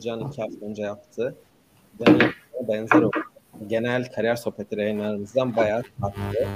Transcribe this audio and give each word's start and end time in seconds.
Can 0.00 0.20
iki 0.20 0.42
hafta 0.42 0.66
önce 0.66 0.82
yaptı. 0.82 1.36
Can 2.06 2.20
benzer 2.68 3.02
oldu. 3.02 3.18
Genel 3.66 4.12
kariyer 4.12 4.36
sohbetleri 4.36 4.80
yayınlarımızdan 4.80 5.56
bayağı 5.56 5.82
farklı. 6.00 6.48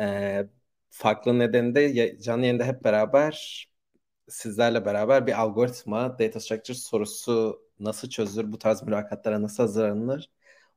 Ee, 0.00 0.46
farklı 0.90 1.38
nedeni 1.38 1.74
de 1.74 2.18
canlı 2.20 2.44
yayında 2.44 2.64
hep 2.64 2.84
beraber 2.84 3.66
sizlerle 4.28 4.84
beraber 4.84 5.26
bir 5.26 5.40
algoritma, 5.40 6.18
data 6.18 6.40
structure 6.40 6.76
sorusu 6.76 7.62
nasıl 7.80 8.08
çözülür, 8.08 8.52
bu 8.52 8.58
tarz 8.58 8.82
mülakatlara 8.82 9.42
nasıl 9.42 9.62
hazırlanır 9.62 10.30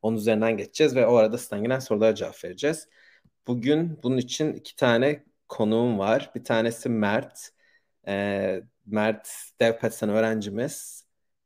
onun 0.04 0.18
üzerinden 0.18 0.58
geçeceğiz 0.58 0.96
ve 0.96 1.08
o 1.08 1.16
arada 1.16 1.38
sizden 1.38 1.64
gelen 1.64 1.80
sorulara 1.80 2.16
cevap 2.16 2.44
vereceğiz. 2.44 2.88
Bugün 3.48 4.00
bunun 4.04 4.18
için 4.18 4.54
iki 4.54 4.76
tane 4.76 5.24
konuğum 5.50 6.00
var. 6.00 6.32
Bir 6.36 6.44
tanesi 6.44 6.90
Mert. 6.90 7.50
E, 8.08 8.64
Mert 8.86 9.30
DevPetsen 9.60 10.10
öğrencimiz. 10.10 11.03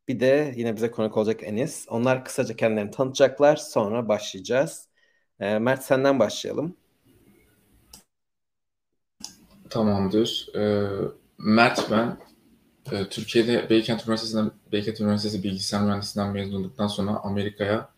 Bir 0.08 0.20
de 0.20 0.54
yine 0.58 0.76
bize 0.76 0.92
konuk 0.92 1.18
olacak 1.18 1.44
Enis. 1.44 1.86
Onlar 1.90 2.26
kısaca 2.26 2.56
kendilerini 2.56 2.92
tanıtacaklar. 2.92 3.56
Sonra 3.56 4.08
başlayacağız. 4.08 4.90
E, 5.40 5.60
Mert 5.60 5.84
senden 5.84 6.20
başlayalım. 6.20 6.78
Tamamdır. 9.70 10.50
E, 10.56 10.92
Mert 11.38 11.92
ben. 11.92 12.18
E, 12.92 13.10
Türkiye'de 13.10 13.70
Beykent 13.70 14.02
Üniversitesi'nden 14.04 14.52
Beykent 14.72 15.02
Üniversitesi 15.02 15.44
Bilgisayar 15.44 15.82
Mühendisliğinden 15.82 16.34
mezun 16.34 16.60
olduktan 16.60 16.88
sonra 16.88 17.12
Amerika'ya 17.24 17.90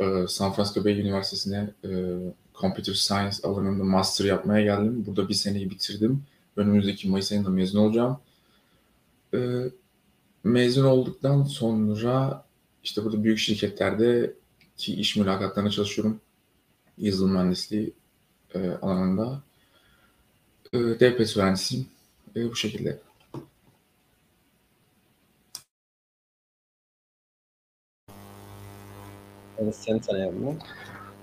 e, 0.00 0.26
San 0.28 0.52
Francisco 0.52 0.84
Bay 0.84 1.00
Üniversitesi'ne 1.00 1.70
e, 1.84 1.90
Computer 2.60 2.94
Science 2.94 3.36
alanında 3.48 3.84
master 3.84 4.24
yapmaya 4.24 4.62
geldim. 4.64 5.04
Burada 5.06 5.28
bir 5.28 5.34
seneyi 5.34 5.70
bitirdim. 5.70 6.22
Önümüzdeki 6.56 7.08
Mayıs 7.08 7.32
ayında 7.32 7.50
mezun 7.50 7.78
olacağım. 7.78 8.18
Ee, 9.34 9.38
mezun 10.44 10.84
olduktan 10.84 11.42
sonra 11.42 12.44
işte 12.84 13.04
burada 13.04 13.24
büyük 13.24 13.38
şirketlerde 13.38 14.34
ki 14.76 14.94
iş 14.94 15.16
mülakatlarına 15.16 15.70
çalışıyorum. 15.70 16.20
Yazılım 16.98 17.32
mühendisliği 17.32 17.92
e, 18.54 18.70
alanında. 18.70 19.42
E, 20.72 20.78
DPS 20.78 21.36
öğrencisiyim. 21.36 21.86
E, 22.36 22.50
bu 22.50 22.56
şekilde. 22.56 22.98
Evet, 29.58 29.76
seni 29.76 30.00
tanıyalım 30.00 30.44
mı? 30.44 30.54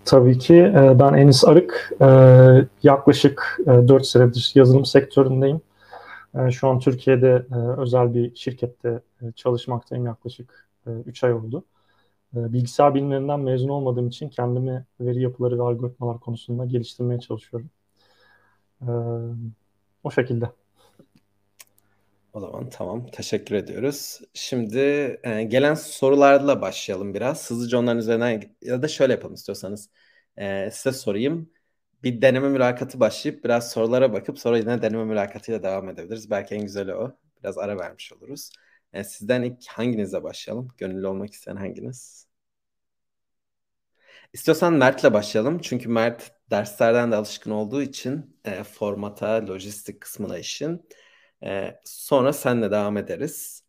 Tabii 0.05 0.37
ki. 0.37 0.55
E, 0.55 0.99
ben 0.99 1.13
Enis 1.13 1.45
Arık. 1.45 1.91
E, 2.01 2.07
yaklaşık 2.83 3.59
4 3.65 4.01
e, 4.01 4.05
senedir 4.05 4.51
yazılım 4.55 4.85
sektöründeyim. 4.85 5.61
Şu 6.51 6.67
an 6.67 6.79
Türkiye'de 6.79 7.45
özel 7.77 8.13
bir 8.13 8.35
şirkette 8.35 9.01
çalışmaktayım. 9.35 10.05
Yaklaşık 10.05 10.69
3 11.05 11.23
ay 11.23 11.33
oldu. 11.33 11.65
Bilgisayar 12.33 12.95
bilimlerinden 12.95 13.39
mezun 13.39 13.69
olmadığım 13.69 14.07
için 14.07 14.29
kendimi 14.29 14.85
veri 14.99 15.21
yapıları 15.21 15.57
ve 15.57 15.61
algoritmalar 15.61 16.19
konusunda 16.19 16.65
geliştirmeye 16.65 17.19
çalışıyorum. 17.19 17.69
O 20.03 20.11
şekilde. 20.11 20.49
O 22.33 22.39
zaman 22.39 22.69
tamam. 22.69 23.07
Teşekkür 23.11 23.55
ediyoruz. 23.55 24.19
Şimdi 24.33 24.77
e, 25.23 25.43
gelen 25.43 25.73
sorularla 25.73 26.61
başlayalım 26.61 27.13
biraz. 27.13 27.49
Hızlıca 27.49 27.77
onların 27.77 27.97
üzerinden 27.99 28.43
ya 28.61 28.81
da 28.81 28.87
şöyle 28.87 29.13
yapalım 29.13 29.33
istiyorsanız. 29.33 29.89
E, 30.37 30.71
size 30.71 30.91
sorayım. 30.91 31.49
Bir 32.03 32.21
deneme 32.21 32.49
mülakatı 32.49 32.99
başlayıp 32.99 33.43
biraz 33.43 33.71
sorulara 33.71 34.13
bakıp 34.13 34.39
sonra 34.39 34.57
yine 34.57 34.81
deneme 34.81 35.05
mülakatıyla 35.05 35.63
devam 35.63 35.89
edebiliriz. 35.89 36.29
Belki 36.29 36.55
en 36.55 36.61
güzeli 36.61 36.95
o. 36.95 37.17
Biraz 37.43 37.57
ara 37.57 37.77
vermiş 37.77 38.13
oluruz. 38.13 38.49
E, 38.93 39.03
sizden 39.03 39.43
ilk 39.43 39.67
hanginizle 39.67 40.23
başlayalım? 40.23 40.67
Gönüllü 40.77 41.07
olmak 41.07 41.33
isteyen 41.33 41.55
hanginiz? 41.55 42.27
İstiyorsan 44.33 44.73
Mert'le 44.73 45.13
başlayalım. 45.13 45.59
Çünkü 45.59 45.89
Mert 45.89 46.31
derslerden 46.51 47.11
de 47.11 47.15
alışkın 47.15 47.51
olduğu 47.51 47.81
için 47.81 48.39
e, 48.45 48.63
formata, 48.63 49.47
lojistik 49.47 50.01
kısmına 50.01 50.37
işin. 50.37 50.89
E, 51.43 51.79
sonra 51.85 52.33
senle 52.33 52.71
devam 52.71 52.97
ederiz. 52.97 53.63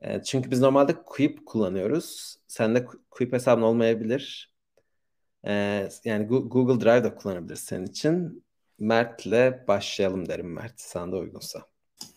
E, 0.00 0.22
çünkü 0.22 0.50
biz 0.50 0.60
normalde 0.60 1.02
Quip 1.06 1.46
kullanıyoruz. 1.46 2.36
Sende 2.48 2.86
Quip 3.10 3.32
hesabın 3.32 3.62
olmayabilir. 3.62 4.51
E, 5.46 5.88
yani 6.04 6.26
Google 6.26 6.84
Drive 6.84 7.04
da 7.04 7.14
kullanabilir 7.14 7.56
senin 7.56 7.86
için. 7.86 8.44
Mert'le 8.78 9.68
başlayalım 9.68 10.28
derim 10.28 10.52
Mert. 10.52 10.80
Sana 10.80 11.12
da 11.12 11.16
uygunsa. 11.16 11.62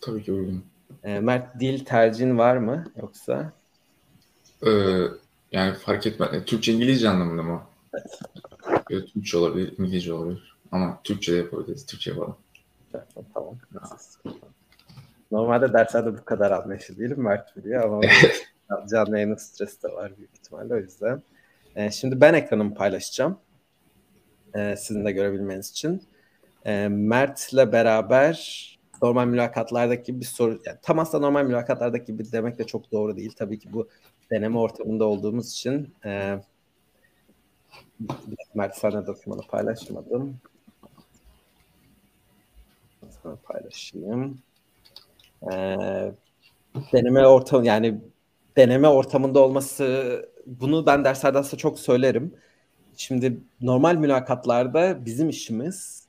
Tabii 0.00 0.22
ki 0.22 0.32
uygun. 0.32 0.64
E, 1.04 1.20
Mert 1.20 1.60
dil 1.60 1.84
tercihin 1.84 2.38
var 2.38 2.56
mı 2.56 2.84
yoksa? 2.96 3.52
Ee, 4.66 4.70
yani 5.52 5.74
fark 5.74 6.06
etmez. 6.06 6.44
Türkçe 6.46 6.72
İngilizce 6.72 7.08
anlamında 7.08 7.42
mı? 7.42 7.62
Evet. 8.90 9.08
Türkçe 9.12 9.36
olabilir, 9.36 9.78
İngilizce 9.78 10.12
olabilir. 10.12 10.56
Ama 10.72 11.00
Türkçe 11.04 11.32
de 11.32 11.36
yapabiliriz. 11.36 11.86
Türkçe 11.86 12.10
yapalım. 12.10 12.36
Tamam. 13.34 13.58
tamam. 13.74 14.38
Normalde 15.30 15.72
derslerde 15.72 16.18
bu 16.18 16.24
kadar 16.24 16.50
anlayışlı 16.50 16.98
değilim 16.98 17.22
Mert 17.22 17.56
biliyor 17.56 17.84
ama 17.84 18.00
canlı 18.90 19.16
yayının 19.16 19.36
stresi 19.36 19.82
de 19.82 19.88
var 19.88 20.16
büyük 20.16 20.34
ihtimalle 20.34 20.74
o 20.74 20.76
yüzden. 20.76 21.22
Ee, 21.76 21.90
şimdi 21.90 22.20
ben 22.20 22.34
ekranımı 22.34 22.74
paylaşacağım. 22.74 23.38
Ee, 24.54 24.76
sizin 24.76 25.04
de 25.04 25.12
görebilmeniz 25.12 25.70
için. 25.70 26.02
Ee, 26.64 26.88
Mert'le 26.88 27.72
beraber 27.72 28.66
normal 29.02 29.26
mülakatlardaki 29.26 30.20
bir 30.20 30.24
soru, 30.24 30.60
yani 30.66 30.78
tam 30.82 30.98
aslında 30.98 31.26
normal 31.26 31.44
mülakatlardaki 31.44 32.06
gibi 32.06 32.32
demek 32.32 32.58
de 32.58 32.64
çok 32.64 32.92
doğru 32.92 33.16
değil. 33.16 33.32
Tabii 33.36 33.58
ki 33.58 33.72
bu 33.72 33.88
deneme 34.30 34.58
ortamında 34.58 35.04
olduğumuz 35.04 35.52
için 35.52 35.94
e, 36.04 36.38
Mert 38.54 38.76
sana 38.76 39.06
dokümanı 39.06 39.42
paylaşmadım. 39.42 40.36
Sana 43.22 43.36
paylaşayım 43.36 44.38
e, 45.52 45.56
deneme 46.92 47.26
ortam 47.26 47.64
yani 47.64 48.00
deneme 48.56 48.88
ortamında 48.88 49.40
olması 49.40 50.35
bunu 50.46 50.86
ben 50.86 51.04
derslerde 51.04 51.38
aslında 51.38 51.56
çok 51.56 51.78
söylerim. 51.78 52.34
Şimdi 52.96 53.40
normal 53.60 53.96
mülakatlarda 53.96 55.04
bizim 55.06 55.28
işimiz 55.28 56.06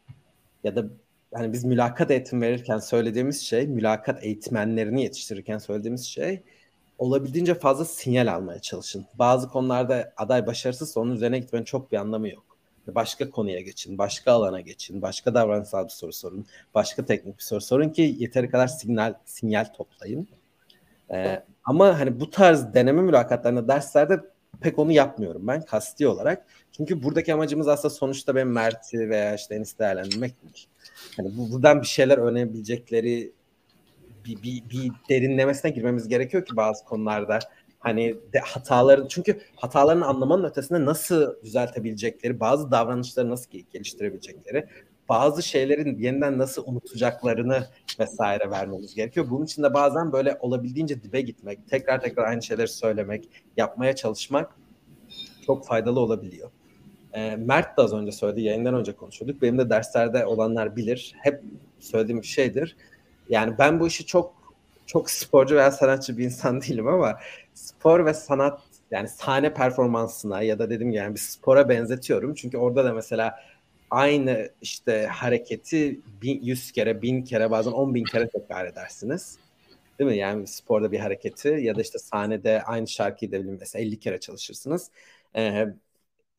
ya 0.63 0.75
da 0.75 0.85
hani 1.33 1.53
biz 1.53 1.63
mülakat 1.63 2.11
eğitim 2.11 2.41
verirken 2.41 2.79
söylediğimiz 2.79 3.41
şey, 3.41 3.67
mülakat 3.67 4.23
eğitmenlerini 4.23 5.03
yetiştirirken 5.03 5.57
söylediğimiz 5.57 6.05
şey 6.05 6.43
olabildiğince 6.97 7.55
fazla 7.55 7.85
sinyal 7.85 8.27
almaya 8.33 8.59
çalışın. 8.59 9.05
Bazı 9.19 9.49
konularda 9.49 10.13
aday 10.17 10.47
başarısız 10.47 10.97
onun 10.97 11.11
üzerine 11.11 11.39
gitmenin 11.39 11.65
çok 11.65 11.91
bir 11.91 11.97
anlamı 11.97 12.29
yok 12.29 12.47
başka 12.95 13.29
konuya 13.29 13.61
geçin, 13.61 13.97
başka 13.97 14.31
alana 14.31 14.61
geçin, 14.61 15.01
başka 15.01 15.33
davranışsal 15.33 15.85
bir 15.85 15.89
soru 15.89 16.13
sorun, 16.13 16.45
başka 16.75 17.05
teknik 17.05 17.37
bir 17.37 17.43
soru 17.43 17.61
sorun 17.61 17.89
ki 17.89 18.15
yeteri 18.19 18.49
kadar 18.49 18.67
sinyal 18.67 19.13
sinyal 19.25 19.65
toplayın. 19.65 20.27
Ee, 21.13 21.43
ama 21.63 21.99
hani 21.99 22.19
bu 22.19 22.29
tarz 22.29 22.73
deneme 22.73 23.01
mülakatlarında 23.01 23.67
derslerde 23.67 24.21
pek 24.61 24.79
onu 24.79 24.91
yapmıyorum 24.91 25.47
ben 25.47 25.61
kasti 25.61 26.07
olarak. 26.07 26.45
Çünkü 26.71 27.03
buradaki 27.03 27.33
amacımız 27.33 27.67
aslında 27.67 27.93
sonuçta 27.93 28.35
benim 28.35 28.51
Mert'i 28.51 29.09
veya 29.09 29.35
işte 29.35 29.55
Enis'i 29.55 29.79
değerlendirmek 29.79 30.43
değil. 30.43 30.67
Hani 31.17 31.37
bu, 31.37 31.51
buradan 31.51 31.81
bir 31.81 31.87
şeyler 31.87 32.17
öğrenebilecekleri 32.17 33.31
bir, 34.25 34.43
bir, 34.43 34.69
bir 34.69 34.91
derinlemesine 35.09 35.71
girmemiz 35.71 36.07
gerekiyor 36.07 36.45
ki 36.45 36.55
bazı 36.55 36.85
konularda 36.85 37.39
hani 37.79 38.15
de 38.33 38.39
hataların 38.39 39.07
çünkü 39.07 39.39
hatalarını 39.55 40.05
anlamanın 40.05 40.43
ötesinde 40.43 40.85
nasıl 40.85 41.43
düzeltebilecekleri, 41.43 42.39
bazı 42.39 42.71
davranışları 42.71 43.29
nasıl 43.29 43.51
geliştirebilecekleri, 43.73 44.67
bazı 45.09 45.43
şeylerin 45.43 45.97
yeniden 45.97 46.37
nasıl 46.37 46.63
unutacaklarını 46.67 47.67
vesaire 47.99 48.51
vermemiz 48.51 48.95
gerekiyor. 48.95 49.29
Bunun 49.29 49.45
için 49.45 49.63
de 49.63 49.73
bazen 49.73 50.11
böyle 50.11 50.37
olabildiğince 50.39 51.03
dibe 51.03 51.21
gitmek, 51.21 51.69
tekrar 51.69 52.01
tekrar 52.01 52.23
aynı 52.23 52.41
şeyleri 52.43 52.67
söylemek, 52.67 53.29
yapmaya 53.57 53.95
çalışmak 53.95 54.55
çok 55.45 55.65
faydalı 55.65 55.99
olabiliyor. 55.99 56.51
E, 57.13 57.35
Mert 57.35 57.77
de 57.77 57.81
az 57.81 57.93
önce 57.93 58.11
söyledi, 58.11 58.41
yayından 58.41 58.73
önce 58.73 58.95
konuşuyorduk. 58.95 59.41
Benim 59.41 59.57
de 59.57 59.69
derslerde 59.69 60.25
olanlar 60.25 60.75
bilir. 60.75 61.15
Hep 61.17 61.43
söylediğim 61.79 62.21
bir 62.21 62.27
şeydir. 62.27 62.75
Yani 63.29 63.57
ben 63.59 63.79
bu 63.79 63.87
işi 63.87 64.05
çok 64.05 64.37
çok 64.85 65.09
sporcu 65.09 65.55
veya 65.55 65.71
sanatçı 65.71 66.17
bir 66.17 66.25
insan 66.25 66.61
değilim 66.61 66.87
ama 66.87 67.17
spor 67.53 68.05
ve 68.05 68.13
sanat 68.13 68.61
yani 68.91 69.07
sahne 69.07 69.53
performansına 69.53 70.41
ya 70.41 70.59
da 70.59 70.69
dedim 70.69 70.91
yani 70.91 71.15
bir 71.15 71.19
spora 71.19 71.69
benzetiyorum. 71.69 72.33
Çünkü 72.33 72.57
orada 72.57 72.85
da 72.85 72.93
mesela 72.93 73.35
aynı 73.91 74.49
işte 74.61 75.07
hareketi 75.07 76.01
bin, 76.21 76.43
yüz 76.43 76.71
kere, 76.71 77.01
bin 77.01 77.23
kere 77.23 77.51
bazen 77.51 77.71
on 77.71 77.95
bin 77.95 78.03
kere 78.03 78.29
tekrar 78.29 78.65
edersiniz. 78.65 79.39
Değil 79.99 80.09
mi? 80.09 80.17
Yani 80.17 80.47
sporda 80.47 80.91
bir 80.91 80.99
hareketi 80.99 81.47
ya 81.47 81.75
da 81.75 81.81
işte 81.81 81.99
sahnede 81.99 82.63
aynı 82.63 82.87
şarkıyı 82.87 83.31
da 83.31 83.39
mesela 83.59 83.83
50 83.83 83.99
kere 83.99 84.19
çalışırsınız. 84.19 84.91
Ee, 85.35 85.65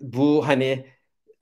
bu 0.01 0.49
hani 0.49 0.87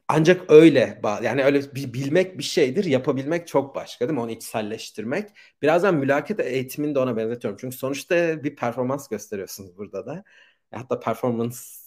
ancak 0.09 0.51
öyle 0.51 1.01
yani 1.23 1.45
öyle 1.45 1.75
bir 1.75 1.93
bilmek 1.93 2.39
bir 2.39 2.43
şeydir 2.43 2.85
yapabilmek 2.85 3.49
çok 3.49 3.75
başka 3.75 4.09
değil 4.09 4.15
mi 4.15 4.21
onu 4.21 4.31
içselleştirmek 4.31 5.31
birazdan 5.63 5.95
mülakat 5.95 6.41
eğitimini 6.41 6.95
de 6.95 6.99
ona 6.99 7.17
benzetiyorum 7.17 7.59
çünkü 7.61 7.77
sonuçta 7.77 8.45
bir 8.45 8.57
performans 8.57 9.09
gösteriyorsunuz 9.09 9.79
burada 9.79 10.07
da 10.07 10.25
hatta 10.73 11.01
performans 11.01 11.87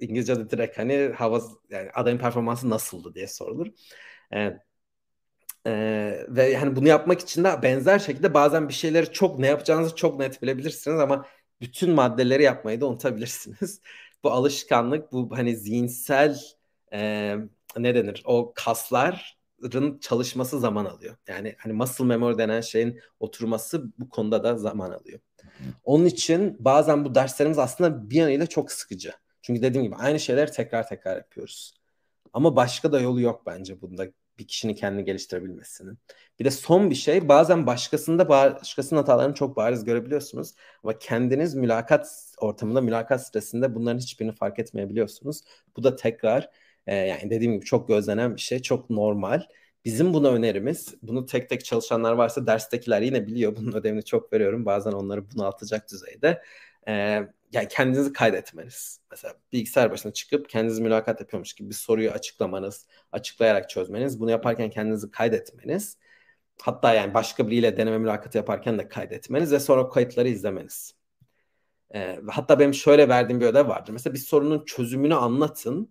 İngilizce'de 0.00 0.50
direkt 0.50 0.78
hani 0.78 1.12
hava 1.16 1.42
yani 1.70 1.90
adayın 1.94 2.18
performansı 2.18 2.70
nasıldı 2.70 3.14
diye 3.14 3.28
sorulur. 3.28 3.66
E, 4.34 4.58
e, 5.66 5.72
ve 6.28 6.44
yani 6.50 6.76
bunu 6.76 6.88
yapmak 6.88 7.20
için 7.20 7.44
de 7.44 7.62
benzer 7.62 7.98
şekilde 7.98 8.34
bazen 8.34 8.68
bir 8.68 8.74
şeyleri 8.74 9.12
çok 9.12 9.38
ne 9.38 9.46
yapacağınızı 9.46 9.96
çok 9.96 10.18
net 10.18 10.42
bilebilirsiniz 10.42 11.00
ama 11.00 11.26
bütün 11.60 11.90
maddeleri 11.90 12.42
yapmayı 12.42 12.80
da 12.80 12.86
unutabilirsiniz. 12.86 13.80
bu 14.24 14.30
alışkanlık, 14.30 15.12
bu 15.12 15.36
hani 15.36 15.56
zihinsel 15.56 16.38
e, 16.92 17.34
ne 17.76 17.94
denir? 17.94 18.22
O 18.24 18.52
kasların 18.56 19.98
çalışması 20.00 20.60
zaman 20.60 20.84
alıyor. 20.84 21.16
Yani 21.28 21.54
hani 21.58 21.72
muscle 21.72 22.04
memory 22.04 22.38
denen 22.38 22.60
şeyin 22.60 23.00
oturması 23.20 23.92
bu 23.98 24.08
konuda 24.08 24.44
da 24.44 24.56
zaman 24.56 24.90
alıyor. 24.90 25.20
Onun 25.84 26.04
için 26.04 26.56
bazen 26.58 27.04
bu 27.04 27.14
derslerimiz 27.14 27.58
aslında 27.58 28.10
bir 28.10 28.16
yanıyla 28.16 28.46
çok 28.46 28.72
sıkıcı. 28.72 29.12
Çünkü 29.48 29.62
dediğim 29.62 29.84
gibi 29.84 29.96
aynı 29.96 30.20
şeyleri 30.20 30.50
tekrar 30.50 30.88
tekrar 30.88 31.16
yapıyoruz. 31.16 31.74
Ama 32.32 32.56
başka 32.56 32.92
da 32.92 33.00
yolu 33.00 33.20
yok 33.20 33.42
bence 33.46 33.80
bunda 33.80 34.06
bir 34.38 34.46
kişinin 34.46 34.74
kendini 34.74 35.04
geliştirebilmesinin. 35.04 35.98
Bir 36.40 36.44
de 36.44 36.50
son 36.50 36.90
bir 36.90 36.94
şey 36.94 37.28
bazen 37.28 37.66
başkasında 37.66 38.28
başkasının 38.28 39.00
hatalarını 39.00 39.34
çok 39.34 39.56
bariz 39.56 39.84
görebiliyorsunuz 39.84 40.54
ama 40.84 40.98
kendiniz 40.98 41.54
mülakat 41.54 42.34
ortamında 42.38 42.80
mülakat 42.80 43.26
stresinde 43.26 43.74
bunların 43.74 43.98
hiçbirini 43.98 44.32
fark 44.32 44.58
etmeyebiliyorsunuz. 44.58 45.40
Bu 45.76 45.84
da 45.84 45.96
tekrar 45.96 46.50
e, 46.86 46.96
yani 46.96 47.30
dediğim 47.30 47.52
gibi 47.54 47.64
çok 47.64 47.88
gözlenen 47.88 48.36
bir 48.36 48.40
şey, 48.40 48.62
çok 48.62 48.90
normal. 48.90 49.42
Bizim 49.84 50.14
buna 50.14 50.28
önerimiz, 50.28 50.94
bunu 51.02 51.26
tek 51.26 51.48
tek 51.48 51.64
çalışanlar 51.64 52.12
varsa 52.12 52.46
derstekiler 52.46 53.02
yine 53.02 53.26
biliyor. 53.26 53.56
Bunun 53.56 53.72
ödevini 53.72 54.04
çok 54.04 54.32
veriyorum. 54.32 54.66
Bazen 54.66 54.92
onları 54.92 55.30
bunaltacak 55.30 55.92
düzeyde. 55.92 56.42
Ee, 56.88 57.28
yani 57.52 57.68
kendinizi 57.68 58.12
kaydetmeniz. 58.12 59.00
Mesela 59.10 59.34
bilgisayar 59.52 59.90
başına 59.90 60.12
çıkıp 60.12 60.48
kendiniz 60.48 60.78
mülakat 60.78 61.20
yapıyormuş 61.20 61.52
gibi 61.54 61.68
bir 61.68 61.74
soruyu 61.74 62.10
açıklamanız, 62.10 62.86
açıklayarak 63.12 63.70
çözmeniz. 63.70 64.20
Bunu 64.20 64.30
yaparken 64.30 64.70
kendinizi 64.70 65.10
kaydetmeniz. 65.10 65.98
Hatta 66.62 66.94
yani 66.94 67.14
başka 67.14 67.46
biriyle 67.46 67.76
deneme 67.76 67.98
mülakatı 67.98 68.38
yaparken 68.38 68.78
de 68.78 68.88
kaydetmeniz 68.88 69.52
ve 69.52 69.60
sonra 69.60 69.88
kayıtları 69.88 70.28
izlemeniz. 70.28 70.94
Ee, 71.94 72.20
hatta 72.28 72.58
benim 72.58 72.74
şöyle 72.74 73.08
verdiğim 73.08 73.40
bir 73.40 73.46
ödev 73.46 73.68
vardır. 73.68 73.92
Mesela 73.92 74.14
bir 74.14 74.18
sorunun 74.18 74.64
çözümünü 74.64 75.14
anlatın 75.14 75.90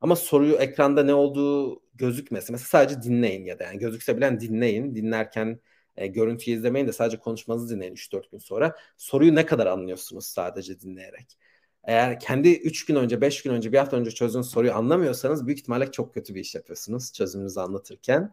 ama 0.00 0.16
soruyu 0.16 0.54
ekranda 0.56 1.02
ne 1.02 1.14
olduğu 1.14 1.82
gözükmesin. 1.94 2.52
Mesela 2.54 2.68
sadece 2.68 3.02
dinleyin 3.02 3.44
ya 3.44 3.58
da 3.58 3.64
yani 3.64 3.78
gözükse 3.78 4.16
bilen 4.16 4.40
dinleyin. 4.40 4.94
Dinlerken 4.94 5.60
e, 5.96 6.06
görüntüyü 6.06 6.56
izlemeyin 6.56 6.86
de 6.88 6.92
sadece 6.92 7.16
konuşmanızı 7.16 7.74
dinleyin 7.74 7.94
3-4 7.94 8.30
gün 8.30 8.38
sonra. 8.38 8.76
Soruyu 8.96 9.34
ne 9.34 9.46
kadar 9.46 9.66
anlıyorsunuz 9.66 10.26
sadece 10.26 10.80
dinleyerek? 10.80 11.38
Eğer 11.84 12.20
kendi 12.20 12.52
3 12.52 12.86
gün 12.86 12.96
önce, 12.96 13.20
5 13.20 13.42
gün 13.42 13.50
önce, 13.50 13.72
bir 13.72 13.78
hafta 13.78 13.96
önce 13.96 14.10
çözdüğünüz 14.10 14.46
soruyu 14.50 14.72
anlamıyorsanız 14.74 15.46
büyük 15.46 15.58
ihtimalle 15.58 15.92
çok 15.92 16.14
kötü 16.14 16.34
bir 16.34 16.40
iş 16.40 16.54
yapıyorsunuz 16.54 17.12
çözümünüzü 17.12 17.60
anlatırken. 17.60 18.32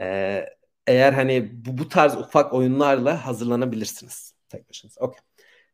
Ee, 0.00 0.46
eğer 0.86 1.12
hani 1.12 1.50
bu, 1.66 1.78
bu 1.78 1.88
tarz 1.88 2.16
ufak 2.16 2.54
oyunlarla 2.54 3.26
hazırlanabilirsiniz 3.26 4.34
tek 4.48 4.68
başınıza. 4.68 5.00
Okay. 5.00 5.20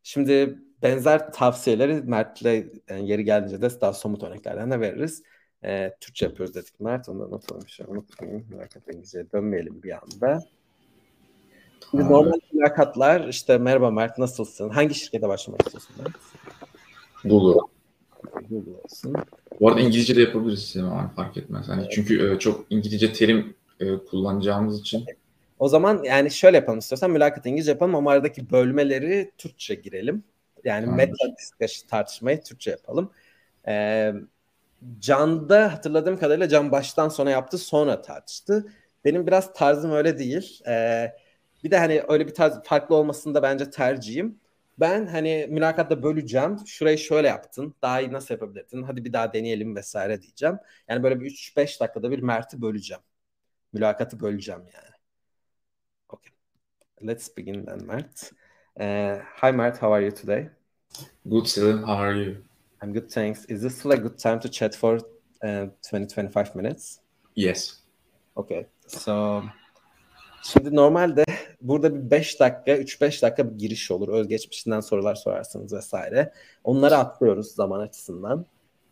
Şimdi 0.03 0.59
benzer 0.83 1.33
tavsiyeleri 1.33 2.03
Mert'le 2.03 2.45
yani 2.89 3.09
yeri 3.09 3.25
gelince 3.25 3.63
de 3.63 3.81
daha 3.81 3.93
somut 3.93 4.23
örneklerden 4.23 4.71
de 4.71 4.81
veririz. 4.81 5.23
Ee, 5.65 5.97
Türkçe 6.01 6.27
yapıyoruz 6.27 6.55
dedik 6.55 6.81
Mert. 6.81 7.09
Ondan 7.09 7.31
not 7.31 7.53
almış. 7.53 7.81
Unutmayayım. 7.81 8.47
Mülakat 8.51 8.89
İngilizce'ye 8.89 9.31
dönmeyelim 9.33 9.83
bir 9.83 10.03
anda. 10.03 10.45
Şimdi 11.91 12.05
normal 12.05 12.39
mülakatlar 12.53 13.29
işte 13.29 13.59
merhaba 13.59 13.91
Mert 13.91 14.19
nasılsın? 14.19 14.69
Hangi 14.69 14.95
şirkete 14.95 15.29
başlamak 15.29 15.63
istiyorsun 15.63 15.97
Mert? 15.99 16.15
Google. 17.25 17.61
Google 18.51 18.73
olsun. 18.85 19.15
Bu 19.61 19.69
arada 19.69 19.81
İngilizce 19.81 20.17
de 20.17 20.21
yapabiliriz 20.21 20.77
yani 20.77 21.11
fark 21.17 21.37
etmez. 21.37 21.69
Hani 21.69 21.81
evet. 21.81 21.93
Çünkü 21.95 22.35
e, 22.35 22.39
çok 22.39 22.67
İngilizce 22.71 23.13
terim 23.13 23.55
e, 23.81 23.97
kullanacağımız 23.99 24.81
için. 24.81 25.05
O 25.59 25.69
zaman 25.69 26.03
yani 26.05 26.31
şöyle 26.31 26.57
yapalım 26.57 26.79
istiyorsan 26.79 27.11
mülakat 27.11 27.47
İngilizce 27.47 27.71
yapalım 27.71 27.95
ama 27.95 28.11
aradaki 28.11 28.51
bölmeleri 28.51 29.31
Türkçe 29.39 29.75
girelim. 29.75 30.25
Yani 30.65 30.85
Tamamdır. 30.85 31.09
meta 31.59 31.89
tartışmayı 31.91 32.43
Türkçe 32.43 32.71
yapalım. 32.71 33.11
Ee, 33.69 34.13
Can'da 35.01 35.73
hatırladığım 35.73 36.19
kadarıyla 36.19 36.49
Can 36.49 36.73
baştan 36.73 37.09
sona 37.09 37.31
yaptı 37.31 37.59
sonra 37.59 38.03
tartıştı. 38.03 38.67
Benim 39.05 39.27
biraz 39.27 39.53
tarzım 39.53 39.93
öyle 39.93 40.19
değil. 40.19 40.61
Ee, 40.69 41.13
bir 41.65 41.71
de 41.71 41.79
hani 41.79 42.03
öyle 42.09 42.27
bir 42.27 42.35
tarz 42.35 42.63
farklı 42.63 42.95
olmasını 42.95 43.35
da 43.35 43.43
bence 43.43 43.71
tercihim. 43.71 44.39
Ben 44.81 45.07
hani 45.07 45.47
mülakatta 45.51 46.03
böleceğim. 46.03 46.59
Şurayı 46.67 46.99
şöyle 46.99 47.29
yaptın. 47.29 47.75
Daha 47.83 48.01
iyi 48.01 48.13
nasıl 48.13 48.35
yapabilirdin? 48.35 48.83
Hadi 48.83 49.05
bir 49.05 49.13
daha 49.13 49.33
deneyelim 49.33 49.77
vesaire 49.77 50.23
diyeceğim. 50.23 50.59
Yani 50.89 51.03
böyle 51.03 51.21
bir 51.21 51.31
3-5 51.31 51.81
dakikada 51.81 52.11
bir 52.11 52.19
Mert'i 52.19 52.63
böleceğim. 52.63 53.03
Mülakatı 53.73 54.21
böleceğim 54.21 54.61
yani. 54.61 54.95
Okay. 56.09 56.33
Let's 57.07 57.37
begin 57.37 57.65
then 57.65 57.87
Mert. 57.87 58.33
Uh, 58.81 59.25
hi 59.43 59.53
Mert, 59.53 59.75
how 59.75 59.95
are 59.95 60.05
you 60.05 60.15
today? 60.15 60.49
Good, 61.27 61.47
Selim. 61.47 61.79
How 61.79 61.93
are 61.93 62.19
you? 62.19 62.37
I'm 62.83 62.93
good, 62.93 63.11
thanks. 63.11 63.45
Is 63.49 63.63
this 63.63 63.79
still 63.79 63.93
a 63.93 63.97
good 63.97 64.19
time 64.19 64.41
to 64.41 64.51
chat 64.51 64.77
for 64.77 64.99
uh, 65.45 65.69
20-25 65.83 66.57
minutes? 66.57 67.01
Yes. 67.37 67.83
Okay. 68.37 68.67
So 68.87 69.43
Şimdi 70.45 70.77
normalde 70.77 71.25
burada 71.65 71.95
bir 71.95 72.11
5 72.11 72.41
dakika, 72.41 72.77
3-5 72.77 73.23
dakika 73.23 73.51
bir 73.51 73.59
giriş 73.59 73.91
olur. 73.91 74.09
Özgeçmişinden 74.09 74.81
sorular 74.81 75.15
sorarsınız 75.15 75.73
vesaire. 75.73 76.33
Onları 76.65 76.97
atlıyoruz 76.97 77.47
zaman 77.47 77.81
açısından. 77.81 78.47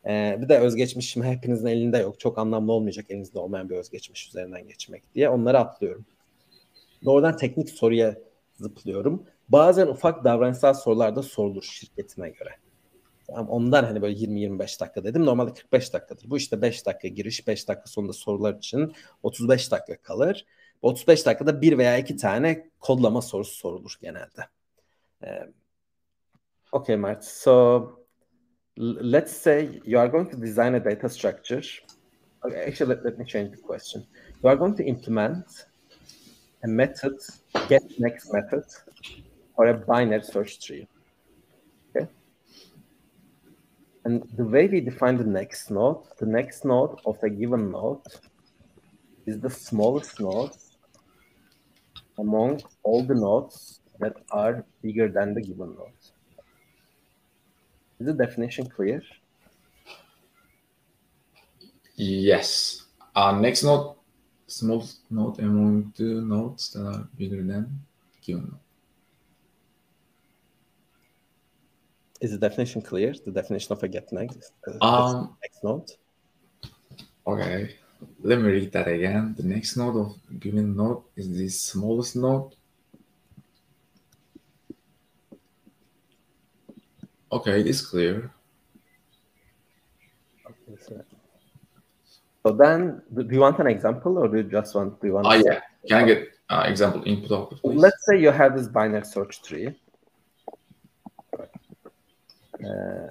Ee, 0.07 0.39
bir 0.41 0.49
de 0.49 0.59
özgeçmişim 0.59 1.23
hepinizin 1.23 1.67
elinde 1.67 1.99
yok. 1.99 2.21
Çok 2.21 2.39
anlamlı 2.39 2.73
olmayacak 2.73 3.07
elinizde 3.09 3.39
olmayan 3.39 3.71
bir 3.71 3.77
özgeçmiş 3.77 4.29
üzerinden 4.29 4.69
geçmek 4.69 5.15
diye. 5.15 5.29
Onları 5.29 5.59
atlıyorum. 5.59 6.07
Doğrudan 7.05 7.37
teknik 7.37 7.71
soruya 7.71 8.17
zıplıyorum. 8.55 9.23
Bazen 9.49 9.87
ufak 9.87 10.25
davranışsal 10.25 10.75
sorular 10.75 11.17
da 11.17 11.23
sorulur 11.23 11.63
şirketine 11.63 12.29
göre. 12.29 12.51
Tamam, 13.27 13.49
ondan 13.49 13.85
hani 13.85 14.03
böyle 14.03 14.15
20-25 14.15 14.81
dakika 14.81 15.05
dedim. 15.05 15.27
Normalde 15.27 15.53
45 15.55 15.93
dakikadır. 15.93 16.31
Bu 16.31 16.37
işte 16.37 16.63
5 16.63 16.87
dakika 16.87 17.09
giriş, 17.09 17.47
5 17.47 17.69
dakika 17.69 17.87
sonunda 17.87 18.13
sorular 18.13 18.55
için 18.55 18.93
35 19.23 19.73
dakika 19.73 20.03
kalır. 20.03 20.47
35 20.83 21.27
dakikada 21.27 21.63
bir 21.63 21.79
veya 21.79 21.99
iki 21.99 22.17
tane 22.17 22.71
kodlama 22.81 23.23
sorusu 23.23 23.55
sorulur 23.55 23.99
genelde. 24.01 24.49
Uh, 25.23 25.47
okay, 26.73 26.97
Mert. 26.97 27.25
So 27.25 27.85
let's 28.77 29.33
say 29.33 29.81
you 29.85 29.99
are 29.99 30.09
going 30.09 30.31
to 30.31 30.37
design 30.37 30.75
a 30.75 30.85
data 30.85 31.09
structure. 31.09 31.63
Okay, 32.45 32.65
actually, 32.67 32.95
let, 32.95 33.05
let 33.05 33.19
me 33.19 33.25
change 33.25 33.51
the 33.51 33.63
question. 33.63 34.07
You 34.43 34.49
are 34.49 34.57
going 34.57 34.77
to 34.77 34.85
implement 34.85 35.47
a 36.65 36.69
method, 36.69 37.19
get 37.69 37.83
next 37.99 38.33
method, 38.33 38.65
for 39.55 39.67
a 39.67 39.75
binary 39.75 40.23
search 40.23 40.65
tree. 40.65 40.89
Okay. 41.95 42.09
And 44.05 44.29
the 44.37 44.45
way 44.45 44.67
we 44.67 44.81
define 44.81 45.19
the 45.19 45.25
next 45.25 45.71
node, 45.71 46.03
the 46.19 46.27
next 46.27 46.65
node 46.65 46.99
of 47.07 47.23
a 47.23 47.31
given 47.31 47.71
node 47.71 48.01
is 49.27 49.39
the 49.39 49.51
smallest 49.51 50.19
node 50.19 50.51
among 52.19 52.63
all 52.83 53.03
the 53.03 53.15
nodes 53.15 53.81
that 54.01 54.15
are 54.31 54.65
bigger 54.83 55.09
than 55.09 55.35
the 55.35 55.41
given 55.41 55.75
node. 55.75 56.03
Is 58.01 58.07
the 58.07 58.13
definition 58.13 58.69
clear? 58.69 59.03
Yes. 61.95 62.85
Our 63.15 63.41
next 63.41 63.63
node, 63.63 63.97
small 64.47 64.85
node 65.11 65.39
among 65.39 65.93
the 65.97 66.21
nodes 66.21 66.71
that 66.73 66.85
are 66.85 67.09
bigger 67.17 67.43
than 67.43 67.81
given 68.25 68.45
node. 68.51 68.61
Is 72.21 72.31
the 72.31 72.39
definition 72.39 72.83
clear? 72.83 73.15
The 73.25 73.33
definition 73.33 73.73
of 73.73 73.83
a 73.83 73.89
get 73.89 74.13
next, 74.13 74.53
uh, 74.69 74.85
um, 74.85 75.37
next 75.43 75.65
node? 75.65 75.91
Okay. 77.27 77.75
Let 78.23 78.39
me 78.39 78.51
read 78.51 78.73
that 78.73 78.89
again. 78.89 79.35
The 79.37 79.43
next 79.45 79.77
node 79.77 79.97
of 79.97 80.41
given 80.41 80.77
node 80.77 81.03
is 81.17 81.37
the 81.37 81.49
smallest 81.49 82.17
node. 82.17 82.55
Okay, 87.31 87.61
it 87.61 87.67
is 87.67 87.81
clear. 87.81 88.31
Okay, 90.47 90.77
so, 90.81 91.05
so 92.45 92.53
then, 92.53 93.03
do 93.15 93.27
you 93.31 93.41
want 93.41 93.59
an 93.59 93.67
example, 93.69 94.19
or 94.19 94.29
do 94.29 94.37
you 94.37 94.43
just 94.45 94.75
want? 94.75 95.01
Do 95.01 95.07
you 95.07 95.15
want? 95.15 95.27
Ah, 95.27 95.35
yeah. 95.35 95.61
Can 95.89 95.99
I 95.99 96.05
get 96.05 96.29
uh, 96.51 96.65
example 96.67 97.03
input 97.07 97.33
output? 97.33 97.63
Please? 97.63 97.79
Let's 97.79 98.07
say 98.07 98.21
you 98.21 98.31
have 98.31 98.57
this 98.57 98.69
binary 98.69 99.05
search 99.05 99.43
tree. 99.43 99.75
Uh, 102.63 103.09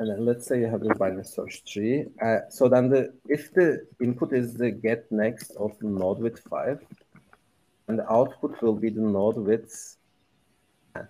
and 0.00 0.08
then 0.08 0.24
let's 0.24 0.46
say 0.46 0.58
you 0.58 0.66
have 0.66 0.80
this 0.80 0.96
binary 0.96 1.24
search 1.24 1.62
tree. 1.70 2.06
Uh, 2.22 2.38
so 2.48 2.68
then 2.68 2.88
the 2.88 3.12
if 3.28 3.52
the 3.52 3.86
input 4.00 4.32
is 4.32 4.54
the 4.54 4.70
get 4.70 5.04
next 5.12 5.50
of 5.56 5.72
node 5.82 6.20
with 6.20 6.38
five, 6.38 6.80
and 7.86 7.98
the 7.98 8.10
output 8.10 8.62
will 8.62 8.74
be 8.74 8.88
the 8.88 9.02
node 9.02 9.36
with 9.36 9.96
10. 10.94 11.06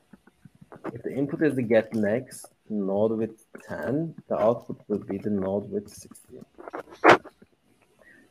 If 0.93 1.05
the 1.05 1.15
input 1.15 1.41
is 1.43 1.55
the 1.55 1.63
get 1.63 1.95
next 1.95 2.47
node 2.69 3.13
with 3.13 3.45
10, 3.69 4.13
the 4.29 4.37
output 4.37 4.81
will 4.89 5.05
be 5.13 5.19
the 5.19 5.31
node 5.31 5.71
with 5.71 5.89
16. 5.89 6.45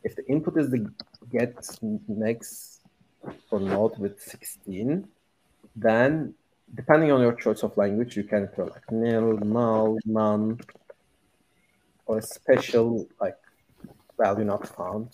If 0.04 0.14
the 0.14 0.26
input 0.28 0.58
is 0.58 0.68
the 0.70 0.90
get 1.32 1.56
next 2.06 2.82
for 3.48 3.60
node 3.60 3.98
with 3.98 4.20
16, 4.20 5.08
then 5.74 6.34
depending 6.74 7.10
on 7.12 7.20
your 7.20 7.32
choice 7.34 7.62
of 7.62 7.76
language, 7.76 8.16
you 8.16 8.24
can 8.24 8.48
throw 8.48 8.66
like 8.66 8.90
nil, 8.90 9.38
null, 9.38 9.98
none, 10.04 10.58
or 12.06 12.18
a 12.18 12.22
special 12.22 13.06
like 13.20 13.36
value 14.18 14.44
not 14.44 14.68
found, 14.68 15.08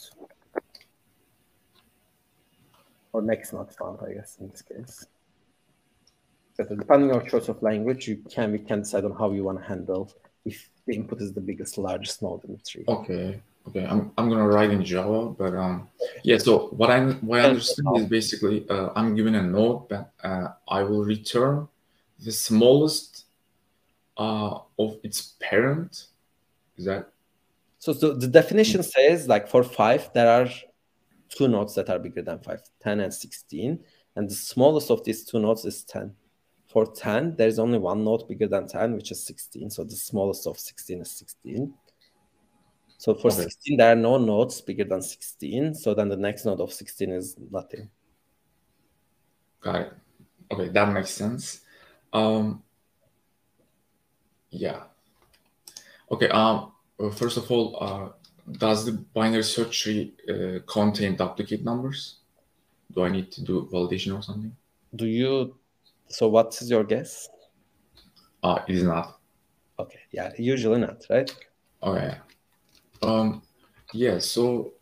or 3.12 3.22
next 3.22 3.52
not 3.52 3.74
found, 3.74 3.98
I 4.06 4.14
guess 4.14 4.38
in 4.40 4.48
this 4.50 4.62
case. 4.62 5.06
But 6.56 6.68
depending 6.70 7.10
on 7.10 7.20
your 7.20 7.28
choice 7.28 7.48
of 7.48 7.62
language, 7.62 8.08
you 8.08 8.22
can 8.30 8.52
we 8.52 8.58
can 8.58 8.80
decide 8.80 9.04
on 9.04 9.12
how 9.12 9.32
you 9.32 9.44
want 9.44 9.58
to 9.60 9.64
handle 9.64 10.12
if 10.44 10.70
the 10.86 10.94
input 10.94 11.20
is 11.20 11.32
the 11.32 11.40
biggest, 11.40 11.76
largest 11.76 12.22
node 12.22 12.44
in 12.44 12.52
the 12.52 12.58
tree. 12.58 12.84
Okay. 12.88 13.42
Okay, 13.68 13.84
I'm, 13.84 14.12
I'm 14.16 14.28
gonna 14.28 14.46
write 14.46 14.70
in 14.70 14.84
Java, 14.84 15.30
but 15.30 15.54
um, 15.54 15.88
yeah. 16.22 16.38
So 16.38 16.68
what 16.68 16.90
I 16.90 17.04
what 17.04 17.40
I 17.40 17.44
understand 17.44 17.96
is 17.96 18.06
basically 18.06 18.68
uh, 18.68 18.90
I'm 18.94 19.16
given 19.16 19.34
a 19.34 19.42
node 19.42 19.88
that 19.88 20.12
uh, 20.22 20.48
I 20.68 20.82
will 20.82 21.04
return 21.04 21.66
the 22.24 22.30
smallest 22.30 23.24
uh, 24.16 24.58
of 24.78 24.98
its 25.02 25.34
parent. 25.40 26.06
Is 26.76 26.84
that 26.84 27.08
so? 27.78 27.92
So 27.92 28.14
the 28.14 28.28
definition 28.28 28.82
says 28.84 29.26
like 29.26 29.48
for 29.48 29.64
five 29.64 30.10
there 30.14 30.30
are 30.30 30.48
two 31.28 31.48
nodes 31.48 31.74
that 31.74 31.90
are 31.90 31.98
bigger 31.98 32.22
than 32.22 32.38
five, 32.38 32.62
10 32.82 33.00
and 33.00 33.12
16, 33.12 33.78
and 34.14 34.30
the 34.30 34.34
smallest 34.34 34.90
of 34.90 35.04
these 35.04 35.24
two 35.24 35.38
nodes 35.38 35.64
is 35.64 35.84
10. 35.84 36.14
For 36.68 36.86
10, 36.86 37.36
there 37.36 37.48
is 37.48 37.58
only 37.58 37.78
one 37.78 38.04
node 38.04 38.28
bigger 38.28 38.46
than 38.46 38.68
10, 38.68 38.94
which 38.94 39.10
is 39.10 39.24
16. 39.24 39.70
So 39.70 39.84
the 39.84 39.96
smallest 39.96 40.46
of 40.46 40.58
16 40.58 41.00
is 41.00 41.10
16. 41.10 41.72
So 42.98 43.14
for 43.14 43.28
okay. 43.28 43.42
16, 43.42 43.76
there 43.76 43.92
are 43.92 43.96
no 43.96 44.18
nodes 44.18 44.60
bigger 44.60 44.84
than 44.84 45.02
16. 45.02 45.74
So 45.74 45.94
then 45.94 46.08
the 46.08 46.16
next 46.16 46.44
node 46.44 46.60
of 46.60 46.72
16 46.72 47.10
is 47.10 47.36
nothing. 47.50 47.90
Got 49.60 49.76
it. 49.76 49.92
Okay, 50.50 50.68
that 50.68 50.92
makes 50.92 51.10
sense. 51.10 51.60
Um, 52.12 52.62
yeah. 54.50 54.84
Okay. 56.10 56.28
Um. 56.28 56.72
First 57.14 57.36
of 57.36 57.50
all, 57.50 57.76
uh, 57.78 58.08
does 58.52 58.86
the 58.86 58.92
binary 58.92 59.42
search 59.42 59.82
tree 59.82 60.14
uh, 60.28 60.60
contain 60.66 61.14
duplicate 61.16 61.62
numbers? 61.62 62.20
Do 62.94 63.02
I 63.02 63.10
need 63.10 63.30
to 63.32 63.42
do 63.42 63.68
validation 63.70 64.16
or 64.16 64.22
something? 64.22 64.56
Do 64.94 65.06
you? 65.06 65.56
So 66.08 66.28
what 66.28 66.56
is 66.62 66.70
your 66.70 66.84
guess? 66.84 67.28
Uh, 68.42 68.60
it 68.68 68.76
is 68.76 68.84
not. 68.84 69.18
Okay. 69.78 69.98
Yeah. 70.12 70.32
Usually 70.38 70.80
not, 70.80 71.04
right? 71.10 71.30
Okay. 71.82 72.16
Um, 73.02 73.42
yeah, 73.92 74.18
so 74.18 74.72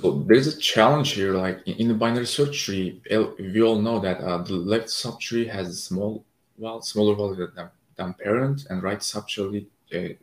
so 0.00 0.24
there's 0.28 0.46
a 0.46 0.58
challenge 0.58 1.12
here. 1.12 1.32
Like 1.32 1.66
in 1.66 1.88
the 1.88 1.94
binary 1.94 2.26
search 2.26 2.64
tree, 2.64 3.00
we 3.38 3.62
all 3.62 3.80
know 3.80 3.98
that 4.00 4.20
uh, 4.20 4.38
the 4.38 4.54
left 4.54 4.88
subtree 4.88 5.48
has 5.48 5.68
a 5.68 5.74
small, 5.74 6.24
well, 6.58 6.82
smaller 6.82 7.14
value 7.14 7.48
than, 7.54 7.70
than 7.96 8.14
parent, 8.14 8.66
and 8.68 8.82
right 8.82 8.98
subtree 8.98 9.66
uh, 9.94 10.14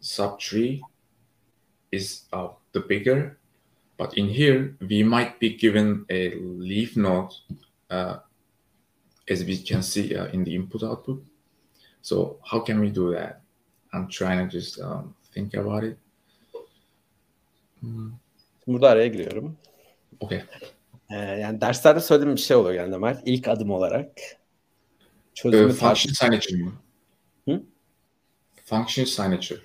subtree 0.00 0.80
is 1.90 2.22
uh, 2.32 2.48
the 2.72 2.80
bigger. 2.80 3.38
But 3.98 4.16
in 4.16 4.28
here, 4.28 4.76
we 4.80 5.02
might 5.02 5.38
be 5.38 5.56
given 5.56 6.06
a 6.08 6.34
leaf 6.36 6.96
node, 6.96 7.34
uh, 7.90 8.18
as 9.28 9.44
we 9.44 9.58
can 9.58 9.82
see 9.82 10.16
uh, 10.16 10.26
in 10.26 10.44
the 10.44 10.54
input 10.54 10.82
output. 10.82 11.22
So 12.00 12.38
how 12.44 12.60
can 12.60 12.80
we 12.80 12.90
do 12.90 13.12
that? 13.12 13.41
I'm 13.94 14.08
trying 14.08 14.50
to 14.50 14.58
just 14.58 14.80
um, 14.80 15.14
think 15.34 15.54
about 15.54 15.84
it. 15.84 15.96
Hmm. 17.80 18.10
Burada 18.66 18.88
araya 18.88 19.06
giriyorum. 19.06 19.56
Okay. 20.20 20.42
Ee, 21.10 21.16
yani 21.16 21.60
derslerde 21.60 22.00
söylediğim 22.00 22.36
bir 22.36 22.40
şey 22.40 22.56
oluyor 22.56 22.74
yani 22.74 22.98
Mert. 22.98 23.22
İlk 23.24 23.48
adım 23.48 23.70
olarak 23.70 24.08
çözümü 25.34 25.70
ee, 25.70 25.72
function 25.72 26.12
signature 26.12 26.62
mı? 26.62 26.72
Hı? 27.48 27.62
Function 28.64 29.04
signature 29.04 29.60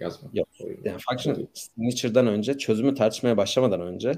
yazma. 0.00 0.30
Yok. 0.34 0.48
Yani 0.84 0.98
function 1.08 1.48
signature'dan 1.54 2.26
önce 2.26 2.58
çözümü 2.58 2.94
tartışmaya 2.94 3.36
başlamadan 3.36 3.80
önce 3.80 4.12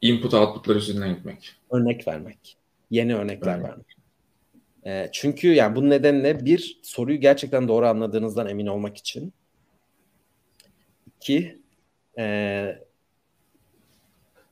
input 0.00 0.34
output'lar 0.34 0.76
üzerinden 0.76 1.14
gitmek. 1.14 1.56
Örnek 1.70 2.08
vermek. 2.08 2.56
Yeni 2.90 3.14
örnekler 3.14 3.54
evet. 3.54 3.64
vermek. 3.64 3.99
E, 4.86 5.08
çünkü 5.12 5.48
yani 5.54 5.76
bunun 5.76 5.90
nedenle 5.90 6.44
bir 6.44 6.80
soruyu 6.82 7.20
gerçekten 7.20 7.68
doğru 7.68 7.86
anladığınızdan 7.86 8.48
emin 8.48 8.66
olmak 8.66 8.96
için 8.96 9.32
iki 11.06 11.58
e, 12.18 12.24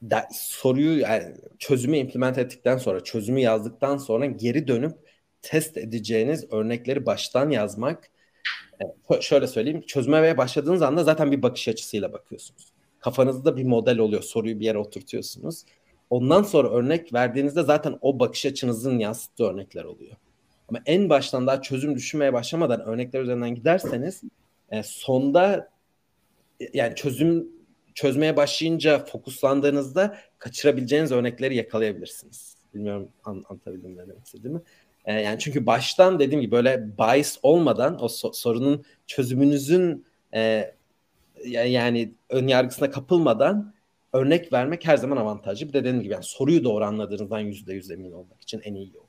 da, 0.03 0.29
soruyu 0.33 0.99
yani 0.99 1.35
çözümü 1.59 1.97
implement 1.97 2.39
ettikten 2.39 2.77
sonra 2.77 3.05
çözümü 3.05 3.41
yazdıktan 3.41 3.97
sonra 3.97 4.27
geri 4.27 4.69
dönüp 4.69 4.93
test 5.43 5.77
edeceğiniz 5.77 6.53
örnekleri 6.53 7.07
baştan 7.07 7.51
yazmak 7.51 8.11
e, 9.11 9.21
şöyle 9.21 9.47
söyleyeyim 9.47 9.81
çözmeye 9.81 10.37
başladığınız 10.37 10.83
anda 10.83 11.05
zaten 11.05 11.33
bir 11.33 11.43
bakış 11.43 11.69
açısıyla 11.69 12.13
bakıyorsunuz. 12.13 12.73
Kafanızda 13.01 13.57
bir 13.57 13.65
model 13.65 13.99
oluyor 13.99 14.23
soruyu 14.23 14.61
bir 14.61 14.65
yere 14.65 14.79
oturtuyorsunuz. 14.79 15.65
Ondan 16.11 16.43
sonra 16.43 16.71
örnek 16.71 17.13
verdiğinizde 17.15 17.63
zaten 17.63 17.99
o 18.01 18.19
bakış 18.19 18.47
açınızın 18.47 18.99
yansıttığı 18.99 19.45
örnekler 19.45 19.85
oluyor. 19.85 20.17
Ama 20.69 20.79
en 20.87 21.11
baştan 21.11 21.47
daha 21.47 21.63
çözüm 21.63 21.95
düşünmeye 21.95 22.33
başlamadan 22.33 22.81
örnekler 22.81 23.21
üzerinden 23.21 23.55
giderseniz 23.55 24.23
e, 24.71 24.83
sonda 24.83 25.71
yani 26.75 26.95
çözüm 26.95 27.49
çözmeye 27.95 28.37
başlayınca 28.37 29.05
fokuslandığınızda 29.05 30.17
kaçırabileceğiniz 30.39 31.13
örnekleri 31.13 31.57
yakalayabilirsiniz. 31.57 32.57
Bilmiyorum 32.75 33.09
an, 33.25 33.45
anlatabildim 33.49 33.97
ne 33.97 34.09
demek 34.09 34.27
istediğimi. 34.27 34.61
E, 35.05 35.13
yani 35.13 35.39
çünkü 35.39 35.67
baştan 35.67 36.19
dediğim 36.19 36.41
gibi 36.41 36.53
böyle 36.53 36.99
bias 36.99 37.39
olmadan 37.43 38.03
o 38.05 38.07
so- 38.07 38.35
sorunun 38.35 38.85
çözümünüzün 39.07 40.05
e, 40.35 40.75
yani 41.45 42.15
ön 42.29 42.47
yargısına 42.47 42.91
kapılmadan 42.91 43.75
örnek 44.13 44.53
vermek 44.53 44.87
her 44.87 44.97
zaman 44.97 45.17
avantajlı. 45.17 45.69
Bir 45.69 45.73
de 45.73 45.81
dediğim 45.81 46.03
gibi 46.03 46.13
yani 46.13 46.25
soruyu 46.25 46.65
doğru 46.65 46.85
anladığınızdan 46.85 47.39
yüzde 47.39 47.75
yüz 47.75 47.91
emin 47.91 48.13
olmak 48.13 48.41
için 48.43 48.61
en 48.65 48.75
iyi 48.75 48.93
yol. 48.95 49.09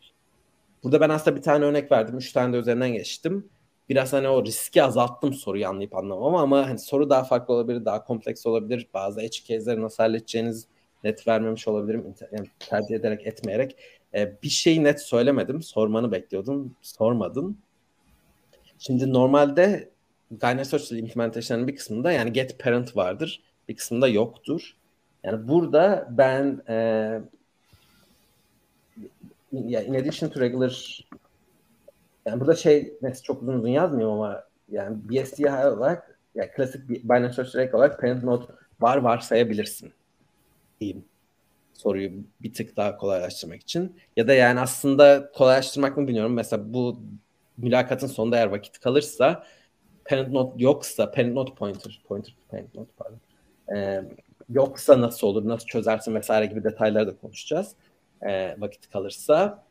Burada 0.83 1.01
ben 1.01 1.09
aslında 1.09 1.37
bir 1.37 1.41
tane 1.41 1.65
örnek 1.65 1.91
verdim. 1.91 2.17
Üç 2.17 2.31
tane 2.31 2.53
de 2.53 2.57
üzerinden 2.57 2.93
geçtim. 2.93 3.49
Biraz 3.89 4.13
hani 4.13 4.27
o 4.27 4.45
riski 4.45 4.83
azalttım 4.83 5.33
soruyu 5.33 5.67
anlayıp 5.67 5.95
anlamama 5.95 6.41
ama 6.41 6.69
hani 6.69 6.79
soru 6.79 7.09
daha 7.09 7.23
farklı 7.23 7.53
olabilir, 7.53 7.85
daha 7.85 8.03
kompleks 8.03 8.45
olabilir. 8.45 8.87
Bazı 8.93 9.21
edge 9.21 9.37
case'leri 9.47 9.81
nasıl 9.81 10.03
halledeceğiniz 10.03 10.67
net 11.03 11.27
vermemiş 11.27 11.67
olabilirim. 11.67 12.15
Yani 12.31 12.47
tercih 12.59 12.95
ederek 12.95 13.27
etmeyerek. 13.27 13.75
Ee, 14.13 14.33
bir 14.43 14.49
şeyi 14.49 14.83
net 14.83 15.01
söylemedim. 15.01 15.61
Sormanı 15.61 16.11
bekliyordum. 16.11 16.75
Sormadın. 16.81 17.57
Şimdi 18.79 19.13
normalde 19.13 19.89
Binary 20.31 20.65
Search 20.65 20.91
implementation'ın 20.91 21.67
bir 21.67 21.75
kısmında 21.75 22.11
yani 22.11 22.33
get 22.33 22.59
parent 22.59 22.95
vardır. 22.95 23.41
Bir 23.69 23.75
kısmında 23.75 24.07
yoktur. 24.07 24.75
Yani 25.23 25.47
burada 25.47 26.07
ben 26.11 26.61
e, 26.69 26.75
ya 29.51 29.81
in 29.81 29.93
addition 29.93 30.29
to 30.29 30.39
regular 30.39 31.05
yani 32.25 32.39
burada 32.39 32.55
şey 32.55 32.93
neyse 33.01 33.23
çok 33.23 33.41
uzun 33.41 33.53
uzun 33.53 33.67
yazmıyorum 33.67 34.13
ama 34.13 34.43
yani 34.71 34.97
BSD 35.09 35.39
olarak 35.75 36.19
yani 36.35 36.51
klasik 36.51 36.89
binary 36.89 37.33
search 37.33 37.53
direct 37.53 37.73
olarak 37.73 38.01
parent 38.01 38.23
node 38.23 38.45
var 38.81 38.97
varsayabilirsin 38.97 39.93
diyeyim 40.81 41.05
soruyu 41.73 42.11
bir 42.41 42.53
tık 42.53 42.77
daha 42.77 42.97
kolaylaştırmak 42.97 43.61
için. 43.61 43.95
Ya 44.15 44.27
da 44.27 44.33
yani 44.33 44.59
aslında 44.59 45.31
kolaylaştırmak 45.31 45.97
mı 45.97 46.07
bilmiyorum. 46.07 46.33
Mesela 46.33 46.73
bu 46.73 46.99
mülakatın 47.57 48.07
sonunda 48.07 48.37
eğer 48.37 48.47
vakit 48.47 48.79
kalırsa 48.79 49.43
parent 50.05 50.29
node 50.29 50.63
yoksa 50.63 51.11
parent 51.11 51.33
node 51.33 51.53
pointer 51.53 52.01
pointer 52.07 52.35
parent 52.49 52.75
node 52.75 52.89
pardon. 52.97 53.19
Ee, 53.75 54.03
yoksa 54.49 55.01
nasıl 55.01 55.27
olur, 55.27 55.47
nasıl 55.47 55.65
çözersin 55.65 56.15
vesaire 56.15 56.45
gibi 56.45 56.63
detayları 56.63 57.07
da 57.07 57.17
konuşacağız. 57.17 57.75
E, 58.21 58.61
vakit 58.61 58.89
kalırsa. 58.89 59.63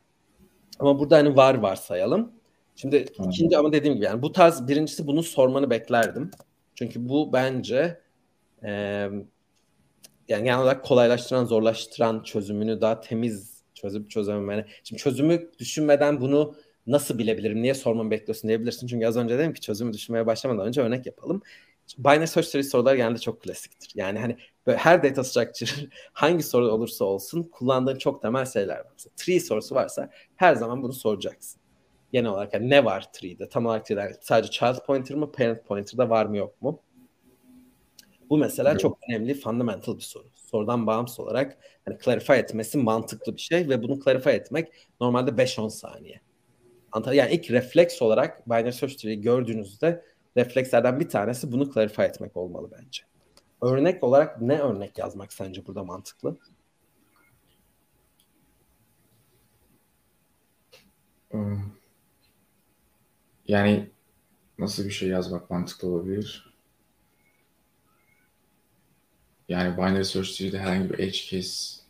Ama 0.79 0.99
burada 0.99 1.17
hani 1.17 1.37
var 1.37 1.55
varsayalım. 1.55 2.33
Şimdi 2.77 3.07
hmm. 3.17 3.29
ikinci 3.31 3.59
ama 3.59 3.73
dediğim 3.73 3.97
gibi 3.97 4.05
yani 4.05 4.23
bu 4.23 4.33
tarz 4.33 4.69
birincisi 4.69 5.07
bunu 5.07 5.23
sormanı 5.23 5.71
beklerdim. 5.71 6.31
Çünkü 6.75 7.09
bu 7.09 7.33
bence 7.33 8.01
e, 8.63 8.71
yani 10.29 10.45
genel 10.45 10.59
olarak 10.59 10.85
kolaylaştıran, 10.85 11.45
zorlaştıran 11.45 12.23
çözümünü 12.23 12.81
daha 12.81 13.01
temiz 13.01 13.63
çözüp 13.75 14.11
çözememeni. 14.11 14.65
Şimdi 14.85 15.03
çözümü 15.03 15.51
düşünmeden 15.59 16.21
bunu 16.21 16.55
nasıl 16.87 17.19
bilebilirim, 17.19 17.63
niye 17.63 17.75
sormamı 17.75 18.11
bekliyorsun 18.11 18.49
diyebilirsin. 18.49 18.87
Çünkü 18.87 19.07
az 19.07 19.17
önce 19.17 19.39
dedim 19.39 19.55
ki 19.55 19.61
çözümü 19.61 19.93
düşünmeye 19.93 20.27
başlamadan 20.27 20.67
önce 20.67 20.81
örnek 20.81 21.07
yapalım. 21.07 21.43
Binary 21.99 22.27
Search 22.27 22.49
Tree 22.49 22.63
sorular 22.63 22.95
genelde 22.95 23.19
çok 23.19 23.43
klasiktir. 23.43 23.93
Yani 23.95 24.19
hani 24.19 24.37
her 24.67 25.03
data 25.03 25.25
structure 25.25 25.71
hangi 26.13 26.43
soru 26.43 26.69
olursa 26.69 27.05
olsun 27.05 27.43
kullandığın 27.43 27.99
çok 27.99 28.23
temel 28.23 28.47
şeyler 28.47 28.79
var. 28.79 28.87
Mesela 28.93 29.13
tree 29.17 29.41
sorusu 29.41 29.75
varsa 29.75 30.11
her 30.37 30.55
zaman 30.55 30.83
bunu 30.83 30.93
soracaksın. 30.93 31.61
Genel 32.13 32.31
olarak 32.31 32.55
yani 32.55 32.71
ne 32.71 32.85
var 32.85 33.13
tree'de? 33.13 33.49
Tam 33.49 33.67
olarak 33.67 33.87
tree'de 33.87 34.17
sadece 34.21 34.51
child 34.51 34.87
pointer 34.87 35.17
mı, 35.17 35.33
parent 35.33 35.65
pointer'da 35.65 36.11
var 36.11 36.27
mı 36.27 36.37
yok 36.37 36.63
mu? 36.63 36.81
Bu 38.31 38.39
mesela 38.39 38.71
evet. 38.71 38.81
çok 38.81 38.99
önemli, 39.09 39.35
fundamental 39.35 39.97
bir 39.97 40.03
soru. 40.03 40.27
Sorudan 40.35 40.87
bağımsız 40.87 41.21
olarak 41.21 41.59
hani 41.85 41.99
clarify 42.05 42.33
etmesi 42.33 42.79
mantıklı 42.79 43.37
bir 43.37 43.41
şey 43.41 43.69
ve 43.69 43.83
bunu 43.83 44.01
clarify 44.05 44.31
etmek 44.31 44.69
normalde 45.01 45.31
5-10 45.31 45.71
saniye. 45.71 46.21
Yani 47.13 47.33
ilk 47.33 47.51
refleks 47.51 48.03
olarak 48.03 48.51
binary 48.51 48.73
search 48.73 48.97
tree'yi 48.97 49.21
gördüğünüzde 49.21 50.05
reflekslerden 50.39 51.01
bir 51.01 51.09
tanesi 51.09 51.53
bunu 51.53 51.73
clarify 51.73 52.03
etmek 52.03 52.37
olmalı 52.37 52.71
bence. 52.73 53.03
Örnek 53.63 54.05
olarak 54.05 54.41
ne 54.41 54.59
örnek 54.59 54.99
yazmak 54.99 55.33
sence 55.33 55.67
burada 55.67 55.85
mantıklı? 55.85 56.39
Hmm. 61.31 61.59
Yani 63.49 63.91
nasıl 64.59 64.85
bir 64.85 64.91
şey 64.91 65.09
yazmak 65.09 65.51
mantıklı 65.51 65.89
olabilir? 65.89 66.55
Yani 69.49 69.77
binary 69.77 70.05
search 70.05 70.39
tree'de 70.39 70.59
herhangi 70.59 70.91
bir 70.91 70.99
edge 70.99 71.19
case 71.31 71.81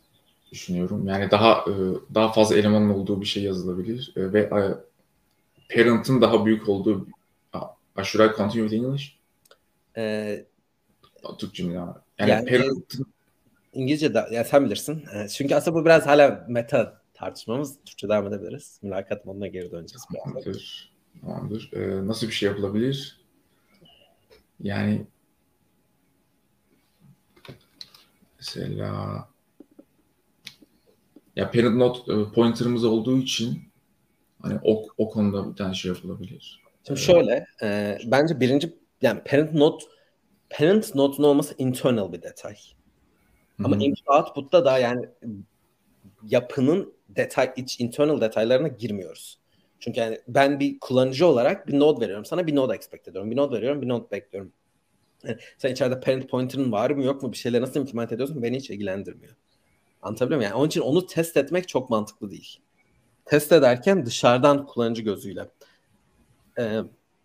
düşünüyorum. 0.51 1.07
Yani 1.07 1.31
daha 1.31 1.53
e, 1.53 1.73
daha 2.15 2.31
fazla 2.31 2.55
elemanın 2.55 2.89
olduğu 2.89 3.21
bir 3.21 3.25
şey 3.25 3.43
yazılabilir 3.43 4.13
e, 4.15 4.33
ve 4.33 4.39
e, 4.39 4.61
parent'ın 5.75 6.21
daha 6.21 6.45
büyük 6.45 6.69
olduğu 6.69 7.07
Uh, 7.99 8.03
should 8.03 8.31
I 8.31 8.35
continue 8.35 8.69
with 8.69 8.83
English? 8.83 9.19
Ee, 9.97 10.45
Türkçe 11.39 11.63
mi 11.63 11.73
yani? 11.73 11.93
Yani, 12.19 12.29
yani 12.31 12.49
parent... 12.49 12.93
İngilizce 13.73 14.13
de, 14.13 14.27
ya 14.31 14.43
sen 14.43 14.65
bilirsin. 14.65 15.05
Ee, 15.13 15.27
çünkü 15.27 15.55
aslında 15.55 15.77
bu 15.77 15.85
biraz 15.85 16.07
hala 16.07 16.45
meta 16.49 17.01
tartışmamız. 17.13 17.77
Türkçe 17.85 18.09
devam 18.09 18.27
edebiliriz. 18.27 18.79
Mülakat 18.81 19.25
moduna 19.25 19.47
geri 19.47 19.71
döneceğiz. 19.71 20.05
Tamamdır. 20.23 20.91
Tamamdır. 21.21 21.69
Ee, 21.73 22.07
nasıl 22.07 22.27
bir 22.27 22.31
şey 22.31 22.49
yapılabilir? 22.49 23.19
Yani 24.59 25.07
mesela 28.37 29.27
ya 31.35 31.51
parent 31.51 31.75
not 31.75 32.09
e, 32.09 32.33
pointer'ımız 32.33 32.85
olduğu 32.85 33.17
için 33.17 33.61
hani 34.41 34.59
o, 34.63 34.87
o 34.97 35.09
konuda 35.09 35.51
bir 35.51 35.55
tane 35.55 35.73
şey 35.73 35.91
yapılabilir. 35.91 36.61
Şimdi 36.89 37.01
şöyle, 37.01 37.45
e, 37.63 37.97
bence 38.05 38.39
birinci 38.39 38.73
yani 39.01 39.21
parent 39.23 39.53
not 39.53 39.83
parent 40.49 40.95
notun 40.95 41.23
olması 41.23 41.55
internal 41.57 42.13
bir 42.13 42.21
detay. 42.21 42.55
Ama 43.63 43.75
hmm. 43.75 43.81
input 43.81 44.09
output'ta 44.09 44.65
da 44.65 44.77
yani 44.77 45.05
yapının 46.23 46.93
detay 47.09 47.53
iç 47.55 47.79
internal 47.79 48.21
detaylarına 48.21 48.67
girmiyoruz. 48.67 49.39
Çünkü 49.79 49.99
yani 49.99 50.19
ben 50.27 50.59
bir 50.59 50.79
kullanıcı 50.79 51.27
olarak 51.27 51.67
bir 51.67 51.79
node 51.79 52.01
veriyorum. 52.01 52.25
Sana 52.25 52.47
bir 52.47 52.55
node 52.55 52.75
expect 52.75 53.07
ediyorum. 53.07 53.31
Bir 53.31 53.35
node 53.35 53.55
veriyorum, 53.57 53.81
bir 53.81 53.87
node 53.87 54.11
bekliyorum. 54.11 54.53
Yani 55.23 55.37
sen 55.57 55.71
içeride 55.71 55.99
parent 55.99 56.29
pointer'ın 56.29 56.71
var 56.71 56.89
mı 56.89 57.03
yok 57.03 57.23
mu 57.23 57.31
bir 57.31 57.37
şeyleri 57.37 57.61
nasıl 57.61 57.79
implement 57.79 58.11
ediyorsun 58.11 58.43
beni 58.43 58.57
hiç 58.57 58.69
ilgilendirmiyor. 58.69 59.35
Anlatabiliyor 60.01 60.37
muyum? 60.37 60.51
Yani 60.51 60.59
onun 60.59 60.67
için 60.67 60.81
onu 60.81 61.05
test 61.05 61.37
etmek 61.37 61.67
çok 61.67 61.89
mantıklı 61.89 62.31
değil. 62.31 62.59
Test 63.25 63.51
ederken 63.51 64.05
dışarıdan 64.05 64.65
kullanıcı 64.65 65.01
gözüyle. 65.01 65.49
Ee, 66.57 66.79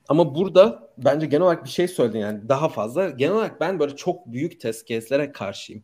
ama 0.09 0.35
burada 0.35 0.93
bence 0.99 1.27
genel 1.27 1.43
olarak 1.43 1.65
bir 1.65 1.71
şey 1.71 1.89
söyledin 1.89 2.19
yani 2.19 2.49
daha 2.49 2.69
fazla. 2.69 3.11
Genel 3.11 3.35
olarak 3.35 3.61
ben 3.61 3.79
böyle 3.79 3.97
çok 3.97 4.27
büyük 4.27 4.61
test 4.61 4.87
case'lere 4.87 5.33
karşıyım. 5.33 5.83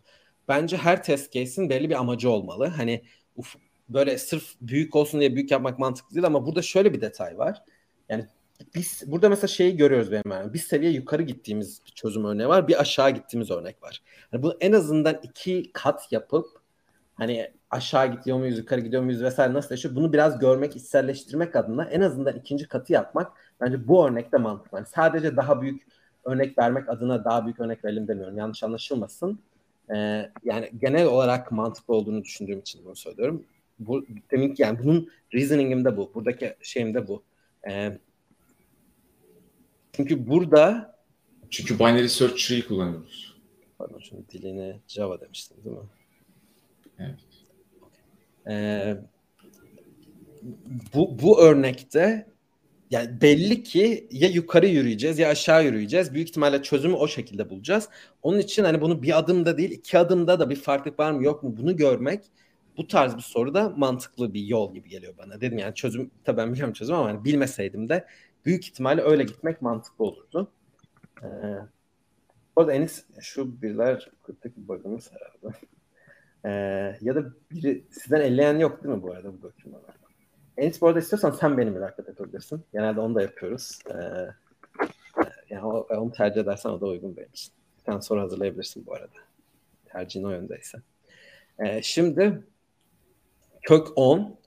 Bence 0.49 0.77
her 0.77 1.03
test 1.03 1.33
case'in 1.33 1.71
belli 1.71 1.91
bir 1.91 1.95
amacı 1.95 2.31
olmalı. 2.31 2.67
Hani 2.67 3.05
uf, 3.37 3.57
böyle 3.89 4.19
sırf 4.19 4.55
büyük 4.61 4.97
olsun 4.97 5.21
diye 5.21 5.35
büyük 5.35 5.51
yapmak 5.51 5.79
mantıklı 5.79 6.15
değil 6.15 6.27
ama 6.27 6.47
burada 6.47 6.63
şöyle 6.63 6.93
bir 6.93 7.01
detay 7.01 7.39
var. 7.39 7.63
Yani 8.09 8.27
biz 8.75 9.03
burada 9.07 9.29
mesela 9.29 9.49
şeyi 9.49 9.77
görüyoruz 9.77 10.13
benim 10.13 10.31
yani. 10.31 10.53
Bir 10.55 10.59
seviye 10.59 10.93
yukarı 10.93 11.23
gittiğimiz 11.23 11.81
bir 11.87 11.91
çözüm 11.91 12.25
örneği 12.25 12.49
var. 12.49 12.69
Bir 12.69 12.81
aşağı 12.81 13.11
gittiğimiz 13.11 13.51
örnek 13.51 13.83
var. 13.83 14.03
Yani 14.33 14.43
bunu 14.43 14.57
en 14.61 14.73
azından 14.73 15.21
iki 15.23 15.71
kat 15.73 16.13
yapıp 16.13 16.47
hani 17.15 17.53
aşağı 17.71 18.13
gidiyor 18.13 18.39
muyuz, 18.39 18.59
yukarı 18.59 18.81
gidiyor 18.81 19.03
muyuz 19.03 19.23
vesaire 19.23 19.53
nasıl 19.53 19.71
yaşıyor 19.71 19.97
bunu 19.97 20.13
biraz 20.13 20.39
görmek, 20.39 20.77
içselleştirmek 20.77 21.57
adına 21.57 21.85
en 21.85 22.01
azından 22.01 22.37
ikinci 22.37 22.69
katı 22.69 22.93
yapmak 22.93 23.33
bence 23.61 23.89
bu 23.89 24.07
örnekte 24.07 24.39
mantıklı. 24.39 24.79
Yani 24.79 24.87
sadece 24.87 25.37
daha 25.37 25.63
büyük 25.63 25.87
örnek 26.25 26.59
vermek 26.59 26.89
adına 26.89 27.25
daha 27.25 27.45
büyük 27.45 27.61
örnek 27.61 27.85
verelim 27.85 28.09
demiyorum. 28.09 28.39
Yanlış 28.39 28.63
anlaşılmasın. 28.63 29.39
Ee, 29.95 30.31
yani 30.45 30.71
genel 30.81 31.07
olarak 31.07 31.53
mantıklı 31.53 31.95
olduğunu 31.95 32.25
düşündüğüm 32.25 32.59
için 32.59 32.85
bunu 32.85 32.97
söylüyorum. 32.97 33.45
Bu 33.79 34.07
demin 34.31 34.55
yani 34.59 34.79
bunun 34.83 35.11
reasoning'im 35.35 35.85
de 35.85 35.97
bu. 35.97 36.11
Buradaki 36.15 36.57
şeyim 36.63 36.95
de 36.95 37.09
bu. 37.09 37.23
Ee, 37.69 37.99
çünkü 39.93 40.29
burada 40.29 40.97
çünkü 41.51 41.79
binary 41.79 42.09
search 42.09 42.49
tree 42.49 42.67
kullanıyoruz. 42.67 43.37
Pardon 43.79 43.99
şimdi 43.99 44.29
dilini 44.29 44.81
Java 44.89 45.21
demiştin 45.21 45.65
değil 45.65 45.77
mi? 45.77 45.83
Evet. 46.99 47.30
Ee, 48.51 48.97
bu, 50.95 51.19
bu 51.23 51.43
örnekte 51.43 52.27
yani 52.91 53.21
belli 53.21 53.63
ki 53.63 54.09
ya 54.11 54.29
yukarı 54.29 54.67
yürüyeceğiz 54.67 55.19
ya 55.19 55.29
aşağı 55.29 55.65
yürüyeceğiz. 55.65 56.15
Büyük 56.15 56.29
ihtimalle 56.29 56.63
çözümü 56.63 56.95
o 56.95 57.09
şekilde 57.09 57.51
bulacağız. 57.51 57.89
Onun 58.23 58.39
için 58.39 58.65
hani 58.65 58.81
bunu 58.81 59.03
bir 59.03 59.19
adımda 59.19 59.59
değil 59.59 59.71
iki 59.71 59.99
adımda 59.99 60.41
da 60.41 60.51
bir 60.51 60.57
farklılık 60.57 60.99
var 60.99 61.13
mı 61.13 61.25
yok 61.25 61.43
mu 61.43 61.55
bunu 61.57 61.77
görmek 61.77 62.25
bu 62.77 62.87
tarz 62.87 63.17
bir 63.17 63.23
soruda 63.23 63.69
mantıklı 63.69 64.35
bir 64.35 64.43
yol 64.43 64.75
gibi 64.75 64.89
geliyor 64.89 65.15
bana. 65.19 65.41
Dedim 65.41 65.59
yani 65.59 65.75
çözüm 65.75 66.11
tabii 66.25 66.37
ben 66.37 66.53
biliyorum 66.53 66.73
çözüm 66.75 66.97
ama 66.97 67.09
hani 67.09 67.25
bilmeseydim 67.25 67.89
de 67.89 68.07
büyük 68.45 68.65
ihtimalle 68.65 69.03
öyle 69.03 69.25
gitmek 69.25 69.63
mantıklı 69.63 70.05
olurdu. 70.05 70.49
Ee, 71.23 71.27
orada 72.57 72.73
Enis 72.73 73.05
şu 73.21 73.63
birler 73.63 74.11
kırklık 74.23 74.57
bug'ımız 74.57 75.11
herhalde. 75.13 75.57
Ee, 76.45 76.51
ya 77.01 77.15
da 77.15 77.25
biri 77.51 77.85
sizden 77.91 78.21
elleyen 78.21 78.59
yok 78.59 78.85
değil 78.85 78.95
mi 78.95 79.03
bu 79.03 79.13
arada 79.13 79.33
bu 79.33 79.43
dokümanı? 79.43 79.83
Enis 80.57 80.81
bu 80.81 80.87
arada 80.87 80.99
istiyorsan 80.99 81.31
sen 81.31 81.59
beni 81.59 81.71
mülakat 81.71 82.09
edebilirsin. 82.09 82.65
Genelde 82.73 83.01
onu 83.01 83.15
da 83.15 83.23
yapıyoruz. 83.23 83.79
Ee, 83.91 83.95
yani 85.51 85.67
onu 85.67 86.13
tercih 86.13 86.41
edersen 86.41 86.71
o 86.71 86.81
da 86.81 86.87
uygun 86.87 87.17
benim 87.17 87.29
için. 87.29 87.53
Sen 87.87 88.01
soru 88.01 88.21
hazırlayabilirsin 88.21 88.87
bu 88.87 88.95
arada. 88.95 89.17
Tercihin 89.85 90.25
o 90.25 90.31
yöndeyse. 90.31 90.79
Ee, 91.59 91.83
şimdi 91.83 92.43
kök 93.63 93.89
10 93.97 94.41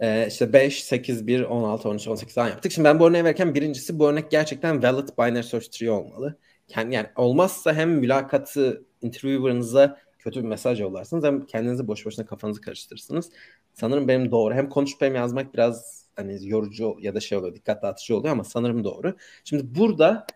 e, 0.00 0.26
işte 0.28 0.52
5, 0.52 0.84
8, 0.84 1.26
1, 1.26 1.42
16, 1.42 1.88
13, 1.88 2.08
18 2.08 2.36
daha 2.36 2.48
yaptık. 2.48 2.72
Şimdi 2.72 2.88
ben 2.88 3.00
bu 3.00 3.08
örneği 3.08 3.24
verirken 3.24 3.54
birincisi 3.54 3.98
bu 3.98 4.08
örnek 4.08 4.30
gerçekten 4.30 4.82
valid 4.82 5.08
binary 5.18 5.42
search 5.42 5.68
tree 5.68 5.90
olmalı. 5.90 6.38
Yani, 6.76 6.94
yani 6.94 7.06
olmazsa 7.16 7.74
hem 7.74 7.90
mülakatı 7.90 8.84
interviewer'ınıza 9.02 9.98
kötü 10.24 10.42
bir 10.42 10.48
mesaj 10.48 10.80
yollarsınız 10.80 11.24
hem 11.24 11.46
kendinizi 11.46 11.88
boş 11.88 12.06
boşuna 12.06 12.26
kafanızı 12.26 12.60
karıştırırsınız. 12.60 13.30
Sanırım 13.74 14.08
benim 14.08 14.30
doğru. 14.30 14.54
Hem 14.54 14.68
konuşup 14.68 15.02
hem 15.02 15.14
yazmak 15.14 15.54
biraz 15.54 16.04
hani 16.16 16.48
yorucu 16.48 16.96
ya 17.00 17.14
da 17.14 17.20
şey 17.20 17.38
oluyor, 17.38 17.54
dikkat 17.54 17.82
dağıtıcı 17.82 18.16
oluyor 18.16 18.32
ama 18.32 18.44
sanırım 18.44 18.84
doğru. 18.84 19.16
Şimdi 19.44 19.78
burada 19.78 20.26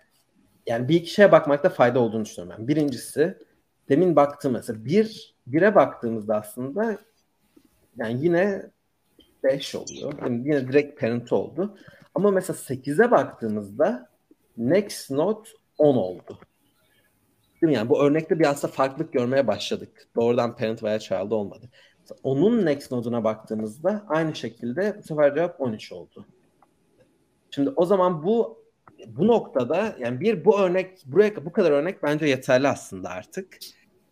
yani 0.67 0.89
bir 0.89 0.95
iki 0.95 1.11
şeye 1.11 1.33
bakmakta 1.33 1.69
fayda 1.69 2.01
olduğunu 2.01 2.25
düşünüyorum 2.25 2.57
ben. 2.59 2.69
Birincisi 2.69 3.39
demin 3.89 4.17
baktığım 4.17 4.53
mesela 4.53 4.85
bir 4.85 5.35
bire 5.47 5.75
baktığımızda 5.75 6.37
aslında 6.37 6.99
yani 7.97 8.25
yine 8.25 8.71
5 9.45 9.75
oluyor. 9.75 10.13
Yani 10.23 10.49
yine 10.49 10.69
direkt 10.69 11.01
parent 11.01 11.33
oldu. 11.33 11.79
Ama 12.15 12.31
mesela 12.31 12.57
8'e 12.57 13.11
baktığımızda 13.11 14.11
next 14.57 15.11
node 15.11 15.49
10 15.79 15.97
oldu. 15.97 16.39
Değil 17.63 17.71
mi? 17.71 17.75
Yani 17.75 17.89
bu 17.89 18.03
örnekte 18.03 18.39
bir 18.39 18.51
aslında 18.51 18.73
farklılık 18.73 19.13
görmeye 19.13 19.47
başladık. 19.47 20.09
Doğrudan 20.17 20.57
parent 20.57 20.83
veya 20.83 20.99
child 20.99 21.31
olmadı. 21.31 21.71
Onun 22.23 22.67
next 22.67 22.93
node'una 22.93 23.25
baktığımızda 23.25 24.05
aynı 24.09 24.35
şekilde 24.35 24.97
bu 24.99 25.03
sefer 25.03 25.35
cevap 25.35 25.61
13 25.61 25.93
oldu. 25.93 26.27
Şimdi 27.51 27.71
o 27.77 27.85
zaman 27.85 28.23
bu 28.23 28.59
bu 29.07 29.27
noktada 29.27 29.97
yani 30.01 30.21
bir 30.21 30.45
bu 30.45 30.61
örnek 30.61 30.99
buraya 31.07 31.45
bu 31.45 31.53
kadar 31.53 31.71
örnek 31.71 32.03
bence 32.03 32.27
yeterli 32.27 32.69
aslında 32.69 33.09
artık. 33.09 33.59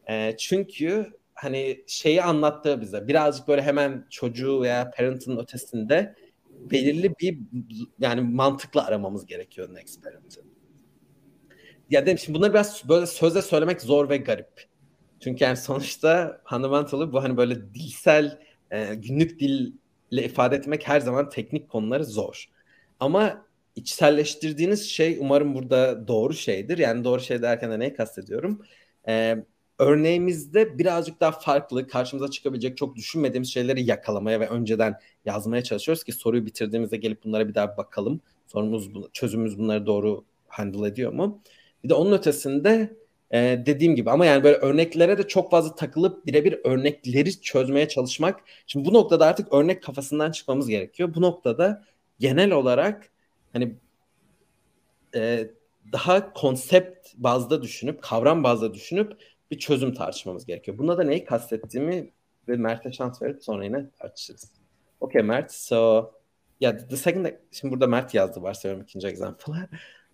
E, 0.08 0.36
çünkü 0.36 1.12
hani 1.34 1.84
şeyi 1.86 2.22
anlattı 2.22 2.80
bize 2.80 3.08
birazcık 3.08 3.48
böyle 3.48 3.62
hemen 3.62 4.06
çocuğu 4.10 4.62
veya 4.62 4.90
parent'ın 4.90 5.36
ötesinde 5.38 6.14
belirli 6.50 7.14
bir 7.20 7.38
yani 7.98 8.20
mantıklı 8.20 8.82
aramamız 8.82 9.26
gerekiyor 9.26 9.74
next 9.74 10.04
parent'ı 10.04 10.55
ya 11.90 12.06
dedim 12.06 12.18
şimdi 12.18 12.38
bunları 12.38 12.52
biraz 12.52 12.88
böyle 12.88 13.06
sözle 13.06 13.42
söylemek 13.42 13.82
zor 13.82 14.08
ve 14.08 14.16
garip. 14.16 14.66
Çünkü 15.20 15.44
yani 15.44 15.56
sonuçta 15.56 16.40
fundamental'ı 16.44 17.12
bu 17.12 17.22
hani 17.22 17.36
böyle 17.36 17.74
dilsel 17.74 18.38
e, 18.70 18.94
günlük 18.94 19.40
dil 19.40 19.72
ifade 20.10 20.56
etmek 20.56 20.88
her 20.88 21.00
zaman 21.00 21.30
teknik 21.30 21.68
konuları 21.68 22.04
zor. 22.04 22.46
Ama 23.00 23.46
içselleştirdiğiniz 23.76 24.90
şey 24.90 25.18
umarım 25.20 25.54
burada 25.54 26.08
doğru 26.08 26.34
şeydir. 26.34 26.78
Yani 26.78 27.04
doğru 27.04 27.20
şey 27.20 27.42
derken 27.42 27.70
de 27.70 27.78
neyi 27.78 27.94
kastediyorum? 27.94 28.62
Ee, 29.08 29.44
örneğimizde 29.78 30.78
birazcık 30.78 31.20
daha 31.20 31.30
farklı, 31.32 31.88
karşımıza 31.88 32.30
çıkabilecek 32.30 32.76
çok 32.76 32.96
düşünmediğimiz 32.96 33.52
şeyleri 33.52 33.84
yakalamaya 33.84 34.40
ve 34.40 34.48
önceden 34.48 34.94
yazmaya 35.24 35.62
çalışıyoruz 35.62 36.04
ki 36.04 36.12
soruyu 36.12 36.46
bitirdiğimizde 36.46 36.96
gelip 36.96 37.24
bunlara 37.24 37.48
bir 37.48 37.54
daha 37.54 37.76
bakalım. 37.76 38.20
Sorumuz, 38.46 38.90
çözümümüz 39.12 39.58
bunları 39.58 39.86
doğru 39.86 40.24
handle 40.48 40.88
ediyor 40.88 41.12
mu? 41.12 41.42
Bir 41.84 41.88
de 41.88 41.94
onun 41.94 42.12
ötesinde 42.12 42.96
e, 43.30 43.62
dediğim 43.66 43.96
gibi 43.96 44.10
ama 44.10 44.26
yani 44.26 44.44
böyle 44.44 44.56
örneklere 44.56 45.18
de 45.18 45.28
çok 45.28 45.50
fazla 45.50 45.74
takılıp 45.74 46.26
birebir 46.26 46.60
örnekleri 46.64 47.40
çözmeye 47.40 47.88
çalışmak. 47.88 48.40
Şimdi 48.66 48.88
bu 48.88 48.94
noktada 48.94 49.26
artık 49.26 49.52
örnek 49.52 49.82
kafasından 49.82 50.30
çıkmamız 50.30 50.68
gerekiyor. 50.68 51.14
Bu 51.14 51.20
noktada 51.20 51.84
genel 52.18 52.50
olarak 52.52 53.10
hani 53.52 53.74
e, 55.14 55.50
daha 55.92 56.32
konsept 56.32 57.08
bazda 57.16 57.62
düşünüp, 57.62 58.02
kavram 58.02 58.44
bazda 58.44 58.74
düşünüp 58.74 59.16
bir 59.50 59.58
çözüm 59.58 59.94
tartışmamız 59.94 60.46
gerekiyor. 60.46 60.78
Buna 60.78 60.98
da 60.98 61.02
neyi 61.04 61.24
kastettiğimi 61.24 62.10
ve 62.48 62.56
Mert'e 62.56 62.92
şans 62.92 63.22
verip 63.22 63.44
sonra 63.44 63.64
yine 63.64 63.90
tartışırız. 63.90 64.52
Okay 65.00 65.22
Mert, 65.22 65.52
so 65.52 66.10
yeah, 66.60 66.78
the 66.88 66.96
second, 66.96 67.26
şimdi 67.50 67.72
burada 67.72 67.86
Mert 67.86 68.14
yazdı 68.14 68.42
varsayıyorum 68.42 68.84
ikinci 68.84 69.06
example. 69.06 69.54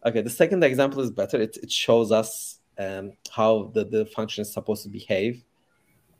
Okay, 0.04 0.22
the 0.22 0.30
second 0.30 0.64
example 0.64 1.00
is 1.00 1.10
better. 1.10 1.40
It, 1.40 1.56
it 1.62 1.70
shows 1.70 2.12
us 2.12 2.60
um, 2.78 3.12
how 3.30 3.70
the, 3.74 3.84
the 3.84 4.06
function 4.06 4.42
is 4.42 4.52
supposed 4.52 4.82
to 4.84 4.88
behave 4.88 5.44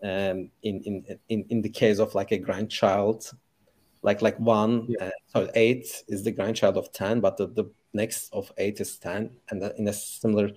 um, 0.02 0.50
in, 0.62 0.82
in, 0.84 1.04
in, 1.28 1.44
in 1.48 1.62
the 1.62 1.68
case 1.68 1.98
of 1.98 2.14
like 2.14 2.32
a 2.32 2.38
grandchild 2.38 3.30
like 4.02 4.20
like 4.20 4.38
one 4.38 4.86
yeah. 4.88 5.06
uh, 5.06 5.10
so 5.26 5.50
eight 5.54 6.02
is 6.08 6.24
the 6.24 6.32
grandchild 6.32 6.76
of 6.76 6.92
10 6.92 7.20
but 7.20 7.36
the, 7.36 7.46
the 7.48 7.70
next 7.92 8.32
of 8.32 8.52
eight 8.58 8.80
is 8.80 8.98
10 8.98 9.30
and 9.50 9.62
in 9.78 9.88
a 9.88 9.92
similar 9.92 10.50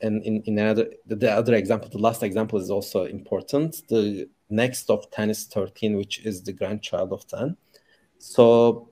and 0.00 0.22
in, 0.24 0.42
in 0.42 0.58
another 0.58 0.90
the 1.06 1.30
other 1.30 1.54
example 1.54 1.88
the 1.90 1.98
last 1.98 2.22
example 2.22 2.58
is 2.58 2.70
also 2.70 3.04
important 3.04 3.82
the 3.88 4.28
next 4.50 4.90
of 4.90 5.08
10 5.12 5.30
is 5.30 5.44
13 5.44 5.96
which 5.96 6.20
is 6.26 6.42
the 6.42 6.52
grandchild 6.52 7.12
of 7.12 7.26
10 7.28 7.56
so 8.18 8.90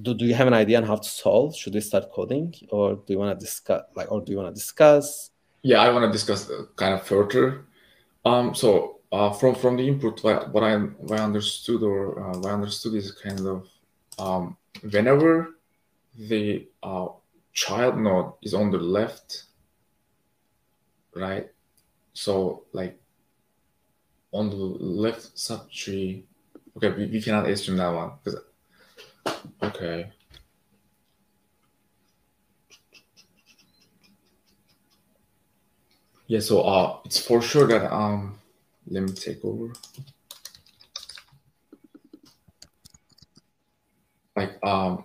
do, 0.00 0.14
do 0.14 0.24
you 0.24 0.34
have 0.34 0.46
an 0.46 0.54
idea 0.54 0.78
on 0.78 0.84
how 0.84 0.96
to 0.96 1.08
solve 1.08 1.56
should 1.56 1.74
we 1.74 1.80
start 1.80 2.10
coding 2.12 2.54
or 2.70 2.94
do 2.94 3.12
you 3.12 3.18
want 3.18 3.38
to 3.38 3.44
discuss 3.44 3.82
like 3.94 4.10
or 4.10 4.20
do 4.20 4.32
you 4.32 4.38
want 4.38 4.48
to 4.48 4.54
discuss 4.54 5.30
yeah 5.62 5.80
i 5.80 5.88
want 5.90 6.04
to 6.04 6.12
discuss 6.12 6.50
kind 6.76 6.94
of 6.94 7.02
further 7.02 7.64
um 8.24 8.54
so 8.54 8.96
uh, 9.12 9.32
from 9.32 9.54
from 9.54 9.76
the 9.76 9.86
input, 9.86 10.22
what 10.24 10.62
I 10.62 10.76
what 10.76 11.20
I 11.20 11.24
understood 11.24 11.82
or 11.82 12.20
uh, 12.20 12.38
what 12.38 12.46
I 12.46 12.54
understood 12.54 12.94
is 12.94 13.12
kind 13.12 13.40
of 13.46 13.68
um, 14.18 14.56
whenever 14.90 15.56
the 16.18 16.68
uh, 16.82 17.08
child 17.52 17.98
node 17.98 18.32
is 18.42 18.54
on 18.54 18.70
the 18.70 18.78
left, 18.78 19.44
right? 21.14 21.50
So 22.14 22.64
like 22.72 23.00
on 24.32 24.50
the 24.50 24.56
left 24.56 25.36
subtree. 25.36 26.24
Okay, 26.76 26.90
we, 26.90 27.06
we 27.06 27.22
cannot 27.22 27.48
assume 27.48 27.76
that 27.78 27.88
one 27.88 28.12
because 28.22 28.40
okay. 29.62 30.12
Yeah, 36.26 36.40
so 36.40 36.62
uh, 36.62 36.98
it's 37.04 37.18
for 37.18 37.40
sure 37.40 37.66
that 37.68 37.92
um 37.92 38.38
let 38.88 39.02
me 39.02 39.12
take 39.12 39.44
over. 39.44 39.72
Like 44.34 44.58
um, 44.62 45.04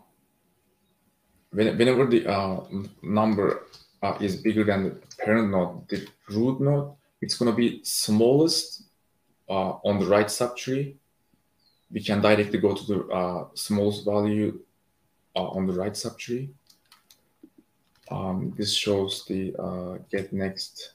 whenever 1.51 2.05
the 2.05 2.27
uh, 2.27 2.61
number 3.01 3.67
uh, 4.03 4.17
is 4.19 4.35
bigger 4.35 4.63
than 4.63 4.83
the 4.83 5.15
parent 5.17 5.51
node, 5.51 5.87
the 5.89 6.07
root 6.29 6.59
node, 6.59 6.93
it's 7.21 7.37
to 7.37 7.55
be 7.55 7.81
smallest 7.83 8.83
uh, 9.49 9.77
on 9.85 9.99
the 9.99 10.05
right 10.05 10.27
subtree. 10.27 10.95
We 11.91 12.01
can 12.01 12.21
directly 12.21 12.59
go 12.59 12.73
to 12.73 12.83
the 12.85 13.07
uh, 13.07 13.47
smallest 13.53 14.05
value 14.05 14.59
uh, 15.35 15.47
on 15.49 15.67
the 15.67 15.73
right 15.73 15.93
subtree. 15.93 16.49
Um, 18.09 18.53
this 18.57 18.73
shows 18.73 19.25
the 19.25 19.55
uh, 19.57 19.97
get 20.09 20.33
next 20.33 20.93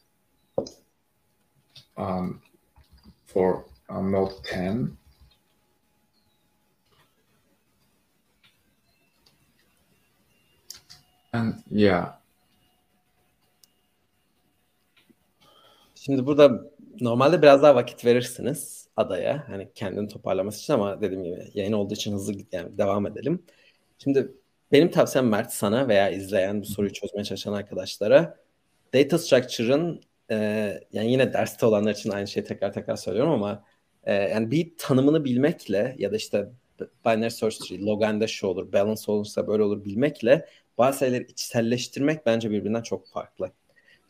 um, 1.96 2.40
for 3.26 3.64
uh, 3.88 4.00
Note 4.00 4.42
10. 4.44 4.96
And 11.32 11.54
yeah. 11.70 12.12
Şimdi 15.94 16.26
burada 16.26 16.62
normalde 17.00 17.42
biraz 17.42 17.62
daha 17.62 17.74
vakit 17.74 18.04
verirsiniz 18.04 18.88
adaya. 18.96 19.48
Hani 19.48 19.68
kendini 19.74 20.08
toparlaması 20.08 20.60
için 20.60 20.72
ama 20.72 21.00
dediğim 21.00 21.24
gibi 21.24 21.50
yayın 21.54 21.72
olduğu 21.72 21.94
için 21.94 22.12
hızlı 22.12 22.32
yani 22.52 22.78
devam 22.78 23.06
edelim. 23.06 23.42
Şimdi 23.98 24.32
benim 24.72 24.90
tavsiyem 24.90 25.28
Mert 25.28 25.52
sana 25.52 25.88
veya 25.88 26.10
izleyen 26.10 26.60
bu 26.60 26.64
soruyu 26.66 26.92
çözmeye 26.92 27.24
çalışan 27.24 27.52
arkadaşlara 27.52 28.36
data 28.94 29.18
structure'ın 29.18 30.02
e, 30.30 30.36
yani 30.92 31.12
yine 31.12 31.32
derste 31.32 31.66
olanlar 31.66 31.90
için 31.92 32.10
aynı 32.10 32.26
şeyi 32.28 32.44
tekrar 32.44 32.72
tekrar 32.72 32.96
söylüyorum 32.96 33.32
ama 33.32 33.64
e, 34.04 34.14
yani 34.14 34.50
bir 34.50 34.72
tanımını 34.78 35.24
bilmekle 35.24 35.96
ya 35.98 36.12
da 36.12 36.16
işte 36.16 36.48
binary 37.06 37.30
search 37.30 37.56
tree, 37.58 37.80
loganda 37.80 38.26
şu 38.26 38.46
olur, 38.46 38.72
balance 38.72 39.02
olursa 39.06 39.46
böyle 39.46 39.62
olur 39.62 39.84
bilmekle 39.84 40.46
bazı 40.78 40.98
şeyleri 40.98 41.24
içselleştirmek 41.24 42.26
bence 42.26 42.50
birbirinden 42.50 42.82
çok 42.82 43.08
farklı. 43.08 43.52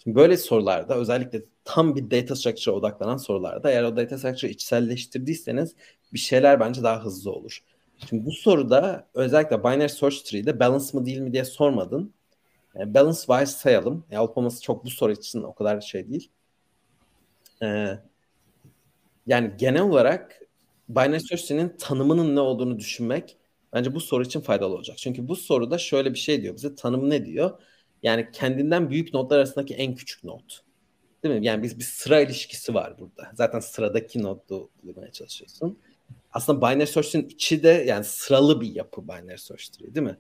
Şimdi 0.07 0.17
böyle 0.17 0.37
sorularda 0.37 0.95
özellikle 0.95 1.43
tam 1.65 1.97
bir 1.97 2.11
data 2.11 2.37
structure'a 2.37 2.77
odaklanan 2.77 3.17
sorularda 3.17 3.71
eğer 3.71 3.83
o 3.83 3.97
data 3.97 4.19
structure'ı 4.19 4.53
içselleştirdiyseniz 4.53 5.75
bir 6.13 6.19
şeyler 6.19 6.61
bence 6.61 6.83
daha 6.83 7.05
hızlı 7.05 7.33
olur. 7.33 7.59
Şimdi 8.09 8.27
bu 8.27 8.33
soruda 8.33 9.09
özellikle 9.15 9.65
binary 9.65 9.89
search 9.89 10.17
tree'de 10.17 10.61
balance 10.61 10.85
mı 10.93 11.07
değil 11.07 11.19
mi 11.19 11.33
diye 11.33 11.45
sormadın. 11.45 12.13
E, 12.81 12.95
balance 12.95 13.19
wise 13.19 13.47
sayalım. 13.47 14.05
E, 14.11 14.19
olup 14.19 14.63
çok 14.63 14.85
bu 14.85 14.91
soru 14.91 15.13
için 15.13 15.43
o 15.43 15.55
kadar 15.55 15.81
şey 15.81 16.09
değil. 16.09 16.31
E, 17.63 17.99
yani 19.27 19.53
genel 19.59 19.83
olarak 19.83 20.41
binary 20.89 21.21
search'inin 21.21 21.77
tanımının 21.79 22.37
ne 22.37 22.41
olduğunu 22.41 22.79
düşünmek 22.79 23.37
bence 23.73 23.95
bu 23.95 24.01
soru 24.01 24.23
için 24.23 24.41
faydalı 24.41 24.75
olacak. 24.75 24.99
Çünkü 24.99 25.29
bu 25.29 25.37
soruda 25.37 25.79
şöyle 25.79 26.15
bir 26.15 26.19
şey 26.19 26.43
diyor 26.43 26.55
bize. 26.57 26.75
Tanım 26.75 27.11
ne 27.11 27.27
diyor? 27.27 27.59
Yani 28.07 28.29
kendinden 28.33 28.91
büyük 28.91 29.15
nodlar 29.15 29.37
arasındaki 29.37 29.75
en 29.75 29.95
küçük 29.95 30.25
not. 30.25 30.61
Değil 31.23 31.35
mi? 31.35 31.47
Yani 31.47 31.63
biz 31.63 31.79
bir 31.79 31.85
sıra 31.85 32.21
ilişkisi 32.21 32.75
var 32.75 32.99
burada. 32.99 33.31
Zaten 33.35 33.61
sıradaki 33.61 34.23
nodu 34.23 34.71
bulmaya 34.83 35.13
çalışıyorsun. 35.13 35.79
Aslında 36.33 36.61
binary 36.61 36.87
search'in 36.87 37.29
içi 37.29 37.63
de 37.63 37.69
yani 37.69 38.05
sıralı 38.05 38.61
bir 38.61 38.75
yapı 38.75 39.09
binary 39.09 39.37
search 39.37 39.69
tree 39.69 39.95
değil 39.95 40.07
mi? 40.07 40.19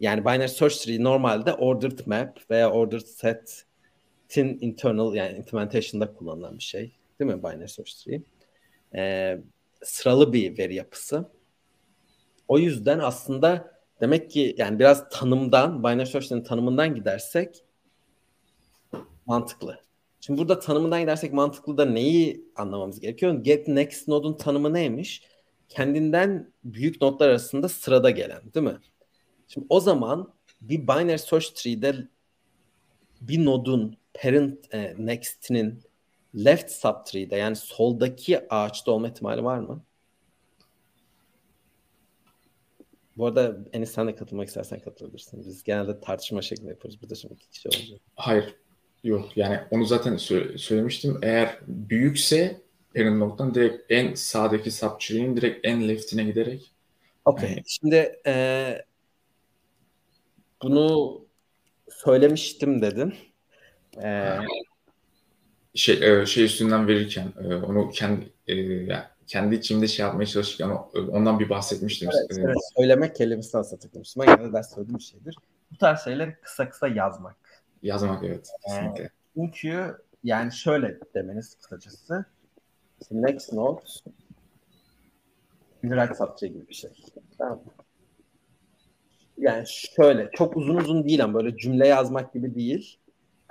Yani 0.00 0.24
binary 0.24 0.48
search 0.48 0.76
tree 0.76 1.04
normalde 1.04 1.54
ordered 1.54 1.98
map 2.06 2.50
veya 2.50 2.70
ordered 2.70 3.06
set'in 3.06 4.58
internal 4.60 5.14
yani 5.14 5.38
implementation'da 5.38 6.14
kullanılan 6.14 6.58
bir 6.58 6.62
şey. 6.62 6.92
Değil 7.20 7.30
mi 7.30 7.42
binary 7.42 7.68
search 7.68 7.92
tree? 8.04 8.22
Ee, 8.94 9.38
sıralı 9.82 10.32
bir 10.32 10.58
veri 10.58 10.74
yapısı. 10.74 11.30
O 12.48 12.58
yüzden 12.58 12.98
aslında 12.98 13.73
demek 14.00 14.30
ki 14.30 14.54
yani 14.58 14.78
biraz 14.78 15.08
tanımdan, 15.08 15.84
binary 15.84 16.06
search 16.06 16.28
tree'nin 16.28 16.44
tanımından 16.44 16.94
gidersek 16.94 17.64
mantıklı. 19.26 19.84
Şimdi 20.20 20.40
burada 20.40 20.58
tanımından 20.58 21.00
gidersek 21.00 21.32
mantıklı 21.32 21.78
da 21.78 21.84
neyi 21.84 22.44
anlamamız 22.56 23.00
gerekiyor? 23.00 23.34
Get 23.34 23.68
next 23.68 24.08
node'un 24.08 24.36
tanımı 24.36 24.74
neymiş? 24.74 25.22
Kendinden 25.68 26.52
büyük 26.64 27.02
nodlar 27.02 27.28
arasında 27.28 27.68
sırada 27.68 28.10
gelen 28.10 28.42
değil 28.54 28.66
mi? 28.66 28.78
Şimdi 29.48 29.66
o 29.70 29.80
zaman 29.80 30.32
bir 30.60 30.82
binary 30.82 31.18
search 31.18 31.46
tree'de 31.54 32.08
bir 33.20 33.44
nodun 33.44 33.96
parent 34.14 34.74
e, 34.74 34.94
next'inin 34.98 35.82
left 36.34 36.70
subtree'de 36.70 37.36
yani 37.36 37.56
soldaki 37.56 38.54
ağaçta 38.54 38.92
olma 38.92 39.08
ihtimali 39.08 39.44
var 39.44 39.58
mı? 39.58 39.82
Bu 43.16 43.26
arada 43.26 43.56
Enis 43.72 43.90
sen 43.90 44.08
de 44.08 44.14
katılmak 44.14 44.48
istersen 44.48 44.80
katılabilirsin. 44.80 45.40
Biz 45.46 45.62
genelde 45.62 46.00
tartışma 46.00 46.42
şeklinde 46.42 46.70
yapıyoruz. 46.70 47.02
Burada 47.02 47.14
şimdi 47.14 47.34
iki 47.34 47.50
kişi 47.50 47.68
olacak. 47.68 48.00
Hayır. 48.16 48.54
Yok 49.04 49.36
yani 49.36 49.60
onu 49.70 49.84
zaten 49.84 50.14
sö- 50.14 50.58
söylemiştim. 50.58 51.18
Eğer 51.22 51.58
büyükse 51.66 52.60
parent 52.94 53.18
noktadan 53.18 53.54
direkt 53.54 53.92
en 53.92 54.14
sağdaki 54.14 54.70
subtree'nin 54.70 55.36
direkt 55.36 55.66
en 55.66 55.88
left'ine 55.88 56.24
giderek. 56.24 56.72
Okey. 57.24 57.50
Yani... 57.50 57.62
Şimdi 57.66 58.20
e, 58.26 58.84
bunu 60.62 61.20
söylemiştim 61.88 62.82
dedin. 62.82 63.14
Ee, 64.02 64.38
şey 65.74 66.20
e, 66.20 66.26
şey 66.26 66.44
üstünden 66.44 66.88
verirken 66.88 67.32
e, 67.44 67.54
onu 67.54 67.90
kendi 67.90 68.32
e, 68.46 68.54
yani 68.54 69.04
kendi 69.26 69.54
içimde 69.54 69.88
şey 69.88 70.06
yapmaya 70.06 70.26
çalışırken 70.26 70.68
ondan 70.94 71.38
bir 71.38 71.48
bahsetmiştim. 71.48 72.10
Evet, 72.12 72.38
evet 72.38 72.56
söylemek 72.76 73.16
kelimesi 73.16 73.58
aslında 73.58 73.80
takılmıştım. 73.80 74.22
Ben 74.26 74.36
genelde 74.36 74.52
ders 74.52 74.74
söylediğim 74.74 74.98
bir 74.98 75.04
şeydir. 75.04 75.36
Bu 75.72 75.78
tarz 75.78 76.00
şeyleri 76.00 76.36
kısa 76.42 76.68
kısa 76.68 76.88
yazmak. 76.88 77.36
Yazmak 77.82 78.24
evet. 78.24 78.48
Kesinlikle. 78.66 79.04
Ee, 79.04 79.10
çünkü 79.34 79.96
yani 80.24 80.52
şöyle 80.52 80.98
demeniz 81.14 81.54
kısacası. 81.54 82.24
Next 83.10 83.52
note 83.52 83.82
Right 85.84 86.16
subject 86.16 86.54
gibi 86.54 86.68
bir 86.68 86.74
şey. 86.74 86.90
Tamam 87.38 87.60
Yani 89.38 89.64
şöyle 89.66 90.30
çok 90.32 90.56
uzun 90.56 90.76
uzun 90.76 91.04
değil 91.04 91.24
ama 91.24 91.34
böyle 91.34 91.56
cümle 91.56 91.88
yazmak 91.88 92.32
gibi 92.32 92.54
değil. 92.54 92.98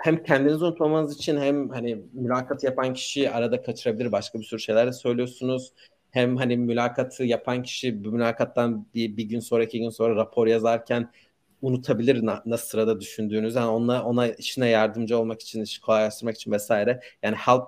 Hem 0.04 0.24
kendinizi 0.24 0.66
unutmamanız 0.66 1.16
için 1.16 1.38
hem 1.38 1.70
hani 1.70 2.02
mülakatı 2.14 2.66
yapan 2.66 2.94
kişi 2.94 3.32
arada 3.32 3.62
kaçırabilir 3.62 4.12
başka 4.12 4.40
bir 4.40 4.44
sürü 4.44 4.60
şeyler 4.60 4.88
de 4.88 4.94
söylüyorsunuz. 4.94 5.74
Hem 6.12 6.38
hani 6.38 6.58
mülakatı 6.58 7.24
yapan 7.24 7.64
kişi 7.64 8.04
bu 8.04 8.12
mülakattan 8.12 8.88
bir, 8.96 9.18
bir 9.18 9.24
gün 9.24 9.40
sonra 9.40 9.64
iki 9.64 9.80
gün 9.80 9.90
sonra 9.90 10.16
rapor 10.16 10.48
yazarken 10.48 11.12
unutabilir 11.62 12.26
na, 12.26 12.44
nasıl 12.46 12.68
sırada 12.68 13.02
düşündüğünüzü. 13.02 13.58
Yani 13.58 13.70
ona, 13.70 14.04
ona 14.04 14.28
işine 14.28 14.70
yardımcı 14.70 15.18
olmak 15.20 15.42
için, 15.42 15.62
işi 15.62 15.82
kolaylaştırmak 15.82 16.36
için 16.36 16.52
vesaire. 16.52 17.00
Yani 17.24 17.36
help 17.36 17.64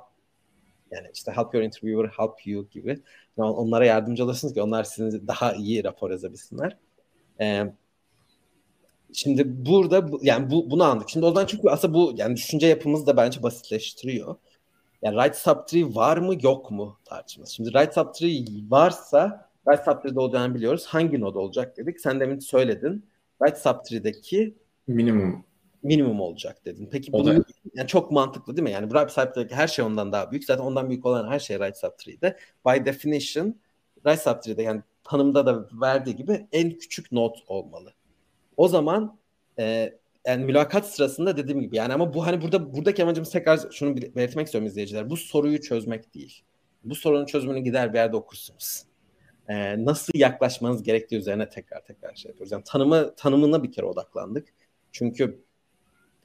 yani 0.92 1.08
işte 1.14 1.32
help 1.32 1.54
your 1.54 1.64
interviewer 1.64 2.10
help 2.18 2.48
you 2.48 2.70
gibi. 2.70 2.90
Yani 3.38 3.50
onlara 3.50 3.86
yardımcı 3.86 4.24
olursunuz 4.24 4.54
ki 4.54 4.62
onlar 4.62 4.84
sizin 4.84 5.28
daha 5.28 5.54
iyi 5.54 5.84
rapor 5.84 6.12
yazabilsinler. 6.12 6.78
Ee, 7.42 7.74
şimdi 9.14 9.66
burada 9.66 10.10
yani 10.22 10.52
bu, 10.52 10.72
bunu 10.72 10.84
anladık. 10.84 11.10
Şimdi 11.10 11.26
o 11.26 11.30
zaman 11.30 11.46
çünkü 11.46 11.70
aslında 11.70 11.94
bu 11.94 12.14
yani 12.16 12.36
düşünce 12.36 12.68
yapımızı 12.68 13.08
da 13.08 13.18
bence 13.18 13.44
basitleştiriyor. 13.44 14.36
Yani 15.02 15.24
right 15.24 15.36
subtree 15.36 15.96
var 15.96 16.18
mı 16.18 16.36
yok 16.42 16.72
mu 16.72 17.00
tartışması. 17.06 17.54
Şimdi 17.54 17.74
right 17.74 17.94
subtree 17.94 18.46
varsa 18.70 19.50
right 19.70 19.86
subtree'de 19.86 20.20
olacağını 20.20 20.56
biliyoruz. 20.56 20.86
Hangi 20.86 21.22
node 21.22 21.40
olacak 21.40 21.78
dedik. 21.78 22.02
Sen 22.02 22.20
demin 22.20 22.40
söyledin. 22.40 23.06
Right 23.44 23.58
subtree'deki 23.58 24.56
minimum 24.88 25.46
minimum 25.84 26.22
olacak 26.22 26.66
dedin. 26.66 26.90
Peki 26.92 27.14
bu 27.14 27.26
da... 27.26 27.34
yani 27.76 27.88
çok 27.88 28.12
mantıklı 28.12 28.58
değil 28.58 28.64
mi? 28.64 28.72
Yani 28.72 28.94
right 28.94 29.12
subtree'deki 29.12 29.56
her 29.56 29.68
şey 29.68 29.86
ondan 29.86 30.12
daha 30.12 30.32
büyük. 30.32 30.46
Zaten 30.46 30.64
ondan 30.64 30.90
büyük 30.90 31.06
olan 31.06 31.32
her 31.32 31.40
şey 31.40 31.60
right 31.60 31.78
subtree'de. 31.78 32.38
By 32.68 32.86
definition 32.86 33.56
right 34.06 34.22
subtree'de 34.22 34.62
yani 34.64 34.82
tanımda 35.04 35.46
da 35.46 35.68
verdiği 35.82 36.16
gibi 36.16 36.48
en 36.52 36.78
küçük 36.78 37.12
not 37.12 37.38
olmalı. 37.48 37.94
O 38.58 38.68
zaman 38.68 39.18
e, 39.60 39.94
yani 40.26 40.46
mülakat 40.46 40.88
sırasında 40.88 41.38
dediğim 41.38 41.62
gibi 41.62 41.76
yani 41.76 41.94
ama 41.94 42.14
bu 42.14 42.26
hani 42.26 42.42
burada 42.42 42.74
buradaki 42.74 43.04
amacımız 43.04 43.32
tekrar 43.32 43.60
şunu 43.72 43.98
belirtmek 43.98 44.46
istiyorum 44.46 44.68
izleyiciler. 44.68 45.10
Bu 45.10 45.18
soruyu 45.18 45.62
çözmek 45.62 46.14
değil. 46.14 46.44
Bu 46.84 46.96
sorunun 46.96 47.26
çözümünü 47.26 47.60
gider 47.60 47.94
bir 47.94 47.98
yerde 47.98 48.18
okursunuz. 48.18 48.84
Ee, 49.48 49.86
nasıl 49.86 50.14
yaklaşmanız 50.16 50.84
gerektiği 50.84 51.16
üzerine 51.16 51.50
tekrar 51.50 51.86
tekrar 51.86 52.16
şey 52.16 52.30
yapıyoruz. 52.30 52.52
Yani 52.52 52.64
tanımı 52.64 53.16
tanımına 53.16 53.64
bir 53.64 53.72
kere 53.72 53.86
odaklandık. 53.86 54.48
Çünkü 54.92 55.44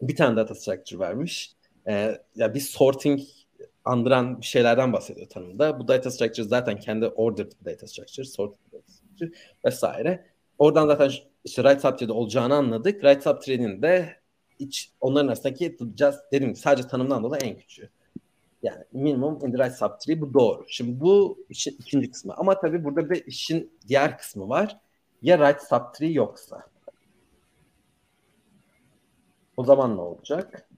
bir 0.02 0.16
tane 0.16 0.36
data 0.36 0.54
structure 0.54 0.98
vermiş. 0.98 1.52
Ee, 1.88 2.18
ya 2.36 2.54
bir 2.54 2.60
sorting 2.60 3.20
andıran 3.84 4.40
bir 4.40 4.46
şeylerden 4.46 4.92
bahsediyor 4.92 5.28
tanımda. 5.28 5.80
Bu 5.80 5.88
data 5.88 6.10
structure 6.10 6.46
zaten 6.46 6.78
kendi 6.78 7.06
ordered 7.06 7.52
data 7.64 7.86
structure, 7.86 8.24
sorted 8.24 8.60
data 8.72 8.92
structure 8.92 9.30
vesaire. 9.64 10.26
Oradan 10.58 10.86
zaten 10.86 11.10
işte 11.44 11.64
right 11.64 11.82
subtree'de 11.82 12.12
olacağını 12.12 12.54
anladık. 12.54 13.04
Right 13.04 13.22
subtree'nin 13.22 13.82
de 13.82 14.16
iç, 14.58 14.90
onların 15.00 15.28
arasındaki 15.28 15.76
just, 15.98 16.32
gibi 16.32 16.56
sadece 16.56 16.88
tanımdan 16.88 17.22
dolayı 17.22 17.42
en 17.42 17.56
küçüğü. 17.58 17.90
Yani 18.62 18.84
minimum 18.92 19.46
in 19.46 19.52
the 19.52 19.58
right 19.58 19.78
subtree 19.78 20.20
bu 20.20 20.34
doğru. 20.34 20.64
Şimdi 20.68 21.00
bu 21.00 21.44
işin 21.48 21.76
ikinci 21.80 22.10
kısmı. 22.10 22.34
Ama 22.36 22.60
tabii 22.60 22.84
burada 22.84 23.10
bir 23.10 23.26
işin 23.26 23.72
diğer 23.88 24.18
kısmı 24.18 24.48
var. 24.48 24.78
Ya 25.22 25.48
right 25.48 25.62
subtree 25.62 26.12
yoksa. 26.12 26.70
O 29.56 29.64
zaman 29.64 29.96
ne 29.96 30.00
olacak? 30.00 30.68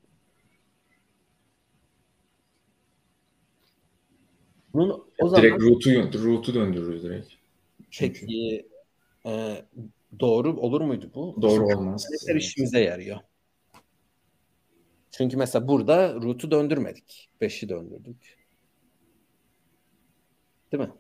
Bunun, 4.75 5.05
o 5.21 5.29
zaman, 5.29 5.43
direkt 5.43 5.63
route'u 5.63 6.25
route'u 6.25 6.55
döndürürüz 6.55 7.03
direkt. 7.03 7.29
Peki 7.99 8.67
e, 9.27 9.65
doğru 10.21 10.61
olur 10.61 10.81
muydu 10.81 11.11
bu? 11.15 11.43
Doğru 11.43 11.67
olmaz. 11.67 12.07
Her 12.29 12.35
işimize 12.35 12.81
yarıyor. 12.81 13.19
Çünkü 15.11 15.37
mesela 15.37 15.69
burada 15.69 16.15
route'u 16.15 16.51
döndürmedik. 16.51 17.31
5'i 17.41 17.69
döndürdük. 17.69 18.39
Değil 20.73 20.83
mi? 20.83 20.91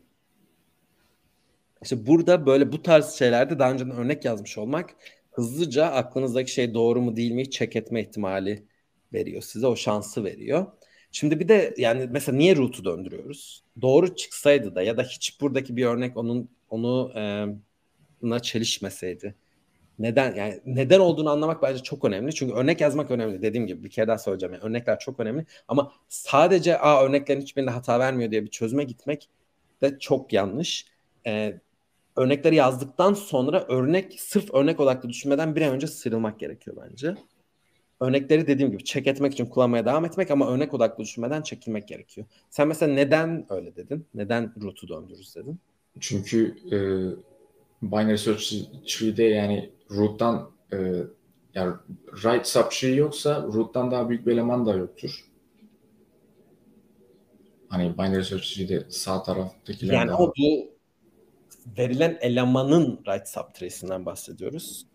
İşte 1.82 2.06
burada 2.06 2.46
böyle 2.46 2.72
bu 2.72 2.82
tarz 2.82 3.12
şeylerde 3.12 3.58
daha 3.58 3.72
önceden 3.72 3.96
örnek 3.96 4.24
yazmış 4.24 4.58
olmak 4.58 4.96
hızlıca 5.30 5.86
aklınızdaki 5.86 6.52
şey 6.52 6.74
doğru 6.74 7.00
mu 7.02 7.16
değil 7.16 7.32
mi 7.32 7.50
check 7.50 7.76
etme 7.76 8.00
ihtimali 8.00 8.66
veriyor 9.12 9.42
size. 9.42 9.66
O 9.66 9.76
şansı 9.76 10.24
veriyor. 10.24 10.66
Şimdi 11.12 11.40
bir 11.40 11.48
de 11.48 11.74
yani 11.78 12.08
mesela 12.10 12.38
niye 12.38 12.56
route'u 12.56 12.84
döndürüyoruz? 12.84 13.64
Doğru 13.80 14.16
çıksaydı 14.16 14.74
da 14.74 14.82
ya 14.82 14.96
da 14.96 15.02
hiç 15.02 15.40
buradaki 15.40 15.76
bir 15.76 15.86
örnek 15.86 16.16
onun 16.16 16.50
onu 16.70 17.12
e, 17.16 17.46
çelişmeseydi. 18.42 19.34
Neden 19.98 20.34
yani 20.34 20.60
neden 20.66 21.00
olduğunu 21.00 21.30
anlamak 21.30 21.62
bence 21.62 21.82
çok 21.82 22.04
önemli. 22.04 22.34
Çünkü 22.34 22.54
örnek 22.54 22.80
yazmak 22.80 23.10
önemli. 23.10 23.42
Dediğim 23.42 23.66
gibi 23.66 23.84
bir 23.84 23.90
kere 23.90 24.08
daha 24.08 24.18
söyleyeceğim. 24.18 24.52
Yani 24.52 24.64
örnekler 24.64 24.98
çok 24.98 25.20
önemli. 25.20 25.46
Ama 25.68 25.92
sadece 26.08 26.78
a 26.78 27.04
örneklerin 27.04 27.40
hiçbirinde 27.40 27.70
hata 27.70 27.98
vermiyor 27.98 28.30
diye 28.30 28.42
bir 28.42 28.50
çözüme 28.50 28.84
gitmek 28.84 29.28
de 29.82 29.98
çok 29.98 30.32
yanlış. 30.32 30.86
Ee, 31.26 31.60
örnekleri 32.16 32.54
yazdıktan 32.54 33.14
sonra 33.14 33.64
örnek 33.68 34.20
sırf 34.20 34.54
örnek 34.54 34.80
odaklı 34.80 35.08
düşünmeden 35.08 35.56
bir 35.56 35.62
an 35.62 35.74
önce 35.74 35.86
sıyrılmak 35.86 36.40
gerekiyor 36.40 36.76
bence. 36.84 37.14
Örnekleri 38.00 38.46
dediğim 38.46 38.72
gibi 38.72 38.84
check 38.84 39.06
etmek 39.06 39.32
için 39.32 39.46
kullanmaya 39.46 39.86
devam 39.86 40.04
etmek 40.04 40.30
ama 40.30 40.50
örnek 40.50 40.74
odaklı 40.74 41.04
düşünmeden 41.04 41.42
çekilmek 41.42 41.88
gerekiyor. 41.88 42.26
Sen 42.50 42.68
mesela 42.68 42.92
neden 42.92 43.46
öyle 43.50 43.76
dedin? 43.76 44.06
Neden 44.14 44.52
route'u 44.62 44.88
döndürürüz 44.88 45.36
dedin? 45.36 45.58
Çünkü 46.00 46.56
e, 46.72 46.76
binary 47.82 48.18
search 48.18 48.54
tree'de 48.86 49.24
yani 49.24 49.70
root'tan 49.90 50.50
e, 50.72 50.76
yani 51.54 51.74
right 52.24 52.46
subtree 52.46 52.94
yoksa 52.94 53.42
root'tan 53.42 53.90
daha 53.90 54.08
büyük 54.08 54.26
bir 54.26 54.32
eleman 54.32 54.66
da 54.66 54.74
yoktur. 54.74 55.24
Hani 57.68 57.98
binary 57.98 58.22
search 58.22 58.54
tree'de 58.54 58.90
sağ 58.90 59.22
taraftakiler 59.22 59.94
yani 59.94 60.08
daha... 60.08 60.18
o 60.18 60.32
bu 60.38 60.72
verilen 61.78 62.18
elemanın 62.20 63.00
right 63.08 63.28
subtree'sinden 63.28 64.06
bahsediyoruz. 64.06 64.86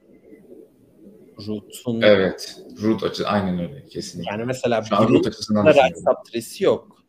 Root'un 1.47 2.02
Evet. 2.02 2.62
Root 2.82 3.04
açı 3.04 3.28
aynen 3.28 3.60
öyle 3.60 3.86
kesinlikle. 3.86 4.32
Yani 4.32 4.45
mesela 4.45 4.84
Şu 4.84 4.95
an 4.95 5.10
root 5.10 5.28
açısından 5.28 5.65
right 5.65 5.97
subtree'si 5.97 6.63
yok. 6.63 7.04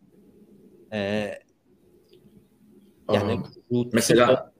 Ee, 0.92 1.34
yani 3.12 3.40
root 3.72 3.92
mesela 3.92 4.52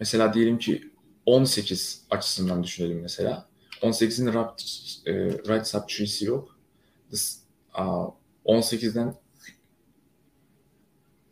mesela 0.00 0.34
diyelim 0.34 0.58
ki 0.58 0.90
18 1.26 2.06
açısından 2.10 2.62
düşünelim 2.62 3.00
mesela. 3.00 3.48
18'in 3.82 4.26
right, 4.26 4.62
e, 5.06 5.12
right 5.54 5.66
subtree'si 5.66 6.24
yok. 6.24 6.58
This, 7.10 7.42
uh, 7.78 8.10
18'den 8.44 9.14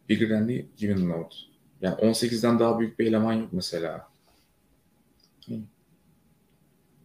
bigger 0.09 0.29
than 0.29 0.49
the 0.49 0.67
given 0.77 1.09
node. 1.09 1.35
Yani 1.81 1.95
18'den 1.95 2.59
daha 2.59 2.79
büyük 2.79 2.99
bir 2.99 3.07
eleman 3.07 3.33
yok 3.33 3.53
mesela. 3.53 4.09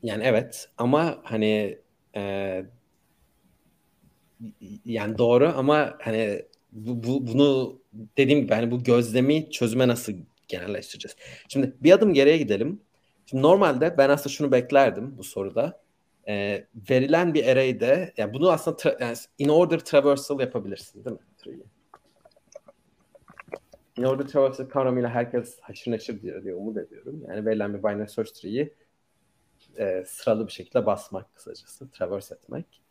Yani 0.04 0.24
evet 0.24 0.70
ama 0.78 1.20
hani 1.24 1.80
e, 2.16 2.66
yani 4.86 5.18
doğru 5.18 5.54
ama 5.56 5.98
hani 6.02 6.46
bu, 6.72 7.04
bu 7.04 7.28
bunu 7.28 7.80
dediğim 8.18 8.42
gibi 8.42 8.54
hani 8.54 8.72
bu 8.72 8.84
gözlemi 8.84 9.52
çözüme 9.52 9.88
nasıl 9.88 10.14
genelleştireceğiz. 10.50 11.16
Şimdi 11.48 11.76
bir 11.82 11.92
adım 11.92 12.14
geriye 12.14 12.38
gidelim. 12.38 12.82
Şimdi 13.26 13.44
normalde 13.44 13.98
ben 13.98 14.10
aslında 14.10 14.30
şunu 14.30 14.52
beklerdim 14.52 15.18
bu 15.18 15.24
soruda. 15.24 15.82
E, 16.28 16.66
verilen 16.90 17.34
bir 17.34 17.48
array'de 17.48 18.14
yani 18.18 18.34
bunu 18.34 18.52
aslında 18.52 18.78
tra- 18.78 19.04
yani 19.04 19.18
in 19.38 19.50
order 19.50 19.80
traversal 19.80 20.40
yapabilirsin 20.40 21.06
değil 21.06 21.16
mi? 21.16 21.22
In 23.98 24.04
order 24.04 24.28
traversal 24.28 24.66
kavramıyla 24.66 25.10
herkes 25.10 25.60
haşır 25.60 25.92
neşir 25.92 26.22
diyor 26.22 26.44
diye 26.44 26.56
umut 26.56 26.78
ediyorum. 26.78 27.24
Yani 27.28 27.46
verilen 27.46 27.74
bir 27.74 27.80
binary 27.80 28.08
search 28.08 28.32
tree'yi 28.32 28.74
e, 29.78 30.04
sıralı 30.08 30.48
bir 30.48 30.52
şekilde 30.52 30.86
basmak 30.86 31.36
kısacası, 31.36 31.92
traverse 31.92 32.36
etmek. 32.36 32.82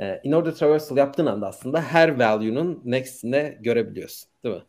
E, 0.00 0.20
in 0.24 0.32
order 0.32 0.54
traversal 0.54 0.96
yaptığın 0.96 1.26
anda 1.26 1.46
aslında 1.48 1.82
her 1.82 2.18
value'nun 2.18 2.82
next'ine 2.84 3.58
görebiliyorsun. 3.60 4.30
Değil 4.44 4.54
mi? 4.54 4.62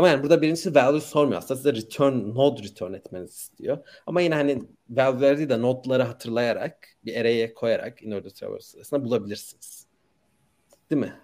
Ama 0.00 0.08
yani 0.08 0.22
burada 0.22 0.42
birincisi 0.42 0.74
value 0.74 1.00
sormuyor 1.00 1.38
aslında 1.38 1.56
size 1.56 1.72
return, 1.74 2.34
node 2.34 2.62
return 2.62 2.92
etmenizi 2.92 3.32
istiyor. 3.32 3.78
Ama 4.06 4.20
yine 4.20 4.34
hani 4.34 4.62
value'leri 4.90 5.38
değil 5.38 5.48
de 5.48 5.62
node'ları 5.62 6.02
hatırlayarak 6.02 6.88
bir 7.04 7.16
array'e 7.20 7.54
koyarak 7.54 8.02
in 8.02 8.10
order 8.10 8.30
traverse 8.30 8.70
sırasında 8.70 9.04
bulabilirsiniz. 9.04 9.86
Değil 10.90 11.00
mi? 11.00 11.14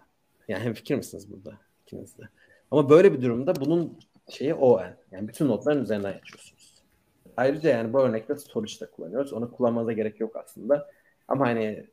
Yani 0.49 0.65
hem 0.65 0.75
fikir 0.75 0.95
misiniz 0.95 1.31
burada 1.31 1.59
ikiniz 1.83 2.19
de? 2.19 2.23
Ama 2.71 2.91
böyle 2.91 3.13
bir 3.13 3.23
durumda 3.23 3.57
bunun 3.57 3.99
şeyi 4.31 4.55
o 4.55 4.81
en. 4.81 4.97
Yani 5.11 5.29
bütün 5.29 5.49
notların 5.49 5.83
üzerinden 5.83 6.13
geçiyorsunuz. 6.13 6.75
Ayrıca 7.37 7.71
yani 7.71 7.93
bu 7.93 8.01
örnekte 8.01 8.37
storage 8.37 8.81
da 8.81 8.91
kullanıyoruz. 8.91 9.33
Onu 9.33 9.53
kullanmanıza 9.53 9.93
gerek 9.93 10.21
yok 10.21 10.37
aslında. 10.37 10.91
Ama 11.29 11.47
hani 11.47 11.87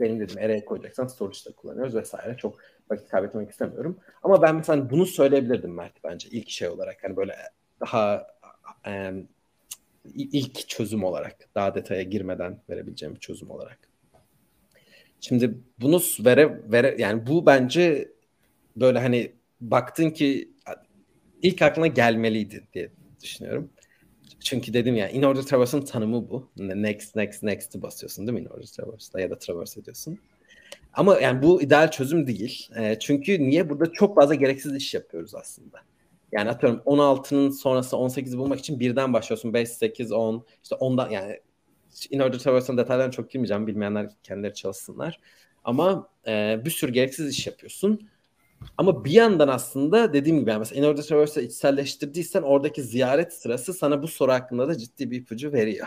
benim 0.00 0.20
dedim 0.20 0.38
array'e 0.38 0.64
koyacaksan 0.64 1.06
storage 1.06 1.38
da 1.46 1.52
kullanıyoruz 1.52 1.94
vesaire. 1.94 2.36
Çok 2.36 2.58
vakit 2.90 3.08
kaybetmek 3.08 3.50
istemiyorum. 3.50 3.98
Ama 4.22 4.42
ben 4.42 4.54
mesela 4.54 4.90
bunu 4.90 5.06
söyleyebilirdim 5.06 5.74
Mert 5.74 6.04
bence 6.04 6.28
ilk 6.28 6.50
şey 6.50 6.68
olarak. 6.68 7.04
Hani 7.04 7.16
böyle 7.16 7.36
daha 7.80 8.26
um, 8.86 9.28
ilk 10.14 10.68
çözüm 10.68 11.04
olarak 11.04 11.36
daha 11.54 11.74
detaya 11.74 12.02
girmeden 12.02 12.60
verebileceğim 12.70 13.14
bir 13.14 13.20
çözüm 13.20 13.50
olarak. 13.50 13.78
Şimdi 15.20 15.54
bunu 15.80 16.00
vere, 16.20 16.60
vere 16.72 16.96
yani 16.98 17.26
bu 17.26 17.46
bence 17.46 18.08
böyle 18.76 18.98
hani 18.98 19.32
baktın 19.60 20.10
ki 20.10 20.50
ilk 21.42 21.62
aklına 21.62 21.86
gelmeliydi 21.86 22.64
diye 22.74 22.90
düşünüyorum. 23.22 23.70
Çünkü 24.40 24.72
dedim 24.72 24.96
ya 24.96 25.08
in 25.08 25.22
order 25.22 25.42
traverse'ın 25.42 25.82
tanımı 25.82 26.30
bu. 26.30 26.50
Next, 26.56 27.16
next, 27.16 27.42
next'i 27.42 27.82
basıyorsun 27.82 28.26
değil 28.26 28.38
mi 28.38 28.44
in 28.44 28.46
order 28.46 28.66
traverse'da 28.66 29.20
ya 29.20 29.30
da 29.30 29.38
traverse 29.38 29.80
ediyorsun. 29.80 30.18
Ama 30.92 31.20
yani 31.20 31.42
bu 31.42 31.62
ideal 31.62 31.90
çözüm 31.90 32.26
değil. 32.26 32.70
E, 32.76 32.98
çünkü 32.98 33.40
niye? 33.40 33.70
Burada 33.70 33.92
çok 33.92 34.14
fazla 34.14 34.34
gereksiz 34.34 34.74
iş 34.74 34.94
yapıyoruz 34.94 35.34
aslında. 35.34 35.78
Yani 36.32 36.50
atıyorum 36.50 36.82
16'nın 36.86 37.50
sonrası 37.50 37.96
18'i 37.96 38.38
bulmak 38.38 38.58
için 38.58 38.80
birden 38.80 39.12
başlıyorsun. 39.12 39.54
5, 39.54 39.68
8, 39.68 40.12
10. 40.12 40.44
İşte 40.62 40.74
ondan 40.74 41.10
yani 41.10 41.40
in 42.10 42.18
order 42.18 42.38
traverse'ın 42.38 42.78
detaylarına 42.78 43.12
çok 43.12 43.30
girmeyeceğim. 43.30 43.66
Bilmeyenler 43.66 44.10
kendileri 44.22 44.54
çalışsınlar. 44.54 45.20
Ama 45.64 46.08
e, 46.26 46.60
bir 46.64 46.70
sürü 46.70 46.92
gereksiz 46.92 47.30
iş 47.30 47.46
yapıyorsun. 47.46 48.08
Ama 48.76 49.04
bir 49.04 49.10
yandan 49.10 49.48
aslında 49.48 50.12
dediğim 50.12 50.40
gibi 50.40 50.50
yani 50.50 50.58
mesela 50.58 50.80
In 50.80 50.84
Order 50.84 51.02
Traverse'ı 51.02 51.44
içselleştirdiysen 51.44 52.42
oradaki 52.42 52.82
ziyaret 52.82 53.32
sırası 53.32 53.74
sana 53.74 54.02
bu 54.02 54.08
soru 54.08 54.32
hakkında 54.32 54.68
da 54.68 54.78
ciddi 54.78 55.10
bir 55.10 55.20
ipucu 55.20 55.52
veriyor. 55.52 55.86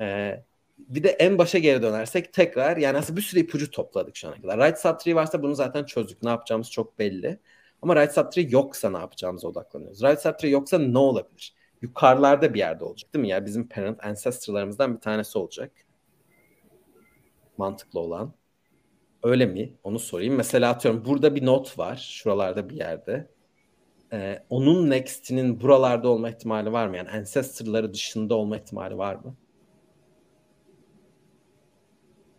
Ee, 0.00 0.44
bir 0.78 1.02
de 1.02 1.08
en 1.08 1.38
başa 1.38 1.58
geri 1.58 1.82
dönersek 1.82 2.32
tekrar 2.32 2.76
yani 2.76 2.98
aslında 2.98 3.16
bir 3.16 3.22
sürü 3.22 3.40
ipucu 3.40 3.70
topladık 3.70 4.16
şu 4.16 4.28
ana 4.28 4.34
kadar. 4.34 4.58
Right 4.58 4.78
subtree 4.78 5.14
varsa 5.14 5.42
bunu 5.42 5.54
zaten 5.54 5.84
çözdük. 5.84 6.22
Ne 6.22 6.30
yapacağımız 6.30 6.70
çok 6.70 6.98
belli. 6.98 7.38
Ama 7.82 7.96
right 7.96 8.14
subtree 8.14 8.48
yoksa 8.50 8.90
ne 8.90 8.98
yapacağımıza 8.98 9.48
odaklanıyoruz. 9.48 10.02
Right 10.02 10.22
subtree 10.22 10.50
yoksa 10.50 10.78
ne 10.78 10.98
olabilir? 10.98 11.54
Yukarılarda 11.82 12.54
bir 12.54 12.58
yerde 12.58 12.84
olacak 12.84 13.14
değil 13.14 13.20
mi? 13.20 13.28
Yani 13.28 13.46
bizim 13.46 13.68
parent 13.68 14.04
ancestorlarımızdan 14.04 14.96
bir 14.96 15.00
tanesi 15.00 15.38
olacak. 15.38 15.72
Mantıklı 17.58 18.00
olan. 18.00 18.37
Öyle 19.22 19.46
mi? 19.46 19.72
Onu 19.84 19.98
sorayım. 19.98 20.34
Mesela 20.34 20.70
atıyorum 20.70 21.04
burada 21.04 21.34
bir 21.34 21.46
not 21.46 21.78
var. 21.78 21.96
Şuralarda 21.96 22.68
bir 22.68 22.76
yerde. 22.76 23.30
Ee, 24.12 24.42
onun 24.50 24.90
next'inin 24.90 25.60
buralarda 25.60 26.08
olma 26.08 26.30
ihtimali 26.30 26.72
var 26.72 26.86
mı? 26.86 26.96
Yani 26.96 27.10
ancestor'ları 27.10 27.94
dışında 27.94 28.34
olma 28.34 28.56
ihtimali 28.56 28.98
var 28.98 29.14
mı? 29.14 29.34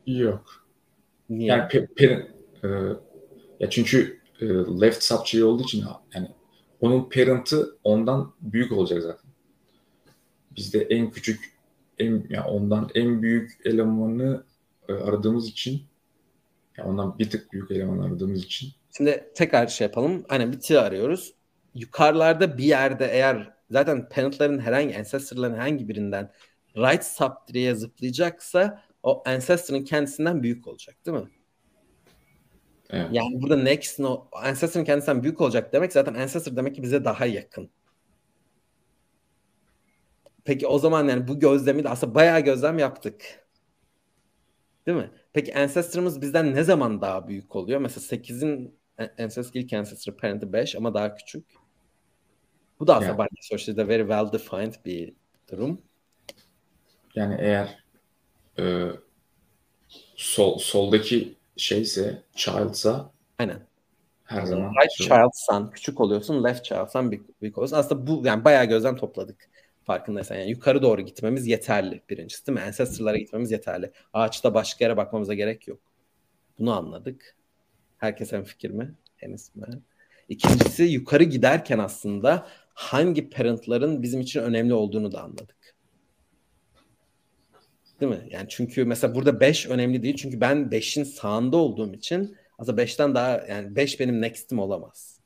Yok. 0.08 0.68
Niye? 1.30 1.50
Yani 1.50 1.68
pe, 1.68 1.88
pe, 1.88 2.06
e, 2.64 2.68
ya 3.60 3.70
çünkü 3.70 4.20
e, 4.42 4.46
left 4.82 5.04
subtree 5.04 5.44
olduğu 5.44 5.64
için 5.64 5.84
yani 6.16 6.28
onun 6.82 7.10
parent'ı 7.10 7.78
ondan 7.84 8.34
büyük 8.42 8.72
olacak 8.72 9.02
zaten. 9.02 9.32
Bizde 10.56 10.80
en 10.80 11.12
küçük 11.12 11.54
en 12.00 12.26
yani 12.30 12.48
ondan 12.48 12.90
en 12.96 13.22
büyük 13.22 13.62
elemanı 13.66 14.44
e, 14.90 14.94
aradığımız 14.94 15.50
için 15.50 15.82
yani 16.80 16.90
ondan 16.90 17.20
bir 17.20 17.30
tık 17.30 17.54
büyük 17.54 17.72
eleman 17.72 18.00
aradığımız 18.00 18.44
için. 18.44 18.70
Şimdi 18.98 19.32
tekrar 19.36 19.68
şey 19.68 19.88
yapalım. 19.88 20.26
Hani 20.30 20.52
bir 20.52 20.60
tığ 20.60 20.82
arıyoruz. 20.82 21.34
Yukarılarda 21.76 22.58
bir 22.58 22.64
yerde 22.64 23.06
eğer 23.12 23.54
zaten 23.72 24.10
parentların 24.10 24.60
herhangi 24.60 24.98
ancestorların 24.98 25.54
herhangi 25.54 25.88
birinden 25.90 26.32
right 26.78 27.06
subtree'ye 27.06 27.76
zıplayacaksa 27.76 28.84
o 29.04 29.24
ancestor'ın 29.26 29.84
kendisinden 29.84 30.44
büyük 30.44 30.68
olacak 30.68 30.96
değil 31.06 31.18
mi? 31.18 31.30
Evet. 32.90 33.10
Yani 33.12 33.42
burada 33.42 33.58
next 33.58 34.00
no, 34.00 34.28
ancestor'ın 34.32 34.86
kendisinden 34.86 35.24
büyük 35.24 35.42
olacak 35.42 35.74
demek 35.74 35.94
zaten 35.94 36.14
ancestor 36.14 36.56
demek 36.56 36.76
ki 36.76 36.84
bize 36.84 37.06
daha 37.06 37.26
yakın. 37.26 37.70
Peki 40.46 40.68
o 40.68 40.80
zaman 40.80 41.08
yani 41.08 41.28
bu 41.28 41.40
gözlemi 41.40 41.84
de 41.84 41.90
aslında 41.90 42.16
bayağı 42.16 42.40
gözlem 42.40 42.80
yaptık. 42.80 43.48
Değil 44.88 44.98
mi? 44.98 45.10
Peki 45.34 45.56
Ancestor'ımız 45.56 46.22
bizden 46.22 46.56
ne 46.56 46.64
zaman 46.64 47.02
daha 47.02 47.28
büyük 47.28 47.56
oluyor? 47.56 47.80
Mesela 47.80 48.06
8'in 48.06 48.80
Ancestor 49.20 49.60
ilk 49.60 49.74
Ancestor 49.74 50.14
parent'i 50.14 50.54
5 50.54 50.76
ama 50.76 50.94
daha 50.94 51.16
küçük. 51.16 51.46
Bu 52.80 52.88
da 52.88 52.96
aslında 52.96 53.12
yani. 53.12 53.30
Search'te 53.42 53.88
very 53.88 54.02
well 54.02 54.32
defined 54.32 54.74
bir 54.86 55.14
durum. 55.52 55.82
Yani 57.16 57.36
eğer 57.40 57.84
e, 58.60 58.92
sol 60.16 60.58
soldaki 60.58 61.38
şeyse 61.58 62.24
child'sa 62.36 63.12
aynen 63.40 63.68
her 64.24 64.46
zaman 64.46 64.70
right 64.70 64.92
child'san 64.92 65.72
küçük 65.72 66.02
oluyorsun, 66.02 66.44
left 66.44 66.66
child'san 66.66 67.12
büyük, 67.12 67.42
büyük 67.42 67.58
oluyorsun. 67.58 67.78
Aslında 67.78 68.08
bu 68.08 68.22
yani 68.26 68.46
bayağı 68.46 68.66
gözden 68.66 68.96
topladık 68.96 69.49
farkındaysan. 69.90 70.36
Yani 70.36 70.50
yukarı 70.50 70.82
doğru 70.82 71.02
gitmemiz 71.02 71.48
yeterli 71.48 72.02
birincisi 72.10 72.48
değil 72.48 72.60
mi? 72.60 72.64
Ancestor'lara 72.66 73.18
gitmemiz 73.18 73.52
yeterli. 73.52 73.92
Ağaçta 74.14 74.54
başka 74.54 74.86
yere 74.86 74.98
bakmamıza 74.98 75.34
gerek 75.34 75.68
yok. 75.68 75.80
Bunu 76.60 76.78
anladık. 76.78 77.36
Herkes 77.98 78.34
en 78.34 78.44
fikir 78.44 78.70
mi? 78.70 78.96
Enis 79.22 79.56
mi? 79.56 79.66
İkincisi 80.30 80.84
yukarı 80.84 81.24
giderken 81.24 81.80
aslında 81.80 82.48
hangi 82.74 83.30
parentların 83.30 84.02
bizim 84.02 84.22
için 84.22 84.40
önemli 84.40 84.74
olduğunu 84.74 85.12
da 85.12 85.22
anladık. 85.24 85.76
Değil 88.02 88.12
mi? 88.12 88.28
Yani 88.30 88.46
çünkü 88.50 88.86
mesela 88.86 89.16
burada 89.16 89.40
5 89.40 89.68
önemli 89.68 90.04
değil. 90.04 90.16
Çünkü 90.18 90.42
ben 90.42 90.58
5'in 90.58 91.04
sağında 91.04 91.58
olduğum 91.58 91.94
için 91.94 92.38
aslında 92.58 92.82
5'ten 92.84 93.16
daha 93.16 93.46
yani 93.48 93.76
5 93.76 94.00
benim 94.00 94.22
next'im 94.22 94.60
olamaz. 94.60 95.20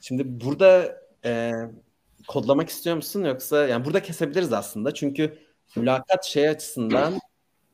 Şimdi 0.00 0.40
burada 0.40 0.99
e, 1.24 1.52
kodlamak 2.28 2.68
istiyor 2.68 2.96
musun 2.96 3.24
yoksa 3.24 3.66
yani 3.66 3.84
burada 3.84 4.02
kesebiliriz 4.02 4.52
aslında 4.52 4.94
çünkü 4.94 5.38
mülakat 5.76 6.24
şey 6.24 6.48
açısından 6.48 7.20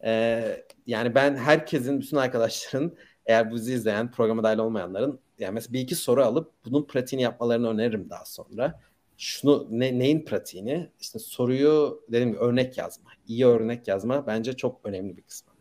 e, 0.05 0.42
yani 0.86 1.14
ben 1.14 1.36
herkesin 1.36 2.01
bütün 2.01 2.16
arkadaşların 2.16 2.97
eğer 3.26 3.51
bu 3.51 3.57
izleyen 3.57 4.11
programa 4.11 4.42
dahil 4.42 4.59
olmayanların 4.59 5.20
yani 5.38 5.55
mesela 5.55 5.72
bir 5.72 5.80
iki 5.80 5.94
soru 5.94 6.24
alıp 6.24 6.53
bunun 6.64 6.86
pratiğini 6.86 7.22
yapmalarını 7.22 7.68
öneririm 7.68 8.11
daha 8.11 8.24
sonra. 8.24 8.80
Şunu 9.18 9.66
ne, 9.70 9.99
neyin 9.99 10.24
pratiğini? 10.24 10.90
İşte 11.01 11.18
soruyu 11.18 12.05
dedim 12.09 12.28
gibi 12.28 12.38
örnek 12.38 12.78
yazma. 12.78 13.11
iyi 13.28 13.47
örnek 13.47 13.88
yazma 13.88 14.26
bence 14.26 14.53
çok 14.53 14.80
önemli 14.84 15.16
bir 15.16 15.22
kısmı. 15.22 15.53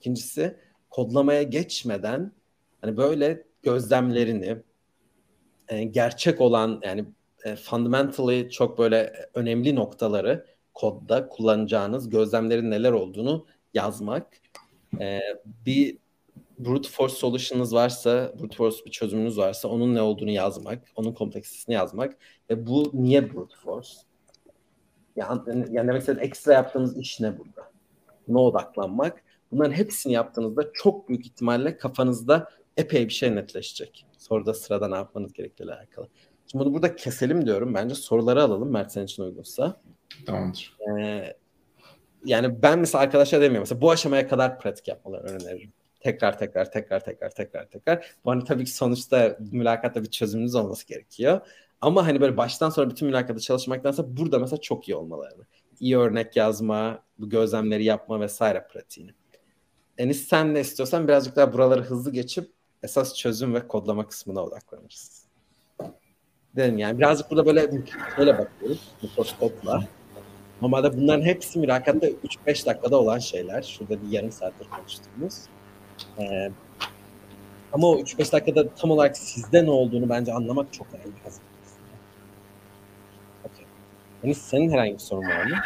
İkincisi 0.00 0.56
kodlamaya 0.90 1.42
geçmeden 1.42 2.32
hani 2.80 2.96
böyle 2.96 3.46
gözlemlerini 3.62 4.56
e, 5.68 5.84
gerçek 5.84 6.40
olan 6.40 6.80
yani 6.84 7.04
e, 7.44 7.56
fundamentally 7.56 8.50
çok 8.50 8.78
böyle 8.78 9.12
önemli 9.34 9.74
noktaları 9.74 10.46
kodda 10.74 11.28
kullanacağınız 11.28 12.10
gözlemlerin 12.10 12.70
neler 12.70 12.92
olduğunu 12.92 13.46
yazmak. 13.74 14.40
E, 15.00 15.20
bir 15.66 15.98
brute 16.58 16.88
force 16.88 17.14
solution'ınız 17.14 17.74
varsa, 17.74 18.32
brute 18.40 18.56
force 18.56 18.84
bir 18.86 18.90
çözümünüz 18.90 19.38
varsa 19.38 19.68
onun 19.68 19.94
ne 19.94 20.02
olduğunu 20.02 20.30
yazmak, 20.30 20.82
onun 20.96 21.12
kompleksitesini 21.12 21.74
yazmak 21.74 22.16
ve 22.50 22.66
bu 22.66 22.90
niye 22.94 23.34
brute 23.34 23.56
force? 23.56 23.92
Yani, 25.16 25.40
yani 25.48 25.88
demek 25.88 26.00
istediğim 26.00 26.26
ekstra 26.26 26.52
yaptığınız 26.52 26.98
iş 26.98 27.20
ne 27.20 27.38
burada? 27.38 27.72
Buna 28.28 28.38
odaklanmak. 28.40 29.24
Bunların 29.52 29.72
hepsini 29.72 30.12
yaptığınızda 30.12 30.72
çok 30.72 31.08
büyük 31.08 31.26
ihtimalle 31.26 31.78
kafanızda 31.78 32.48
epey 32.76 33.08
bir 33.08 33.12
şey 33.12 33.36
netleşecek. 33.36 34.06
Soruda 34.18 34.54
sırada 34.54 34.88
ne 34.88 34.96
yapmanız 34.96 35.32
gerektiğiyle 35.32 35.74
alakalı. 35.74 36.08
Şimdi 36.50 36.64
bunu 36.64 36.74
burada 36.74 36.96
keselim 36.96 37.46
diyorum. 37.46 37.74
Bence 37.74 37.94
soruları 37.94 38.42
alalım 38.42 38.70
Mert 38.70 38.92
senin 38.92 39.04
için 39.04 39.22
uygunsa. 39.22 39.80
Tamamdır. 40.26 40.76
Ee, 41.00 41.36
yani 42.24 42.62
ben 42.62 42.78
mesela 42.78 43.04
arkadaşlar 43.04 43.40
demiyorum. 43.40 43.62
Mesela 43.62 43.80
bu 43.80 43.90
aşamaya 43.90 44.28
kadar 44.28 44.58
pratik 44.58 44.88
yapmalarını 44.88 45.30
öneririm. 45.30 45.72
Tekrar 46.00 46.38
tekrar 46.38 46.70
tekrar 46.70 47.04
tekrar 47.04 47.30
tekrar 47.30 47.66
tekrar. 47.66 48.06
Bu 48.24 48.30
hani 48.30 48.44
tabii 48.44 48.64
ki 48.64 48.70
sonuçta 48.70 49.38
mülakatta 49.52 50.02
bir 50.02 50.10
çözümünüz 50.10 50.54
olması 50.54 50.86
gerekiyor. 50.86 51.40
Ama 51.80 52.06
hani 52.06 52.20
böyle 52.20 52.36
baştan 52.36 52.70
sonra 52.70 52.90
bütün 52.90 53.08
mülakatta 53.08 53.40
çalışmaktansa 53.40 54.16
burada 54.16 54.38
mesela 54.38 54.60
çok 54.60 54.88
iyi 54.88 54.94
olmalarını. 54.94 55.46
İyi 55.80 55.98
örnek 55.98 56.36
yazma, 56.36 57.02
bu 57.18 57.28
gözlemleri 57.28 57.84
yapma 57.84 58.20
vesaire 58.20 58.66
pratiğini. 58.72 59.10
Enis 59.98 60.28
sen 60.28 60.54
ne 60.54 60.60
istiyorsan 60.60 61.08
birazcık 61.08 61.36
daha 61.36 61.52
buraları 61.52 61.82
hızlı 61.82 62.12
geçip 62.12 62.50
esas 62.82 63.14
çözüm 63.14 63.54
ve 63.54 63.68
kodlama 63.68 64.08
kısmına 64.08 64.44
odaklanırız 64.44 65.23
dedim 66.56 66.78
yani 66.78 66.98
birazcık 66.98 67.30
burada 67.30 67.46
böyle 67.46 67.70
şöyle 68.16 68.38
bakıyoruz 68.38 68.80
mikroskopla. 69.02 69.84
Normalde 70.62 70.96
bunların 70.96 71.22
hepsi 71.22 71.58
mülakatta 71.58 72.06
3-5 72.46 72.66
dakikada 72.66 72.96
olan 72.96 73.18
şeyler. 73.18 73.62
Şurada 73.62 74.02
bir 74.02 74.08
yarım 74.10 74.32
saattir 74.32 74.66
konuştuğumuz. 74.70 75.34
Ee, 76.18 76.50
Ama 77.72 77.86
o 77.86 77.98
3-5 77.98 78.32
dakikada 78.32 78.68
tam 78.68 78.90
olarak 78.90 79.16
sizde 79.16 79.64
ne 79.64 79.70
olduğunu 79.70 80.08
bence 80.08 80.32
anlamak 80.32 80.72
çok 80.72 80.86
önemli. 80.94 81.12
Okay. 83.44 83.64
Enis 84.24 84.38
senin 84.38 84.70
herhangi 84.70 84.92
bir 84.94 84.98
sorun 84.98 85.22
var 85.28 85.44
mı? 85.44 85.56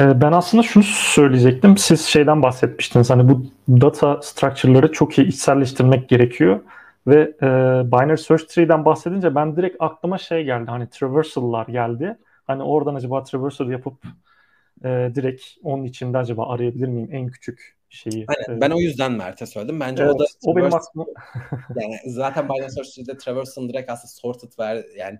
Ee, 0.00 0.20
ben 0.20 0.32
aslında 0.32 0.62
şunu 0.62 0.82
söyleyecektim. 0.86 1.76
Siz 1.76 2.04
şeyden 2.04 2.42
bahsetmiştiniz. 2.42 3.10
Hani 3.10 3.28
bu 3.28 3.46
data 3.68 4.22
structure'ları 4.22 4.92
çok 4.92 5.18
iyi 5.18 5.26
içselleştirmek 5.26 6.08
gerekiyor. 6.08 6.60
Ve 7.06 7.20
e, 7.20 7.46
binary 7.92 8.16
search 8.16 8.44
tree'den 8.44 8.84
bahsedince 8.84 9.34
ben 9.34 9.56
direkt 9.56 9.76
aklıma 9.78 10.18
şey 10.18 10.44
geldi. 10.44 10.70
Hani 10.70 10.90
traversal'lar 10.90 11.66
geldi. 11.66 12.18
Hani 12.44 12.62
oradan 12.62 12.94
acaba 12.94 13.22
traversal 13.22 13.70
yapıp 13.70 13.94
e, 14.84 15.10
direkt 15.14 15.42
onun 15.62 15.84
içinde 15.84 16.18
acaba 16.18 16.48
arayabilir 16.48 16.88
miyim 16.88 17.08
en 17.12 17.28
küçük 17.28 17.76
şeyi? 17.88 18.26
Aynen. 18.28 18.60
Ben 18.60 18.70
o 18.70 18.80
yüzden 18.80 19.12
Mert'e 19.12 19.46
söyledim. 19.46 19.80
Bence 19.80 20.02
evet, 20.02 20.14
o 20.14 20.18
da 20.18 20.24
o 20.44 20.56
benim 20.56 20.74
aklıma 20.74 21.06
yani 21.76 21.96
zaten 22.06 22.48
binary 22.48 22.70
search 22.70 22.88
tree'de 22.94 23.18
traversal'ın 23.18 23.68
direkt 23.68 23.90
aslında 23.90 24.12
sorted 24.12 24.58
ver 24.58 24.84
yani 24.96 25.18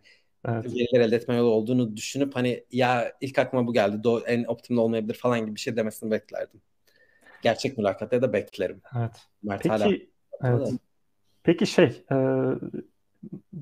Evet. 0.49 0.65
veriler 0.65 1.01
elde 1.01 1.17
etme 1.17 1.37
yolu 1.37 1.51
olduğunu 1.51 1.97
düşünüp 1.97 2.37
hani 2.37 2.65
ya 2.71 3.13
ilk 3.21 3.39
aklıma 3.39 3.67
bu 3.67 3.73
geldi 3.73 4.05
do 4.05 4.21
en 4.21 4.45
optimal 4.45 4.83
olmayabilir 4.83 5.15
falan 5.15 5.41
gibi 5.41 5.55
bir 5.55 5.61
şey 5.61 5.77
demesini 5.77 6.11
beklerdim. 6.11 6.61
Gerçek 7.43 7.79
mülakatta 7.79 8.23
da 8.23 8.33
beklerim. 8.33 8.83
Evet. 8.99 9.11
Mert 9.43 9.63
Peki, 9.63 9.69
hala 9.69 9.91
evet. 10.45 10.73
Peki 11.43 11.67
şey, 11.67 12.05
e, 12.13 12.17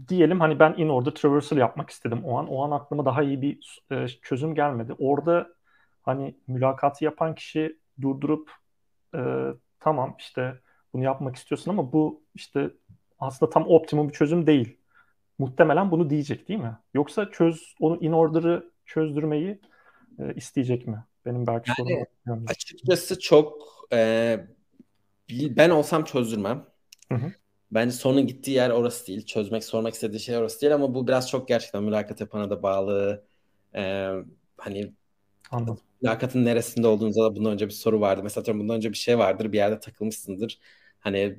diyelim 0.09 0.41
hani 0.41 0.59
ben 0.59 0.75
in 0.77 0.89
order 0.89 1.11
traversal 1.11 1.59
yapmak 1.59 1.91
istedim 1.91 2.25
o 2.25 2.39
an. 2.39 2.49
O 2.49 2.65
an 2.65 2.71
aklıma 2.71 3.05
daha 3.05 3.23
iyi 3.23 3.43
bir 3.43 3.81
e, 3.91 4.09
çözüm 4.09 4.55
gelmedi. 4.55 4.95
Orada 4.99 5.49
hani 6.03 6.35
mülakatı 6.47 7.05
yapan 7.05 7.35
kişi 7.35 7.79
durdurup 8.01 8.51
e, 9.15 9.21
tamam 9.81 10.17
işte 10.19 10.61
bunu 10.93 11.05
yapmak 11.05 11.37
istiyorsun 11.37 11.71
ama 11.71 11.93
bu 11.93 12.23
işte 12.35 12.71
aslında 13.19 13.51
tam 13.51 13.67
optimum 13.67 14.09
bir 14.09 14.15
çözüm 14.15 14.47
değil. 14.47 14.77
Muhtemelen 15.39 15.91
bunu 15.91 16.11
diyecek 16.11 16.49
değil 16.49 16.61
mi? 16.61 16.77
Yoksa 16.95 17.31
çöz 17.31 17.75
onu 17.81 17.97
in 17.97 18.13
order'ı 18.13 18.71
çözdürmeyi 18.87 19.61
e, 20.19 20.35
isteyecek 20.35 20.87
mi? 20.87 21.05
Benim 21.27 21.47
belki 21.47 21.71
Yani 21.71 21.91
sorum. 22.27 22.47
açıkçası 22.47 23.19
çok 23.19 23.63
e, 23.93 24.41
ben 25.31 25.71
olsam 25.71 26.05
çözdürmem. 26.05 26.65
Hı 27.13 27.15
hı. 27.15 27.33
Bence 27.73 27.93
sorunun 27.97 28.27
gittiği 28.27 28.51
yer 28.53 28.71
orası 28.71 29.07
değil. 29.07 29.27
Çözmek, 29.27 29.65
sormak 29.65 29.95
istediği 29.95 30.21
şey 30.21 30.37
orası 30.37 30.61
değil 30.61 30.75
ama 30.75 30.95
bu 30.95 31.07
biraz 31.09 31.31
çok 31.31 31.49
gerçekten 31.49 31.83
mülakat 31.83 32.21
yapana 32.21 32.51
da 32.51 32.63
bağlı. 32.63 33.25
E, 33.75 34.09
hani 34.57 34.93
Anladım. 35.51 35.81
mülakatın 36.03 36.45
neresinde 36.45 36.87
olduğunuza 36.87 37.25
da 37.25 37.37
bundan 37.37 37.53
önce 37.53 37.67
bir 37.67 37.73
soru 37.73 38.01
vardı. 38.01 38.23
Mesela 38.23 38.41
atıyorum 38.41 38.61
bundan 38.63 38.77
önce 38.77 38.91
bir 38.93 38.97
şey 38.97 39.19
vardır, 39.19 39.53
bir 39.53 39.57
yerde 39.57 39.81
takılmışsındır. 39.81 40.59
Hani 41.01 41.39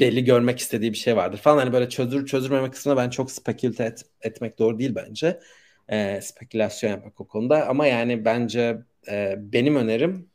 belli 0.00 0.24
görmek 0.24 0.58
istediği 0.58 0.92
bir 0.92 0.96
şey 0.96 1.16
vardır 1.16 1.38
falan. 1.38 1.58
Hani 1.58 1.72
böyle 1.72 1.88
çözür 1.88 2.26
çözülmeme 2.26 2.70
kısmına 2.70 2.96
ben 2.96 3.10
çok 3.10 3.30
spekülte 3.30 3.84
et, 3.84 4.02
etmek 4.20 4.58
doğru 4.58 4.78
değil 4.78 4.94
bence. 4.94 5.40
E, 5.88 6.20
spekülasyon 6.20 6.90
yapmak 6.90 7.20
o 7.20 7.26
konuda. 7.28 7.66
Ama 7.68 7.86
yani 7.86 8.24
bence 8.24 8.78
e, 9.10 9.34
benim 9.38 9.76
önerim 9.76 10.30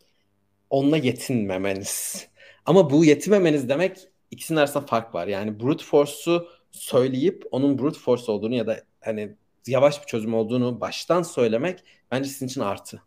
onunla 0.72 0.98
yetinmemeniz. 0.98 2.28
Ama 2.66 2.90
bu 2.92 3.06
yetinmemeniz 3.06 3.70
demek 3.70 4.11
ikisinin 4.32 4.60
arasında 4.60 4.86
fark 4.86 5.16
var. 5.16 5.28
Yani 5.28 5.60
brute 5.60 5.84
force'u 5.84 6.48
söyleyip 6.72 7.44
onun 7.52 7.80
brute 7.80 8.00
force 8.00 8.32
olduğunu 8.32 8.56
ya 8.56 8.68
da 8.68 8.82
hani 9.02 9.36
yavaş 9.68 10.02
bir 10.02 10.06
çözüm 10.08 10.34
olduğunu 10.34 10.82
baştan 10.82 11.24
söylemek 11.24 11.84
bence 12.12 12.30
sizin 12.30 12.48
için 12.48 12.62
artı. 12.62 13.02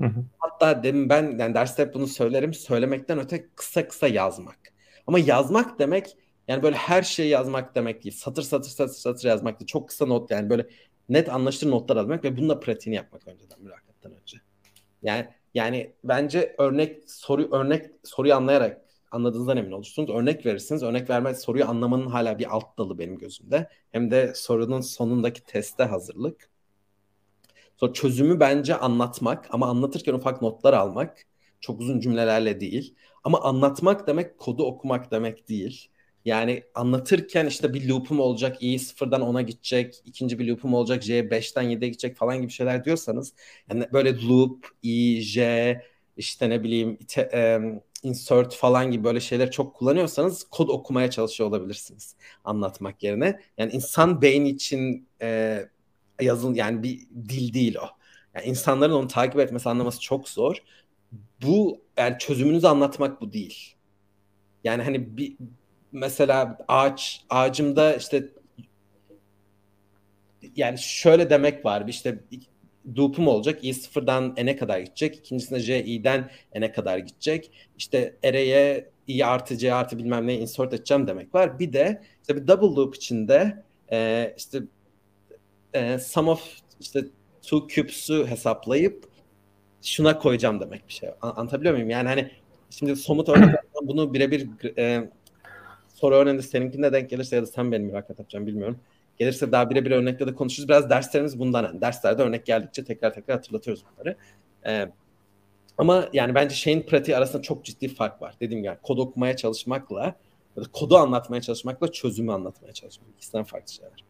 Hı 0.00 0.06
hı. 0.06 0.24
Hatta 0.38 0.82
demin 0.82 1.08
ben 1.08 1.38
yani 1.38 1.54
derste 1.54 1.82
hep 1.82 1.94
bunu 1.94 2.06
söylerim. 2.06 2.54
Söylemekten 2.54 3.18
öte 3.18 3.48
kısa 3.56 3.88
kısa 3.88 4.08
yazmak. 4.08 4.58
Ama 5.06 5.18
yazmak 5.18 5.78
demek 5.78 6.16
yani 6.48 6.62
böyle 6.62 6.76
her 6.76 7.02
şeyi 7.02 7.28
yazmak 7.30 7.74
demek 7.74 8.04
değil. 8.04 8.14
Satır 8.16 8.42
satır 8.42 8.70
satır 8.70 8.94
satır 8.94 9.28
yazmak 9.28 9.60
değil. 9.60 9.66
Çok 9.66 9.88
kısa 9.88 10.06
not 10.06 10.30
yani 10.30 10.50
böyle 10.50 10.66
net 11.08 11.28
anlaşılır 11.28 11.70
notlar 11.70 11.96
almak 11.96 12.24
ve 12.24 12.36
bununla 12.36 12.60
pratiğini 12.60 12.96
yapmak 12.96 13.28
önceden 13.28 13.62
mülakattan 13.62 14.12
önce. 14.12 14.38
Yani 15.02 15.28
yani 15.54 15.92
bence 16.04 16.54
örnek 16.58 17.10
soru 17.10 17.48
örnek 17.52 17.90
soruyu 18.04 18.34
anlayarak 18.34 18.87
anladığınızdan 19.10 19.56
emin 19.56 19.72
olursunuz. 19.72 20.10
Örnek 20.10 20.46
verirsiniz. 20.46 20.82
Örnek 20.82 21.10
verme 21.10 21.34
soruyu 21.34 21.68
anlamanın 21.68 22.06
hala 22.06 22.38
bir 22.38 22.54
alt 22.56 22.78
dalı 22.78 22.98
benim 22.98 23.18
gözümde. 23.18 23.68
Hem 23.92 24.10
de 24.10 24.32
sorunun 24.34 24.80
sonundaki 24.80 25.44
teste 25.44 25.84
hazırlık. 25.84 26.50
Sonra 27.76 27.92
çözümü 27.92 28.40
bence 28.40 28.76
anlatmak 28.76 29.46
ama 29.50 29.66
anlatırken 29.66 30.14
ufak 30.14 30.42
notlar 30.42 30.72
almak. 30.72 31.26
Çok 31.60 31.80
uzun 31.80 32.00
cümlelerle 32.00 32.60
değil. 32.60 32.94
Ama 33.24 33.40
anlatmak 33.40 34.06
demek 34.06 34.38
kodu 34.38 34.64
okumak 34.64 35.10
demek 35.10 35.48
değil. 35.48 35.88
Yani 36.24 36.62
anlatırken 36.74 37.46
işte 37.46 37.74
bir 37.74 37.88
loop'um 37.88 38.20
olacak, 38.20 38.56
i 38.60 38.78
sıfırdan 38.78 39.22
10'a 39.22 39.42
gidecek, 39.42 40.02
ikinci 40.04 40.38
bir 40.38 40.46
loop'um 40.48 40.74
olacak, 40.74 41.02
j 41.02 41.30
5'ten 41.30 41.64
7'ye 41.64 41.88
gidecek 41.88 42.16
falan 42.16 42.40
gibi 42.40 42.50
şeyler 42.50 42.84
diyorsanız 42.84 43.34
yani 43.70 43.86
böyle 43.92 44.22
loop, 44.22 44.66
i, 44.82 45.20
j, 45.22 45.82
işte 46.16 46.50
ne 46.50 46.64
bileyim 46.64 46.96
ite, 47.00 47.30
e, 47.34 47.60
insert 48.02 48.54
falan 48.54 48.90
gibi 48.90 49.04
böyle 49.04 49.20
şeyler 49.20 49.50
çok 49.50 49.74
kullanıyorsanız 49.74 50.44
kod 50.50 50.68
okumaya 50.68 51.10
çalışıyor 51.10 51.48
olabilirsiniz 51.48 52.16
anlatmak 52.44 53.02
yerine. 53.02 53.40
Yani 53.58 53.72
insan 53.72 54.22
beyni 54.22 54.48
için 54.48 55.08
e, 55.22 55.60
yazıl 56.20 56.56
yani 56.56 56.82
bir 56.82 57.00
dil 57.28 57.54
değil 57.54 57.76
o. 57.76 57.86
Yani 58.34 58.46
insanların 58.46 58.92
onu 58.92 59.08
takip 59.08 59.40
etmesi 59.40 59.68
anlaması 59.68 60.00
çok 60.00 60.28
zor. 60.28 60.56
Bu 61.42 61.80
yani 61.96 62.16
çözümünüzü 62.18 62.66
anlatmak 62.66 63.20
bu 63.20 63.32
değil. 63.32 63.74
Yani 64.64 64.82
hani 64.82 65.16
bir 65.16 65.36
mesela 65.92 66.58
ağaç 66.68 67.24
ağacımda 67.30 67.96
işte 67.96 68.28
yani 70.56 70.78
şöyle 70.78 71.30
demek 71.30 71.64
var 71.64 71.84
işte 71.88 72.18
loop'um 72.96 73.28
olacak. 73.28 73.58
i 73.64 73.74
sıfırdan 73.74 74.34
n'e 74.36 74.56
kadar 74.56 74.78
gidecek. 74.78 75.16
İkincisinde 75.16 75.60
j 75.60 75.84
i'den 75.84 76.30
n'e 76.54 76.72
kadar 76.72 76.98
gidecek. 76.98 77.50
İşte 77.78 78.16
array'e 78.24 78.90
i 79.08 79.24
artı 79.24 79.56
c 79.56 79.74
artı 79.74 79.98
bilmem 79.98 80.26
ne 80.26 80.38
insert 80.38 80.74
edeceğim 80.74 81.06
demek 81.06 81.34
var. 81.34 81.58
Bir 81.58 81.72
de 81.72 82.02
işte 82.20 82.36
bir 82.36 82.46
double 82.46 82.76
loop 82.76 82.96
içinde 82.96 83.62
e, 83.92 84.34
işte 84.36 84.62
e, 85.74 85.98
sum 85.98 86.28
of 86.28 86.42
işte 86.80 87.04
two 87.42 87.66
cubes'u 87.68 88.26
hesaplayıp 88.26 89.04
şuna 89.82 90.18
koyacağım 90.18 90.60
demek 90.60 90.88
bir 90.88 90.92
şey. 90.92 91.08
An- 91.22 91.34
anlatabiliyor 91.36 91.74
muyum? 91.74 91.90
Yani 91.90 92.08
hani 92.08 92.30
şimdi 92.70 92.96
somut 92.96 93.28
örnek 93.28 93.54
bunu 93.82 94.14
birebir 94.14 94.48
e, 94.78 95.10
soru 95.94 96.14
örneğinde 96.14 96.42
seninkinde 96.42 96.92
denk 96.92 97.10
gelirse 97.10 97.36
ya 97.36 97.42
da 97.42 97.46
sen 97.46 97.72
benim 97.72 97.86
mülakat 97.86 98.18
yapacağım 98.18 98.46
bilmiyorum. 98.46 98.78
Gelirse 99.18 99.52
daha 99.52 99.70
birebir 99.70 99.90
örnekle 99.90 100.26
de 100.26 100.34
konuşuruz. 100.34 100.68
Biraz 100.68 100.90
derslerimiz 100.90 101.38
bundan. 101.38 101.64
Yani 101.64 101.80
derslerde 101.80 102.22
örnek 102.22 102.46
geldikçe 102.46 102.84
tekrar 102.84 103.14
tekrar 103.14 103.36
hatırlatıyoruz 103.36 103.84
bunları. 103.92 104.16
Ee, 104.66 104.88
ama 105.78 106.08
yani 106.12 106.34
bence 106.34 106.54
şeyin 106.54 106.82
pratiği 106.82 107.16
arasında 107.16 107.42
çok 107.42 107.64
ciddi 107.64 107.88
fark 107.88 108.22
var. 108.22 108.34
Dediğim 108.40 108.62
gibi 108.62 108.76
kod 108.82 108.98
okumaya 108.98 109.36
çalışmakla 109.36 110.14
ya 110.56 110.64
da 110.64 110.66
kodu 110.72 110.96
anlatmaya 110.96 111.40
çalışmakla 111.40 111.92
çözümü 111.92 112.32
anlatmaya 112.32 112.72
çalışmak. 112.72 113.08
İkisinden 113.16 113.44
farklı 113.44 113.72
şeyler. 113.72 114.04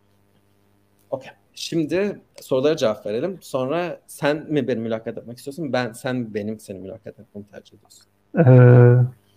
Okey. 1.10 1.32
Şimdi 1.54 2.20
sorulara 2.40 2.76
cevap 2.76 3.06
verelim. 3.06 3.38
Sonra 3.40 4.00
sen 4.06 4.36
mi 4.52 4.68
benim 4.68 4.82
mülakat 4.82 5.18
etmek 5.18 5.38
istiyorsun? 5.38 5.72
Ben 5.72 5.92
sen 5.92 6.34
benim 6.34 6.60
seni 6.60 6.78
mülakat 6.78 7.18
etmemi 7.18 7.46
tercih 7.46 7.76
ediyorsun. 7.76 8.04
Ee, 8.38 9.27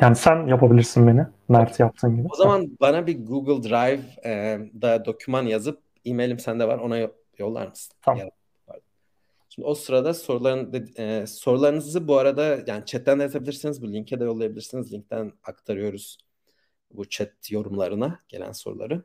yani 0.00 0.16
sen 0.16 0.46
yapabilirsin 0.46 1.06
beni. 1.06 1.26
Mert 1.48 1.80
yaptığın 1.80 2.16
gibi. 2.16 2.28
O 2.30 2.36
zaman 2.36 2.76
bana 2.80 3.06
bir 3.06 3.26
Google 3.26 3.68
Drive'da 3.68 4.94
e, 4.94 5.04
doküman 5.04 5.42
yazıp 5.42 5.80
e-mailim 6.04 6.38
sende 6.38 6.68
var 6.68 6.78
ona 6.78 7.08
yollar 7.38 7.66
mısın? 7.66 7.96
Tamam. 8.02 8.18
Ya, 8.18 8.30
Şimdi 9.48 9.68
o 9.68 9.74
sırada 9.74 10.14
soruların 10.14 10.92
e, 10.98 11.26
sorularınızı 11.26 12.08
bu 12.08 12.18
arada 12.18 12.58
yani 12.66 12.84
chatten 12.86 13.18
de 13.18 13.22
yazabilirsiniz. 13.22 13.82
Bu 13.82 13.92
linke 13.92 14.20
de 14.20 14.24
yollayabilirsiniz. 14.24 14.92
Linkten 14.92 15.32
aktarıyoruz 15.44 16.18
bu 16.90 17.08
chat 17.08 17.50
yorumlarına 17.50 18.20
gelen 18.28 18.52
soruları. 18.52 19.02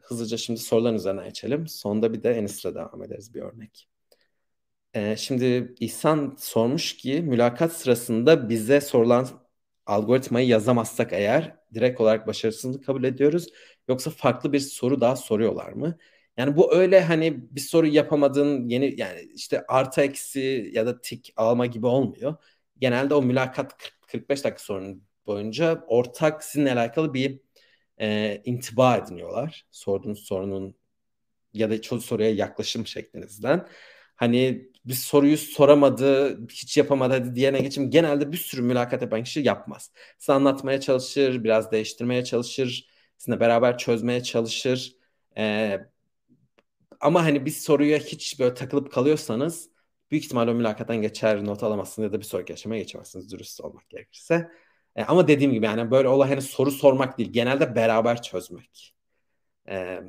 Hızlıca 0.00 0.36
şimdi 0.36 0.60
soruların 0.60 0.94
üzerine 0.94 1.24
geçelim. 1.24 1.68
Sonda 1.68 2.12
bir 2.12 2.22
de 2.22 2.32
Enis'le 2.32 2.64
devam 2.64 3.02
ederiz 3.02 3.34
bir 3.34 3.40
örnek. 3.40 3.88
E, 4.94 5.16
şimdi 5.16 5.74
İhsan 5.80 6.36
sormuş 6.38 6.96
ki 6.96 7.22
mülakat 7.22 7.72
sırasında 7.72 8.48
bize 8.48 8.80
sorulan 8.80 9.28
algoritmayı 9.86 10.46
yazamazsak 10.48 11.12
eğer 11.12 11.56
direkt 11.74 12.00
olarak 12.00 12.26
başarısızlık 12.26 12.86
kabul 12.86 13.04
ediyoruz. 13.04 13.46
Yoksa 13.88 14.10
farklı 14.10 14.52
bir 14.52 14.60
soru 14.60 15.00
daha 15.00 15.16
soruyorlar 15.16 15.72
mı? 15.72 15.98
Yani 16.36 16.56
bu 16.56 16.74
öyle 16.74 17.00
hani 17.00 17.54
bir 17.56 17.60
soru 17.60 17.86
yapamadığın 17.86 18.68
yeni 18.68 19.00
yani 19.00 19.20
işte 19.34 19.64
artı 19.68 20.00
eksi 20.00 20.70
ya 20.74 20.86
da 20.86 21.00
tik 21.00 21.32
alma 21.36 21.66
gibi 21.66 21.86
olmuyor. 21.86 22.36
Genelde 22.78 23.14
o 23.14 23.22
mülakat 23.22 23.78
40, 23.78 23.92
45 24.08 24.44
dakika 24.44 24.58
sorunun 24.58 25.04
boyunca 25.26 25.84
ortak 25.86 26.44
sizinle 26.44 26.72
alakalı 26.72 27.14
bir 27.14 27.40
e, 28.00 28.42
intiba 28.44 28.96
ediniyorlar. 28.96 29.66
Sorduğunuz 29.70 30.20
sorunun 30.20 30.74
ya 31.54 31.70
da 31.70 31.82
çoğu 31.82 32.00
soruya 32.00 32.30
yaklaşım 32.34 32.86
şeklinizden. 32.86 33.68
Hani 34.16 34.68
bir 34.84 34.94
soruyu 34.94 35.38
soramadı, 35.38 36.40
hiç 36.48 36.76
yapamadı 36.76 37.14
hadi 37.14 37.34
diyene 37.34 37.60
geçim 37.60 37.90
genelde 37.90 38.32
bir 38.32 38.36
sürü 38.36 38.62
mülakat 38.62 39.02
yapan 39.02 39.22
kişi 39.24 39.40
yapmaz. 39.40 39.90
Size 40.18 40.32
anlatmaya 40.32 40.80
çalışır, 40.80 41.44
biraz 41.44 41.72
değiştirmeye 41.72 42.24
çalışır, 42.24 42.88
sizinle 43.18 43.40
beraber 43.40 43.78
çözmeye 43.78 44.22
çalışır. 44.22 44.96
Ee, 45.38 45.80
ama 47.00 47.24
hani 47.24 47.46
bir 47.46 47.50
soruya 47.50 47.98
hiç 47.98 48.40
böyle 48.40 48.54
takılıp 48.54 48.92
kalıyorsanız 48.92 49.70
büyük 50.10 50.24
ihtimalle 50.24 50.50
o 50.50 50.54
mülakattan 50.54 51.02
geçer, 51.02 51.44
not 51.44 51.62
alamazsınız 51.62 52.06
ya 52.06 52.12
da 52.12 52.20
bir 52.20 52.24
sonraki 52.24 52.52
aşamaya 52.52 52.80
geçemezsiniz 52.80 53.32
dürüst 53.32 53.60
olmak 53.60 53.90
gerekirse. 53.90 54.50
E, 54.96 55.04
ama 55.04 55.28
dediğim 55.28 55.52
gibi 55.52 55.66
yani 55.66 55.90
böyle 55.90 56.08
olay 56.08 56.28
hani 56.28 56.42
soru 56.42 56.70
sormak 56.70 57.18
değil, 57.18 57.32
genelde 57.32 57.74
beraber 57.74 58.22
çözmek. 58.22 58.94
E, 59.68 60.00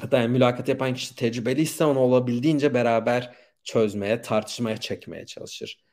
hatta 0.00 0.18
yani 0.18 0.28
mülakat 0.28 0.68
yapan 0.68 0.94
kişi 0.94 1.16
tecrübeliyse 1.16 1.84
onu 1.84 1.98
olabildiğince 1.98 2.74
beraber 2.74 3.34
çözmeye, 3.64 4.20
tartışmaya 4.20 4.76
çekmeye 4.76 5.26
çalışır. 5.26 5.84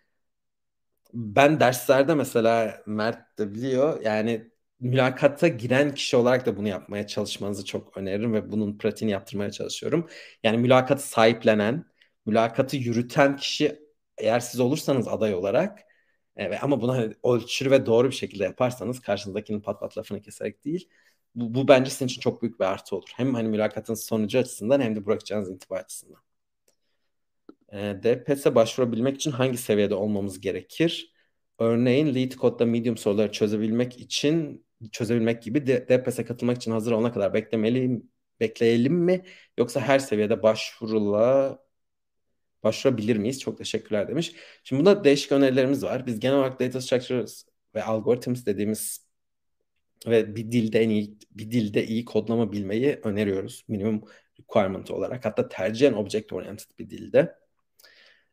Ben 1.13 1.59
derslerde 1.59 2.15
mesela 2.15 2.83
Mert 2.85 3.37
de 3.39 3.53
biliyor 3.53 4.01
yani 4.01 4.51
mülakata 4.79 5.47
giren 5.47 5.93
kişi 5.95 6.17
olarak 6.17 6.45
da 6.45 6.57
bunu 6.57 6.67
yapmaya 6.67 7.07
çalışmanızı 7.07 7.65
çok 7.65 7.97
öneririm 7.97 8.33
ve 8.33 8.51
bunun 8.51 8.77
pratiğini 8.77 9.11
yaptırmaya 9.11 9.51
çalışıyorum. 9.51 10.09
Yani 10.43 10.57
mülakatı 10.57 11.07
sahiplenen, 11.07 11.85
mülakatı 12.25 12.77
yürüten 12.77 13.35
kişi 13.35 13.79
eğer 14.17 14.39
siz 14.39 14.59
olursanız 14.59 15.07
aday 15.07 15.33
olarak 15.35 15.79
e, 16.35 16.57
ama 16.57 16.81
bunu 16.81 16.93
hani 16.93 17.13
ölçülü 17.23 17.71
ve 17.71 17.85
doğru 17.85 18.07
bir 18.09 18.15
şekilde 18.15 18.43
yaparsanız 18.43 18.99
karşınızdakinin 19.01 19.61
pat 19.61 19.79
pat 19.79 19.97
lafını 19.97 20.21
keserek 20.21 20.65
değil 20.65 20.89
bu, 21.35 21.53
bu 21.53 21.67
bence 21.67 21.91
sizin 21.91 22.05
için 22.05 22.21
çok 22.21 22.41
büyük 22.41 22.59
bir 22.59 22.65
artı 22.65 22.95
olur. 22.95 23.09
Hem 23.15 23.33
hani 23.33 23.47
mülakatın 23.47 23.93
sonucu 23.93 24.39
açısından 24.39 24.81
hem 24.81 24.95
de 24.95 25.05
bırakacağınız 25.05 25.49
intiba 25.49 25.75
açısından. 25.75 26.26
E, 27.73 27.77
DPS'e 28.03 28.55
başvurabilmek 28.55 29.15
için 29.15 29.31
hangi 29.31 29.57
seviyede 29.57 29.95
olmamız 29.95 30.41
gerekir? 30.41 31.13
Örneğin 31.59 32.15
lead 32.15 32.31
code'da 32.31 32.65
medium 32.65 32.97
soruları 32.97 33.31
çözebilmek 33.31 33.99
için 33.99 34.65
çözebilmek 34.91 35.43
gibi 35.43 35.67
DPS'e 35.67 36.25
katılmak 36.25 36.57
için 36.57 36.71
hazır 36.71 36.91
olana 36.91 37.13
kadar 37.13 37.33
beklemeliyim, 37.33 38.11
bekleyelim 38.39 38.93
mi? 38.93 39.25
Yoksa 39.57 39.81
her 39.81 39.99
seviyede 39.99 40.43
başvurula 40.43 41.59
başvurabilir 42.63 43.17
miyiz? 43.17 43.39
Çok 43.39 43.57
teşekkürler 43.57 44.07
demiş. 44.07 44.33
Şimdi 44.63 44.79
bunda 44.79 45.03
değişik 45.03 45.31
önerilerimiz 45.31 45.83
var. 45.83 46.07
Biz 46.07 46.19
genel 46.19 46.37
olarak 46.37 46.59
data 46.59 46.81
structures 46.81 47.45
ve 47.75 47.83
algorithms 47.83 48.45
dediğimiz 48.45 49.07
ve 50.07 50.35
bir 50.35 50.51
dilde 50.51 50.79
en 50.81 50.89
iyi 50.89 51.17
bir 51.31 51.51
dilde 51.51 51.87
iyi 51.87 52.05
kodlama 52.05 52.51
bilmeyi 52.51 52.99
öneriyoruz 53.03 53.65
minimum 53.67 54.03
requirement 54.39 54.91
olarak. 54.91 55.25
Hatta 55.25 55.49
tercihen 55.49 55.93
object 55.93 56.33
oriented 56.33 56.69
bir 56.79 56.89
dilde. 56.89 57.35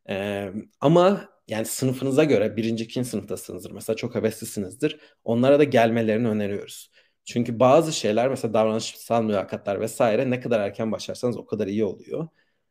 Ee, 0.08 0.52
ama 0.80 1.28
yani 1.48 1.64
sınıfınıza 1.66 2.24
göre 2.24 2.56
birinci, 2.56 2.84
ikinci 2.84 3.08
sınıftasınızdır. 3.08 3.70
Mesela 3.70 3.96
çok 3.96 4.14
heveslisinizdir. 4.14 5.00
Onlara 5.24 5.58
da 5.58 5.64
gelmelerini 5.64 6.28
öneriyoruz. 6.28 6.90
Çünkü 7.24 7.60
bazı 7.60 7.92
şeyler 7.92 8.28
mesela 8.28 8.54
davranışsal 8.54 9.22
mülakatlar 9.22 9.80
vesaire 9.80 10.30
ne 10.30 10.40
kadar 10.40 10.60
erken 10.60 10.92
başlarsanız 10.92 11.36
o 11.36 11.46
kadar 11.46 11.66
iyi 11.66 11.84
oluyor. 11.84 12.28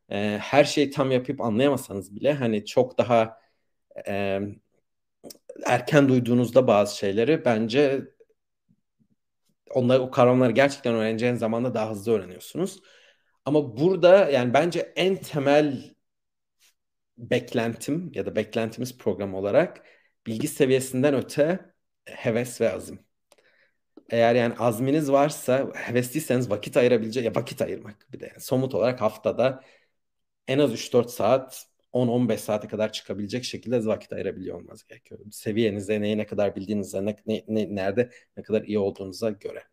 Ee, 0.09 0.37
her 0.41 0.63
şeyi 0.63 0.89
tam 0.91 1.11
yapıp 1.11 1.41
anlayamasanız 1.41 2.15
bile 2.15 2.33
hani 2.33 2.65
çok 2.65 2.97
daha 2.97 3.39
e, 4.07 4.39
erken 5.65 6.09
duyduğunuzda 6.09 6.67
bazı 6.67 6.97
şeyleri 6.97 7.45
bence 7.45 8.01
onları 9.73 10.01
o 10.01 10.11
kavramları 10.11 10.51
gerçekten 10.51 10.95
öğreneceğiniz 10.95 11.39
zamanda 11.39 11.73
daha 11.73 11.89
hızlı 11.89 12.11
öğreniyorsunuz. 12.13 12.79
Ama 13.45 13.77
burada 13.77 14.29
yani 14.29 14.53
bence 14.53 14.93
en 14.95 15.15
temel 15.15 15.92
beklentim 17.17 18.11
ya 18.15 18.25
da 18.25 18.35
beklentimiz 18.35 18.97
program 18.97 19.33
olarak 19.35 19.85
bilgi 20.27 20.47
seviyesinden 20.47 21.13
öte 21.13 21.73
heves 22.05 22.61
ve 22.61 22.73
azim. 22.73 22.99
Eğer 24.09 24.35
yani 24.35 24.55
azminiz 24.59 25.11
varsa 25.11 25.71
hevesliyseniz 25.75 26.49
vakit 26.49 26.77
ayırabilecek 26.77 27.25
ya 27.25 27.35
vakit 27.35 27.61
ayırmak 27.61 28.07
bir 28.13 28.19
de 28.19 28.25
yani 28.25 28.39
somut 28.39 28.75
olarak 28.75 29.01
haftada 29.01 29.63
en 30.47 30.59
az 30.59 30.73
3-4 30.73 31.09
saat 31.09 31.67
10-15 31.93 32.37
saate 32.37 32.67
kadar 32.67 32.91
çıkabilecek 32.91 33.43
şekilde 33.43 33.85
vakit 33.85 34.13
ayırabiliyor 34.13 34.61
olmanız 34.61 34.83
gerekiyor. 34.83 35.21
Seviyenize, 35.31 36.01
neyi 36.01 36.17
ne 36.17 36.25
kadar 36.25 36.55
bildiğinize, 36.55 37.05
ne, 37.05 37.15
ne, 37.25 37.43
ne, 37.47 37.75
nerede 37.75 38.09
ne 38.37 38.43
kadar 38.43 38.63
iyi 38.63 38.79
olduğunuza 38.79 39.29
göre. 39.29 39.63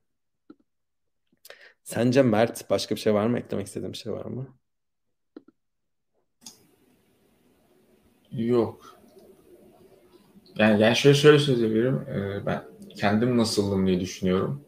Sence 1.83 2.23
Mert 2.23 2.71
başka 2.71 2.95
bir 2.95 3.01
şey 3.01 3.15
var 3.15 3.27
mı? 3.27 3.39
Eklemek 3.39 3.67
istediğim 3.67 3.93
bir 3.93 3.99
şey 3.99 4.13
var 4.13 4.25
mı? 4.25 4.60
Yok. 8.33 9.01
Yani, 10.59 10.83
yani 10.83 10.97
şöyle 10.97 11.15
şöyle 11.15 11.39
söyleyebilirim. 11.39 11.97
Ee, 11.97 12.47
ben 12.47 12.65
kendim 12.97 13.37
nasıldım 13.37 13.87
diye 13.87 14.01
düşünüyorum. 14.01 14.65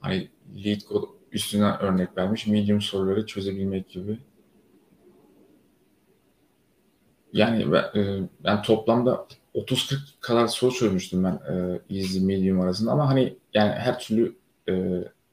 Hani 0.00 0.28
lead 0.64 0.80
code 0.80 1.06
üstüne 1.32 1.72
örnek 1.72 2.16
vermiş. 2.18 2.46
Medium 2.46 2.80
soruları 2.80 3.26
çözebilmek 3.26 3.88
gibi. 3.88 4.18
Yani 7.32 7.72
ben, 7.72 7.84
e, 8.00 8.28
ben 8.44 8.62
toplamda 8.62 9.26
30-40 9.54 9.98
kadar 10.20 10.46
soru 10.46 10.72
çözmüştüm 10.74 11.24
ben 11.24 11.40
e, 11.52 11.80
Easy 11.98 12.20
Medium 12.20 12.60
arasında 12.60 12.92
ama 12.92 13.08
hani 13.08 13.36
yani 13.54 13.70
her 13.72 13.98
türlü 13.98 14.36
e, 14.68 14.72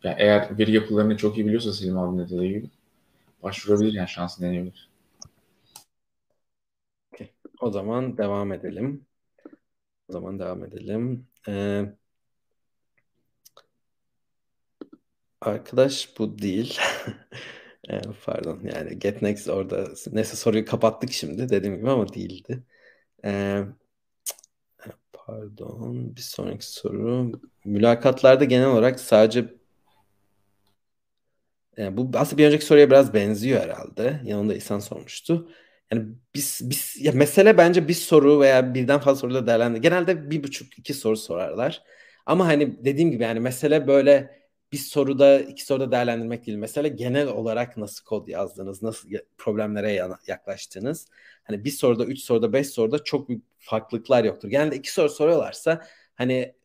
yani 0.03 0.15
eğer 0.17 0.57
veri 0.59 0.71
yapılarını 0.71 1.17
çok 1.17 1.37
iyi 1.37 1.45
biliyorsa 1.45 1.73
Selim 1.73 1.97
abinin 1.97 2.25
de 2.25 2.29
dediği 2.29 2.53
gibi 2.53 2.69
başvurabilir 3.43 3.93
yani 3.93 4.09
şansını 4.09 4.47
deneyebilir. 4.47 4.86
O 7.59 7.71
zaman 7.71 8.17
devam 8.17 8.53
edelim. 8.53 9.05
O 10.07 10.13
zaman 10.13 10.39
devam 10.39 10.63
edelim. 10.63 11.27
Ee, 11.47 11.85
arkadaş 15.41 16.19
bu 16.19 16.39
değil. 16.39 16.79
ee, 17.89 18.01
pardon 18.25 18.61
yani 18.73 18.99
Get 18.99 19.21
Next 19.21 19.49
orada 19.49 19.87
neyse 20.11 20.35
soruyu 20.35 20.65
kapattık 20.65 21.11
şimdi 21.11 21.49
dediğim 21.49 21.77
gibi 21.77 21.89
ama 21.89 22.13
değildi. 22.13 22.63
Ee, 23.25 23.63
pardon 25.13 26.15
bir 26.15 26.21
sonraki 26.21 26.71
soru. 26.71 27.31
Mülakatlarda 27.65 28.43
genel 28.45 28.67
olarak 28.67 28.99
sadece 28.99 29.55
yani 31.77 31.97
bu 31.97 32.11
aslında 32.13 32.37
bir 32.37 32.47
önceki 32.47 32.65
soruya 32.65 32.89
biraz 32.89 33.13
benziyor 33.13 33.61
herhalde. 33.61 34.21
Yanında 34.23 34.55
İhsan 34.55 34.79
sormuştu. 34.79 35.49
Yani 35.91 36.05
biz, 36.35 36.59
biz 36.63 36.95
ya 36.99 37.11
mesele 37.11 37.57
bence 37.57 37.87
bir 37.87 37.93
soru 37.93 38.39
veya 38.39 38.73
birden 38.73 38.99
fazla 38.99 39.19
soruda 39.21 39.47
değerlendir. 39.47 39.81
Genelde 39.81 40.31
bir 40.31 40.43
buçuk 40.43 40.79
iki 40.79 40.93
soru 40.93 41.17
sorarlar. 41.17 41.83
Ama 42.25 42.47
hani 42.47 42.85
dediğim 42.85 43.11
gibi 43.11 43.23
yani 43.23 43.39
mesele 43.39 43.87
böyle 43.87 44.37
bir 44.71 44.77
soruda 44.77 45.39
iki 45.39 45.65
soruda 45.65 45.91
değerlendirmek 45.91 46.45
değil. 46.47 46.57
Mesele 46.57 46.87
genel 46.89 47.27
olarak 47.27 47.77
nasıl 47.77 48.05
kod 48.05 48.27
yazdınız, 48.27 48.83
nasıl 48.83 49.09
problemlere 49.37 50.01
yaklaştınız. 50.27 51.07
Hani 51.43 51.63
bir 51.65 51.69
soruda, 51.71 52.05
üç 52.05 52.19
soruda, 52.19 52.53
beş 52.53 52.67
soruda 52.67 53.03
çok 53.03 53.29
büyük 53.29 53.43
farklılıklar 53.59 54.23
yoktur. 54.23 54.49
Genelde 54.49 54.75
iki 54.75 54.93
soru 54.93 55.09
soruyorlarsa 55.09 55.87
hani 56.15 56.55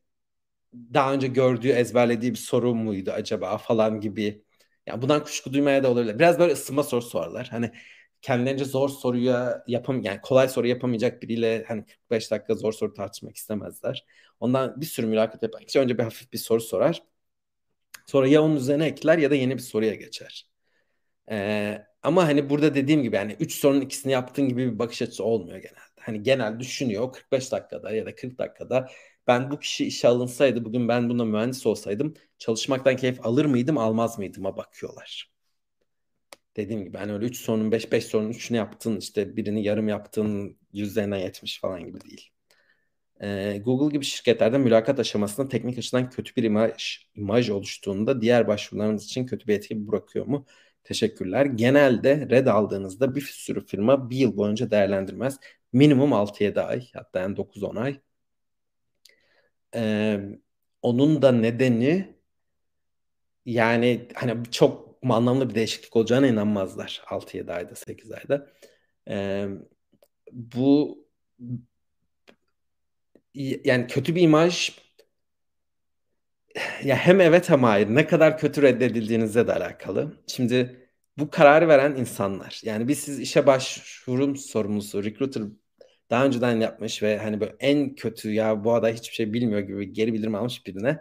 daha 0.75 1.13
önce 1.15 1.27
gördüğü, 1.29 1.69
ezberlediği 1.69 2.33
bir 2.33 2.39
soru 2.39 2.75
muydu 2.75 3.11
acaba 3.11 3.59
falan 3.59 4.01
gibi. 4.01 4.45
Yani 4.87 5.03
bundan 5.03 5.25
kuşku 5.25 5.53
duymaya 5.53 5.83
da 5.85 5.91
olabilir. 5.91 6.19
Biraz 6.19 6.39
böyle 6.39 6.53
ısınma 6.53 6.83
sorusu 6.83 7.11
sorarlar. 7.11 7.49
Hani 7.51 7.73
kendilerince 8.23 8.65
zor 8.65 8.89
soruya 8.89 9.65
yapam 9.67 10.03
yani 10.03 10.21
kolay 10.21 10.49
soru 10.49 10.67
yapamayacak 10.67 11.23
biriyle 11.23 11.65
hani 11.69 11.85
45 11.87 12.31
dakika 12.31 12.55
zor 12.55 12.73
soru 12.73 12.95
tartışmak 12.95 13.37
istemezler. 13.37 14.05
Ondan 14.41 14.81
bir 14.81 14.87
sürü 14.87 15.07
mülakat 15.07 15.43
yapan 15.43 15.65
kişi 15.65 15.81
önce 15.81 15.99
bir 15.99 16.03
hafif 16.03 16.33
bir 16.33 16.39
soru 16.39 16.61
sorar. 16.61 17.03
Sonra 18.07 18.29
ya 18.29 18.43
onun 18.43 18.57
üzerine 18.57 18.87
ekler 18.87 19.19
ya 19.19 19.31
da 19.31 19.35
yeni 19.35 19.55
bir 19.55 19.63
soruya 19.63 19.95
geçer. 19.95 20.47
Ee, 21.31 21.87
ama 22.03 22.25
hani 22.27 22.51
burada 22.51 22.75
dediğim 22.75 23.03
gibi 23.03 23.17
yani 23.17 23.37
3 23.41 23.55
sorunun 23.55 23.81
ikisini 23.81 24.13
yaptığın 24.13 24.49
gibi 24.49 24.73
bir 24.73 24.79
bakış 24.79 25.03
açısı 25.03 25.25
olmuyor 25.25 25.59
genelde. 25.59 25.79
Hani 26.01 26.23
genel 26.23 26.61
düşünüyor 26.61 27.13
45 27.13 27.53
dakikada 27.53 27.91
ya 27.93 28.07
da 28.07 28.15
40 28.15 28.39
dakikada 28.39 28.89
ben 29.27 29.51
bu 29.51 29.59
kişi 29.59 29.87
işe 29.87 30.09
alınsaydı 30.09 30.65
bugün 30.65 30.89
ben 30.89 31.09
buna 31.09 31.25
mühendis 31.25 31.67
olsaydım 31.67 32.15
çalışmaktan 32.39 32.97
keyif 32.97 33.27
alır 33.27 33.45
mıydım 33.45 33.79
almaz 33.79 34.19
mıydıma 34.19 34.57
bakıyorlar 34.57 35.32
dediğim 36.57 36.85
gibi 36.85 36.99
hani 36.99 37.13
öyle 37.13 37.27
3 37.27 37.37
sorunun 37.37 37.73
5 37.73 37.93
5 37.93 38.07
sorunun 38.07 38.31
3'ünü 38.31 38.57
yaptın 38.57 38.97
işte 38.97 39.37
birini 39.37 39.65
yarım 39.65 39.89
yaptın 39.89 40.59
yüzlerinden 40.73 41.19
70 41.19 41.61
falan 41.61 41.85
gibi 41.87 42.01
değil. 42.01 42.31
Ee, 43.23 43.59
Google 43.65 43.93
gibi 43.93 44.05
şirketlerde 44.05 44.59
mülakat 44.59 45.01
aşamasında 45.01 45.49
teknik 45.49 45.79
açıdan 45.79 46.11
kötü 46.11 46.37
bir 46.37 46.43
imaj, 46.43 47.07
imaj 47.15 47.51
oluştuğunda 47.51 48.21
diğer 48.21 48.49
başvurularınız 48.49 49.05
için 49.05 49.27
kötü 49.27 49.49
bir 49.49 49.55
etki 49.55 49.89
bırakıyor 49.89 50.27
mu? 50.27 50.47
Teşekkürler. 50.85 51.47
Genelde 51.47 52.29
red 52.31 52.47
aldığınızda 52.47 53.15
bir 53.15 53.21
sürü 53.21 53.67
firma 53.67 54.11
bir 54.11 54.17
yıl 54.17 54.37
boyunca 54.37 54.71
değerlendirmez. 54.71 55.39
Minimum 55.73 56.13
6-7 56.13 56.61
ay 56.61 56.89
hatta 56.95 57.21
yani 57.21 57.37
9-10 57.37 57.77
ay. 57.77 58.01
Ee, 59.75 60.21
onun 60.83 61.23
da 61.23 61.33
nedeni 61.33 62.15
yani 63.47 64.09
hani 64.15 64.45
çok 64.51 64.92
anlamlı 65.11 65.51
bir 65.51 65.55
değişiklik 65.55 65.97
olacağına 65.97 66.27
inanmazlar 66.27 67.03
6-7 67.07 67.53
ayda 67.53 67.75
8 67.75 68.13
ayda. 68.13 68.53
E, 69.09 69.47
bu 70.33 70.99
yani 73.35 73.87
kötü 73.87 74.15
bir 74.15 74.23
imaj 74.23 74.71
ya 76.85 76.97
hem 76.97 77.21
evet 77.21 77.51
hem 77.51 77.63
hayır. 77.63 77.89
Ne 77.89 78.07
kadar 78.07 78.39
kötü 78.39 78.63
reddedildiğinizle 78.63 79.47
de 79.47 79.53
alakalı. 79.53 80.13
Şimdi 80.27 80.89
bu 81.19 81.31
kararı 81.31 81.69
veren 81.69 81.97
insanlar. 81.97 82.61
Yani 82.65 82.89
biz 82.89 82.99
siz 82.99 83.21
işe 83.21 83.47
başvurum 83.47 84.37
sorumlusu, 84.37 85.05
recruiter 85.05 85.43
daha 86.11 86.27
önceden 86.27 86.61
yapmış 86.61 87.03
ve 87.03 87.19
hani 87.19 87.41
böyle 87.41 87.57
en 87.61 87.95
kötü 87.95 88.33
ya 88.33 88.65
bu 88.65 88.75
aday 88.75 88.95
hiçbir 88.95 89.15
şey 89.15 89.33
bilmiyor 89.33 89.61
gibi 89.61 89.93
geri 89.93 90.13
bildirim 90.13 90.35
almış 90.35 90.67
birine 90.67 91.01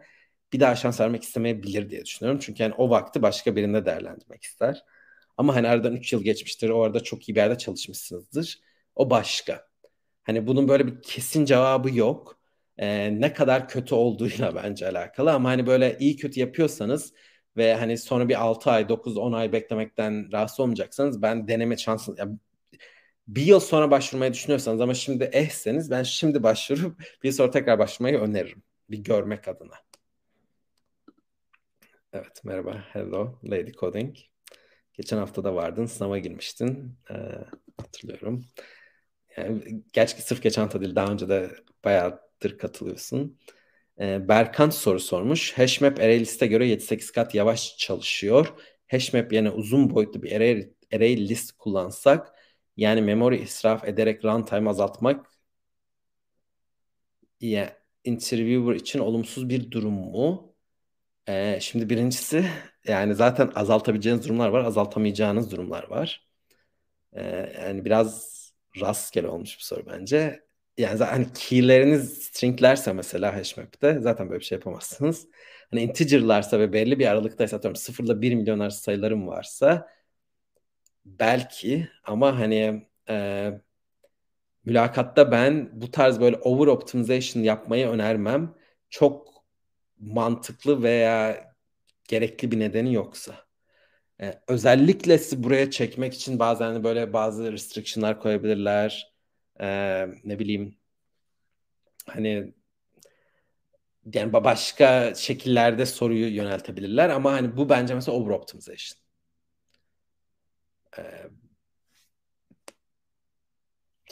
bir 0.54 0.60
daha 0.60 0.76
şans 0.76 1.00
vermek 1.00 1.24
istemeyebilir 1.24 1.90
diye 1.90 2.06
düşünüyorum. 2.06 2.42
Çünkü 2.44 2.64
yani 2.64 2.74
o 2.78 2.90
vakti 2.90 3.22
başka 3.22 3.56
birinde 3.56 3.86
değerlendirmek 3.86 4.44
ister. 4.44 4.84
Ama 5.38 5.56
hani 5.56 5.68
aradan 5.68 5.96
3 5.96 6.14
yıl 6.14 6.24
geçmiştir. 6.24 6.70
O 6.70 6.84
arada 6.84 7.04
çok 7.04 7.30
iyi 7.30 7.36
bir 7.36 7.40
yerde 7.42 7.58
çalışmışsınızdır. 7.58 8.60
O 8.96 9.10
başka. 9.10 9.68
Hani 10.24 10.48
bunun 10.48 10.68
böyle 10.68 10.88
bir 10.88 11.02
kesin 11.02 11.46
cevabı 11.46 11.96
yok. 11.96 12.40
Ee, 12.78 13.22
ne 13.22 13.34
kadar 13.34 13.68
kötü 13.70 13.96
olduğuyla 13.96 14.56
bence 14.64 14.88
alakalı 14.90 15.32
ama 15.34 15.50
hani 15.50 15.68
böyle 15.68 15.98
iyi 16.00 16.16
kötü 16.18 16.40
yapıyorsanız 16.40 17.14
ve 17.58 17.76
hani 17.76 17.98
sonra 17.98 18.30
bir 18.30 18.42
6 18.42 18.72
ay, 18.72 18.90
9, 18.90 19.18
10 19.18 19.34
ay 19.34 19.52
beklemekten 19.54 20.32
rahatsız 20.32 20.60
olmayacaksanız 20.60 21.22
ben 21.22 21.48
deneme 21.48 21.78
şansını 21.78 22.16
yani 22.20 22.38
bir 23.28 23.42
yıl 23.44 23.60
sonra 23.60 23.92
başvurmayı 23.92 24.34
düşünüyorsanız 24.34 24.82
ama 24.82 24.94
şimdi 24.94 25.24
ehseniz 25.24 25.92
ben 25.92 26.04
şimdi 26.04 26.44
başvurup 26.44 27.04
bir 27.24 27.32
sonra 27.32 27.52
tekrar 27.52 27.80
başvurmayı 27.80 28.20
öneririm. 28.20 28.64
Bir 28.90 28.98
görmek 28.98 29.48
adına. 29.48 29.76
Evet 32.14 32.42
merhaba. 32.44 32.84
Hello 32.94 33.40
Lady 33.44 33.72
Coding. 33.72 34.18
Geçen 34.94 35.18
hafta 35.18 35.44
da 35.44 35.56
vardın. 35.56 35.86
Sınava 35.86 36.18
girmiştin. 36.18 36.98
Ee, 37.12 37.14
hatırlıyorum. 37.82 38.46
Yani, 39.38 39.84
gerçi 39.94 40.22
sırf 40.22 40.44
geçen 40.44 40.62
hafta 40.62 40.82
değil. 40.82 40.96
Daha 40.96 41.12
önce 41.12 41.30
de 41.30 41.52
bayağıdır 41.86 42.58
katılıyorsun. 42.58 43.40
Ee, 44.00 44.28
Berkant 44.28 44.74
soru 44.74 45.00
sormuş. 45.00 45.54
Hashmap 45.58 46.00
array 46.00 46.20
liste 46.20 46.48
göre 46.48 46.68
7-8 46.68 47.12
kat 47.12 47.36
yavaş 47.36 47.78
çalışıyor. 47.78 48.48
Hashmap 48.92 49.34
yerine 49.34 49.50
uzun 49.50 49.90
boyutlu 49.96 50.24
bir 50.24 50.32
array, 50.32 50.70
array 50.94 51.18
list 51.30 51.52
kullansak 51.58 52.34
yani 52.78 53.02
memory 53.02 53.38
israf 53.44 53.84
ederek 53.84 54.26
runtime 54.26 54.70
azaltmak 54.70 55.28
yani 57.42 57.70
interviewer 58.04 58.76
için 58.76 59.00
olumsuz 59.00 59.50
bir 59.50 59.72
durum 59.72 59.94
mu? 59.94 60.51
Ee, 61.30 61.58
şimdi 61.62 61.90
birincisi 61.90 62.46
yani 62.88 63.16
zaten 63.16 63.52
azaltabileceğiniz 63.56 64.26
durumlar 64.26 64.50
var, 64.50 64.64
azaltamayacağınız 64.64 65.52
durumlar 65.52 65.84
var. 65.90 66.28
Ee, 67.14 67.54
yani 67.62 67.86
biraz 67.86 68.32
rastgele 68.82 69.28
olmuş 69.28 69.58
bir 69.58 69.64
soru 69.64 69.86
bence. 69.88 70.44
Yani 70.78 70.98
zaten 70.98 71.14
hani 71.14 71.28
key'leriniz 71.34 72.14
stringlerse 72.24 72.94
mesela 72.94 73.36
hashmap'te 73.36 74.00
zaten 74.02 74.30
böyle 74.30 74.40
bir 74.40 74.46
şey 74.46 74.56
yapamazsınız. 74.58 75.28
Hani 75.72 75.82
integer'larsa 75.82 76.60
ve 76.60 76.74
belli 76.74 77.00
bir 77.00 77.08
aralıktaysa 77.08 77.58
atıyorum 77.58 77.76
0 77.76 78.04
ile 78.06 78.22
1 78.22 78.36
milyon 78.36 78.60
arası 78.60 78.84
sayılarım 78.84 79.28
varsa 79.28 79.88
belki 81.06 81.90
ama 82.04 82.40
hani 82.40 82.88
e, 83.10 83.52
mülakatta 84.66 85.32
ben 85.32 85.70
bu 85.82 85.92
tarz 85.92 86.20
böyle 86.20 86.38
over 86.38 86.68
optimization 86.68 87.44
yapmayı 87.44 87.88
önermem. 87.88 88.56
Çok 88.90 89.31
mantıklı 90.02 90.84
veya 90.84 91.46
gerekli 92.08 92.52
bir 92.52 92.60
nedeni 92.60 92.94
yoksa. 92.94 93.36
Ee, 94.22 94.42
özellikle 94.48 95.18
sizi 95.18 95.44
buraya 95.44 95.72
çekmek 95.72 96.14
için 96.14 96.40
bazen 96.40 96.84
böyle 96.84 97.14
bazı 97.14 97.52
restriction'lar 97.52 98.20
koyabilirler. 98.20 99.14
Ee, 99.62 100.08
ne 100.24 100.40
bileyim 100.40 100.78
hani 102.08 102.54
yani 104.14 104.34
başka 104.34 105.16
şekillerde 105.16 105.86
soruyu 105.86 106.36
yöneltebilirler 106.36 107.10
ama 107.10 107.32
hani 107.34 107.58
bu 107.58 107.70
bence 107.70 107.96
mesela 107.96 108.18
over 108.18 108.32
optimization. 108.32 109.02
Ee, 110.98 111.30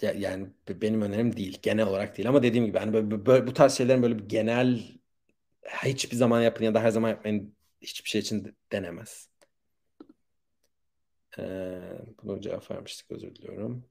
yani 0.01 0.47
benim 0.69 1.01
önerim 1.01 1.37
değil. 1.37 1.59
Genel 1.61 1.87
olarak 1.87 2.17
değil 2.17 2.29
ama 2.29 2.43
dediğim 2.43 2.65
gibi 2.65 2.77
hani 2.77 2.93
böyle, 2.93 3.25
böyle 3.25 3.47
bu 3.47 3.53
tarz 3.53 3.73
şeylerin 3.73 4.03
böyle 4.03 4.19
bir 4.19 4.29
genel 4.29 4.98
hiçbir 5.65 6.15
zaman 6.15 6.41
yapın 6.41 6.65
ya 6.65 6.73
da 6.73 6.81
her 6.81 6.89
zaman 6.89 7.09
yapmayın 7.09 7.55
hiçbir 7.81 8.09
şey 8.09 8.21
için 8.21 8.55
denemez. 8.71 9.29
Ee, 11.39 11.79
bunu 12.23 12.41
cevap 12.41 12.71
vermiştik 12.71 13.11
özür 13.11 13.35
diliyorum. 13.35 13.85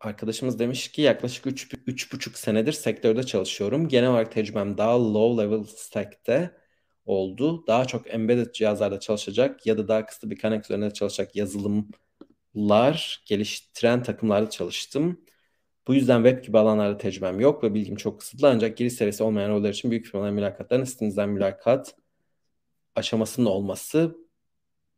Arkadaşımız 0.00 0.58
demiş 0.58 0.92
ki 0.92 1.02
yaklaşık 1.02 1.46
3,5 1.46 2.38
senedir 2.38 2.72
sektörde 2.72 3.22
çalışıyorum. 3.22 3.88
Genel 3.88 4.10
olarak 4.10 4.32
tecrübem 4.32 4.78
daha 4.78 5.14
low 5.14 5.44
level 5.44 5.64
stack'te 5.64 6.56
oldu. 7.06 7.66
Daha 7.66 7.84
çok 7.84 8.14
embedded 8.14 8.52
cihazlarda 8.52 9.00
çalışacak 9.00 9.66
ya 9.66 9.78
da 9.78 9.88
daha 9.88 10.06
kısa 10.06 10.30
bir 10.30 10.38
kaynak 10.38 10.64
üzerinde 10.64 10.90
çalışacak 10.92 11.36
yazılımlar 11.36 13.22
geliştiren 13.26 14.02
takımlarda 14.02 14.50
çalıştım. 14.50 15.24
Bu 15.86 15.94
yüzden 15.94 16.24
web 16.24 16.44
gibi 16.44 16.58
alanlarda 16.58 16.98
tecrübem 16.98 17.40
yok 17.40 17.64
ve 17.64 17.74
bilgim 17.74 17.96
çok 17.96 18.20
kısıtlı 18.20 18.48
ancak 18.50 18.76
giriş 18.76 18.92
seviyesi 18.92 19.22
olmayan 19.22 19.50
roller 19.50 19.70
için 19.70 19.90
büyük 19.90 20.06
firmaların 20.06 20.34
mülakatlarının 20.34 20.84
sitemizden 20.84 21.28
mülakat 21.28 21.94
aşamasının 22.94 23.46
olması 23.46 24.16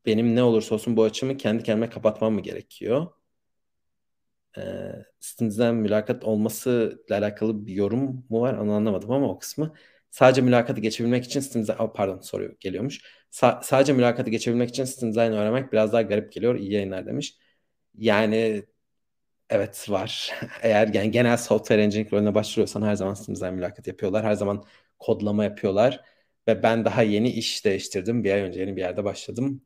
benim 0.06 0.36
ne 0.36 0.42
olursa 0.42 0.74
olsun 0.74 0.96
bu 0.96 1.04
açımı 1.04 1.36
kendi 1.36 1.62
kendime 1.62 1.90
kapatmam 1.90 2.34
mı 2.34 2.40
gerekiyor? 2.40 3.06
E, 4.58 4.62
sitemizden 5.20 5.74
mülakat 5.74 6.24
olması 6.24 7.02
ile 7.08 7.16
alakalı 7.16 7.66
bir 7.66 7.72
yorum 7.74 8.26
mu 8.28 8.40
var? 8.40 8.54
Onu 8.58 8.72
anlamadım 8.72 9.10
ama 9.10 9.28
o 9.28 9.38
kısmı. 9.38 9.74
Sadece 10.10 10.40
mülakatı 10.42 10.80
geçebilmek 10.80 11.24
için 11.24 11.40
sitemizden, 11.40 11.76
oh, 11.78 11.92
pardon 11.94 12.20
soru 12.20 12.56
geliyormuş. 12.60 13.00
Sa- 13.32 13.64
sadece 13.64 13.92
mülakatı 13.92 14.30
geçebilmek 14.30 14.68
için 14.70 14.84
sitemizden 14.84 15.32
öğrenmek 15.32 15.72
biraz 15.72 15.92
daha 15.92 16.02
garip 16.02 16.32
geliyor. 16.32 16.54
İyi 16.58 16.72
yayınlar 16.72 17.06
demiş. 17.06 17.38
Yani 17.98 18.64
evet 19.50 19.86
var. 19.90 20.32
Eğer 20.62 20.88
yani 20.94 21.10
genel 21.10 21.36
software 21.36 21.82
engineering 21.82 22.12
rolüne 22.12 22.34
başvuruyorsan 22.34 22.82
her 22.82 22.94
zaman 22.94 23.14
sitemizden 23.14 23.54
mülakat 23.54 23.86
yapıyorlar. 23.86 24.24
Her 24.24 24.34
zaman 24.34 24.64
kodlama 24.98 25.44
yapıyorlar. 25.44 26.00
Ve 26.48 26.62
ben 26.62 26.84
daha 26.84 27.02
yeni 27.02 27.30
iş 27.30 27.64
değiştirdim. 27.64 28.24
Bir 28.24 28.32
ay 28.32 28.40
önce 28.40 28.60
yeni 28.60 28.76
bir 28.76 28.80
yerde 28.80 29.04
başladım. 29.04 29.62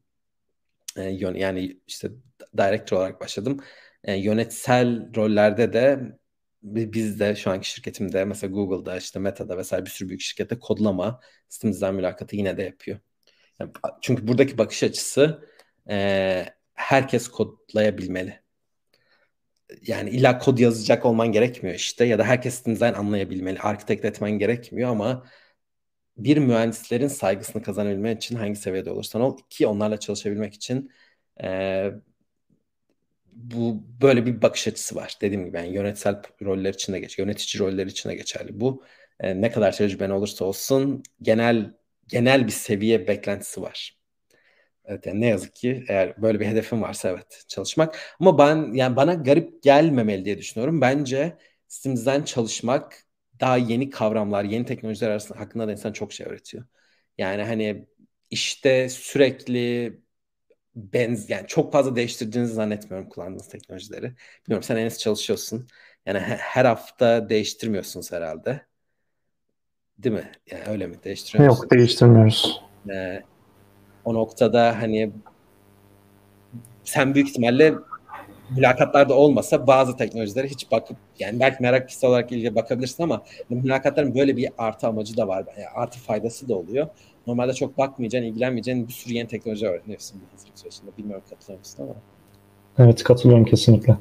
Ee, 0.97 1.03
yani 1.03 1.81
işte 1.87 2.11
director 2.59 2.97
olarak 2.97 3.21
başladım. 3.21 3.61
E, 4.05 4.15
yönetsel 4.15 5.15
rollerde 5.17 5.73
de 5.73 6.01
biz 6.63 7.21
de 7.21 7.37
şu 7.37 7.51
anki 7.51 7.71
şirketimde 7.71 8.25
mesela 8.25 8.53
Google'da 8.53 8.97
işte 8.99 9.19
Meta'da 9.19 9.59
vesaire 9.59 9.85
bir 9.85 9.91
sürü 9.91 10.09
büyük 10.09 10.21
şirkette 10.21 10.59
kodlama 10.59 11.21
sistemizden 11.49 11.95
mülakatı 11.95 12.37
yine 12.37 12.57
de 12.57 12.63
yapıyor. 12.63 12.99
Yani 13.61 13.73
çünkü 14.03 14.29
buradaki 14.29 14.59
bakış 14.59 14.83
açısı 14.83 15.49
e, 15.91 16.47
herkes 16.75 17.29
kodlayabilmeli. 17.29 18.43
Yani 19.87 20.11
illa 20.11 20.39
kod 20.39 20.59
yazacak 20.59 21.07
olman 21.07 21.33
gerekmiyor 21.33 21.77
işte 21.77 22.05
ya 22.05 22.19
da 22.19 22.25
herkes 22.25 22.55
sistemden 22.55 22.95
anlayabilmeli. 22.95 23.61
Arkitekt 23.61 24.05
etmen 24.05 24.31
gerekmiyor 24.31 24.91
ama 24.91 25.27
bir 26.19 26.37
mühendislerin 26.39 27.09
saygısını 27.09 27.63
kazanabilmek 27.63 28.19
için 28.25 28.37
hangi 28.37 28.57
seviyede 28.57 28.91
olursan 28.91 29.23
ol 29.23 29.39
ki 29.51 29.67
onlarla 29.67 30.01
çalışabilmek 30.01 30.55
için 30.55 30.93
e, 31.45 31.91
bu 33.33 33.83
böyle 34.03 34.27
bir 34.27 34.43
bakış 34.43 34.69
açısı 34.69 34.95
var. 34.97 35.15
Dediğim 35.21 35.45
gibi 35.47 35.57
yani 35.57 35.75
yönetsel 35.75 36.23
roller 36.43 36.75
içinde 36.75 37.01
geç, 37.01 37.19
yönetici 37.19 37.61
roller 37.61 37.87
içinde 37.87 38.15
geçerli. 38.15 38.61
Bu 38.61 38.85
e, 39.21 39.41
ne 39.41 39.51
kadar 39.51 39.73
tecrüben 39.77 40.11
olursa 40.11 40.45
olsun 40.45 41.03
genel 41.23 41.75
genel 42.09 42.47
bir 42.47 42.53
seviye 42.53 43.09
beklentisi 43.09 43.63
var. 43.63 43.98
Evet 44.89 45.07
yani 45.07 45.21
ne 45.21 45.27
yazık 45.27 45.55
ki 45.55 45.85
eğer 45.89 46.23
böyle 46.23 46.41
bir 46.41 46.47
hedefin 46.47 46.83
varsa 46.83 47.09
evet 47.09 47.45
çalışmak. 47.49 47.99
Ama 48.21 48.39
ben 48.39 48.73
yani 48.73 48.97
bana 48.97 49.15
garip 49.15 49.63
gelmemeli 49.63 50.25
diye 50.25 50.39
düşünüyorum. 50.39 50.81
Bence 50.81 51.37
sistemden 51.69 52.23
çalışmak 52.23 53.05
daha 53.41 53.57
yeni 53.57 53.91
kavramlar, 53.91 54.45
yeni 54.45 54.65
teknolojiler 54.67 55.11
arasında 55.11 55.41
hakkında 55.41 55.69
da 55.69 55.73
insan 55.73 55.93
çok 55.93 56.13
şey 56.13 56.27
öğretiyor. 56.27 56.65
Yani 57.19 57.43
hani 57.43 57.87
işte 58.31 58.89
sürekli 58.89 59.99
benz 60.77 61.31
yani 61.31 61.47
çok 61.47 61.73
fazla 61.73 61.97
değiştirdiğinizi 61.97 62.55
zannetmiyorum 62.55 63.09
kullandığınız 63.09 63.49
teknolojileri. 63.49 64.15
Bilmiyorum 64.47 64.63
sen 64.63 64.77
Enes 64.77 64.99
çalışıyorsun. 64.99 65.69
Yani 66.07 66.19
her 66.19 66.65
hafta 66.65 67.29
değiştirmiyorsunuz 67.29 68.13
herhalde. 68.13 68.67
Değil 69.99 70.15
mi? 70.15 70.33
Yani 70.51 70.65
öyle 70.67 70.87
mi? 70.87 70.97
Değiştiriyor 71.05 71.45
Yok 71.45 71.71
değiştirmiyoruz. 71.71 72.63
Ee, 72.91 73.23
o 74.09 74.15
noktada 74.15 74.83
hani 74.83 75.11
sen 76.85 77.15
büyük 77.15 77.29
ihtimalle 77.29 77.75
mülakatlarda 78.51 79.15
olmasa 79.15 79.67
bazı 79.67 79.97
teknolojilere 79.97 80.49
hiç 80.49 80.71
bakıp 80.71 80.97
yani 81.19 81.41
belki 81.41 81.63
meraklısı 81.63 82.09
olarak 82.09 82.33
ilgiye 82.33 82.55
bakabilirsin 82.55 83.03
ama 83.03 83.23
mülakatların 83.51 84.15
böyle 84.15 84.37
bir 84.37 84.51
artı 84.59 84.87
amacı 84.87 85.17
da 85.17 85.29
var. 85.29 85.45
Yani 85.57 85.69
artı 85.75 85.99
faydası 85.99 86.49
da 86.49 86.55
oluyor. 86.55 86.89
Normalde 87.27 87.55
çok 87.55 87.79
bakmayacaksın, 87.79 88.29
ilgilenmeyeceğin 88.29 88.89
bir 88.89 88.93
sürü 88.93 89.15
yeni 89.15 89.29
teknoloji 89.29 89.67
öğreniyorsun 89.67 90.21
bu 90.21 90.35
hazırlık 90.35 90.59
sürecinde. 90.59 90.91
Bilmiyorum 90.99 91.25
katılıyor 91.31 91.59
musun 91.59 91.83
ama. 91.83 91.95
Evet 92.79 93.03
katılıyorum 93.03 93.45
kesinlikle. 93.45 93.97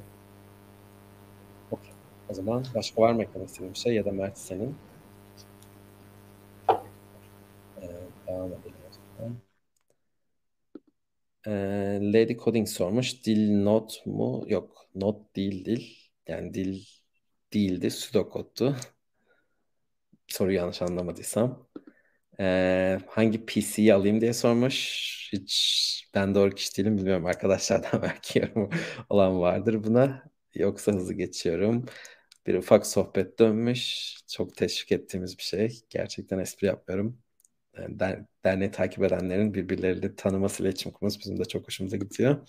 O 2.30 2.34
zaman 2.34 2.66
başka 2.76 3.01
var 3.01 3.14
mı 3.14 3.24
eklemek 3.24 3.49
istediğin 3.49 3.74
bir 3.74 3.80
şey 3.80 3.93
ya 3.93 4.05
da 4.05 4.12
Mert 4.12 4.38
senin? 4.38 4.76
Ee, 7.82 7.88
devam 8.28 8.47
edelim 8.47 8.76
o 8.89 9.20
zaman. 9.20 9.36
Lady 12.14 12.38
Coding 12.38 12.68
sormuş. 12.68 13.26
Dil 13.26 13.64
not 13.64 14.06
mu? 14.06 14.45
Yok. 14.48 14.86
Not 14.95 15.36
değil 15.36 15.66
dil. 15.66 15.86
Yani 16.28 16.54
dil 16.54 16.86
değildi. 17.54 17.88
Pseudokod'du. 17.89 18.76
Soruyu 20.28 20.58
yanlış 20.58 20.82
anlamadıysam. 20.82 21.68
Ee, 22.39 23.00
hangi 23.08 23.45
PC'yi 23.45 23.93
alayım 23.93 24.22
diye 24.22 24.34
sormuş. 24.34 25.30
Hiç 25.34 26.10
ben 26.16 26.36
doğru 26.36 26.52
kişi 26.56 26.78
değilim 26.78 26.98
bilmiyorum. 26.98 27.26
Arkadaşlardan 27.26 28.02
belki 28.04 28.39
yorum 28.39 28.70
olan 29.10 29.39
vardır 29.41 29.84
buna. 29.84 30.24
Yoksa 30.56 30.91
hızlı 30.93 31.14
geçiyorum. 31.14 31.86
Bir 32.48 32.56
ufak 32.56 32.88
sohbet 32.88 33.39
dönmüş. 33.39 34.16
Çok 34.28 34.56
teşvik 34.58 34.91
ettiğimiz 34.91 35.38
bir 35.38 35.43
şey. 35.43 35.82
Gerçekten 35.89 36.39
espri 36.39 36.68
yapmıyorum. 36.68 37.20
Der, 37.89 38.19
derneği 38.43 38.71
takip 38.71 39.03
edenlerin 39.03 39.53
birbirleriyle 39.53 40.15
tanıması, 40.15 40.63
iletişim 40.63 40.91
kurması 40.91 41.19
bizim 41.19 41.39
de 41.39 41.45
çok 41.45 41.67
hoşumuza 41.67 41.97
gidiyor. 41.97 42.47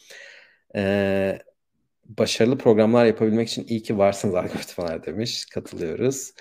Ee, 0.76 1.38
başarılı 2.04 2.58
programlar 2.58 3.06
yapabilmek 3.06 3.48
için 3.48 3.66
iyi 3.68 3.82
ki 3.82 3.98
varsınız 3.98 4.34
algoritmalar 4.34 5.06
demiş. 5.06 5.46
Katılıyoruz. 5.46 6.32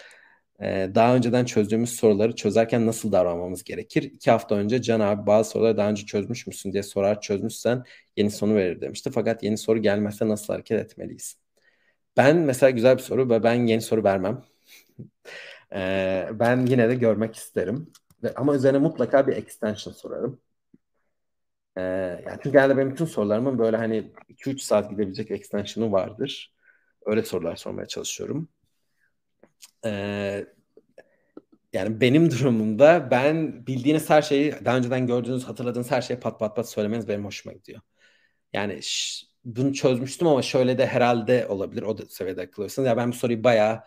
Ee, 0.62 0.92
daha 0.96 1.16
önceden 1.16 1.46
çözdüğümüz 1.46 1.90
soruları 1.96 2.36
çözerken 2.36 2.88
nasıl 2.88 3.12
davranmamız 3.12 3.64
gerekir? 3.64 4.04
İki 4.04 4.32
hafta 4.32 4.56
önce 4.56 4.82
Can 4.82 5.00
abi 5.00 5.28
bazı 5.28 5.50
soruları 5.50 5.78
daha 5.78 5.90
önce 5.90 6.06
çözmüş 6.06 6.48
müsün 6.48 6.74
diye 6.74 6.84
sorar 6.84 7.22
çözmüşsen 7.22 7.84
yeni 8.18 8.32
soru 8.32 8.56
verir 8.56 8.82
demişti. 8.82 9.12
Fakat 9.14 9.44
yeni 9.44 9.58
soru 9.58 9.82
gelmezse 9.82 10.28
nasıl 10.28 10.54
hareket 10.54 10.80
etmeliyiz? 10.80 11.38
Ben 12.18 12.38
mesela 12.38 12.70
güzel 12.70 12.98
bir 12.98 13.02
soru 13.04 13.30
ve 13.30 13.44
ben 13.44 13.54
yeni 13.68 13.82
soru 13.82 14.04
vermem. 14.04 14.44
ee, 15.76 16.30
ben 16.34 16.66
yine 16.66 16.90
de 16.90 16.96
görmek 16.96 17.36
isterim. 17.36 17.94
Ama 18.36 18.56
üzerine 18.56 18.78
mutlaka 18.78 19.28
bir 19.28 19.34
extension 19.38 19.94
sorarım. 19.94 20.42
Ee, 21.78 21.82
yani 22.26 22.40
genelde 22.44 22.78
benim 22.78 22.92
bütün 22.92 23.06
sorularımın 23.06 23.60
böyle 23.60 23.78
hani 23.78 24.12
2-3 24.30 24.62
saat 24.62 24.90
gidebilecek 24.90 25.32
extension'ı 25.32 25.92
vardır. 25.92 26.54
Öyle 27.06 27.24
sorular 27.24 27.56
sormaya 27.56 27.88
çalışıyorum. 27.88 28.50
Ee, 29.86 30.46
yani 31.74 32.02
benim 32.02 32.32
durumumda 32.32 33.12
ben 33.12 33.68
bildiğiniz 33.68 34.10
her 34.10 34.22
şeyi 34.22 34.54
daha 34.66 34.78
önceden 34.78 35.08
gördüğünüz, 35.08 35.44
hatırladığınız 35.44 35.92
her 35.92 36.02
şeyi 36.02 36.20
pat 36.20 36.40
pat 36.40 36.56
pat 36.56 36.70
söylemeniz 36.70 37.08
benim 37.08 37.26
hoşuma 37.26 37.54
gidiyor. 37.54 37.82
Yani 38.54 38.80
bunu 39.46 39.74
çözmüştüm 39.74 40.28
ama 40.28 40.42
şöyle 40.42 40.78
de 40.78 40.88
herhalde 40.88 41.48
olabilir. 41.48 41.84
O 41.84 41.98
da 41.98 42.06
seviyede 42.10 42.42
akılıyorsunuz. 42.42 42.88
Ya 42.88 42.98
ben 42.98 43.10
bu 43.12 43.16
soruyu 43.16 43.44
bayağı 43.44 43.84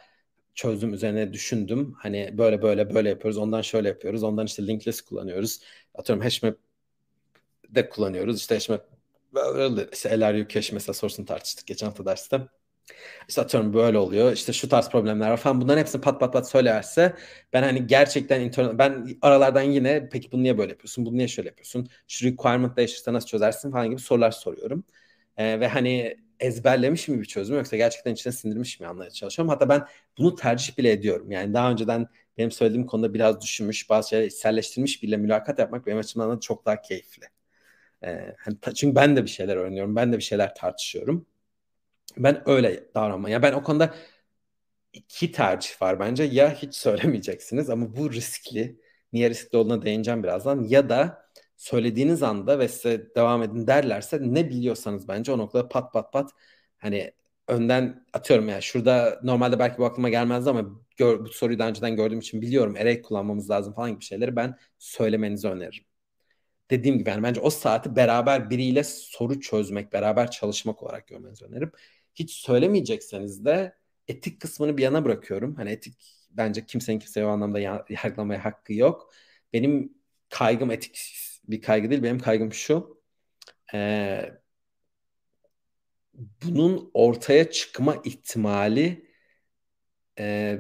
çözdüm 0.55 0.94
üzerine 0.94 1.32
düşündüm. 1.32 1.94
Hani 1.98 2.38
böyle 2.38 2.62
böyle 2.62 2.94
böyle 2.94 3.09
yapıyoruz. 3.09 3.38
Ondan 3.38 3.62
şöyle 3.62 3.88
yapıyoruz. 3.88 4.22
Ondan 4.22 4.46
işte 4.46 4.66
linkless 4.66 5.01
kullanıyoruz. 5.01 5.61
Atıyorum 5.94 6.24
hashmap 6.24 6.57
de 7.68 7.88
kullanıyoruz. 7.88 8.40
İşte 8.40 8.55
hashmap 8.55 8.86
işte 9.92 10.20
LRU 10.20 10.48
cache 10.48 10.74
mesela 10.74 10.94
sorusunu 10.94 11.26
tartıştık 11.26 11.66
geçen 11.66 11.86
hafta 11.86 12.07
derste. 12.07 12.40
İşte 13.28 13.40
atıyorum 13.40 13.74
böyle 13.74 13.98
oluyor. 13.98 14.32
İşte 14.32 14.53
şu 14.53 14.68
tarz 14.68 14.88
problemler 14.90 15.30
var 15.30 15.36
falan. 15.36 15.61
Bunların 15.61 15.80
hepsini 15.80 16.01
pat 16.01 16.20
pat 16.20 16.32
pat 16.32 16.51
söylerse 16.51 17.16
ben 17.53 17.62
hani 17.62 17.86
gerçekten 17.86 18.40
internal 18.40 18.78
ben 18.78 19.09
aralardan 19.22 19.62
yine 19.62 20.09
peki 20.12 20.32
bunu 20.32 20.42
niye 20.42 20.59
böyle 20.59 20.72
yapıyorsun? 20.72 21.07
Bunu 21.07 21.16
niye 21.16 21.28
şöyle 21.28 21.48
yapıyorsun? 21.48 21.88
Şu 22.09 22.26
requirement 22.26 22.76
değişirse 22.76 23.12
nasıl 23.12 23.26
çözersin 23.28 23.70
falan 23.72 23.90
gibi 23.90 24.01
sorular 24.01 24.30
soruyorum. 24.30 24.84
Ee, 25.36 25.61
ve 25.61 25.68
hani 25.68 26.16
ezberlemiş 26.41 27.09
mi 27.09 27.20
bir 27.20 27.24
çözüm 27.24 27.57
yoksa 27.57 27.76
gerçekten 27.76 28.12
içine 28.14 28.32
sindirmiş 28.32 28.80
mi 28.80 28.86
anlamaya 28.86 29.11
çalışıyorum. 29.11 29.49
Hatta 29.51 29.68
ben 29.68 29.86
bunu 30.18 30.34
tercih 30.34 30.78
bile 30.78 30.93
ediyorum. 30.93 31.30
Yani 31.30 31.55
daha 31.55 31.70
önceden 31.70 32.07
benim 32.38 32.51
söylediğim 32.51 32.86
konuda 32.86 33.14
biraz 33.14 33.41
düşünmüş, 33.41 33.91
bazı 33.91 34.09
şeyler 34.09 34.26
içselleştirmiş 34.26 35.03
bile 35.03 35.16
mülakat 35.16 35.59
yapmak 35.59 35.86
benim 35.86 35.99
açımdan 35.99 36.36
da 36.36 36.41
çok 36.41 36.66
daha 36.66 36.82
keyifli. 36.82 37.26
Ee, 38.05 38.34
hani, 38.38 38.57
çünkü 38.74 38.95
ben 38.95 39.16
de 39.16 39.24
bir 39.24 39.30
şeyler 39.30 39.57
öğreniyorum, 39.57 39.97
ben 39.97 40.12
de 40.12 40.16
bir 40.18 40.22
şeyler 40.22 40.55
tartışıyorum. 40.55 41.26
Ben 42.18 42.43
öyle 42.47 42.84
davranma. 42.95 43.30
Ya 43.30 43.43
ben 43.43 43.53
o 43.53 43.62
konuda 43.62 43.95
iki 44.93 45.32
tercih 45.32 45.82
var 45.82 46.01
bence. 46.01 46.24
Ya 46.24 46.55
hiç 46.55 46.74
söylemeyeceksiniz 46.74 47.70
ama 47.70 47.97
bu 47.97 48.12
riskli. 48.12 48.80
Niye 49.12 49.30
riskli 49.30 49.57
olduğuna 49.57 49.82
değineceğim 49.82 50.22
birazdan. 50.22 50.64
Ya 50.64 50.88
da 50.88 51.20
söylediğiniz 51.61 52.23
anda 52.23 52.59
ve 52.59 52.69
size 52.69 53.15
devam 53.17 53.43
edin 53.43 53.67
derlerse 53.67 54.19
ne 54.23 54.51
biliyorsanız 54.51 55.09
bence 55.09 55.33
o 55.33 55.39
noktada 55.39 55.69
pat 55.69 55.93
pat 55.93 56.13
pat 56.13 56.31
hani 56.79 57.13
önden 57.49 58.07
atıyorum 58.13 58.49
yani 58.49 58.63
şurada 58.63 59.21
normalde 59.23 59.59
belki 59.59 59.79
bu 59.79 59.85
aklıma 59.85 60.09
gelmezdi 60.09 60.51
ama 60.51 60.81
gör, 60.97 61.25
bu 61.25 61.29
soruyu 61.29 61.59
daha 61.59 61.69
önceden 61.69 61.97
gördüğüm 61.97 62.19
için 62.19 62.43
biliyorum 62.43 62.77
array 62.81 63.03
kullanmamız 63.03 63.51
lazım 63.51 63.73
falan 63.75 63.91
gibi 63.91 64.05
şeyleri 64.05 64.37
ben 64.37 64.57
söylemenizi 64.79 65.49
öneririm. 65.49 65.85
Dediğim 66.71 66.99
gibi 66.99 67.11
yani 67.11 67.23
bence 67.23 67.41
o 67.41 67.51
saati 67.51 67.97
beraber 67.97 68.51
biriyle 68.51 68.85
soru 68.85 69.41
çözmek, 69.41 69.93
beraber 69.93 70.31
çalışmak 70.31 70.83
olarak 70.83 71.09
görmenizi 71.09 71.45
öneririm. 71.45 71.73
Hiç 72.15 72.31
söylemeyecekseniz 72.31 73.45
de 73.45 73.75
etik 74.09 74.41
kısmını 74.41 74.77
bir 74.77 74.83
yana 74.83 75.05
bırakıyorum. 75.05 75.55
Hani 75.57 75.71
etik 75.71 75.95
bence 76.31 76.67
kimsenin 76.67 76.99
kimseye 76.99 77.27
o 77.27 77.29
anlamda 77.29 77.61
yargılamaya 77.89 78.45
hakkı 78.45 78.75
yok. 78.75 79.15
Benim 79.53 79.95
kaygım 80.31 80.71
etik 80.71 80.97
bir 81.51 81.62
kaygı 81.62 81.90
değil. 81.90 82.03
Benim 82.03 82.18
kaygım 82.18 82.53
şu. 82.53 83.03
E, 83.74 84.40
bunun 86.44 86.90
ortaya 86.94 87.51
çıkma 87.51 87.96
ihtimali 88.05 89.11
e, 90.18 90.59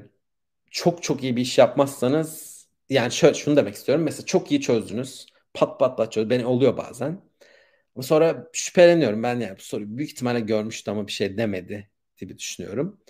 çok 0.70 1.02
çok 1.02 1.22
iyi 1.22 1.36
bir 1.36 1.42
iş 1.42 1.58
yapmazsanız 1.58 2.50
yani 2.88 3.12
şöyle 3.12 3.34
şunu 3.34 3.56
demek 3.56 3.74
istiyorum. 3.74 4.04
Mesela 4.04 4.26
çok 4.26 4.50
iyi 4.52 4.60
çözdünüz. 4.60 5.26
Pat 5.54 5.80
pat 5.80 5.98
pat 5.98 6.12
çözdünüz. 6.12 6.30
Beni 6.30 6.46
oluyor 6.46 6.76
bazen. 6.76 7.22
Ama 7.96 8.02
sonra 8.02 8.50
şüpheleniyorum. 8.52 9.22
Ben 9.22 9.40
yani 9.40 9.58
bu 9.58 9.62
soruyu 9.62 9.98
büyük 9.98 10.10
ihtimalle 10.12 10.40
görmüştü 10.40 10.90
ama 10.90 11.06
bir 11.06 11.12
şey 11.12 11.38
demedi 11.38 11.90
gibi 12.16 12.38
düşünüyorum. 12.38 13.00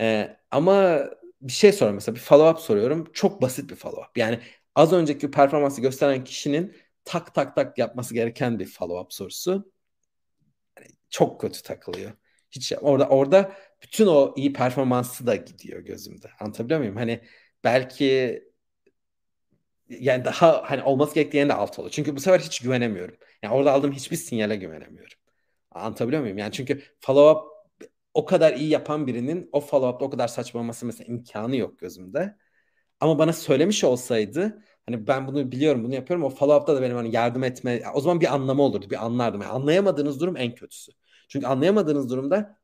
Ee, 0.00 0.36
ama 0.50 1.04
bir 1.42 1.52
şey 1.52 1.72
soruyorum 1.72 1.94
mesela 1.94 2.16
bir 2.16 2.20
follow 2.20 2.50
up 2.50 2.58
soruyorum. 2.60 3.10
Çok 3.12 3.42
basit 3.42 3.70
bir 3.70 3.76
follow 3.76 4.02
up. 4.02 4.18
Yani 4.18 4.40
az 4.74 4.92
önceki 4.92 5.30
performansı 5.30 5.80
gösteren 5.82 6.24
kişinin 6.24 6.76
tak 7.08 7.34
tak 7.34 7.56
tak 7.56 7.78
yapması 7.78 8.14
gereken 8.14 8.58
bir 8.58 8.66
follow 8.66 9.00
up 9.00 9.12
sorusu. 9.12 9.72
Yani 10.78 10.88
çok 11.10 11.40
kötü 11.40 11.62
takılıyor. 11.62 12.12
Hiç 12.50 12.72
orada 12.80 13.08
orada 13.08 13.52
bütün 13.82 14.06
o 14.06 14.34
iyi 14.36 14.52
performansı 14.52 15.26
da 15.26 15.36
gidiyor 15.36 15.80
gözümde. 15.80 16.30
Anlatabiliyor 16.40 16.80
muyum? 16.80 16.96
Hani 16.96 17.20
belki 17.64 18.42
yani 19.88 20.24
daha 20.24 20.70
hani 20.70 20.82
olması 20.82 21.14
gerektiği 21.14 21.48
de 21.48 21.54
alt 21.54 21.78
oluyor. 21.78 21.92
Çünkü 21.92 22.16
bu 22.16 22.20
sefer 22.20 22.40
hiç 22.40 22.60
güvenemiyorum. 22.60 23.16
Yani 23.42 23.54
orada 23.54 23.72
aldığım 23.72 23.92
hiçbir 23.92 24.16
sinyale 24.16 24.56
güvenemiyorum. 24.56 25.18
Anlatabiliyor 25.70 26.22
muyum? 26.22 26.38
Yani 26.38 26.52
çünkü 26.52 26.82
follow 27.00 27.40
up 27.40 27.58
o 28.14 28.24
kadar 28.24 28.54
iyi 28.54 28.68
yapan 28.68 29.06
birinin 29.06 29.48
o 29.52 29.60
follow 29.60 29.88
up'ta 29.94 30.04
o 30.04 30.10
kadar 30.10 30.28
saçmalaması 30.28 30.86
mesela 30.86 31.06
imkanı 31.08 31.56
yok 31.56 31.78
gözümde. 31.78 32.36
Ama 33.00 33.18
bana 33.18 33.32
söylemiş 33.32 33.84
olsaydı 33.84 34.62
hani 34.88 35.06
ben 35.06 35.26
bunu 35.26 35.52
biliyorum 35.52 35.84
bunu 35.84 35.94
yapıyorum 35.94 36.24
o 36.24 36.30
follow 36.30 36.60
up'ta 36.60 36.76
da 36.76 36.82
benim 36.82 36.96
hani 36.96 37.14
yardım 37.16 37.44
etme 37.44 37.82
o 37.94 38.00
zaman 38.00 38.20
bir 38.20 38.34
anlamı 38.34 38.62
olurdu 38.62 38.90
bir 38.90 39.04
anlardım. 39.04 39.42
Yani 39.42 39.52
anlayamadığınız 39.52 40.20
durum 40.20 40.36
en 40.36 40.54
kötüsü. 40.54 40.92
Çünkü 41.28 41.46
anlayamadığınız 41.46 42.10
durumda 42.10 42.58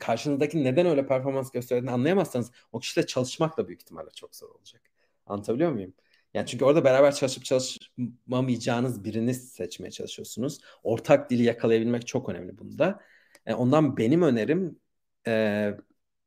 karşınızdaki 0.00 0.64
neden 0.64 0.86
öyle 0.86 1.06
performans 1.06 1.50
gösterdiğini 1.50 1.90
anlayamazsanız 1.90 2.52
o 2.72 2.78
kişiyle 2.80 3.06
çalışmak 3.06 3.58
da 3.58 3.68
büyük 3.68 3.82
ihtimalle 3.82 4.10
çok 4.10 4.36
zor 4.36 4.48
olacak. 4.50 4.82
Anlatabiliyor 5.26 5.72
muyum? 5.72 5.94
Yani 6.34 6.46
çünkü 6.46 6.64
orada 6.64 6.84
beraber 6.84 7.14
çalışıp 7.14 7.44
çalışmamayacağınız 7.44 9.04
birini 9.04 9.34
seçmeye 9.34 9.90
çalışıyorsunuz. 9.90 10.60
Ortak 10.82 11.30
dili 11.30 11.42
yakalayabilmek 11.42 12.06
çok 12.06 12.28
önemli 12.28 12.58
bunda. 12.58 12.84
Yani 12.84 13.00
e, 13.46 13.54
ondan 13.54 13.96
benim 13.96 14.22
önerim 14.22 14.80
e, 15.26 15.74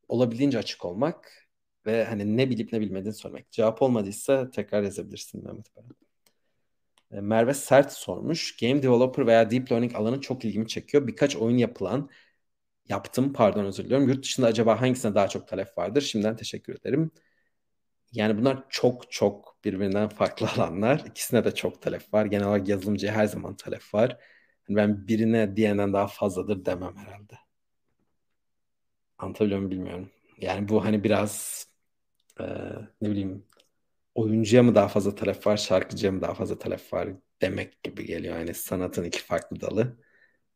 olabildiğince 0.08 0.58
açık 0.58 0.86
olmak 0.86 1.47
ve 1.88 2.06
hani 2.06 2.38
ne 2.38 2.50
bilip 2.50 2.74
ne 2.74 2.82
bilmediğini 2.82 3.14
söylemek. 3.14 3.52
Cevap 3.52 3.82
olmadıysa 3.82 4.52
tekrar 4.52 4.84
yazabilirsin 4.84 5.44
Mehmet 5.46 5.76
Bey. 5.78 5.84
E, 7.12 7.22
Merve 7.22 7.54
Sert 7.54 7.94
sormuş. 7.94 8.58
Game 8.58 8.84
developer 8.84 9.28
veya 9.28 9.52
deep 9.52 9.72
learning 9.72 9.96
alanı 9.96 10.22
çok 10.22 10.46
ilgimi 10.46 10.68
çekiyor. 10.68 11.08
Birkaç 11.08 11.36
oyun 11.36 11.58
yapılan 11.58 12.10
yaptım 12.90 13.34
pardon 13.34 13.66
özür 13.66 13.86
diliyorum. 13.86 14.10
Yurt 14.10 14.24
dışında 14.24 14.48
acaba 14.48 14.82
hangisine 14.82 15.16
daha 15.16 15.28
çok 15.28 15.48
talep 15.48 15.78
vardır? 15.78 16.02
Şimdiden 16.02 16.36
teşekkür 16.36 16.76
ederim. 16.76 17.12
Yani 18.12 18.38
bunlar 18.38 18.64
çok 18.70 19.12
çok 19.12 19.58
birbirinden 19.66 20.10
farklı 20.10 20.48
alanlar. 20.58 21.04
İkisine 21.08 21.46
de 21.46 21.56
çok 21.56 21.82
talep 21.82 22.14
var. 22.14 22.26
Genel 22.26 22.48
olarak 22.48 22.68
yazılımcıya 22.68 23.14
her 23.14 23.26
zaman 23.26 23.56
talep 23.58 23.94
var. 23.94 24.18
Yani 24.70 24.78
ben 24.78 25.08
birine 25.08 25.56
diğerinden 25.56 25.94
daha 25.94 26.08
fazladır 26.08 26.66
demem 26.66 26.98
herhalde. 26.98 27.34
Anlatabiliyor 29.18 29.60
muyum 29.60 29.72
bilmiyorum. 29.72 30.10
Yani 30.38 30.70
bu 30.70 30.86
hani 30.86 31.04
biraz 31.04 31.66
e, 32.40 32.44
ne 33.02 33.10
bileyim 33.12 33.46
oyuncuya 34.16 34.64
mı 34.64 34.76
daha 34.76 34.88
fazla 34.88 35.16
talep 35.16 35.48
var, 35.48 35.58
şarkıcıya 35.58 36.12
mı 36.12 36.22
daha 36.22 36.34
fazla 36.34 36.60
talep 36.60 36.94
var 36.94 37.10
demek 37.42 37.84
gibi 37.84 38.06
geliyor. 38.06 38.38
Yani 38.40 38.54
sanatın 38.54 39.04
iki 39.04 39.24
farklı 39.24 39.62
dalı. 39.62 39.98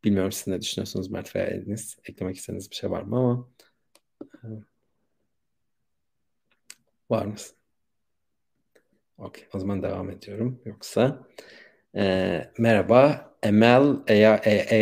Bilmiyorum 0.04 0.32
siz 0.32 0.48
ne 0.48 0.62
düşünüyorsunuz 0.62 1.12
Mert 1.12 1.36
veya 1.36 1.48
Enis? 1.48 1.98
Eklemek 2.06 2.38
istediğiniz 2.38 2.72
bir 2.72 2.76
şey 2.76 2.92
var 2.92 3.02
mı 3.04 3.18
ama 3.18 3.50
Var 7.10 7.26
mısın? 7.26 7.58
Okey. 9.18 9.48
O 9.54 9.60
zaman 9.60 9.84
devam 9.84 10.10
ediyorum. 10.10 10.62
Yoksa 10.66 11.28
e, 11.96 12.52
merhaba. 12.58 13.32
ML, 13.44 14.04
AI, 14.10 14.26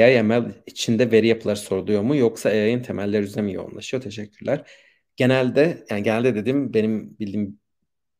AI 0.03 0.23
ML 0.23 0.53
içinde 0.65 1.11
veri 1.11 1.27
yapıları 1.27 1.57
soruluyor 1.57 2.01
mu 2.01 2.15
yoksa 2.15 2.49
AI'nin 2.49 2.83
temelleri 2.83 3.23
üzerine 3.23 3.45
mi 3.47 3.53
yoğunlaşıyor? 3.53 4.03
Teşekkürler. 4.03 4.71
Genelde 5.19 5.85
yani 5.89 6.03
genelde 6.03 6.35
dediğim 6.35 6.73
benim 6.73 7.19
bildiğim 7.19 7.59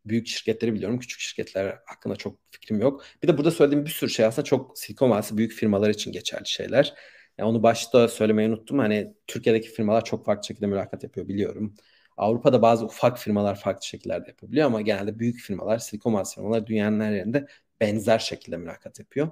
büyük 0.06 0.28
şirketleri 0.28 0.74
biliyorum. 0.74 1.00
Küçük 1.00 1.20
şirketler 1.20 1.80
hakkında 1.86 2.16
çok 2.16 2.40
fikrim 2.52 2.82
yok. 2.82 3.06
Bir 3.24 3.28
de 3.28 3.38
burada 3.38 3.52
söylediğim 3.52 3.86
bir 3.86 3.90
sürü 3.92 4.10
şey 4.10 4.26
aslında 4.26 4.46
çok 4.46 4.80
Silikon 4.80 5.10
Vadisi 5.10 5.38
büyük 5.38 5.52
firmalar 5.52 5.90
için 5.90 6.12
geçerli 6.12 6.48
şeyler. 6.48 6.94
Yani 7.38 7.50
onu 7.50 7.64
başta 7.64 8.08
söylemeyi 8.08 8.50
unuttum. 8.50 8.80
Hani 8.80 9.14
Türkiye'deki 9.28 9.70
firmalar 9.70 10.06
çok 10.06 10.26
farklı 10.26 10.48
şekilde 10.48 10.68
mülakat 10.68 11.04
yapıyor 11.04 11.28
biliyorum. 11.28 11.76
Avrupa'da 12.18 12.62
bazı 12.62 12.86
ufak 12.86 13.20
firmalar 13.20 13.60
farklı 13.60 13.86
şekillerde 13.86 14.30
yapabiliyor 14.30 14.68
ama 14.68 14.82
genelde 14.82 15.20
büyük 15.20 15.40
firmalar, 15.40 15.80
Silikon 15.80 16.14
Vadisi 16.14 16.36
firmalar 16.36 16.68
dünyanın 16.68 17.00
her 17.00 17.12
yerinde 17.12 17.48
benzer 17.82 18.20
şekilde 18.20 18.58
mülakat 18.58 19.00
yapıyor. 19.00 19.32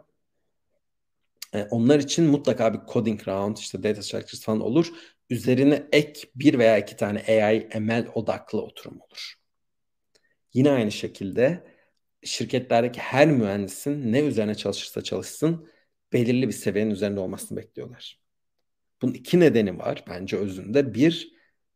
E, 1.54 1.64
onlar 1.64 2.00
için 2.00 2.26
mutlaka 2.26 2.74
bir 2.74 2.80
coding 2.94 3.28
round, 3.28 3.58
işte 3.58 3.84
data 3.84 4.04
structures 4.04 4.44
falan 4.44 4.60
olur. 4.60 4.88
Üzerine 5.30 5.88
ek 5.92 6.28
bir 6.36 6.60
veya 6.60 6.78
iki 6.78 6.96
tane 6.96 7.24
AI, 7.28 7.80
ML 7.80 8.08
odaklı 8.16 8.62
oturum 8.62 9.02
olur. 9.02 9.34
Yine 10.54 10.72
aynı 10.72 10.92
şekilde 10.92 11.64
şirketlerdeki 12.24 13.00
her 13.00 13.28
mühendisin 13.28 14.14
ne 14.14 14.20
üzerine 14.20 14.56
çalışırsa 14.56 15.02
çalışsın 15.04 15.70
belirli 16.14 16.48
bir 16.48 16.54
seviyenin 16.54 16.92
üzerinde 16.92 17.20
olmasını 17.20 17.58
bekliyorlar. 17.58 18.20
Bunun 19.02 19.14
iki 19.14 19.40
nedeni 19.40 19.80
var 19.80 20.04
bence 20.10 20.38
özünde. 20.38 20.94
Bir, 20.94 21.34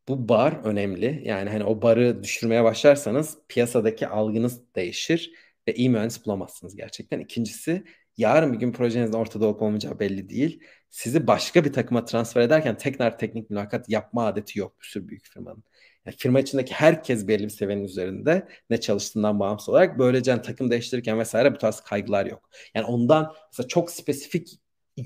bu 0.07 0.29
bar 0.29 0.53
önemli. 0.63 1.21
Yani 1.25 1.49
hani 1.49 1.63
o 1.63 1.81
barı 1.81 2.23
düşürmeye 2.23 2.63
başlarsanız 2.63 3.37
piyasadaki 3.49 4.07
algınız 4.07 4.75
değişir 4.75 5.31
ve 5.67 5.73
iyi 5.73 5.89
mühendis 5.89 6.25
bulamazsınız 6.25 6.75
gerçekten. 6.75 7.19
İkincisi, 7.19 7.83
yarın 8.17 8.53
bir 8.53 8.59
gün 8.59 8.71
projenizin 8.71 9.13
ortada 9.13 9.45
olup 9.45 9.61
olmayacağı 9.61 9.99
belli 9.99 10.29
değil. 10.29 10.63
Sizi 10.91 11.27
başka 11.27 11.65
bir 11.65 11.73
takıma 11.73 12.05
transfer 12.05 12.41
ederken 12.41 12.77
tekrar 12.77 13.17
teknik 13.17 13.49
mülakat 13.49 13.89
yapma 13.89 14.25
adeti 14.25 14.59
yok 14.59 14.81
bir 14.81 14.85
sürü 14.87 15.07
büyük 15.07 15.25
firmanın. 15.25 15.63
Yani 16.05 16.15
firma 16.17 16.39
içindeki 16.39 16.73
herkes 16.73 17.27
belli 17.27 17.43
bir 17.43 17.49
seviyenin 17.49 17.83
üzerinde 17.83 18.47
ne 18.69 18.79
çalıştığından 18.79 19.39
bağımsız 19.39 19.69
olarak 19.69 19.99
böylece 19.99 20.31
yani 20.31 20.41
takım 20.41 20.71
değiştirirken 20.71 21.19
vesaire 21.19 21.53
bu 21.53 21.57
tarz 21.57 21.79
kaygılar 21.79 22.25
yok. 22.25 22.49
Yani 22.75 22.85
ondan 22.85 23.33
mesela 23.51 23.67
çok 23.67 23.91
spesifik 23.91 24.59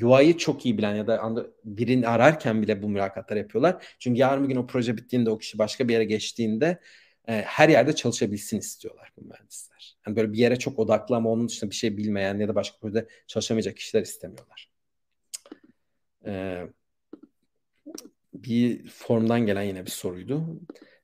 UI'yi 0.04 0.38
çok 0.38 0.66
iyi 0.66 0.78
bilen 0.78 0.96
ya 0.96 1.08
da 1.08 1.46
birini 1.66 2.08
ararken 2.08 2.62
bile 2.62 2.82
bu 2.84 2.90
mülakatları 2.90 3.40
yapıyorlar. 3.40 3.86
Çünkü 4.00 4.20
yarın 4.20 4.44
bir 4.44 4.50
gün 4.50 4.56
o 4.56 4.68
proje 4.68 4.98
bittiğinde 4.98 5.30
o 5.30 5.38
kişi 5.38 5.58
başka 5.58 5.88
bir 5.88 5.94
yere 5.94 6.06
geçtiğinde 6.06 6.80
e, 7.28 7.34
her 7.42 7.70
yerde 7.70 7.96
çalışabilsin 7.96 8.60
istiyorlar 8.60 9.12
bu 9.18 9.26
mühendisler. 9.26 9.96
Yani 10.08 10.16
böyle 10.16 10.34
bir 10.34 10.38
yere 10.38 10.56
çok 10.60 10.80
odaklı 10.80 11.16
ama 11.16 11.32
onun 11.32 11.48
dışında 11.48 11.72
bir 11.72 11.76
şey 11.76 11.98
bilmeyen 11.98 12.40
ya 12.40 12.48
da 12.48 12.56
başka 12.56 12.78
projede 12.78 13.08
çalışamayacak 13.28 13.78
kişiler 13.78 14.02
istemiyorlar. 14.02 14.75
Ee, 16.28 16.68
bir 18.34 18.90
formdan 18.90 19.46
gelen 19.46 19.64
yine 19.64 19.86
bir 19.86 19.92
soruydu. 19.92 20.60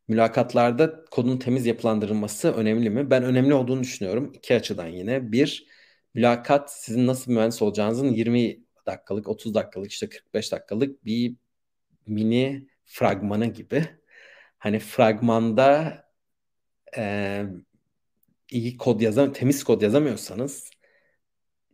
Mülakatlarda 0.07 1.05
kodun 1.11 1.37
temiz 1.37 1.65
yapılandırılması 1.65 2.51
önemli 2.53 2.89
mi? 2.89 3.09
Ben 3.09 3.23
önemli 3.23 3.53
olduğunu 3.53 3.83
düşünüyorum. 3.83 4.31
İki 4.35 4.55
açıdan 4.55 4.87
yine. 4.87 5.31
Bir, 5.31 5.67
mülakat 6.13 6.73
sizin 6.73 7.07
nasıl 7.07 7.31
mühendis 7.31 7.61
olacağınızın 7.61 8.07
20 8.07 8.59
dakikalık, 8.85 9.27
30 9.29 9.53
dakikalık, 9.55 9.91
işte 9.91 10.09
45 10.09 10.51
dakikalık 10.51 11.05
bir 11.05 11.35
mini 12.07 12.67
fragmanı 12.85 13.45
gibi. 13.45 13.85
Hani 14.57 14.79
fragmanda 14.79 15.97
e, 16.97 17.43
iyi 18.51 18.77
kod 18.77 19.01
yazam, 19.01 19.33
temiz 19.33 19.63
kod 19.63 19.81
yazamıyorsanız 19.81 20.71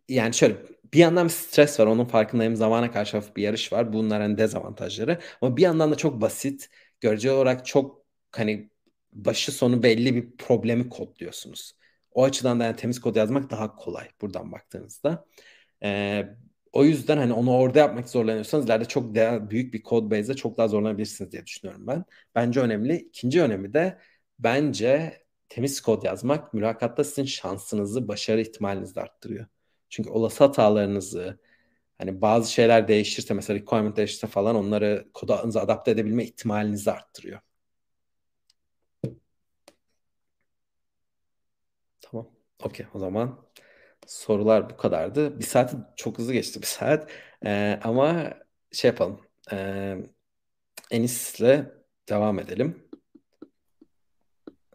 yani 0.09 0.33
şöyle 0.33 0.55
bir 0.93 0.99
yandan 0.99 1.25
bir 1.25 1.29
stres 1.31 1.79
var 1.79 1.88
onun 1.88 2.05
farkındayım 2.05 2.55
zamana 2.55 2.91
karşı 2.91 3.17
hafif 3.17 3.35
bir 3.35 3.43
yarış 3.43 3.73
var 3.73 3.93
bunların 3.93 4.21
hani 4.21 4.38
dezavantajları 4.38 5.19
ama 5.41 5.57
bir 5.57 5.61
yandan 5.61 5.91
da 5.91 5.95
çok 5.95 6.21
basit 6.21 6.69
göreceli 7.01 7.31
olarak 7.31 7.65
çok 7.65 8.05
hani 8.31 8.69
başı 9.13 9.51
sonu 9.51 9.83
belli 9.83 10.15
bir 10.15 10.38
problemi 10.38 10.89
kodluyorsunuz. 10.89 11.73
O 12.11 12.23
açıdan 12.23 12.59
da 12.59 12.63
yani 12.63 12.75
temiz 12.75 13.01
kod 13.01 13.15
yazmak 13.15 13.49
daha 13.49 13.75
kolay 13.75 14.07
buradan 14.21 14.51
baktığınızda. 14.51 15.25
Ee, 15.83 16.27
o 16.73 16.85
yüzden 16.85 17.17
hani 17.17 17.33
onu 17.33 17.51
orada 17.57 17.79
yapmak 17.79 18.09
zorlanıyorsanız 18.09 18.65
ileride 18.65 18.85
çok 18.85 19.15
daha 19.15 19.49
büyük 19.49 19.73
bir 19.73 19.83
code 19.83 20.11
base'de 20.17 20.35
çok 20.35 20.57
daha 20.57 20.67
zorlanabilirsiniz 20.67 21.31
diye 21.31 21.45
düşünüyorum 21.45 21.88
ben. 21.88 22.05
Bence 22.35 22.59
önemli. 22.59 22.97
İkinci 22.97 23.41
önemi 23.41 23.73
de 23.73 23.99
bence 24.39 25.21
temiz 25.49 25.81
kod 25.81 26.03
yazmak 26.03 26.53
mülakatta 26.53 27.03
sizin 27.03 27.25
şansınızı, 27.25 28.07
başarı 28.07 28.41
ihtimalinizi 28.41 29.01
arttırıyor. 29.01 29.45
Çünkü 29.89 30.09
olası 30.09 30.43
hatalarınızı 30.43 31.39
hani 31.97 32.21
bazı 32.21 32.53
şeyler 32.53 32.88
değişirse 32.88 33.33
mesela 33.33 33.59
requirement 33.59 33.97
değişirse 33.97 34.27
falan 34.27 34.55
onları 34.55 35.07
koda 35.13 35.41
adapte 35.43 35.91
edebilme 35.91 36.23
ihtimalinizi 36.23 36.91
arttırıyor. 36.91 37.39
Tamam. 42.01 42.27
Okey 42.63 42.85
o 42.93 42.99
zaman 42.99 43.39
sorular 44.07 44.69
bu 44.69 44.77
kadardı. 44.77 45.39
Bir 45.39 45.45
saat 45.45 45.75
çok 45.97 46.17
hızlı 46.19 46.33
geçti 46.33 46.61
bir 46.61 46.67
saat. 46.67 47.11
Ee, 47.45 47.79
ama 47.83 48.33
şey 48.71 48.89
yapalım. 48.91 49.21
Ee, 49.51 49.97
Enis'le 50.91 51.65
devam 52.09 52.39
edelim. 52.39 52.89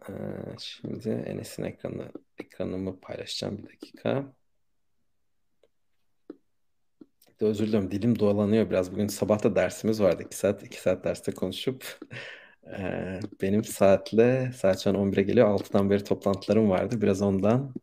Ee, 0.09 0.13
şimdi 0.59 1.09
Enes'in 1.09 1.63
ekranı 1.63 2.11
ekranımı 2.37 2.99
paylaşacağım 2.99 3.57
bir 3.57 3.63
dakika. 3.73 4.33
De 7.39 7.45
özür 7.45 7.67
dilerim 7.67 7.91
dilim 7.91 8.19
dolanıyor 8.19 8.69
biraz. 8.69 8.91
Bugün 8.91 9.07
sabah 9.07 9.43
da 9.43 9.55
dersimiz 9.55 10.01
vardı. 10.01 10.23
2 10.23 10.37
saat 10.37 10.63
2 10.63 10.81
saat 10.81 11.03
derste 11.03 11.31
konuşup 11.31 11.99
e, 12.67 13.19
benim 13.41 13.63
saatle 13.63 14.51
saat 14.55 14.79
şu 14.79 14.89
an 14.89 14.95
11'e 14.95 15.23
geliyor. 15.23 15.59
6'dan 15.59 15.89
beri 15.89 16.03
toplantılarım 16.03 16.69
vardı. 16.69 17.01
Biraz 17.01 17.21
ondan 17.21 17.73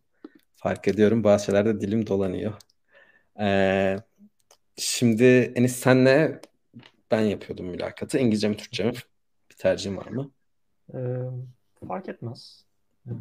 fark 0.57 0.89
ediyorum. 0.89 1.25
Bazı 1.25 1.45
şeylerde 1.45 1.81
dilim 1.81 2.07
dolanıyor. 2.07 2.53
E, 3.41 3.97
şimdi 4.77 5.25
Enis 5.57 5.77
senle 5.77 6.41
ben 7.11 7.21
yapıyordum 7.21 7.67
mülakatı. 7.67 8.19
İngilizce 8.19 8.49
mi 8.49 8.57
Türkçe 8.57 8.85
mi? 8.85 8.93
Bir 9.51 9.57
tercihim 9.57 9.97
var 9.97 10.07
mı? 10.07 10.31
E, 10.95 10.99
fark 11.89 12.09
etmez. 12.09 12.65
bir 13.07 13.17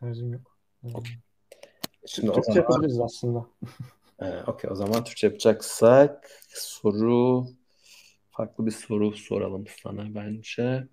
tercihim 0.00 0.32
yok. 0.32 0.58
Okay. 0.94 1.12
Şimdi 2.06 2.32
Türkçe 2.32 2.52
zaman... 2.52 2.60
yapabiliriz 2.60 3.00
aslında. 3.00 3.46
Ee, 4.22 4.42
Okey 4.46 4.70
o 4.70 4.74
zaman 4.74 5.04
Türkçe 5.04 5.26
yapacaksak 5.26 6.30
soru 6.48 7.46
farklı 8.30 8.66
bir 8.66 8.70
soru 8.70 9.16
soralım 9.16 9.64
sana 9.82 10.14
bence. 10.14 10.88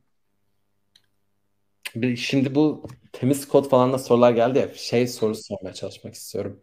Bir, 1.95 2.15
şimdi 2.15 2.55
bu 2.55 2.83
temiz 3.13 3.47
kod 3.47 3.69
falan 3.69 3.93
da 3.93 3.97
sorular 3.97 4.31
geldi 4.31 4.59
ya 4.59 4.73
şey 4.73 5.07
soru 5.07 5.35
sormaya 5.35 5.73
çalışmak 5.73 6.13
istiyorum. 6.13 6.59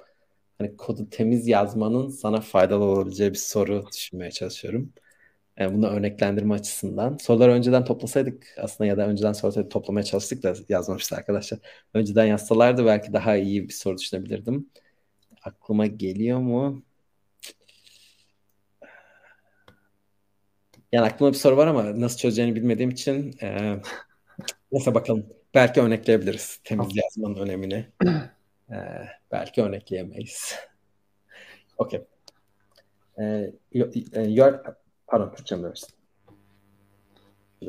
Hani 0.59 0.76
kodu 0.76 1.11
temiz 1.11 1.48
yazmanın 1.48 2.09
sana 2.09 2.40
faydalı 2.40 2.84
olabileceği 2.84 3.30
bir 3.30 3.38
soru 3.38 3.84
düşünmeye 3.92 4.30
çalışıyorum. 4.30 4.92
Yani 5.59 5.74
bunu 5.76 5.88
örneklendirme 5.88 6.54
açısından. 6.54 7.16
Soruları 7.16 7.52
önceden 7.52 7.84
toplasaydık 7.84 8.46
aslında 8.59 8.88
ya 8.88 8.96
da 8.98 9.09
önceden 9.09 9.32
soruları 9.32 9.68
toplamaya 9.68 10.04
çalıştık 10.04 10.42
da 10.42 10.54
yazmamıştı 10.68 11.16
arkadaşlar. 11.16 11.61
Önceden 11.94 12.26
yazsalardı 12.26 12.86
belki 12.86 13.12
daha 13.12 13.36
iyi 13.36 13.68
bir 13.68 13.74
soru 13.74 13.98
düşünebilirdim 13.98 14.70
aklıma 15.49 15.86
geliyor 15.86 16.38
mu? 16.38 16.82
Yani 20.92 21.07
aklıma 21.07 21.32
bir 21.32 21.36
soru 21.36 21.57
var 21.57 21.66
ama 21.66 22.01
nasıl 22.01 22.18
çözeceğini 22.18 22.55
bilmediğim 22.55 22.90
için 22.90 23.36
e, 23.42 23.80
neyse 24.72 24.94
bakalım. 24.94 25.26
Belki 25.55 25.80
örnekleyebiliriz 25.80 26.61
temiz 26.64 26.96
yazmanın 26.96 27.36
önemini. 27.36 27.86
E, 28.70 28.76
belki 29.32 29.62
örnekleyemeyiz. 29.62 30.55
Okey. 31.78 32.05
E, 33.18 33.53
your, 34.14 34.64
pardon 35.07 35.34
Türkçe 35.34 35.57
mi 35.57 35.64
versin? 35.64 35.88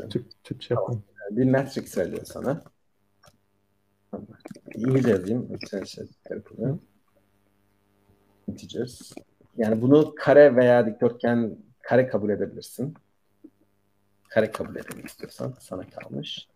Türk, 0.10 0.44
Türkçe 0.44 0.74
yapalım. 0.74 1.04
Bir 1.32 1.46
matrix 1.46 1.98
veriyor 1.98 2.26
sana. 2.26 2.64
İngilizce 4.76 5.10
yazayım. 5.10 5.60
Şey, 5.70 5.86
şey, 5.86 6.06
integers. 8.50 9.12
Yani 9.58 9.82
bunu 9.82 10.16
kare 10.16 10.56
veya 10.56 10.86
dikdörtgen 10.86 11.58
kare 11.82 12.08
kabul 12.08 12.30
edebilirsin. 12.30 12.94
Kare 14.30 14.52
kabul 14.52 14.76
edelim 14.76 15.06
istiyorsan 15.06 15.56
sana 15.60 15.90
kalmış. 15.90 16.48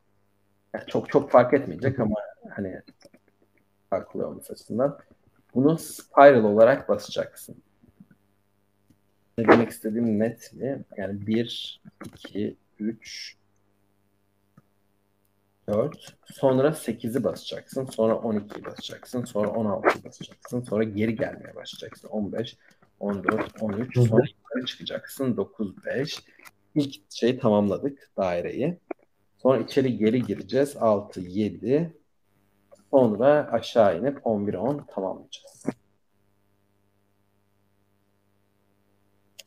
Yani 0.73 0.85
çok 0.87 1.09
çok 1.09 1.31
fark 1.31 1.53
etmeyecek 1.53 1.99
ama 1.99 2.15
hani 2.49 2.81
farklı 3.89 4.27
olması 4.27 4.53
açısından 4.53 4.97
bunu 5.53 5.77
spiral 5.77 6.43
olarak 6.43 6.89
basacaksın. 6.89 7.55
Ne 9.37 9.47
demek 9.47 9.69
istediğim 9.69 10.19
net 10.19 10.53
mi? 10.53 10.83
Yani 10.97 11.27
1, 11.27 11.81
2, 12.05 12.57
3, 12.79 13.35
4. 15.67 16.15
Sonra 16.25 16.67
8'i 16.73 17.23
basacaksın. 17.23 17.85
Sonra 17.85 18.13
12'yi 18.13 18.65
basacaksın. 18.65 19.25
Sonra 19.25 19.47
16'yı 19.47 20.03
basacaksın. 20.03 20.61
Sonra 20.61 20.83
geri 20.83 21.15
gelmeye 21.15 21.55
başlayacaksın. 21.55 22.07
15, 22.07 22.57
14, 22.99 23.61
13. 23.61 23.95
Sonra 23.95 24.23
yukarı 24.27 24.65
çıkacaksın. 24.65 25.37
9, 25.37 25.85
5. 25.85 26.23
İlk 26.75 27.11
şeyi 27.11 27.39
tamamladık 27.39 28.09
daireyi. 28.17 28.77
Sonra 29.37 29.57
içeri 29.61 29.97
geri 29.97 30.23
gireceğiz. 30.23 30.77
6, 30.77 31.21
7. 31.21 31.93
Sonra 32.91 33.49
aşağı 33.51 33.99
inip 33.99 34.19
11, 34.23 34.53
10 34.53 34.85
tamamlayacağız. 34.95 35.65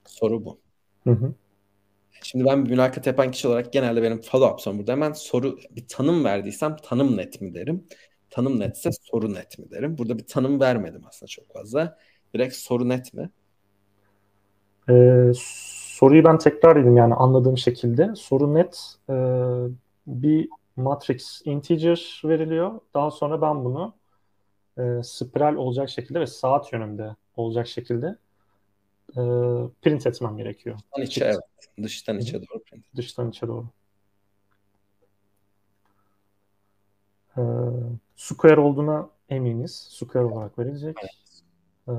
Soru 0.05 0.45
bu. 0.45 0.59
Hı 1.05 1.11
hı. 1.11 1.35
Şimdi 2.27 2.45
ben 2.45 2.65
bir 2.65 2.71
mülakat 2.71 3.07
yapan 3.07 3.31
kişi 3.31 3.49
olarak 3.49 3.73
genelde 3.73 4.03
benim 4.03 4.19
follow-up 4.19 4.61
sorum 4.61 4.79
burada 4.79 4.93
hemen 4.93 5.13
soru 5.13 5.59
bir 5.71 5.89
tanım 5.89 6.25
verdiysem 6.25 6.77
tanım 6.83 7.17
net 7.17 7.41
mi 7.41 7.55
derim. 7.55 7.85
Tanım 8.31 8.61
netse 8.61 8.91
soru 9.03 9.35
net 9.35 9.59
mi 9.59 9.71
derim. 9.71 9.99
Burada 9.99 10.19
bir 10.19 10.27
tanım 10.27 10.61
vermedim 10.61 11.03
aslında 11.09 11.29
çok 11.29 11.53
fazla. 11.53 11.99
Direkt 12.35 12.55
soru 12.55 12.89
net 12.89 13.15
mi? 13.15 13.31
Ee, 14.91 15.33
soruyu 15.37 16.25
ben 16.25 16.39
tekrar 16.39 16.77
edeyim 16.77 16.97
yani 16.97 17.15
anladığım 17.15 17.59
şekilde. 17.59 18.15
Soru 18.17 18.55
net 18.55 18.95
e, 19.11 19.15
bir 20.07 20.49
matrix 20.77 21.43
integer 21.45 22.23
veriliyor. 22.25 22.81
Daha 22.95 23.11
sonra 23.11 23.43
ben 23.43 23.65
bunu 23.65 23.95
e, 24.79 25.03
spiral 25.03 25.57
olacak 25.57 25.89
şekilde 25.91 26.21
ve 26.21 26.27
saat 26.27 26.73
yönünde 26.73 27.17
olacak 27.37 27.67
şekilde 27.67 28.17
e, 29.17 29.23
print 29.83 30.07
etmem 30.07 30.37
gerekiyor. 30.37 30.77
Dıştan 30.77 31.03
içe 31.03 31.25
evet. 31.25 31.41
Dıştan 31.83 32.19
içe 32.19 32.41
doğru 32.41 32.63
print. 32.63 32.85
Dıştan 32.97 33.31
içe 33.31 33.47
doğru. 33.49 33.67
E, 37.37 37.43
square 38.17 38.61
olduğuna 38.61 39.11
eminiz. 39.29 39.89
Square 39.91 40.25
olarak 40.25 40.59
verilecek. 40.59 40.97
Evet. 41.01 41.43
E, 41.89 41.93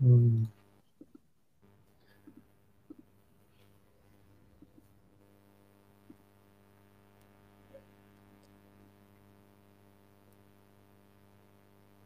hmm. 0.00 0.57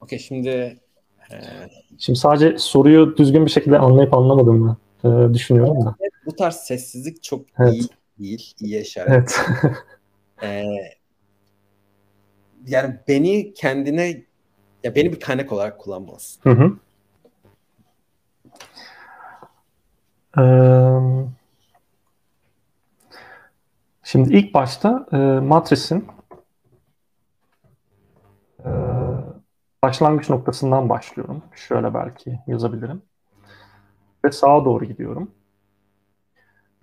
Okey 0.03 0.19
şimdi 0.19 0.81
e, 1.33 1.37
Şimdi 1.99 2.19
sadece 2.19 2.59
soruyu 2.59 3.17
düzgün 3.17 3.47
bir 3.47 3.51
şekilde 3.51 3.79
anlayıp 3.79 4.15
anlamadım 4.15 4.77
ben. 5.05 5.09
E, 5.11 5.35
düşünüyorum 5.35 5.87
da. 5.87 5.97
bu 6.27 6.37
tarz 6.37 6.55
sessizlik 6.57 7.23
çok 7.23 7.47
Evet. 7.59 7.75
iyi 7.75 7.89
değil. 8.19 8.55
iyi 8.61 8.81
işaret. 8.81 9.11
Evet. 9.13 9.41
E, 10.43 10.65
yani 12.67 12.95
beni 13.09 13.55
kendine 13.55 14.23
ya 14.85 14.95
beni 14.95 15.13
bir 15.13 15.21
kaynak 15.21 15.53
olarak 15.53 15.81
kullanmalısın. 15.81 16.41
Hı 16.43 16.51
hı. 16.51 16.77
Şimdi 24.05 24.37
ilk 24.37 24.55
başta 24.55 25.07
e, 25.13 25.17
matrisin 25.41 26.07
başlangıç 29.83 30.31
noktasından 30.31 30.89
başlıyorum. 30.89 31.43
Şöyle 31.55 31.95
belki 31.95 32.41
yazabilirim. 32.47 33.03
Ve 34.25 34.33
sağa 34.33 34.65
doğru 34.65 34.85
gidiyorum. 34.85 35.31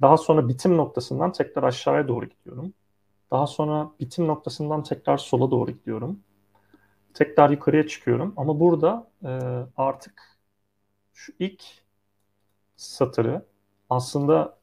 Daha 0.01 0.17
sonra 0.17 0.47
bitim 0.47 0.77
noktasından 0.77 1.31
tekrar 1.31 1.63
aşağıya 1.63 2.07
doğru 2.07 2.25
gidiyorum. 2.25 2.73
Daha 3.31 3.47
sonra 3.47 3.91
bitim 3.99 4.27
noktasından 4.27 4.83
tekrar 4.83 5.17
sola 5.17 5.51
doğru 5.51 5.71
gidiyorum. 5.71 6.19
Tekrar 7.13 7.49
yukarıya 7.49 7.87
çıkıyorum. 7.87 8.33
Ama 8.37 8.59
burada 8.59 9.11
e, 9.23 9.29
artık 9.77 10.23
şu 11.13 11.33
ilk 11.39 11.63
satırı 12.75 13.45
aslında 13.89 14.57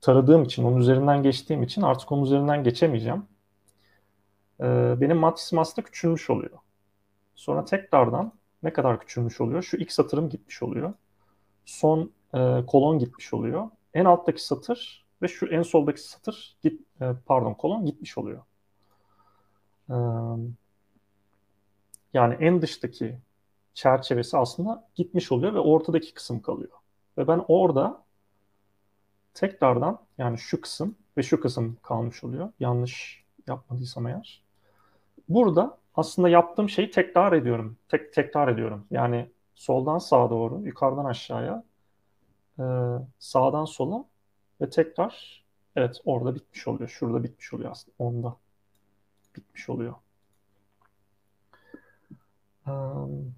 taradığım 0.00 0.42
için, 0.44 0.64
onun 0.64 0.76
üzerinden 0.80 1.22
geçtiğim 1.22 1.62
için 1.62 1.82
artık 1.82 2.12
onun 2.12 2.24
üzerinden 2.24 2.64
geçemeyeceğim. 2.64 3.24
E, 4.60 4.64
benim 5.00 5.16
matrisim 5.16 5.58
aslında 5.58 5.86
küçülmüş 5.86 6.30
oluyor. 6.30 6.58
Sonra 7.34 7.64
tekrardan 7.64 8.32
ne 8.62 8.72
kadar 8.72 9.00
küçülmüş 9.00 9.40
oluyor? 9.40 9.62
Şu 9.62 9.76
ilk 9.76 9.92
satırım 9.92 10.28
gitmiş 10.28 10.62
oluyor. 10.62 10.94
Son 11.64 12.12
e, 12.34 12.66
kolon 12.66 12.98
gitmiş 12.98 13.34
oluyor. 13.34 13.70
En 13.94 14.04
alttaki 14.04 14.44
satır 14.44 15.04
ve 15.22 15.28
şu 15.28 15.46
en 15.46 15.62
soldaki 15.62 16.02
satır 16.02 16.56
git, 16.62 16.80
e, 17.00 17.12
pardon 17.26 17.54
kolon 17.54 17.86
gitmiş 17.86 18.18
oluyor. 18.18 18.42
E, 19.90 19.96
yani 22.14 22.34
en 22.34 22.62
dıştaki 22.62 23.18
çerçevesi 23.74 24.36
aslında 24.36 24.88
gitmiş 24.94 25.32
oluyor 25.32 25.54
ve 25.54 25.58
ortadaki 25.58 26.14
kısım 26.14 26.42
kalıyor. 26.42 26.72
Ve 27.18 27.28
ben 27.28 27.44
orada 27.48 28.04
tekrardan 29.34 29.98
yani 30.18 30.38
şu 30.38 30.60
kısım 30.60 30.96
ve 31.16 31.22
şu 31.22 31.40
kısım 31.40 31.76
kalmış 31.82 32.24
oluyor. 32.24 32.52
Yanlış 32.60 33.24
yapmadıysam 33.46 34.06
eğer. 34.06 34.42
Burada 35.28 35.78
aslında 35.94 36.28
yaptığım 36.28 36.68
şeyi 36.68 36.90
tekrar 36.90 37.32
ediyorum. 37.32 37.76
Tek 37.88 38.12
tekrar 38.12 38.48
ediyorum. 38.48 38.86
Yani 38.90 39.30
soldan 39.54 39.98
sağa 39.98 40.30
doğru, 40.30 40.60
yukarıdan 40.66 41.04
aşağıya, 41.04 41.64
e, 42.58 42.64
sağdan 43.18 43.64
sola 43.64 44.04
ve 44.60 44.70
tekrar 44.70 45.44
evet 45.76 46.00
orada 46.04 46.34
bitmiş 46.34 46.68
oluyor. 46.68 46.88
Şurada 46.88 47.22
bitmiş 47.22 47.54
oluyor 47.54 47.70
aslında. 47.70 47.94
Onda 47.98 48.36
bitmiş 49.36 49.68
oluyor. 49.68 49.94
Um, 52.66 53.34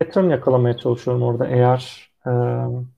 pattern 0.00 0.30
yakalamaya 0.30 0.76
çalışıyorum 0.76 1.22
orada 1.22 1.46
eğer 1.46 2.10
um, 2.26 2.90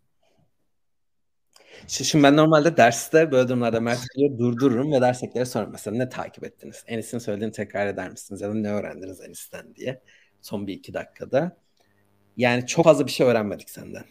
Şimdi 1.89 2.25
ben 2.25 2.37
normalde 2.37 2.77
derste 2.77 3.33
böyle 3.33 3.49
durumlarda 3.49 3.81
Mert 3.81 3.99
Hoca'yı 3.99 4.39
durdururum 4.39 4.93
ve 4.93 5.01
ders 5.01 5.23
ekleri 5.23 5.47
sorarım. 5.47 5.73
Mesela 5.73 5.97
ne 5.97 6.09
takip 6.09 6.45
ettiniz? 6.45 6.85
Enis'in 6.87 7.19
söylediğini 7.19 7.53
tekrar 7.53 7.87
eder 7.87 8.11
misiniz? 8.11 8.41
Ya 8.41 8.49
da 8.49 8.55
ne 8.55 8.71
öğrendiniz 8.71 9.21
Enis'ten 9.21 9.75
diye. 9.75 10.03
Son 10.43 10.67
bir 10.67 10.75
iki 10.75 10.95
dakikada. 10.95 11.57
Yani 12.37 12.67
çok 12.67 12.85
fazla 12.85 13.07
bir 13.07 13.11
şey 13.11 13.27
öğrenmedik 13.27 13.71
senden. 13.71 14.05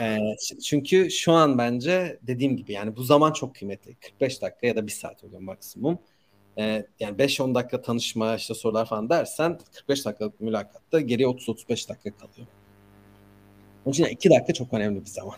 Ee, 0.00 0.18
çünkü 0.64 1.10
şu 1.10 1.32
an 1.32 1.58
bence 1.58 2.18
dediğim 2.22 2.56
gibi 2.56 2.72
yani 2.72 2.96
bu 2.96 3.02
zaman 3.02 3.32
çok 3.32 3.54
kıymetli. 3.54 3.94
45 3.94 4.42
dakika 4.42 4.66
ya 4.66 4.76
da 4.76 4.86
bir 4.86 4.92
saat 4.92 5.24
oluyor 5.24 5.40
maksimum. 5.40 5.98
Ee, 6.58 6.86
yani 7.00 7.18
5-10 7.18 7.54
dakika 7.54 7.82
tanışma 7.82 8.36
işte 8.36 8.54
sorular 8.54 8.86
falan 8.86 9.10
dersen 9.10 9.58
45 9.74 10.06
dakikalık 10.06 10.40
mülakatta 10.40 11.00
geriye 11.00 11.28
30-35 11.28 11.88
dakika 11.88 12.16
kalıyor. 12.16 12.46
Onun 13.84 13.92
için 13.92 14.04
2 14.04 14.30
dakika 14.30 14.52
çok 14.52 14.74
önemli 14.74 15.00
bir 15.00 15.10
zaman. 15.10 15.36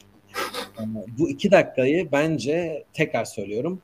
Bu 1.18 1.31
iki 1.31 1.51
dakikayı 1.51 2.12
bence 2.12 2.85
tekrar 2.93 3.25
söylüyorum. 3.25 3.83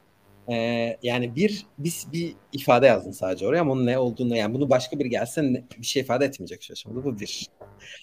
Ee, 0.49 0.97
yani 1.03 1.37
bir 1.37 1.67
biz 1.79 2.07
bir 2.13 2.35
ifade 2.53 2.87
yazdın 2.87 3.11
sadece 3.11 3.47
oraya 3.47 3.61
ama 3.61 3.73
onun 3.73 3.87
ne 3.87 3.99
olduğunu 3.99 4.37
yani 4.37 4.55
bunu 4.55 4.71
başka 4.71 4.99
biri 4.99 5.11
gelse 5.11 5.65
bir 5.79 5.87
şey 5.87 6.03
ifade 6.03 6.25
etmeyecek 6.25 6.63
şu 6.63 6.73
aşamada 6.73 7.05
bu 7.05 7.21
bir. 7.21 7.47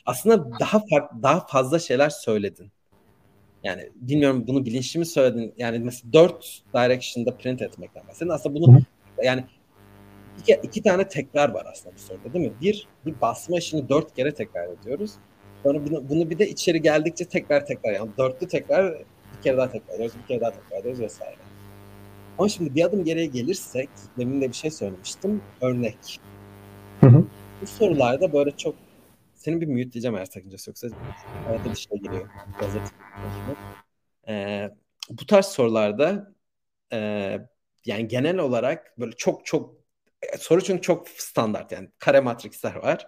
Aslında 0.06 0.60
daha 0.60 0.80
farklı, 0.90 1.24
daha 1.24 1.48
fazla 1.48 1.80
şeyler 1.80 2.10
söyledin. 2.10 2.72
Yani 3.64 3.90
bilmiyorum 3.96 4.44
bunu 4.48 4.66
bilinçli 4.66 5.00
mi 5.00 5.06
söyledin? 5.06 5.54
Yani 5.58 5.80
mesela 5.80 6.14
dört 6.14 6.64
direction'da 6.74 7.38
print 7.38 7.62
etmekten 7.62 8.08
bahsedin. 8.08 8.30
Aslında 8.30 8.56
bunu 8.56 8.80
yani 9.24 9.44
iki, 10.40 10.60
iki 10.64 10.84
tane 10.84 11.08
tekrar 11.08 11.50
var 11.50 11.66
aslında 11.72 11.96
bu 11.96 12.00
soruda 12.00 12.34
değil 12.34 12.46
mi? 12.46 12.54
Bir, 12.62 12.88
bir 13.06 13.22
basma 13.22 13.58
işini 13.58 13.90
dört 13.90 14.16
kere 14.16 14.34
tekrar 14.34 14.68
ediyoruz. 14.68 15.12
Sonra 15.64 15.86
bunu, 15.86 16.10
bunu 16.10 16.30
bir 16.30 16.40
de 16.40 16.50
içeri 16.50 16.82
geldikçe 16.82 17.26
tekrar 17.26 17.66
tekrar 17.66 17.94
yani 17.94 18.10
dörtlü 18.18 18.48
tekrar 18.48 18.94
bir 19.38 19.42
kere 19.44 19.58
daha 19.58 19.72
tekrar 19.72 19.96
ediyoruz, 19.96 20.16
bir 20.24 20.28
kere 20.28 20.42
daha 20.42 20.52
tekrar 20.52 20.80
ediyoruz 20.80 21.02
vesaire. 21.02 21.38
Ama 22.38 22.50
şimdi 22.50 22.76
bir 22.76 22.86
adım 22.86 23.04
geriye 23.04 23.26
gelirsek, 23.26 23.90
demin 24.18 24.42
de 24.42 24.48
bir 24.50 24.54
şey 24.54 24.72
söylemiştim, 24.72 25.42
örnek. 25.62 26.20
Hı 27.02 27.08
hı. 27.08 27.26
Bu 27.62 27.68
sorularda 27.68 28.34
böyle 28.34 28.52
çok, 28.52 28.76
senin 29.34 29.62
bir 29.62 29.68
mute 29.68 29.92
diyeceğim 29.92 30.18
eğer 30.18 30.26
sakıncası 30.26 30.70
yoksa 30.70 30.88
arada 31.50 31.72
bir 31.72 31.76
şey 31.76 31.98
geliyor. 31.98 32.30
Gazete. 32.60 32.86
Ee, 34.28 34.70
bu 35.10 35.26
tarz 35.26 35.46
sorularda 35.46 36.34
e, 36.94 37.00
yani 37.86 38.08
genel 38.08 38.38
olarak 38.38 39.00
böyle 39.00 39.12
çok 39.12 39.46
çok 39.46 39.76
soru 40.38 40.62
çünkü 40.64 40.82
çok 40.82 41.10
standart 41.10 41.72
yani 41.72 41.90
kare 42.00 42.20
matrixler 42.20 42.76
var. 42.76 43.08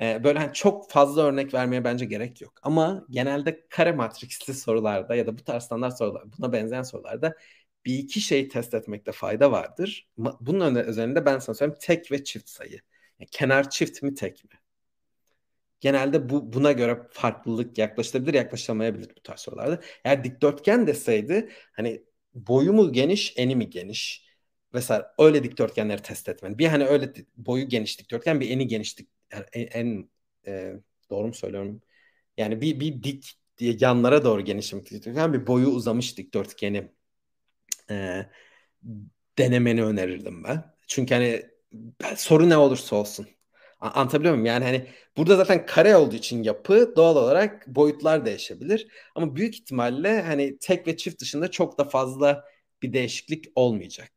Ee, 0.00 0.24
böyle 0.24 0.38
hani 0.38 0.52
çok 0.52 0.90
fazla 0.90 1.22
örnek 1.22 1.54
vermeye 1.54 1.84
bence 1.84 2.04
gerek 2.04 2.40
yok. 2.40 2.52
Ama 2.62 3.06
genelde 3.10 3.66
kare 3.68 3.92
matrixli 3.92 4.54
sorularda 4.54 5.14
ya 5.14 5.26
da 5.26 5.38
bu 5.38 5.44
tarz 5.44 5.62
standart 5.64 5.98
sorular, 5.98 6.22
buna 6.38 6.52
benzeyen 6.52 6.82
sorularda 6.82 7.36
bir 7.84 7.98
iki 7.98 8.20
şeyi 8.20 8.48
test 8.48 8.74
etmekte 8.74 9.12
fayda 9.12 9.52
vardır. 9.52 10.08
Bunun 10.40 10.74
üzerinde 10.74 11.26
ben 11.26 11.38
sana 11.38 11.54
söyleyeyim 11.54 11.78
tek 11.82 12.12
ve 12.12 12.24
çift 12.24 12.48
sayı. 12.48 12.80
Yani 13.18 13.28
kenar 13.30 13.70
çift 13.70 14.02
mi 14.02 14.14
tek 14.14 14.44
mi? 14.44 14.50
Genelde 15.80 16.28
bu 16.28 16.52
buna 16.52 16.72
göre 16.72 17.02
farklılık 17.10 17.78
yaklaşılabilir, 17.78 18.34
yaklaşamayabilir 18.34 19.08
bu 19.16 19.22
tarz 19.22 19.40
sorularda. 19.40 19.80
Eğer 20.04 20.24
dikdörtgen 20.24 20.86
deseydi 20.86 21.48
hani 21.72 22.02
boyu 22.34 22.72
mu 22.72 22.92
geniş, 22.92 23.34
eni 23.36 23.56
mi 23.56 23.70
geniş? 23.70 24.24
Mesela 24.72 25.14
öyle 25.18 25.42
dikdörtgenleri 25.44 26.02
test 26.02 26.28
etmen. 26.28 26.58
Bir 26.58 26.66
hani 26.66 26.84
öyle 26.84 27.12
boyu 27.36 27.68
geniş 27.68 28.00
dikdörtgen, 28.00 28.40
bir 28.40 28.50
eni 28.50 28.66
geniş 28.66 28.98
dik, 28.98 29.08
yani 29.32 29.44
en, 29.52 29.66
en 29.80 30.10
e, 30.46 30.74
doğru 31.10 31.26
mu 31.26 31.34
söylüyorum? 31.34 31.82
Yani 32.36 32.60
bir 32.60 32.80
bir 32.80 33.02
dik 33.02 33.34
diye 33.58 33.76
yanlara 33.80 34.24
doğru 34.24 34.40
genişlemek 34.44 34.90
dikdörtgen, 34.90 35.32
bir 35.34 35.46
boyu 35.46 35.68
uzamış 35.68 36.18
dikdörtgeni 36.18 36.92
e, 37.90 38.26
denemeni 39.38 39.84
önerirdim 39.84 40.44
ben. 40.44 40.64
Çünkü 40.86 41.14
hani 41.14 41.42
soru 42.16 42.48
ne 42.48 42.56
olursa 42.56 42.96
olsun. 42.96 43.26
Anlatabiliyor 43.80 44.34
muyum? 44.34 44.46
Yani 44.46 44.64
hani 44.64 44.86
burada 45.16 45.36
zaten 45.36 45.66
kare 45.66 45.96
olduğu 45.96 46.16
için 46.16 46.42
yapı 46.42 46.92
doğal 46.96 47.16
olarak 47.16 47.66
boyutlar 47.68 48.26
değişebilir. 48.26 48.88
Ama 49.14 49.36
büyük 49.36 49.54
ihtimalle 49.54 50.22
hani 50.22 50.58
tek 50.58 50.86
ve 50.86 50.96
çift 50.96 51.20
dışında 51.20 51.50
çok 51.50 51.78
da 51.78 51.84
fazla 51.84 52.44
bir 52.82 52.92
değişiklik 52.92 53.44
olmayacak. 53.54 54.12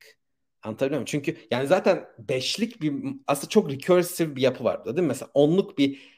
Anlatabiliyor 0.66 0.99
muyum? 0.99 1.05
Çünkü 1.05 1.38
yani 1.51 1.68
zaten 1.68 2.07
beşlik 2.20 2.82
bir 2.82 2.93
aslında 3.28 3.49
çok 3.49 3.72
recursive 3.72 4.36
bir 4.36 4.41
yapı 4.41 4.63
var 4.63 4.86
değil 4.86 4.95
mi? 4.97 5.01
Mesela 5.07 5.32
onluk 5.34 5.78
bir 5.78 6.16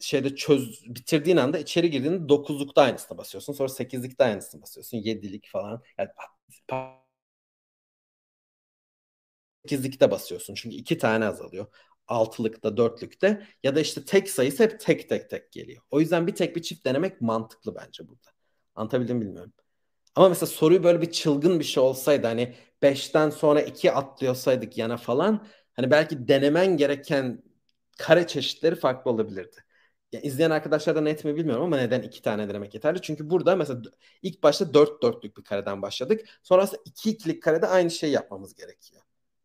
şeyde 0.00 0.36
çöz 0.36 0.84
bitirdiğin 0.86 1.36
anda 1.36 1.58
içeri 1.58 1.90
girdiğinde 1.90 2.28
dokuzlukta 2.28 2.82
aynısına 2.82 3.18
basıyorsun. 3.18 3.52
Sonra 3.52 3.68
sekizlikte 3.68 4.24
aynısına 4.24 4.62
basıyorsun. 4.62 4.98
Yedilik 4.98 5.48
falan. 5.48 5.82
Yani 5.98 6.08
8'likte 9.64 10.10
basıyorsun. 10.10 10.54
Çünkü 10.54 10.76
iki 10.76 10.98
tane 10.98 11.26
azalıyor. 11.26 11.66
Altılıkta, 12.08 12.76
dörtlükte 12.76 13.46
ya 13.62 13.76
da 13.76 13.80
işte 13.80 14.04
tek 14.04 14.30
sayısı 14.30 14.62
hep 14.64 14.80
tek 14.80 15.08
tek 15.08 15.30
tek 15.30 15.52
geliyor. 15.52 15.82
O 15.90 16.00
yüzden 16.00 16.26
bir 16.26 16.34
tek 16.34 16.56
bir 16.56 16.62
çift 16.62 16.84
denemek 16.84 17.20
mantıklı 17.20 17.74
bence 17.74 18.08
burada. 18.08 18.28
Anlatabildim 18.74 19.20
bilmiyorum. 19.20 19.52
Ama 20.14 20.28
mesela 20.28 20.46
soruyu 20.46 20.84
böyle 20.84 21.02
bir 21.02 21.10
çılgın 21.10 21.58
bir 21.60 21.64
şey 21.64 21.82
olsaydı 21.82 22.26
hani 22.26 22.54
5'ten 22.82 23.30
sonra 23.30 23.60
2 23.62 23.92
atlıyorsaydık 23.92 24.78
yana 24.78 24.96
falan 24.96 25.46
hani 25.72 25.90
belki 25.90 26.28
denemen 26.28 26.76
gereken 26.76 27.42
kare 27.98 28.26
çeşitleri 28.26 28.74
farklı 28.76 29.10
olabilirdi. 29.10 29.56
Ya 30.12 30.20
izleyen 30.20 30.50
arkadaşlar 30.50 30.96
da 30.96 31.00
net 31.00 31.24
mi 31.24 31.36
bilmiyorum 31.36 31.64
ama 31.64 31.76
neden 31.76 32.02
iki 32.02 32.22
tane 32.22 32.48
denemek 32.48 32.74
yeterli? 32.74 33.02
Çünkü 33.02 33.30
burada 33.30 33.56
mesela 33.56 33.80
ilk 34.22 34.42
başta 34.42 34.74
dört 34.74 35.02
dörtlük 35.02 35.36
bir 35.36 35.44
kareden 35.44 35.82
başladık. 35.82 36.28
Sonrasında 36.42 36.80
iki 36.84 37.10
ikilik 37.10 37.42
karede 37.42 37.66
aynı 37.66 37.90
şeyi 37.90 38.12
yapmamız 38.12 38.54
gerekiyor. 38.54 39.02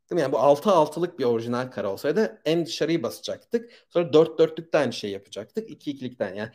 Değil 0.10 0.16
mi? 0.16 0.22
Yani 0.22 0.32
bu 0.32 0.40
6 0.40 0.72
altılık 0.72 1.20
bir 1.20 1.24
orijinal 1.24 1.72
kare 1.72 1.88
olsaydı 1.88 2.42
en 2.46 2.66
dışarıyı 2.66 3.04
basacaktık. 3.04 3.72
Sonra 3.90 4.14
4 4.14 4.40
dörtlükte 4.40 4.78
aynı 4.78 4.94
şeyi 4.94 5.14
yapacaktık. 5.14 5.70
2 5.70 5.92
ikilikten 5.92 6.36
yani 6.36 6.50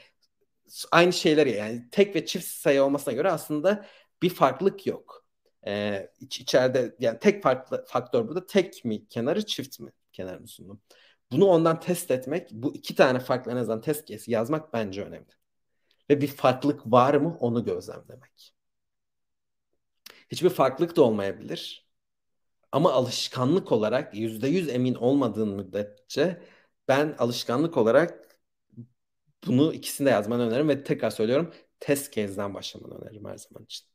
aynı 0.92 1.12
şeyleri 1.12 1.50
yani 1.50 1.88
tek 1.90 2.16
ve 2.16 2.26
çift 2.26 2.46
sayı 2.46 2.82
olmasına 2.82 3.14
göre 3.14 3.30
aslında 3.30 3.86
bir 4.22 4.30
farklılık 4.30 4.86
yok. 4.86 5.24
Ee, 5.66 6.10
iç, 6.20 6.40
içeride 6.40 6.96
yani 7.00 7.18
tek 7.18 7.42
farklı 7.42 7.84
faktör 7.88 8.28
burada 8.28 8.46
tek 8.46 8.84
mi 8.84 9.08
kenarı 9.08 9.46
çift 9.46 9.80
mi 9.80 9.92
kenarını 10.12 10.48
sundum. 10.48 10.80
Bunu 11.32 11.46
ondan 11.46 11.80
test 11.80 12.10
etmek, 12.10 12.50
bu 12.52 12.74
iki 12.74 12.94
tane 12.94 13.18
farklı 13.20 13.52
en 13.52 13.56
azından 13.56 13.80
test 13.80 14.04
kesi 14.04 14.30
yazmak 14.30 14.72
bence 14.72 15.04
önemli. 15.04 15.30
Ve 16.10 16.20
bir 16.20 16.26
farklılık 16.28 16.86
var 16.86 17.14
mı 17.14 17.36
onu 17.40 17.64
gözlemlemek. 17.64 18.54
Hiçbir 20.28 20.50
farklılık 20.50 20.96
da 20.96 21.02
olmayabilir. 21.02 21.90
Ama 22.72 22.92
alışkanlık 22.92 23.72
olarak 23.72 24.14
yüzde 24.14 24.48
yüz 24.48 24.68
emin 24.68 24.94
olmadığın 24.94 25.48
müddetçe 25.48 26.42
ben 26.88 27.16
alışkanlık 27.18 27.76
olarak 27.76 28.38
bunu 29.46 29.72
ikisini 29.74 30.06
de 30.06 30.10
yazmanı 30.10 30.42
öneririm 30.42 30.68
ve 30.68 30.84
tekrar 30.84 31.10
söylüyorum 31.10 31.54
test 31.80 32.10
kezden 32.10 32.54
başlamanı 32.54 32.94
öneririm 32.94 33.24
her 33.24 33.36
zaman 33.36 33.64
için. 33.64 33.89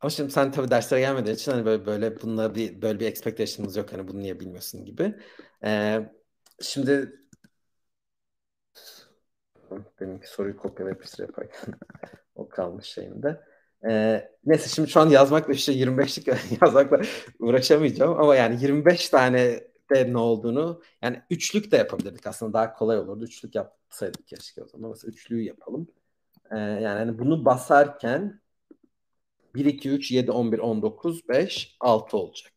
Ama 0.00 0.10
şimdi 0.10 0.32
sen 0.32 0.52
tabii 0.52 0.70
derslere 0.70 1.00
gelmediğin 1.00 1.36
için 1.36 1.52
hani 1.52 1.64
böyle 1.66 1.86
böyle 1.86 2.20
bununla 2.22 2.54
bir 2.54 2.82
böyle 2.82 3.00
bir 3.00 3.06
expectation'ımız 3.06 3.76
yok 3.76 3.92
hani 3.92 4.08
bunu 4.08 4.18
niye 4.22 4.40
bilmiyorsun 4.40 4.84
gibi. 4.84 5.14
Ee, 5.64 6.10
şimdi 6.62 7.12
benimki 10.00 10.28
soruyu 10.30 10.56
kopyala 10.56 10.90
yapıştır 10.90 11.22
yaparken 11.22 11.74
o 12.34 12.48
kalmış 12.48 12.86
şeyimde. 12.86 13.40
Ee, 13.88 14.30
neyse 14.46 14.68
şimdi 14.68 14.90
şu 14.90 15.00
an 15.00 15.08
yazmakla 15.10 15.52
işte 15.52 15.72
25'lik 15.72 16.28
yazmakla 16.62 17.00
uğraşamayacağım 17.40 18.20
ama 18.20 18.36
yani 18.36 18.62
25 18.62 19.08
tane 19.08 19.60
de 19.94 20.12
ne 20.12 20.18
olduğunu 20.18 20.82
yani 21.02 21.22
üçlük 21.30 21.72
de 21.72 21.76
yapabilirdik 21.76 22.26
aslında 22.26 22.52
daha 22.52 22.72
kolay 22.74 22.98
olurdu. 22.98 23.24
Üçlük 23.24 23.54
yapsaydık 23.54 24.26
keşke 24.28 24.62
o 24.62 24.68
zaman. 24.68 24.90
Mesela 24.90 25.10
üçlüyü 25.12 25.44
yapalım. 25.44 25.88
Ee, 26.52 26.58
yani 26.58 26.86
hani 26.98 27.18
bunu 27.18 27.44
basarken 27.44 28.40
1, 29.56 29.64
2, 29.64 29.90
3, 29.90 30.10
7, 30.12 30.30
11, 30.30 30.58
19, 30.58 31.28
5, 31.28 31.76
6 31.80 32.16
olacak. 32.16 32.52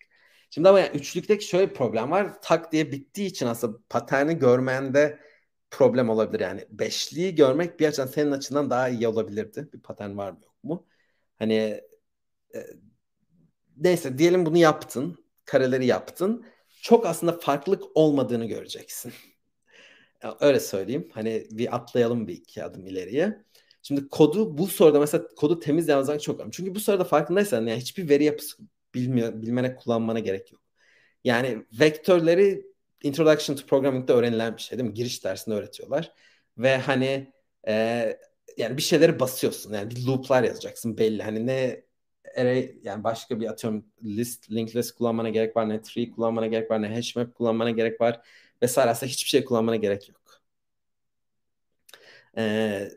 Şimdi 0.50 0.70
ama 0.70 0.80
yani 0.80 0.98
üçlükteki 0.98 1.46
şöyle 1.46 1.70
bir 1.70 1.76
problem 1.76 2.12
var. 2.12 2.42
Tak 2.42 2.72
diye 2.72 2.92
bittiği 2.92 3.28
için 3.28 3.48
aslında 3.48 3.78
paterni 3.90 4.40
görmende 4.40 5.20
problem 5.72 6.10
olabilir. 6.10 6.40
Yani 6.40 6.66
beşliği 6.70 7.36
görmek 7.36 7.80
bir 7.80 7.88
açıdan 7.88 8.08
senin 8.08 8.32
açından 8.32 8.70
daha 8.70 8.90
iyi 8.90 9.08
olabilirdi. 9.08 9.70
Bir 9.74 9.80
patern 9.82 10.18
var 10.18 10.32
mı 10.32 10.40
yok 10.44 10.64
mu? 10.64 10.88
Hani 11.40 11.82
e, 12.56 12.60
neyse 13.78 14.18
diyelim 14.18 14.46
bunu 14.46 14.58
yaptın. 14.58 15.26
Kareleri 15.46 15.86
yaptın. 15.86 16.46
Çok 16.82 17.06
aslında 17.06 17.40
farklılık 17.40 17.84
olmadığını 17.96 18.46
göreceksin. 18.46 19.14
Öyle 20.40 20.60
söyleyeyim. 20.60 21.10
Hani 21.14 21.48
bir 21.52 21.76
atlayalım 21.76 22.28
bir 22.28 22.34
iki 22.34 22.64
adım 22.64 22.86
ileriye. 22.88 23.44
Şimdi 23.90 24.08
kodu 24.10 24.58
bu 24.58 24.68
soruda 24.68 25.00
mesela 25.00 25.28
kodu 25.36 25.60
temiz 25.60 25.88
yazmak 25.88 26.22
çok 26.22 26.40
önemli. 26.40 26.52
Çünkü 26.52 26.76
bu 26.76 26.80
soruda 26.80 27.04
farkındaysan 27.04 27.68
yani 27.68 27.80
hiçbir 27.82 28.10
veri 28.10 28.24
yapısı 28.24 28.58
bilmiyor, 28.96 29.42
bilmene 29.42 29.76
kullanmana 29.76 30.20
gerek 30.20 30.52
yok. 30.52 30.62
Yani 31.24 31.66
vektörleri 31.80 32.66
Introduction 33.04 33.56
to 33.56 33.66
Programming'de 33.66 34.14
öğrenilen 34.14 34.58
bir 34.58 34.62
şey 34.62 34.80
değil 34.80 34.90
mi? 34.90 34.94
Giriş 34.96 35.24
dersinde 35.24 35.56
öğretiyorlar. 35.56 36.14
Ve 36.58 36.78
hani 36.78 37.34
e, 37.68 37.74
yani 38.58 38.78
bir 38.78 38.82
şeyleri 38.82 39.20
basıyorsun. 39.20 39.74
Yani 39.74 39.92
bir 39.92 40.06
loop'lar 40.06 40.44
yazacaksın 40.44 40.98
belli. 40.98 41.24
Hani 41.24 41.48
ne 41.48 41.84
array 42.38 42.76
yani 42.84 43.04
başka 43.04 43.40
bir 43.40 43.48
atıyorum 43.48 43.86
list, 44.04 44.52
linked 44.52 44.76
list 44.76 44.92
kullanmana 44.96 45.30
gerek 45.30 45.56
var, 45.58 45.70
ne 45.70 45.82
tree 45.82 46.12
kullanmana 46.12 46.48
gerek 46.48 46.72
var, 46.72 46.82
ne 46.82 46.96
hash 46.96 47.16
map 47.16 47.36
kullanmana 47.36 47.72
gerek 47.72 48.02
var 48.02 48.22
vesaire. 48.62 48.90
Aslında 48.92 49.12
hiçbir 49.12 49.30
şey 49.30 49.46
kullanmana 49.46 49.76
gerek 49.76 50.10
yok. 50.10 50.42
Ee, 52.38 52.90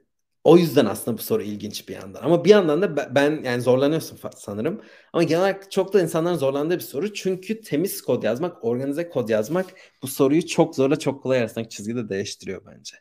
o 0.44 0.56
yüzden 0.56 0.86
aslında 0.86 1.18
bu 1.18 1.22
soru 1.22 1.42
ilginç 1.42 1.88
bir 1.88 1.94
yandan. 1.94 2.22
Ama 2.22 2.44
bir 2.44 2.50
yandan 2.50 2.82
da 2.82 3.14
ben 3.14 3.42
yani 3.44 3.62
zorlanıyorsun 3.62 4.18
sanırım. 4.36 4.82
Ama 5.12 5.22
genel 5.22 5.40
olarak 5.40 5.70
çok 5.70 5.92
da 5.92 6.02
insanların 6.02 6.36
zorlandığı 6.36 6.74
bir 6.74 6.80
soru. 6.80 7.12
Çünkü 7.12 7.60
temiz 7.60 8.02
kod 8.02 8.22
yazmak, 8.22 8.64
organize 8.64 9.08
kod 9.08 9.28
yazmak 9.28 9.66
bu 10.02 10.08
soruyu 10.08 10.46
çok 10.46 10.76
zorla 10.76 10.98
çok 10.98 11.22
kolay 11.22 11.38
arasındaki 11.38 11.68
çizgide 11.70 12.08
değiştiriyor 12.08 12.66
bence. 12.66 12.96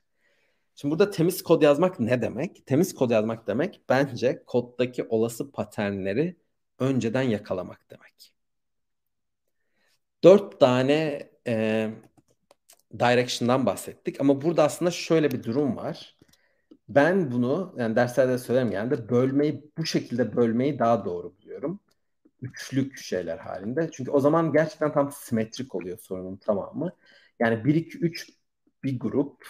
Şimdi 0.76 0.92
burada 0.92 1.12
temiz 1.12 1.44
kod 1.44 1.62
yazmak 1.62 2.00
ne 2.00 2.22
demek? 2.22 2.68
Temiz 2.68 2.96
kod 2.96 3.12
yazmak 3.12 3.48
demek 3.48 3.82
bence 3.90 4.44
koddaki 4.48 5.04
olası 5.04 5.52
paternleri 5.52 6.38
önceden 6.80 7.22
yakalamak 7.22 7.90
demek. 7.92 8.34
Dört 10.24 10.60
tane 10.60 11.30
e, 11.48 11.90
direction'dan 13.00 13.66
bahsettik 13.66 14.22
ama 14.22 14.42
burada 14.42 14.64
aslında 14.64 14.92
şöyle 14.92 15.32
bir 15.32 15.44
durum 15.44 15.76
var. 15.78 16.18
Ben 16.96 17.32
bunu 17.32 17.76
yani 17.78 17.96
derslerde 17.96 18.38
söylerim 18.38 18.72
yani 18.72 19.10
bölmeyi 19.10 19.72
bu 19.78 19.86
şekilde 19.86 20.36
bölmeyi 20.36 20.80
daha 20.80 21.06
doğru 21.06 21.36
buluyorum. 21.38 21.80
Üçlük 22.42 22.98
şeyler 22.98 23.38
halinde. 23.38 23.90
Çünkü 23.94 24.12
o 24.12 24.20
zaman 24.20 24.54
gerçekten 24.54 24.94
tam 24.94 25.12
simetrik 25.12 25.76
oluyor 25.76 25.98
sorunun 26.00 26.38
tamamı. 26.38 26.92
Yani 27.40 27.66
1 27.66 27.76
2 27.76 27.98
3 28.00 28.30
bir 28.84 29.00
grup 29.00 29.46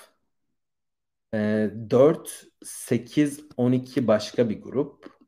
e, 1.34 1.72
4, 1.89 2.47
8, 2.63 3.39
12 3.57 4.07
başka 4.07 4.49
bir 4.49 4.61
grup. 4.61 5.19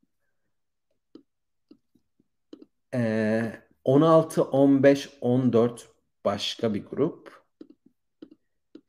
E, 2.94 3.64
16, 3.84 4.44
15, 4.44 5.10
14 5.22 5.90
başka 6.26 6.74
bir 6.74 6.86
grup. 6.86 7.44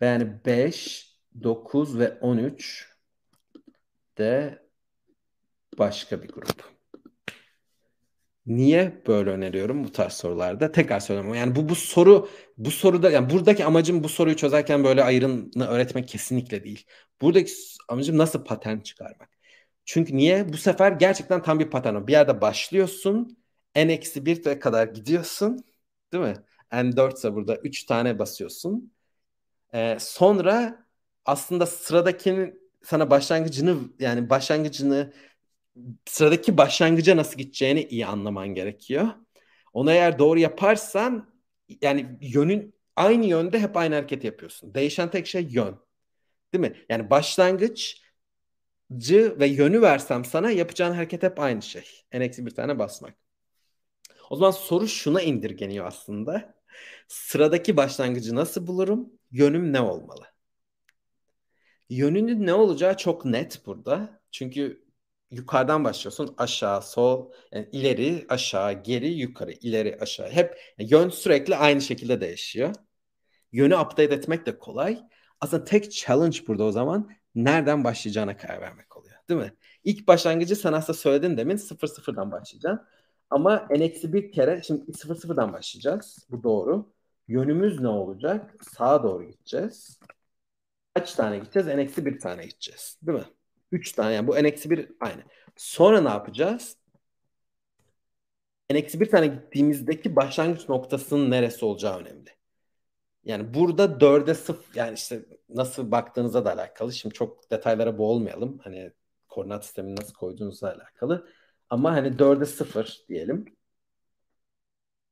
Yani 0.00 0.44
5, 0.46 1.16
9 1.42 1.98
ve 1.98 2.18
13 2.20 2.93
de 4.18 4.62
başka 5.78 6.22
bir 6.22 6.28
grup. 6.28 6.74
Niye 8.46 9.02
böyle 9.06 9.30
öneriyorum 9.30 9.84
bu 9.84 9.92
tarz 9.92 10.12
sorularda? 10.12 10.72
Tekrar 10.72 11.00
söylüyorum. 11.00 11.34
Yani 11.34 11.56
bu 11.56 11.68
bu 11.68 11.74
soru 11.74 12.28
bu 12.58 12.70
soruda 12.70 13.10
yani 13.10 13.30
buradaki 13.30 13.64
amacım 13.64 14.04
bu 14.04 14.08
soruyu 14.08 14.36
çözerken 14.36 14.84
böyle 14.84 15.04
ayrını 15.04 15.66
öğretmek 15.66 16.08
kesinlikle 16.08 16.64
değil. 16.64 16.86
Buradaki 17.20 17.52
amacım 17.88 18.18
nasıl 18.18 18.44
patern 18.44 18.78
çıkarmak. 18.80 19.30
Çünkü 19.84 20.16
niye? 20.16 20.52
Bu 20.52 20.56
sefer 20.56 20.92
gerçekten 20.92 21.42
tam 21.42 21.58
bir 21.60 21.70
patern. 21.70 22.06
Bir 22.06 22.12
yerde 22.12 22.40
başlıyorsun. 22.40 23.38
N-1 23.76 24.60
kadar 24.60 24.86
gidiyorsun. 24.88 25.64
Değil 26.12 26.24
mi? 26.24 26.34
N4 26.72 27.16
ise 27.16 27.34
burada 27.34 27.56
3 27.56 27.84
tane 27.84 28.18
basıyorsun. 28.18 28.92
Ee, 29.74 29.96
sonra 30.00 30.86
aslında 31.24 31.66
sıradakinin 31.66 32.63
sana 32.84 33.10
başlangıcını 33.10 33.78
yani 33.98 34.30
başlangıcını 34.30 35.12
sıradaki 36.06 36.56
başlangıca 36.56 37.16
nasıl 37.16 37.38
gideceğini 37.38 37.84
iyi 37.84 38.06
anlaman 38.06 38.48
gerekiyor. 38.48 39.08
Onu 39.72 39.92
eğer 39.92 40.18
doğru 40.18 40.38
yaparsan 40.38 41.34
yani 41.82 42.18
yönün 42.20 42.74
aynı 42.96 43.26
yönde 43.26 43.60
hep 43.60 43.76
aynı 43.76 43.94
hareket 43.94 44.24
yapıyorsun. 44.24 44.74
Değişen 44.74 45.10
tek 45.10 45.26
şey 45.26 45.42
yön. 45.50 45.78
Değil 46.52 46.60
mi? 46.60 46.76
Yani 46.88 47.10
başlangıç 47.10 48.02
ve 49.10 49.46
yönü 49.46 49.82
versem 49.82 50.24
sana 50.24 50.50
yapacağın 50.50 50.94
hareket 50.94 51.22
hep 51.22 51.40
aynı 51.40 51.62
şey. 51.62 51.84
En 52.12 52.20
eksi 52.20 52.46
bir 52.46 52.50
tane 52.54 52.78
basmak. 52.78 53.14
O 54.30 54.36
zaman 54.36 54.50
soru 54.50 54.88
şuna 54.88 55.22
indirgeniyor 55.22 55.86
aslında. 55.86 56.54
Sıradaki 57.08 57.76
başlangıcı 57.76 58.34
nasıl 58.34 58.66
bulurum? 58.66 59.12
Yönüm 59.30 59.72
ne 59.72 59.80
olmalı? 59.80 60.33
Yönünün 61.90 62.46
ne 62.46 62.54
olacağı 62.54 62.96
çok 62.96 63.24
net 63.24 63.66
burada. 63.66 64.20
Çünkü 64.30 64.84
yukarıdan 65.30 65.84
başlıyorsun 65.84 66.34
aşağı 66.38 66.82
sol 66.82 67.32
yani 67.52 67.68
ileri 67.72 68.26
aşağı 68.28 68.72
geri 68.82 69.08
yukarı 69.08 69.52
ileri 69.52 69.98
aşağı 70.00 70.30
hep 70.30 70.60
yani 70.78 70.90
yön 70.92 71.08
sürekli 71.08 71.56
aynı 71.56 71.80
şekilde 71.80 72.20
değişiyor. 72.20 72.74
Yönü 73.52 73.76
update 73.76 74.14
etmek 74.14 74.46
de 74.46 74.58
kolay. 74.58 74.98
Aslında 75.40 75.64
tek 75.64 75.92
challenge 75.92 76.38
burada 76.46 76.64
o 76.64 76.72
zaman 76.72 77.10
nereden 77.34 77.84
başlayacağına 77.84 78.36
karar 78.36 78.60
vermek 78.60 78.96
oluyor. 78.96 79.16
Değil 79.28 79.40
mi? 79.40 79.54
İlk 79.84 80.08
başlangıcı 80.08 80.56
sen 80.56 80.72
aslında 80.72 80.98
söyledin 80.98 81.36
demin 81.36 81.56
0-0'dan 81.56 82.32
başlayacaksın. 82.32 82.86
Ama 83.30 83.66
n-1 83.70 84.30
kere 84.30 84.62
şimdi 84.62 84.92
0-0'dan 84.92 85.52
başlayacağız. 85.52 86.26
Bu 86.30 86.42
doğru. 86.42 86.92
Yönümüz 87.28 87.80
ne 87.80 87.88
olacak? 87.88 88.54
Sağa 88.62 89.02
doğru 89.02 89.24
gideceğiz. 89.24 89.98
Kaç 90.94 91.14
tane 91.14 91.38
gideceğiz? 91.38 91.68
n-1 91.68 92.18
tane 92.18 92.46
gideceğiz. 92.46 92.98
Değil 93.02 93.18
mi? 93.18 93.24
3 93.72 93.92
tane 93.92 94.14
yani 94.14 94.26
bu 94.26 94.34
n-1 94.34 94.96
aynı. 95.00 95.22
Sonra 95.56 96.00
ne 96.00 96.08
yapacağız? 96.08 96.76
n-1 98.70 99.10
tane 99.10 99.26
gittiğimizdeki 99.26 100.16
başlangıç 100.16 100.68
noktasının 100.68 101.30
neresi 101.30 101.64
olacağı 101.64 101.98
önemli. 101.98 102.30
Yani 103.24 103.54
burada 103.54 104.00
4'e 104.00 104.34
0 104.34 104.64
yani 104.74 104.94
işte 104.94 105.24
nasıl 105.48 105.90
baktığınıza 105.90 106.44
da 106.44 106.52
alakalı. 106.52 106.92
Şimdi 106.92 107.14
çok 107.14 107.50
detaylara 107.50 107.98
boğulmayalım. 107.98 108.58
Hani 108.58 108.92
koordinat 109.28 109.64
sistemini 109.64 109.96
nasıl 109.96 110.14
koyduğunuzla 110.14 110.74
alakalı. 110.74 111.28
Ama 111.70 111.92
hani 111.92 112.08
4'e 112.18 112.46
0 112.46 113.04
diyelim. 113.08 113.44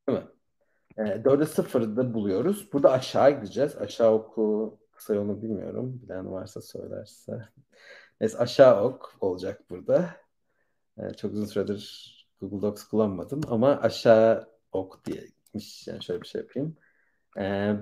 Değil 0.08 0.18
mi? 0.18 0.24
E, 0.98 1.02
4'e 1.02 1.46
0'da 1.46 2.14
buluyoruz. 2.14 2.72
Burada 2.72 2.92
aşağı 2.92 3.30
gideceğiz. 3.30 3.76
Aşağı 3.76 4.12
oku 4.12 4.78
kısa 5.02 5.14
yolunu 5.14 5.42
bilmiyorum. 5.42 6.00
Bilen 6.02 6.32
varsa 6.32 6.60
söylerse. 6.60 7.48
Neyse 8.20 8.38
aşağı 8.38 8.84
ok 8.84 9.16
olacak 9.20 9.70
burada. 9.70 10.16
E, 10.98 11.14
çok 11.14 11.32
uzun 11.32 11.44
süredir 11.44 12.12
Google 12.40 12.62
Docs 12.62 12.84
kullanmadım 12.84 13.40
ama 13.48 13.80
aşağı 13.80 14.48
ok 14.72 15.04
diyemiş. 15.04 15.88
Yani 15.88 16.02
şöyle 16.02 16.22
bir 16.22 16.26
şey 16.26 16.40
yapayım. 16.40 16.76
Ee, 17.38 17.74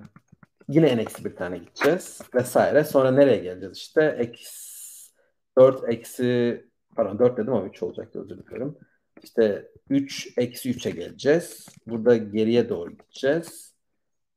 yine 0.68 0.96
n-eksi 0.96 1.24
bir 1.24 1.36
tane 1.36 1.58
gideceğiz 1.58 2.20
vesaire. 2.34 2.84
Sonra 2.84 3.10
nereye 3.10 3.38
geleceğiz 3.38 3.76
işte? 3.76 4.04
Eksi 4.18 5.12
4 5.58 5.88
eksi 5.88 6.64
pardon 6.96 7.18
4 7.18 7.36
dedim 7.36 7.52
ama 7.52 7.66
3 7.66 7.82
olacak 7.82 8.16
özür 8.16 8.38
diliyorum. 8.38 8.78
İşte 9.22 9.70
3 9.90 10.32
eksi 10.36 10.70
3'e 10.70 10.90
geleceğiz. 10.90 11.66
Burada 11.86 12.16
geriye 12.16 12.68
doğru 12.68 12.90
gideceğiz. 12.90 13.74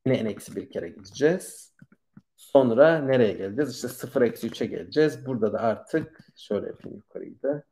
Yine 0.06 0.24
n-eksi 0.24 0.56
bir 0.56 0.70
kere 0.70 0.88
gideceğiz. 0.88 1.74
Sonra 2.56 2.98
nereye 2.98 3.32
geleceğiz? 3.32 3.74
İşte 3.74 3.88
0 3.88 4.22
eksi 4.22 4.46
3'e 4.46 4.66
geleceğiz. 4.66 5.26
Burada 5.26 5.52
da 5.52 5.58
artık 5.60 6.18
şöyle 6.36 6.66
yapayım 6.66 6.96
yukarıyı 6.96 7.42
da. 7.42 7.64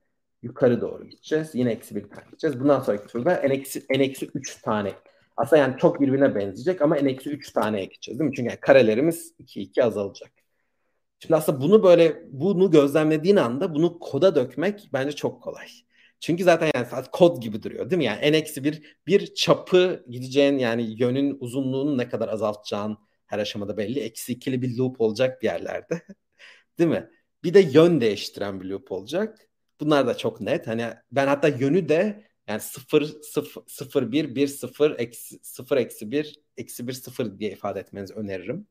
Yukarı 0.43 0.81
doğru 0.81 1.09
gideceğiz. 1.09 1.51
Yine 1.55 1.73
eksi 1.73 1.97
bir 1.97 2.11
tane 2.11 2.25
gideceğiz. 2.27 2.61
Bundan 2.61 2.81
sonraki 2.81 3.07
turda 3.07 3.35
n-eksi, 3.35 3.85
n-eksi 3.91 4.31
3 4.35 4.63
tane 4.63 4.93
aslında 5.37 5.63
yani 5.63 5.79
çok 5.79 6.01
birbirine 6.01 6.35
benzeyecek 6.35 6.83
ama 6.83 6.97
n-3 6.97 7.35
eksi 7.35 7.53
tane 7.53 7.85
gideceğiz 7.85 8.19
değil 8.21 8.31
mi? 8.31 8.37
Çünkü 8.37 8.49
yani 8.49 8.61
karelerimiz 8.61 9.35
2 9.39 9.61
2 9.61 9.85
azalacak. 9.85 10.31
Şimdi 11.19 11.37
aslında 11.37 11.61
bunu 11.61 11.83
böyle 11.83 12.23
bunu 12.33 12.71
gözlemlediğin 12.71 13.37
anda 13.37 13.75
bunu 13.75 13.99
koda 13.99 14.35
dökmek 14.35 14.91
bence 14.93 15.13
çok 15.13 15.43
kolay. 15.43 15.67
Çünkü 16.21 16.45
zaten 16.45 16.71
yani 16.75 16.87
kod 17.13 17.43
gibi 17.43 17.63
duruyor 17.63 17.91
değil 17.91 17.99
mi? 17.99 18.05
Yani 18.05 18.33
n-1 18.33 18.65
bir, 18.65 18.97
bir 19.07 19.35
çapı 19.35 20.05
gideceğin 20.11 20.59
yani 20.59 21.03
yönün 21.03 21.37
uzunluğunu 21.41 21.99
ne 21.99 22.09
kadar 22.09 22.29
azaltacağın 22.29 22.99
her 23.33 23.39
aşamada 23.39 23.77
belli. 23.77 24.01
Eksi 24.01 24.33
ikili 24.33 24.63
bir 24.63 24.77
loop 24.77 25.01
olacak 25.01 25.43
bir 25.43 25.47
yerlerde. 25.47 26.03
değil 26.79 26.91
mi? 26.91 27.11
Bir 27.45 27.55
de 27.55 27.61
yön 27.61 28.01
değiştiren 28.01 28.61
bir 28.61 28.67
loop 28.67 28.93
olacak. 28.93 29.39
Bunlar 29.81 30.07
da 30.07 30.17
çok 30.17 30.41
net. 30.41 30.67
Hani 30.67 30.95
ben 31.13 31.27
hatta 31.27 31.49
yönü 31.49 31.89
de 31.89 32.25
yani 32.49 32.61
0, 32.61 33.07
0, 33.23 33.55
0 33.67 34.13
1, 34.13 34.35
1, 34.35 34.47
0, 34.47 34.95
eksi, 34.99 35.39
0, 35.43 35.77
eksi 35.77 36.11
1, 36.11 36.41
eksi 36.57 36.89
1, 36.89 36.93
0 36.93 37.39
diye 37.39 37.53
ifade 37.53 37.81
etmenizi 37.81 38.15
öneririm. 38.15 38.67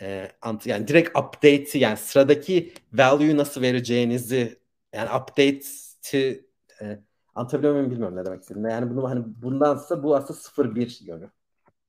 Ee, 0.00 0.30
yani 0.64 0.88
direkt 0.88 1.18
update'i 1.18 1.78
yani 1.78 1.96
sıradaki 1.96 2.72
value'yu 2.92 3.36
nasıl 3.36 3.62
vereceğinizi 3.62 4.58
yani 4.92 5.10
update'i 5.22 6.46
e, 6.80 7.00
anlatabiliyor 7.34 7.74
muyum 7.74 7.90
bilmiyorum 7.90 8.16
ne 8.16 8.24
demek 8.24 8.40
istediğimi. 8.42 8.72
Yani 8.72 8.90
bunu 8.90 9.10
hani 9.10 9.24
bundansa 9.26 10.02
bu 10.02 10.16
aslında 10.16 10.40
0 10.40 10.74
1 10.74 10.98
yönü. 11.02 11.30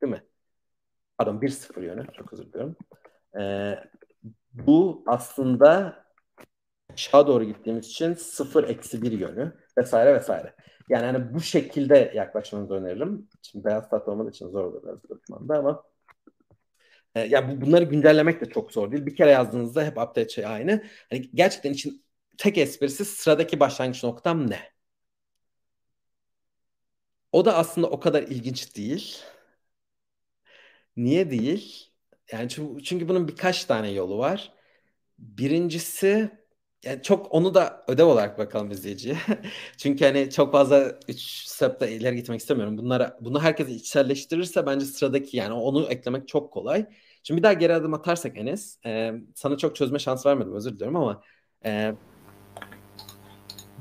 Değil 0.02 0.14
mi? 0.14 0.24
Pardon 1.20 1.42
1 1.42 1.50
0 1.50 1.84
yönü. 1.84 2.08
Çok 2.18 2.34
özür 2.34 2.46
diliyorum. 2.46 2.76
Ee, 3.40 3.76
bu 4.54 5.04
aslında 5.08 5.96
aşağı 6.94 7.28
doğru 7.28 7.44
gittiğimiz 7.44 7.88
için 7.88 8.14
0 8.14 8.64
eksi 8.70 9.02
1 9.02 9.12
yönü 9.12 9.54
vesaire 9.78 10.16
vesaire. 10.16 10.56
Yani 10.90 11.06
hani 11.06 11.34
bu 11.34 11.42
şekilde 11.42 12.12
yaklaşmanızı 12.16 12.74
öneririm. 12.74 13.30
Şimdi 13.42 13.66
beyaz 13.66 13.90
tahta 13.90 14.12
olmadığı 14.12 14.30
için 14.30 14.50
zor 14.50 14.64
olur 14.66 14.84
biraz 14.84 15.10
dokümanda 15.10 15.58
ama 15.60 15.84
e, 17.16 17.22
ya 17.22 17.62
bunları 17.62 17.84
güncellemek 17.84 18.42
de 18.42 18.46
çok 18.46 18.72
zor 18.72 18.92
değil. 18.92 19.06
Bir 19.06 19.16
kere 19.16 19.32
yazdığınızda 19.32 19.84
hep 19.86 19.98
update 19.98 20.30
şey 20.30 20.46
aynı. 20.46 20.84
Hani 21.10 21.30
gerçekten 21.34 21.74
için 21.74 22.06
tek 22.38 22.58
esprisi 22.58 23.06
sıradaki 23.06 23.60
başlangıç 23.60 24.04
noktam 24.04 24.50
ne? 24.50 24.60
O 27.32 27.46
da 27.46 27.56
aslında 27.56 27.90
o 27.90 28.00
kadar 28.00 28.24
ilginç 28.24 28.76
değil. 28.78 29.24
Niye 31.00 31.32
değil? 31.32 31.92
Yani 32.32 32.50
çünkü, 32.50 32.84
çünkü 32.84 33.10
bunun 33.10 33.28
birkaç 33.28 33.66
tane 33.66 33.92
yolu 33.92 34.18
var. 34.18 34.54
Birincisi 35.20 36.32
yani 36.86 37.04
çok 37.04 37.34
onu 37.34 37.54
da 37.54 37.86
ödev 37.88 38.06
olarak 38.06 38.40
bakalım 38.40 38.72
izleyiciye. 38.72 39.18
Çünkü 39.78 40.06
hani 40.06 40.30
çok 40.32 40.52
fazla 40.52 41.00
3 41.08 41.22
step'te 41.22 41.92
ileri 41.92 42.16
gitmek 42.16 42.40
istemiyorum. 42.40 42.78
Bunlara 42.78 43.18
bunu 43.22 43.42
herkes 43.44 43.70
içselleştirirse 43.70 44.66
bence 44.66 44.86
sıradaki 44.86 45.38
yani 45.38 45.54
onu 45.54 45.86
eklemek 45.90 46.28
çok 46.28 46.54
kolay. 46.54 46.86
Şimdi 47.24 47.38
bir 47.40 47.44
daha 47.44 47.54
geri 47.54 47.74
adım 47.74 47.94
atarsak 47.94 48.38
Enes, 48.38 48.80
e, 48.86 49.14
sana 49.36 49.58
çok 49.58 49.76
çözme 49.76 50.00
şans 50.00 50.26
vermedim 50.26 50.54
özür 50.56 50.74
diliyorum 50.76 50.96
ama 50.96 51.24
e, 51.66 51.94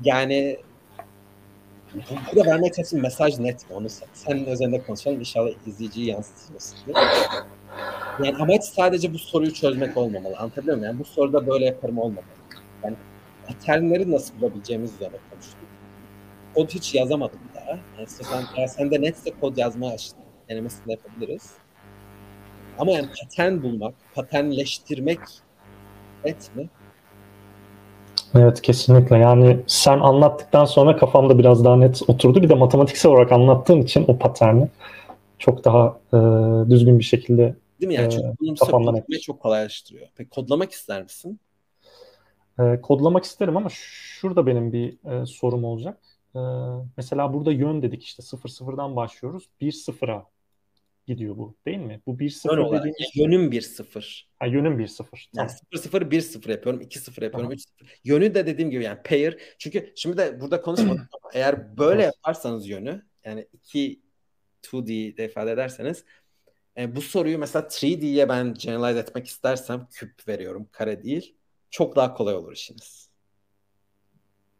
yani 0.03 0.59
burada 1.95 2.51
vermek 2.51 2.73
çalıştığım 2.73 3.01
mesaj 3.01 3.39
net 3.39 3.69
mi? 3.69 3.75
Onu 3.75 3.87
senin 4.13 4.45
üzerinde 4.45 4.81
konuşalım. 4.81 5.19
İnşallah 5.19 5.49
izleyiciyi 5.67 6.07
yansıtırız. 6.07 6.75
Yani 8.23 8.35
amaç 8.39 8.63
sadece 8.63 9.13
bu 9.13 9.19
soruyu 9.19 9.53
çözmek 9.53 9.97
olmamalı. 9.97 10.37
Anlatabiliyor 10.37 10.77
muyum? 10.77 10.91
Yani 10.91 10.99
bu 10.99 11.05
soruda 11.05 11.47
böyle 11.47 11.65
yaparım 11.65 11.97
olmamalı. 11.97 12.25
Yani 12.83 12.95
paternleri 13.47 14.11
nasıl 14.11 14.41
bulabileceğimiz 14.41 14.93
üzerine 14.93 15.17
konuştuk. 15.31 15.59
Kod 16.55 16.69
hiç 16.69 16.95
yazamadım 16.95 17.39
daha. 17.55 17.69
Yani 17.69 18.07
sen, 18.07 18.43
eğer 18.57 18.67
sende 18.67 19.01
netse 19.01 19.31
kod 19.41 19.57
yazma 19.57 19.93
denemesini 20.49 20.91
yapabiliriz. 20.91 21.53
Ama 22.77 22.91
yani 22.91 23.09
patern 23.21 23.63
bulmak, 23.63 23.95
paternleştirmek 24.15 25.19
net 26.25 26.55
mi? 26.55 26.69
Evet 28.35 28.61
kesinlikle 28.61 29.17
yani 29.17 29.59
sen 29.67 29.99
anlattıktan 29.99 30.65
sonra 30.65 30.97
kafamda 30.97 31.37
biraz 31.39 31.65
daha 31.65 31.75
net 31.75 32.01
oturdu. 32.07 32.41
Bir 32.41 32.49
de 32.49 32.55
matematiksel 32.55 33.11
olarak 33.11 33.31
anlattığın 33.31 33.81
için 33.81 34.05
o 34.07 34.17
paterni 34.17 34.67
çok 35.39 35.65
daha 35.65 35.99
e, 36.13 36.17
düzgün 36.69 36.99
bir 36.99 37.03
şekilde 37.03 37.55
Değil 37.81 37.87
mi 37.87 37.93
yani? 37.93 38.07
E, 38.07 38.09
Çünkü 38.09 38.27
bunu 38.39 38.55
kafamdan 38.55 39.03
çok 39.21 39.39
kolaylaştırıyor. 39.39 40.07
Peki 40.15 40.29
kodlamak 40.29 40.71
ister 40.71 41.03
misin? 41.03 41.39
E, 42.59 42.81
kodlamak 42.81 43.23
isterim 43.23 43.57
ama 43.57 43.69
şurada 43.71 44.45
benim 44.47 44.73
bir 44.73 45.21
e, 45.21 45.25
sorum 45.25 45.63
olacak. 45.63 45.99
E, 46.35 46.39
mesela 46.97 47.33
burada 47.33 47.51
yön 47.51 47.81
dedik 47.81 48.03
işte 48.03 48.23
0-0'dan 48.23 48.95
başlıyoruz. 48.95 49.49
1-0'a 49.61 50.25
gidiyor 51.09 51.37
bu 51.37 51.57
değil 51.65 51.77
mi? 51.77 52.01
Bu 52.05 52.19
1-0 52.19 52.55
Yön 52.55 52.79
dediğimiz... 52.79 53.15
Yönüm 53.15 53.51
1-0. 53.51 54.23
Ha, 54.39 54.45
yönüm 54.45 54.79
1-0. 54.79 55.05
Tamam. 55.35 55.49
Yani 55.73 55.81
0-0 55.81 56.11
1-0 56.11 56.51
yapıyorum, 56.51 56.81
2-0 56.81 57.23
yapıyorum, 57.23 57.51
3-0. 57.51 57.65
Yönü 58.03 58.35
de 58.35 58.45
dediğim 58.45 58.71
gibi 58.71 58.83
yani 58.83 58.99
pair. 59.03 59.37
Çünkü 59.57 59.93
şimdi 59.95 60.17
de 60.17 60.41
burada 60.41 60.61
konuşmadık 60.61 61.09
ama 61.13 61.31
eğer 61.33 61.77
böyle 61.77 62.03
yaparsanız 62.03 62.67
yönü 62.67 63.05
yani 63.25 63.47
2 63.53 64.01
2D'de 64.63 65.25
ifade 65.25 65.51
ederseniz 65.51 66.03
E, 66.77 66.95
bu 66.95 67.01
soruyu 67.01 67.39
mesela 67.39 67.67
3D'ye 67.67 68.29
ben 68.29 68.53
generalize 68.53 68.99
etmek 68.99 69.27
istersem 69.27 69.87
küp 69.91 70.27
veriyorum, 70.27 70.69
kare 70.71 71.03
değil. 71.03 71.35
Çok 71.69 71.95
daha 71.95 72.13
kolay 72.13 72.35
olur 72.35 72.53
işiniz. 72.53 73.09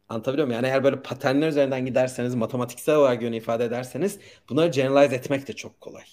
Anlatabiliyor 0.08 0.46
muyum? 0.46 0.62
Yani 0.62 0.72
eğer 0.72 0.84
böyle 0.84 1.02
paternler 1.02 1.48
üzerinden 1.48 1.86
giderseniz, 1.86 2.34
matematiksel 2.34 2.96
olarak 2.96 3.22
yönü 3.22 3.36
ifade 3.36 3.64
ederseniz 3.64 4.18
bunları 4.48 4.68
generalize 4.68 5.16
etmek 5.16 5.48
de 5.48 5.52
çok 5.52 5.80
kolay. 5.80 6.04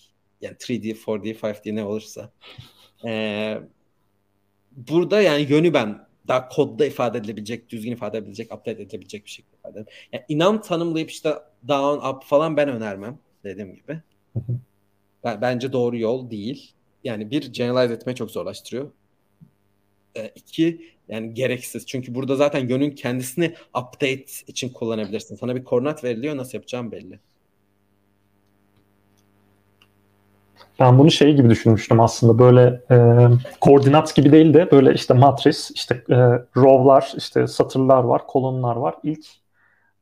Yani 0.41 0.55
3D, 0.55 0.95
4D, 0.95 1.39
5D 1.39 1.76
ne 1.76 1.84
olursa. 1.84 2.31
Ee, 3.05 3.57
burada 4.72 5.22
yani 5.22 5.41
yönü 5.49 5.73
ben 5.73 6.07
daha 6.27 6.49
kodda 6.49 6.85
ifade 6.85 7.18
edilebilecek, 7.18 7.69
düzgün 7.69 7.91
ifade 7.91 8.18
edilebilecek, 8.18 8.53
update 8.53 8.81
edilebilecek 8.81 9.26
bir 9.26 9.30
şekilde 9.30 9.55
ifade 9.57 9.72
ederim. 9.73 9.88
Yani 10.14 10.23
inan 10.30 10.61
tanımlayıp 10.61 11.09
işte 11.09 11.34
down, 11.68 12.07
up 12.07 12.23
falan 12.23 12.57
ben 12.57 12.69
önermem 12.69 13.19
dediğim 13.43 13.76
gibi. 13.76 14.01
Ben, 15.23 15.41
bence 15.41 15.73
doğru 15.73 15.97
yol 15.97 16.30
değil. 16.30 16.72
Yani 17.03 17.31
bir 17.31 17.53
generalize 17.53 17.93
etmeyi 17.93 18.15
çok 18.15 18.31
zorlaştırıyor. 18.31 18.91
Ee, 20.18 20.31
iki 20.35 20.91
yani 21.09 21.34
gereksiz. 21.34 21.85
Çünkü 21.85 22.15
burada 22.15 22.35
zaten 22.35 22.69
yönün 22.69 22.91
kendisini 22.91 23.55
update 23.69 24.26
için 24.47 24.69
kullanabilirsin. 24.69 25.35
Sana 25.35 25.55
bir 25.55 25.64
koordinat 25.64 26.03
veriliyor 26.03 26.38
nasıl 26.38 26.57
yapacağım 26.57 26.91
belli. 26.91 27.19
Ben 30.80 30.99
bunu 30.99 31.12
şey 31.12 31.36
gibi 31.36 31.49
düşünmüştüm 31.49 31.99
aslında 31.99 32.40
böyle 32.40 32.82
e, 32.91 32.98
koordinat 33.62 34.16
gibi 34.16 34.32
değil 34.32 34.54
de 34.54 34.72
böyle 34.72 34.94
işte 34.94 35.14
matris, 35.14 35.72
işte 35.76 36.04
e, 36.10 36.16
row'lar, 36.56 37.14
işte 37.18 37.48
satırlar 37.48 38.04
var, 38.04 38.28
kolonlar 38.28 38.76
var. 38.76 38.95
İlk 39.04 39.26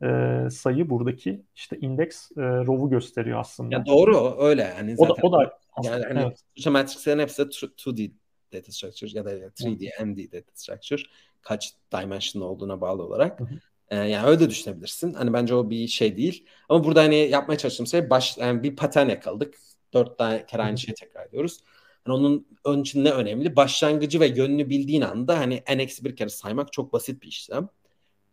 e, 0.04 0.08
sayı 0.52 0.90
buradaki 0.90 1.42
işte 1.56 1.78
indeks 1.78 2.32
e, 2.32 2.42
row'u 2.42 2.90
gösteriyor 2.90 3.40
aslında. 3.40 3.76
Ya 3.76 3.86
doğru 3.86 4.36
öyle 4.40 4.74
yani 4.78 4.96
zaten. 4.96 5.14
O 5.22 5.32
da, 5.32 5.38
o 5.38 5.42
da 5.42 5.58
yani 5.84 6.04
hani 6.04 6.20
evet. 6.20 6.68
matrixlerin 6.68 7.20
hepsi 7.20 7.42
2D 7.42 8.12
data 8.54 8.72
structure 8.72 9.12
ya 9.14 9.26
da 9.26 9.34
3D 9.34 10.06
MD 10.06 10.32
data 10.32 10.52
structure 10.54 11.02
kaç 11.42 11.74
dimension 11.92 12.44
olduğuna 12.44 12.82
bağlı 12.82 13.04
olarak. 13.04 13.40
Hı 13.40 13.44
hı. 13.44 13.60
Ee, 13.90 13.96
yani 13.96 14.28
öyle 14.28 14.40
de 14.40 14.50
düşünebilirsin. 14.50 15.14
Hani 15.14 15.34
bence 15.34 15.56
o 15.56 15.70
bir 15.70 15.88
şey 15.88 16.18
değil. 16.18 16.46
Ama 16.70 16.84
burada 16.84 17.02
hani 17.02 17.16
yapmaya 17.16 17.58
çalıştığım 17.58 17.88
şey 17.88 18.10
baş, 18.10 18.38
yani 18.38 18.64
bir 18.64 18.76
patern 18.76 19.10
yakaladık. 19.10 19.56
Dört 19.96 20.18
tane 20.18 20.46
kere 20.46 20.62
aynı 20.62 20.78
şeyi 20.78 20.96
tekrar 20.96 21.26
ediyoruz. 21.26 21.60
Yani 22.08 22.18
onun 22.18 22.48
ön 22.66 22.82
için 22.82 23.04
ne 23.04 23.12
önemli? 23.12 23.56
Başlangıcı 23.56 24.20
ve 24.20 24.28
yönünü 24.28 24.70
bildiğin 24.70 25.02
anda 25.02 25.40
hani 25.40 25.64
n 25.70 25.82
eksi 25.82 26.06
bir 26.06 26.16
kere 26.16 26.30
saymak 26.30 26.74
çok 26.74 26.94
basit 26.94 27.22
bir 27.22 27.28
işlem. 27.28 27.70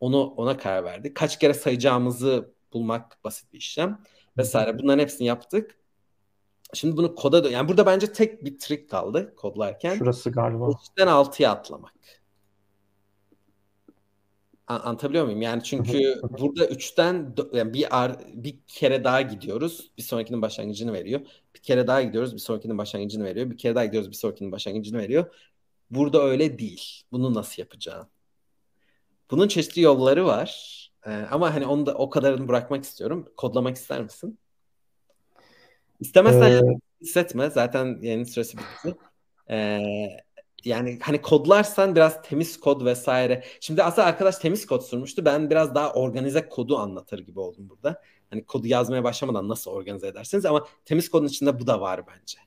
Onu 0.01 0.22
ona 0.22 0.56
karar 0.56 0.84
verdik. 0.84 1.14
Kaç 1.14 1.39
kere 1.39 1.55
sayacağımızı 1.55 2.52
bulmak 2.72 3.24
basit 3.24 3.52
bir 3.52 3.59
işlem 3.59 4.01
vesaire. 4.39 4.78
Bunların 4.78 5.02
hepsini 5.02 5.26
yaptık. 5.26 5.78
Şimdi 6.74 6.97
bunu 6.97 7.14
koda 7.14 7.51
yani 7.51 7.68
burada 7.68 7.86
bence 7.86 8.12
tek 8.12 8.44
bir 8.44 8.59
trik 8.59 8.90
kaldı 8.90 9.34
kodlarken. 9.36 9.94
Şurası 9.94 10.30
galiba. 10.30 10.64
3'ten 10.64 11.06
6'ya 11.06 11.51
atlamak. 11.51 11.93
Anlatabiliyor 14.66 15.24
muyum? 15.24 15.43
Yani 15.43 15.62
çünkü 15.62 16.20
burada 16.39 16.66
3'ten 16.66 17.34
yani 17.52 17.74
bir 17.74 18.02
ar, 18.02 18.16
bir 18.34 18.59
kere 18.66 19.05
daha 19.05 19.22
gidiyoruz. 19.22 19.90
Bir 19.98 20.02
sonrakinin 20.02 20.43
başlangıcını 20.43 20.93
veriyor. 20.93 21.20
Bir 21.62 21.66
kere 21.66 21.86
daha 21.86 22.02
gidiyoruz. 22.02 22.34
Bir 22.34 22.39
sonrakinin 22.39 22.78
başlangıcını 22.78 23.24
veriyor. 23.24 23.51
Bir 23.51 23.59
kere 23.59 23.74
daha 23.74 23.84
gidiyoruz. 23.84 24.10
Bir 24.10 24.16
sonrakinin 24.16 24.52
başlangıcını 24.52 24.98
veriyor. 24.98 25.34
Burada 25.90 26.22
öyle 26.22 26.59
değil. 26.59 27.02
Bunu 27.12 27.34
nasıl 27.34 27.62
yapacağım? 27.62 28.09
Bunun 29.30 29.48
çeşitli 29.48 29.82
yolları 29.82 30.26
var. 30.26 30.78
Ee, 31.06 31.10
ama 31.10 31.55
hani 31.55 31.66
onu 31.66 31.86
da 31.86 31.94
o 31.94 32.10
kadarını 32.10 32.48
bırakmak 32.48 32.84
istiyorum. 32.84 33.28
Kodlamak 33.36 33.76
ister 33.76 34.02
misin? 34.02 34.39
İstemezsen 36.01 36.51
ee... 36.51 36.78
hissetme. 37.01 37.51
Zaten 37.51 37.98
yeni 38.02 38.26
süresi 38.26 38.59
bitti. 38.59 38.97
Ee, 39.51 39.80
yani 40.64 40.98
hani 41.02 41.22
kodlarsan 41.22 41.97
biraz 41.97 42.22
temiz 42.22 42.60
kod 42.60 42.84
vesaire. 42.84 43.44
Şimdi 43.60 43.82
aslında 43.82 44.06
arkadaş 44.09 44.39
temiz 44.39 44.66
kod 44.66 44.80
sunmuştu. 44.80 45.24
Ben 45.24 45.51
biraz 45.51 45.74
daha 45.74 45.93
organize 45.93 46.48
kodu 46.48 46.78
anlatır 46.78 47.18
gibi 47.18 47.40
oldum 47.40 47.68
burada. 47.68 48.02
Hani 48.32 48.44
kodu 48.44 48.66
yazmaya 48.66 49.04
başlamadan 49.04 49.48
nasıl 49.48 49.70
organize 49.70 50.06
edersiniz 50.06 50.46
ama 50.46 50.66
temiz 50.84 51.10
kodun 51.10 51.26
içinde 51.26 51.60
bu 51.60 51.66
da 51.66 51.80
var 51.80 52.00
bence. 52.06 52.38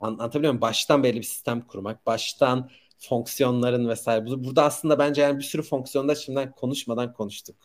Anlatabiliyor 0.00 0.52
muyum? 0.52 0.60
Baştan 0.60 1.02
belli 1.02 1.16
bir 1.16 1.22
sistem 1.22 1.60
kurmak, 1.60 2.06
baştan 2.06 2.70
fonksiyonların 2.98 3.88
vesaire. 3.88 4.26
Burada 4.26 4.62
aslında 4.64 4.98
bence 4.98 5.22
yani 5.22 5.38
bir 5.38 5.44
sürü 5.44 5.62
fonksiyonda 5.62 6.14
şimdiden 6.14 6.52
konuşmadan 6.52 7.12
konuştuk. 7.12 7.56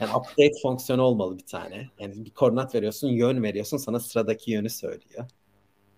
Yani 0.00 0.10
update 0.10 0.52
fonksiyonu 0.62 1.02
olmalı 1.02 1.38
bir 1.38 1.46
tane. 1.46 1.88
Yani 1.98 2.24
bir 2.24 2.30
koordinat 2.30 2.74
veriyorsun, 2.74 3.08
yön 3.08 3.42
veriyorsun, 3.42 3.76
sana 3.76 4.00
sıradaki 4.00 4.50
yönü 4.50 4.70
söylüyor. 4.70 5.24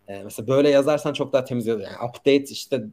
Ee, 0.09 0.23
mesela 0.25 0.49
böyle 0.49 0.69
yazarsan 0.69 1.13
çok 1.13 1.33
daha 1.33 1.45
temiz 1.45 1.67
yazıyor. 1.67 1.91
Yani 1.91 2.11
update 2.11 2.45
işte 2.45 2.85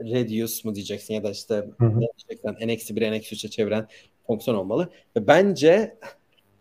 reduce 0.00 0.68
mu 0.68 0.74
diyeceksin 0.74 1.14
ya 1.14 1.24
da 1.24 1.30
işte 1.30 1.68
ne 1.80 2.00
diyeceksen 2.00 2.54
n-1 2.68 3.10
n-3'e 3.12 3.50
çeviren 3.50 3.88
fonksiyon 4.26 4.56
olmalı. 4.56 4.90
Ve 5.16 5.26
bence 5.26 5.98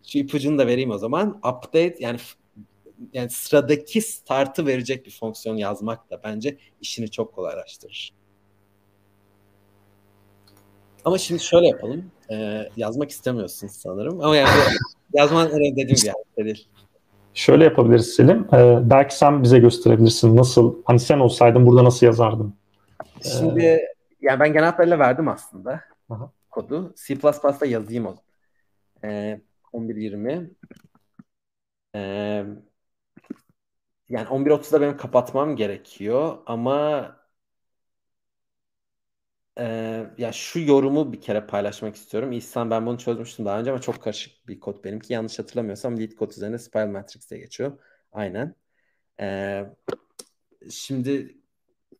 şu 0.07 0.17
ipucunu 0.17 0.57
da 0.57 0.67
vereyim 0.67 0.91
o 0.91 0.97
zaman. 0.97 1.29
Update 1.29 1.95
yani 1.99 2.19
yani 3.13 3.29
sıradaki 3.29 4.01
startı 4.01 4.65
verecek 4.65 5.05
bir 5.05 5.11
fonksiyon 5.11 5.57
yazmak 5.57 6.09
da 6.09 6.21
bence 6.23 6.57
işini 6.81 7.11
çok 7.11 7.33
kolaylaştırır. 7.35 8.13
Ama 11.05 11.17
şimdi 11.17 11.43
şöyle 11.43 11.67
yapalım. 11.67 12.11
Ee, 12.31 12.69
yazmak 12.77 13.11
istemiyorsun 13.11 13.67
sanırım. 13.67 14.21
Ama 14.21 14.35
yani 14.35 14.49
yazman 15.13 15.49
dediğim 15.49 15.75
gibi 15.75 15.99
yani 16.05 16.45
değil. 16.45 16.67
Şöyle 17.33 17.63
yapabiliriz 17.63 18.13
Selim. 18.13 18.47
Ee, 18.53 18.79
belki 18.83 19.17
sen 19.17 19.43
bize 19.43 19.59
gösterebilirsin 19.59 20.37
nasıl, 20.37 20.75
hani 20.85 20.99
sen 20.99 21.19
olsaydın 21.19 21.65
burada 21.65 21.83
nasıl 21.83 22.05
yazardın? 22.05 22.53
Şimdi 23.39 23.63
ee... 23.63 23.87
yani 24.21 24.39
ben 24.39 24.53
genel 24.53 24.65
hatlarıyla 24.65 24.99
verdim 24.99 25.27
aslında 25.27 25.81
Aha. 26.09 26.31
kodu. 26.49 26.93
C++'da 27.07 27.65
yazayım 27.65 28.05
o. 28.05 28.15
Ee, 29.03 29.41
11.20 29.71 30.51
ee, 31.95 32.45
yani 34.09 34.27
11.30'da 34.29 34.81
benim 34.81 34.97
kapatmam 34.97 35.55
gerekiyor 35.55 36.37
ama 36.45 37.07
e, 39.59 39.63
ya 40.17 40.31
şu 40.31 40.59
yorumu 40.59 41.13
bir 41.13 41.21
kere 41.21 41.45
paylaşmak 41.47 41.95
istiyorum. 41.95 42.31
İhsan 42.31 42.69
ben 42.71 42.85
bunu 42.85 42.97
çözmüştüm 42.97 43.45
daha 43.45 43.59
önce 43.59 43.71
ama 43.71 43.81
çok 43.81 44.03
karışık 44.03 44.47
bir 44.47 44.59
kod 44.59 44.83
benimki. 44.83 45.13
Yanlış 45.13 45.39
hatırlamıyorsam 45.39 45.99
lead 45.99 46.11
kod 46.11 46.31
üzerine 46.31 46.59
spiral 46.59 46.87
matrix 46.87 47.31
diye 47.31 47.39
geçiyor. 47.39 47.79
Aynen. 48.11 48.55
Ee, 49.21 49.65
şimdi 50.71 51.37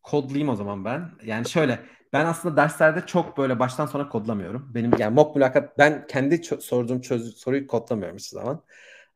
kodlayayım 0.03 0.49
o 0.49 0.56
zaman 0.56 0.85
ben. 0.85 1.11
Yani 1.26 1.49
şöyle 1.49 1.80
ben 2.13 2.25
aslında 2.25 2.57
derslerde 2.57 3.05
çok 3.05 3.38
böyle 3.38 3.59
baştan 3.59 3.85
sona 3.85 4.09
kodlamıyorum. 4.09 4.71
Benim 4.75 4.91
yani 4.99 5.13
mock 5.15 5.35
mülakat 5.35 5.77
ben 5.77 6.07
kendi 6.07 6.35
çö- 6.35 6.61
sorduğum 6.61 7.01
çöz- 7.01 7.35
soruyu 7.38 7.67
kodlamıyorum 7.67 8.17
hiçbir 8.17 8.35
zaman. 8.39 8.63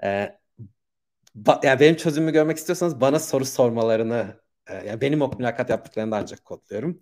Ee, 0.04 0.40
ba- 1.36 1.60
yani 1.66 1.80
benim 1.80 1.96
çözümümü 1.96 2.32
görmek 2.34 2.58
istiyorsanız 2.58 3.02
bana 3.02 3.20
soru 3.20 3.46
sormalarını 3.46 4.40
e, 4.68 4.74
yani 4.88 5.02
benim 5.02 5.20
mock 5.20 5.40
mülakat 5.40 5.70
yaptıklarını 5.70 6.12
da 6.12 6.18
ancak 6.18 6.46
kodluyorum. 6.46 7.02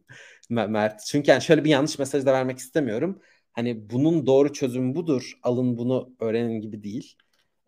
Mert. 0.49 1.05
Çünkü 1.05 1.31
yani 1.31 1.41
şöyle 1.41 1.63
bir 1.63 1.69
yanlış 1.69 1.99
mesaj 1.99 2.25
da 2.25 2.33
vermek 2.33 2.57
istemiyorum. 2.57 3.21
Hani 3.53 3.89
bunun 3.89 4.25
doğru 4.25 4.53
çözümü 4.53 4.95
budur. 4.95 5.33
Alın 5.43 5.77
bunu 5.77 6.15
öğrenin 6.19 6.61
gibi 6.61 6.83
değil. 6.83 7.15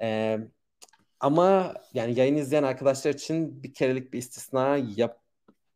Ee, 0.02 0.40
ama 1.20 1.74
yani 1.94 2.20
yayın 2.20 2.36
izleyen 2.38 2.64
arkadaşlar 2.64 3.12
için 3.14 3.64
bir 3.64 3.74
kerelik 3.74 4.14
bir 4.14 4.20
istisna 4.20 4.78
yap 4.78 5.22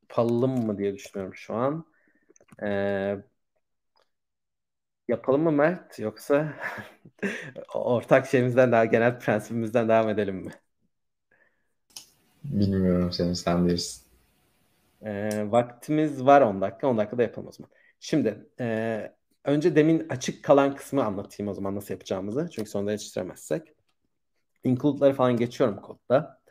yapalım 0.09 0.65
mı 0.67 0.77
diye 0.77 0.95
düşünüyorum 0.95 1.35
şu 1.35 1.55
an. 1.55 1.85
Ee, 2.61 3.23
yapalım 5.07 5.41
mı 5.43 5.51
Mert 5.51 5.99
yoksa 5.99 6.53
ortak 7.73 8.27
şeyimizden 8.27 8.71
daha 8.71 8.85
genel 8.85 9.19
prensibimizden 9.19 9.89
devam 9.89 10.09
edelim 10.09 10.35
mi? 10.35 10.51
Bilmiyorum 12.43 13.11
seni 13.11 13.35
sen 13.35 13.65
bilirsin. 13.65 14.03
Ee, 15.05 15.51
vaktimiz 15.51 16.25
var 16.25 16.41
10 16.41 16.61
dakika 16.61 16.87
10 16.87 16.97
dakikada 16.97 17.23
yapalım 17.23 17.47
o 17.47 17.51
zaman. 17.51 17.71
Şimdi 17.99 18.47
e, 18.59 19.11
önce 19.45 19.75
demin 19.75 20.09
açık 20.09 20.43
kalan 20.43 20.75
kısmı 20.75 21.05
anlatayım 21.05 21.51
o 21.51 21.53
zaman 21.53 21.75
nasıl 21.75 21.93
yapacağımızı. 21.93 22.49
Çünkü 22.51 22.69
sonunda 22.69 22.91
yetiştiremezsek. 22.91 23.73
Include'ları 24.63 25.13
falan 25.13 25.37
geçiyorum 25.37 25.81
kodda. 25.81 26.41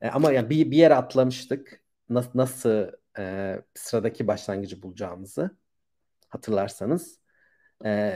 E, 0.00 0.08
ama 0.08 0.32
yani 0.32 0.50
bir, 0.50 0.70
bir 0.70 0.76
yere 0.76 0.94
atlamıştık. 0.94 1.82
Nasıl, 2.10 2.30
nasıl 2.34 2.88
e, 3.18 3.56
sıradaki 3.74 4.26
başlangıcı 4.26 4.82
bulacağımızı 4.82 5.56
hatırlarsanız. 6.28 7.18
E, 7.84 8.14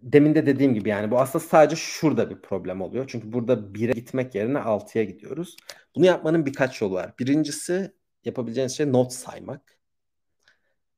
demin 0.00 0.34
de 0.34 0.46
dediğim 0.46 0.74
gibi 0.74 0.88
yani 0.88 1.10
bu 1.10 1.20
aslında 1.20 1.44
sadece 1.44 1.76
şurada 1.76 2.30
bir 2.30 2.42
problem 2.42 2.80
oluyor. 2.80 3.04
Çünkü 3.08 3.32
burada 3.32 3.74
1'e 3.74 3.92
gitmek 3.92 4.34
yerine 4.34 4.58
6'ya 4.58 5.04
gidiyoruz. 5.04 5.56
Bunu 5.96 6.06
yapmanın 6.06 6.46
birkaç 6.46 6.80
yolu 6.80 6.94
var. 6.94 7.14
Birincisi 7.18 7.94
yapabileceğiniz 8.24 8.76
şey 8.76 8.92
not 8.92 9.12
saymak. 9.12 9.78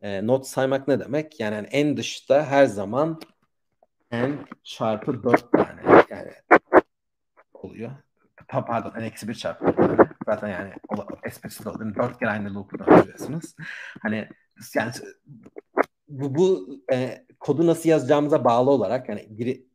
E, 0.00 0.26
not 0.26 0.46
saymak 0.46 0.88
ne 0.88 1.00
demek? 1.00 1.40
Yani, 1.40 1.54
yani 1.54 1.66
en 1.70 1.96
dışta 1.96 2.46
her 2.46 2.66
zaman 2.66 3.20
n 4.12 4.38
çarpı 4.62 5.22
4 5.22 5.52
tane 5.52 6.04
yani 6.10 6.32
oluyor. 7.54 7.90
Pardon 8.48 8.92
n 9.00 9.06
eksi 9.06 9.28
1 9.28 9.34
çarpı 9.34 9.66
4 9.66 9.76
tane. 9.76 9.96
Zaten 10.26 10.48
yani 10.48 10.72
esprisi 11.26 11.68
oluyor. 11.68 11.94
Dört 11.94 12.18
kere 12.18 12.30
aynı 12.30 12.54
loop'u 12.54 12.78
döndürüyorsunuz. 12.78 13.54
Hani 14.02 14.28
yani 14.74 14.92
bu, 16.08 16.34
bu 16.34 16.68
e, 16.92 17.26
kodu 17.40 17.66
nasıl 17.66 17.88
yazacağımıza 17.88 18.44
bağlı 18.44 18.70
olarak 18.70 19.08
yani 19.08 19.26
biri 19.30 19.66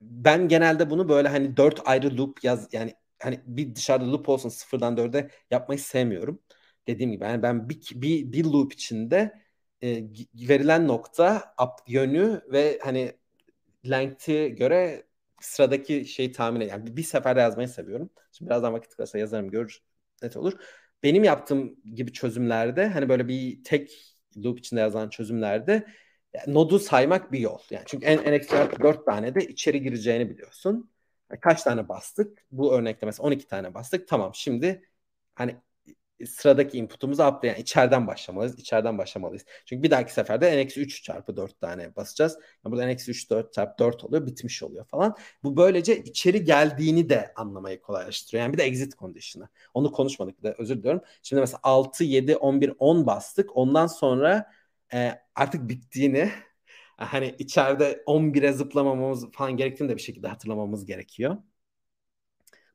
ben 0.00 0.48
genelde 0.48 0.90
bunu 0.90 1.08
böyle 1.08 1.28
hani 1.28 1.56
dört 1.56 1.80
ayrı 1.88 2.16
loop 2.16 2.44
yaz 2.44 2.68
yani 2.72 2.94
hani 3.22 3.40
bir 3.46 3.74
dışarıda 3.74 4.12
loop 4.12 4.28
olsun 4.28 4.48
sıfırdan 4.48 4.96
dörde 4.96 5.30
yapmayı 5.50 5.78
sevmiyorum. 5.80 6.40
Dediğim 6.86 7.12
gibi 7.12 7.24
yani 7.24 7.42
ben 7.42 7.68
bir, 7.68 7.92
bir, 7.94 8.32
bir 8.32 8.44
loop 8.44 8.72
içinde 8.72 9.42
e, 9.82 10.04
verilen 10.34 10.88
nokta 10.88 11.54
up 11.62 11.88
yönü 11.88 12.42
ve 12.52 12.78
hani 12.82 13.12
length'i 13.90 14.54
göre 14.58 15.06
sıradaki 15.40 16.04
şeyi 16.06 16.32
tahmin 16.32 16.60
ediyorum. 16.60 16.84
Yani 16.86 16.96
bir 16.96 17.02
seferde 17.02 17.40
yazmayı 17.40 17.68
seviyorum. 17.68 18.10
Şimdi 18.32 18.50
birazdan 18.50 18.72
vakit 18.72 18.96
kalırsa 18.96 19.18
yazarım 19.18 19.50
görür 19.50 19.82
net 20.24 20.36
olur. 20.36 20.52
Benim 21.02 21.24
yaptığım 21.24 21.76
gibi 21.94 22.12
çözümlerde 22.12 22.88
hani 22.88 23.08
böyle 23.08 23.28
bir 23.28 23.64
tek 23.64 24.14
loop 24.44 24.58
içinde 24.58 24.80
yazılan 24.80 25.08
çözümlerde 25.08 25.86
nodu 26.46 26.78
saymak 26.78 27.32
bir 27.32 27.38
yol. 27.38 27.58
Yani 27.70 27.84
çünkü 27.86 28.06
en, 28.06 28.18
en 28.18 28.32
ekstra 28.32 28.80
4 28.80 29.06
tane 29.06 29.34
de 29.34 29.46
içeri 29.46 29.82
gireceğini 29.82 30.30
biliyorsun. 30.30 30.90
Kaç 31.40 31.62
tane 31.62 31.88
bastık? 31.88 32.46
Bu 32.50 32.74
örnekte 32.74 33.06
mesela 33.06 33.26
12 33.26 33.46
tane 33.48 33.74
bastık. 33.74 34.08
Tamam 34.08 34.30
şimdi 34.34 34.88
hani 35.34 35.56
sıradaki 36.26 36.78
input'umuzu 36.78 37.22
update 37.22 37.46
yani 37.46 37.58
içeriden 37.60 38.06
başlamalıyız. 38.06 38.58
İçeriden 38.58 38.98
başlamalıyız. 38.98 39.44
Çünkü 39.66 39.82
bir 39.82 39.90
dahaki 39.90 40.12
seferde 40.12 40.56
n-3 40.56 41.02
çarpı 41.02 41.36
4 41.36 41.60
tane 41.60 41.96
basacağız. 41.96 42.38
Yani 42.64 42.72
burada 42.72 42.86
n-3 42.86 43.30
4 43.30 43.52
çarpı 43.52 43.84
4 43.84 44.04
oluyor. 44.04 44.26
Bitmiş 44.26 44.62
oluyor 44.62 44.84
falan. 44.84 45.16
Bu 45.42 45.56
böylece 45.56 46.02
içeri 46.02 46.44
geldiğini 46.44 47.08
de 47.08 47.32
anlamayı 47.36 47.80
kolaylaştırıyor. 47.80 48.42
Yani 48.44 48.52
bir 48.52 48.58
de 48.58 48.62
exit 48.62 48.98
condition'ı. 48.98 49.48
Onu 49.74 49.92
konuşmadık 49.92 50.42
da 50.42 50.54
özür 50.58 50.76
diliyorum. 50.78 51.00
Şimdi 51.22 51.40
mesela 51.40 51.60
6, 51.62 52.04
7, 52.04 52.36
11, 52.36 52.72
10 52.78 53.06
bastık. 53.06 53.56
Ondan 53.56 53.86
sonra 53.86 54.50
e, 54.94 55.12
artık 55.34 55.68
bittiğini 55.68 56.30
hani 56.96 57.34
içeride 57.38 58.02
11'e 58.06 58.52
zıplamamamız 58.52 59.30
falan 59.32 59.56
gerektiğini 59.56 59.88
de 59.88 59.96
bir 59.96 60.02
şekilde 60.02 60.28
hatırlamamız 60.28 60.84
gerekiyor 60.84 61.36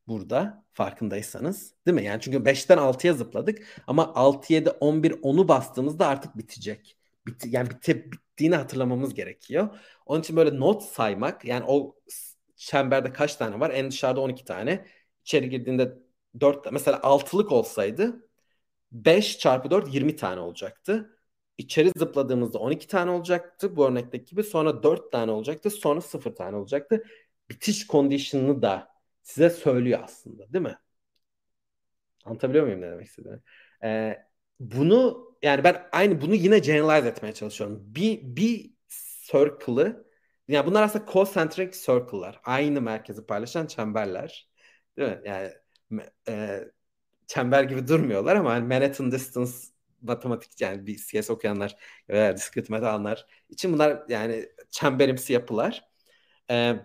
burada 0.10 0.66
farkındaysanız. 0.74 1.74
Değil 1.88 1.96
mi? 1.96 2.04
Yani 2.04 2.22
çünkü 2.22 2.46
5'ten 2.46 2.78
6'ya 2.78 3.14
zıpladık 3.14 3.84
ama 3.88 4.16
6, 4.16 4.54
7, 4.54 4.70
11, 4.70 5.12
10'u 5.12 5.48
bastığımızda 5.48 6.08
artık 6.08 6.38
bitecek. 6.38 6.98
Bit 7.28 7.46
yani 7.48 7.70
bite, 7.70 8.12
bittiğini 8.12 8.56
hatırlamamız 8.56 9.14
gerekiyor. 9.14 9.70
Onun 10.06 10.22
için 10.22 10.36
böyle 10.36 10.60
not 10.60 10.84
saymak 10.84 11.46
yani 11.46 11.66
o 11.68 11.96
çemberde 12.56 13.14
kaç 13.14 13.36
tane 13.36 13.60
var? 13.60 13.72
En 13.72 13.92
dışarıda 13.92 14.22
12 14.22 14.46
tane. 14.46 14.86
İçeri 15.22 15.50
girdiğinde 15.50 15.98
4 16.40 16.72
mesela 16.72 16.98
6'lık 17.04 17.52
olsaydı 17.52 18.30
5 18.92 19.40
çarpı 19.40 19.72
4 19.72 19.94
20 19.94 20.16
tane 20.16 20.40
olacaktı. 20.42 21.20
İçeri 21.58 21.92
zıpladığımızda 21.98 22.60
12 22.60 22.88
tane 22.88 23.12
olacaktı 23.12 23.76
bu 23.76 23.88
örnekteki 23.88 24.26
gibi. 24.26 24.44
Sonra 24.44 24.84
4 24.84 25.12
tane 25.12 25.32
olacaktı. 25.32 25.70
Sonra 25.70 26.02
0 26.02 26.36
tane 26.36 26.58
olacaktı. 26.58 27.04
Bitiş 27.50 27.88
condition'ını 27.88 28.62
da 28.62 28.99
size 29.24 29.50
söylüyor 29.50 30.00
aslında 30.04 30.54
değil 30.54 30.64
mi? 30.64 30.78
Anlatabiliyor 32.26 32.66
muyum 32.66 32.82
ne 32.82 32.92
demek 32.92 33.08
istediğimi? 33.08 33.42
Ee, 33.84 34.18
bunu 34.60 35.30
yani 35.42 35.64
ben 35.64 35.90
aynı 35.92 36.22
bunu 36.22 36.36
yine 36.36 36.60
generalize 36.60 37.10
etmeye 37.10 37.34
çalışıyorum. 37.34 37.82
Bir 37.96 38.22
bir 38.24 38.72
circle'ı 39.32 40.06
yani 40.48 40.66
bunlar 40.66 40.84
aslında 40.84 41.12
concentric 41.12 41.72
circle'lar. 41.80 42.42
Aynı 42.44 42.82
merkezi 42.82 43.26
paylaşan 43.26 43.66
çemberler. 43.68 44.50
Değil 44.98 45.10
mi? 45.10 45.22
Yani 45.26 45.52
e, 46.28 46.60
çember 47.28 47.64
gibi 47.64 47.88
durmuyorlar 47.88 48.36
ama 48.36 48.54
yani 48.54 48.68
Manhattan 48.68 49.12
distance 49.12 49.52
matematik 50.02 50.62
yani 50.62 50.88
bir 50.88 50.98
CS 50.98 51.34
okuyanlar 51.34 51.76
veya 52.10 52.38
discrete 52.38 52.74
metal'lar 52.74 53.28
için 53.50 53.74
bunlar 53.74 54.04
yani 54.10 54.50
çemberimsi 54.72 55.34
yapılar. 55.34 55.90
Ee, 56.52 56.76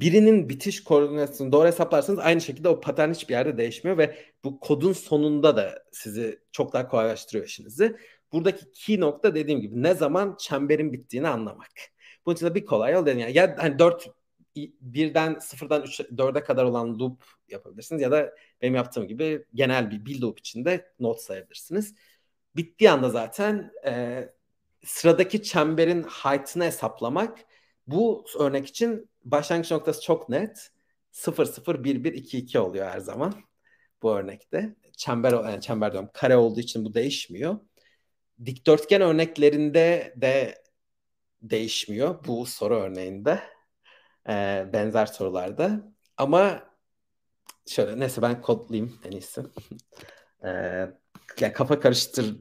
birinin 0.00 0.48
bitiş 0.48 0.84
koordinatını 0.84 1.52
doğru 1.52 1.66
hesaplarsanız 1.66 2.18
aynı 2.18 2.40
şekilde 2.40 2.68
o 2.68 2.80
patern 2.80 3.10
hiçbir 3.10 3.34
yerde 3.34 3.58
değişmiyor 3.58 3.98
ve 3.98 4.16
bu 4.44 4.60
kodun 4.60 4.92
sonunda 4.92 5.56
da 5.56 5.84
sizi 5.92 6.40
çok 6.52 6.72
daha 6.72 6.88
kolaylaştırıyor 6.88 7.46
işinizi. 7.46 7.96
Buradaki 8.32 8.72
key 8.72 9.00
nokta 9.00 9.34
dediğim 9.34 9.60
gibi 9.60 9.82
ne 9.82 9.94
zaman 9.94 10.36
çemberin 10.38 10.92
bittiğini 10.92 11.28
anlamak. 11.28 11.70
Bunun 12.26 12.36
için 12.36 12.46
de 12.46 12.54
bir 12.54 12.66
kolay 12.66 12.92
yol 12.92 13.06
dedim. 13.06 13.18
Yani 13.18 13.36
ya 13.36 13.56
hani 13.58 13.78
4 13.78 14.10
birden 14.80 15.38
sıfırdan 15.38 15.82
3 15.82 16.00
4'e 16.00 16.44
kadar 16.44 16.64
olan 16.64 16.98
loop 16.98 17.24
yapabilirsiniz 17.48 18.02
ya 18.02 18.10
da 18.10 18.32
benim 18.62 18.74
yaptığım 18.74 19.08
gibi 19.08 19.44
genel 19.54 19.90
bir 19.90 20.04
bir 20.04 20.20
loop 20.20 20.38
içinde 20.38 20.92
not 21.00 21.20
sayabilirsiniz. 21.20 21.94
Bittiği 22.56 22.90
anda 22.90 23.08
zaten 23.08 23.72
e, 23.86 24.24
sıradaki 24.84 25.42
çemberin 25.42 26.02
height'ını 26.02 26.64
hesaplamak 26.64 27.38
bu 27.86 28.24
örnek 28.38 28.66
için 28.66 29.10
başlangıç 29.24 29.70
noktası 29.70 30.02
çok 30.02 30.28
net. 30.28 30.70
0 31.12 31.44
0 31.46 31.84
1 31.84 32.04
1 32.04 32.12
2 32.12 32.38
2 32.38 32.58
oluyor 32.58 32.86
her 32.86 32.98
zaman 32.98 33.34
bu 34.02 34.16
örnekte. 34.16 34.76
Çember 34.96 35.32
yani 35.32 35.60
çember 35.60 35.92
diyorum 35.92 36.10
kare 36.14 36.36
olduğu 36.36 36.60
için 36.60 36.84
bu 36.84 36.94
değişmiyor. 36.94 37.60
Dikdörtgen 38.44 39.00
örneklerinde 39.00 40.14
de 40.16 40.62
değişmiyor 41.42 42.24
bu 42.24 42.46
soru 42.46 42.76
örneğinde. 42.76 43.42
Ee, 44.28 44.66
benzer 44.72 45.06
sorularda. 45.06 45.92
Ama 46.16 46.62
şöyle 47.66 48.00
neyse 48.00 48.22
ben 48.22 48.42
kodlayayım 48.42 49.00
en 49.04 49.10
iyisi. 49.10 49.42
ee, 50.44 50.48
yani 51.40 51.52
kafa 51.52 51.80
karıştır 51.80 52.36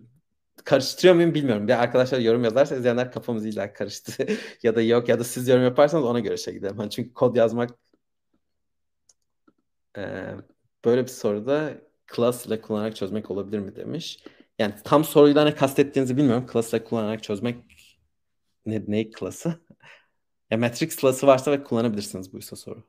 karıştırıyor 0.66 1.16
muyum 1.16 1.34
bilmiyorum. 1.34 1.68
Bir 1.68 1.84
arkadaşlar 1.84 2.20
yorum 2.20 2.44
yazarsa 2.44 2.76
izleyenler 2.76 3.12
kafamız 3.12 3.46
illa 3.46 3.74
karıştı 3.74 4.28
ya 4.64 4.76
da 4.76 4.82
yok 4.82 5.10
ya 5.10 5.20
da 5.20 5.24
siz 5.24 5.48
yorum 5.48 5.64
yaparsanız 5.64 6.06
ona 6.06 6.20
göre 6.20 6.38
şey 6.38 6.54
gidelim. 6.54 6.78
Hani 6.78 6.90
çünkü 6.90 7.14
kod 7.14 7.36
yazmak 7.36 7.70
e, 9.98 10.36
böyle 10.86 11.04
bir 11.04 11.08
soruda 11.08 11.74
class 12.16 12.46
ile 12.46 12.62
kullanarak 12.62 12.96
çözmek 12.96 13.32
olabilir 13.32 13.60
mi 13.60 13.76
demiş. 13.76 14.24
Yani 14.60 14.74
tam 14.84 15.04
soruyla 15.06 15.44
ne 15.44 15.56
kastettiğinizi 15.56 16.18
bilmiyorum. 16.18 16.48
Class 16.54 16.74
ile 16.74 16.84
kullanarak 16.84 17.24
çözmek 17.24 17.58
ne, 18.66 18.84
ne 18.88 19.12
class'ı? 19.12 19.62
ya 20.52 20.58
Matrix 20.58 20.98
class'ı 20.98 21.28
varsa 21.28 21.52
ve 21.52 21.64
kullanabilirsiniz 21.64 22.34
buysa 22.34 22.56
soru. 22.56 22.84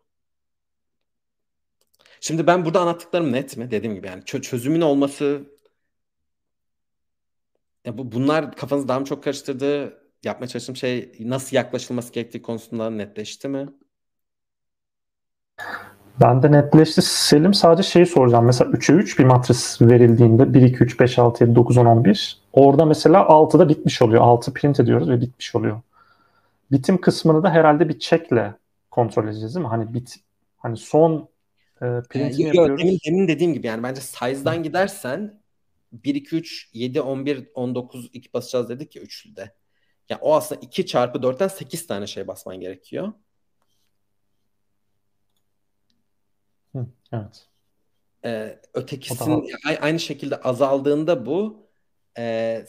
Şimdi 2.21 2.47
ben 2.47 2.65
burada 2.65 2.81
anlattıklarım 2.81 3.33
net 3.33 3.57
mi? 3.57 3.71
Dediğim 3.71 3.95
gibi 3.95 4.07
yani 4.07 4.25
çözümün 4.25 4.81
olması 4.81 5.52
ya 7.85 7.99
bu 7.99 8.13
bunlar 8.13 8.57
kafanızı 8.57 8.89
daha 8.89 8.99
mı 9.01 9.05
çok 9.05 9.25
karıştırdı? 9.25 9.99
Yapmaya 10.25 10.47
çalıştığım 10.47 10.77
şey 10.77 11.13
nasıl 11.21 11.57
yaklaşılması 11.57 12.13
gerektiği 12.13 12.43
konusunda 12.43 12.91
netleşti 12.91 13.49
mi? 13.49 13.69
Ben 16.21 16.43
de 16.43 16.53
netleşti. 16.53 17.03
Selim 17.03 17.55
sadece 17.55 17.89
şeyi 17.89 18.07
soracağım. 18.07 18.45
Mesela 18.45 18.71
3'e 18.71 18.95
3 18.95 19.19
bir 19.19 19.25
matris 19.25 19.83
verildiğinde 19.83 20.55
1, 20.55 20.63
2, 20.63 20.85
3, 20.85 21.01
5, 21.01 21.19
6, 21.19 21.45
7, 21.45 21.55
9, 21.55 21.77
10, 21.77 21.87
11 21.87 22.39
orada 22.53 22.85
mesela 22.85 23.19
6'da 23.19 23.69
bitmiş 23.69 24.03
oluyor. 24.03 24.23
6 24.23 24.53
print 24.53 24.81
ediyoruz 24.81 25.09
ve 25.09 25.21
bitmiş 25.21 25.55
oluyor. 25.55 25.81
Bitim 26.73 27.01
kısmını 27.01 27.43
da 27.43 27.51
herhalde 27.51 27.89
bir 27.89 27.99
checkle 27.99 28.55
kontrol 28.91 29.29
edeceğiz 29.29 29.55
değil 29.55 29.67
mi? 29.67 29.71
Hani 29.71 29.95
bit 29.95 30.17
hani 30.59 30.77
son 30.77 31.29
e, 31.83 31.87
printini 32.11 32.43
ee, 32.43 32.47
yapıyoruz. 32.47 32.81
Demin, 32.81 32.99
demin 33.07 33.29
dediğim 33.29 33.55
gibi 33.55 33.67
yani 33.67 33.83
bence 33.83 34.01
size'dan 34.01 34.63
gidersen 34.63 35.42
1, 35.93 36.15
2, 36.15 36.37
3, 36.37 36.71
7, 36.73 37.01
11, 37.01 37.51
19, 37.55 38.11
2 38.13 38.33
basacağız 38.33 38.69
dedik 38.69 38.97
ya 38.97 39.03
üçlüde. 39.03 39.55
Yani 40.09 40.21
o 40.23 40.35
aslında 40.35 40.61
2 40.61 40.87
çarpı 40.87 41.19
4'ten 41.19 41.49
8 41.49 41.87
tane 41.87 42.07
şey 42.07 42.27
basman 42.27 42.61
gerekiyor. 42.61 43.13
Hı, 46.73 46.87
evet. 47.13 47.49
Ee, 48.25 48.61
ötekisinin 48.75 49.49
daha... 49.65 49.77
aynı 49.81 50.01
şekilde 50.01 50.37
azaldığında 50.37 51.27
bu 51.27 51.69
e, 52.19 52.67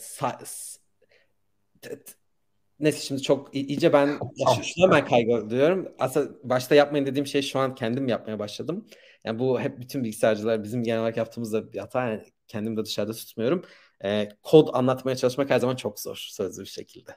Neyse 2.80 3.00
şimdi 3.00 3.22
çok 3.22 3.54
iyice 3.54 3.92
ben 3.92 4.18
şuna 4.62 4.90
ben 4.90 5.06
kaygı 5.06 5.50
duyuyorum. 5.50 5.88
Aslında 5.98 6.32
başta 6.42 6.74
yapmayın 6.74 7.06
dediğim 7.06 7.26
şey 7.26 7.42
şu 7.42 7.58
an 7.58 7.74
kendim 7.74 8.08
yapmaya 8.08 8.38
başladım. 8.38 8.86
Yani 9.24 9.38
bu 9.38 9.60
hep 9.60 9.80
bütün 9.80 10.04
bilgisayarcılar 10.04 10.64
bizim 10.64 10.82
genel 10.82 11.00
olarak 11.00 11.16
yaptığımızda 11.16 11.72
bir 11.72 11.78
hata. 11.78 12.06
Yani 12.06 12.22
kendimi 12.48 12.76
de 12.76 12.84
dışarıda 12.84 13.12
tutmuyorum. 13.12 13.64
E, 14.04 14.28
kod 14.42 14.68
anlatmaya 14.72 15.16
çalışmak 15.16 15.50
her 15.50 15.58
zaman 15.58 15.76
çok 15.76 16.00
zor 16.00 16.16
sözlü 16.30 16.62
bir 16.62 16.68
şekilde. 16.68 17.16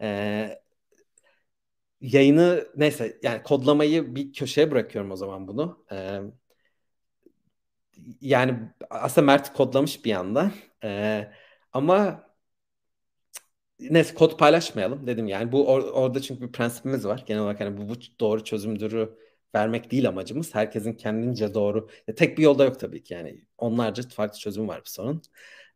E, 0.00 0.60
yayını 2.00 2.68
neyse 2.76 3.18
yani 3.22 3.42
kodlamayı 3.42 4.14
bir 4.16 4.32
köşeye 4.32 4.70
bırakıyorum 4.70 5.10
o 5.10 5.16
zaman 5.16 5.48
bunu. 5.48 5.84
E, 5.92 6.20
yani 8.20 8.58
aslında 8.90 9.26
Mert 9.26 9.52
kodlamış 9.52 10.04
bir 10.04 10.10
yandan. 10.10 10.52
E, 10.84 11.28
ama 11.72 12.24
neyse 13.80 14.14
kod 14.14 14.38
paylaşmayalım 14.38 15.06
dedim 15.06 15.28
yani. 15.28 15.52
Bu 15.52 15.68
or, 15.72 15.82
orada 15.82 16.20
çünkü 16.22 16.42
bir 16.42 16.52
prensibimiz 16.52 17.06
var. 17.06 17.24
Genel 17.26 17.42
olarak 17.42 17.60
hani 17.60 17.76
bu, 17.76 17.88
bu 17.88 17.94
doğru 18.20 18.44
çözümdürü 18.44 19.18
vermek 19.54 19.90
değil 19.90 20.08
amacımız. 20.08 20.54
Herkesin 20.54 20.92
kendince 20.92 21.54
doğru. 21.54 21.88
Tek 22.16 22.38
bir 22.38 22.42
yolda 22.42 22.64
yok 22.64 22.80
tabii 22.80 23.02
ki 23.02 23.14
yani. 23.14 23.44
Onlarca 23.58 24.08
farklı 24.08 24.38
çözüm 24.38 24.68
var 24.68 24.82
bu 24.86 24.90
sorun. 24.90 25.22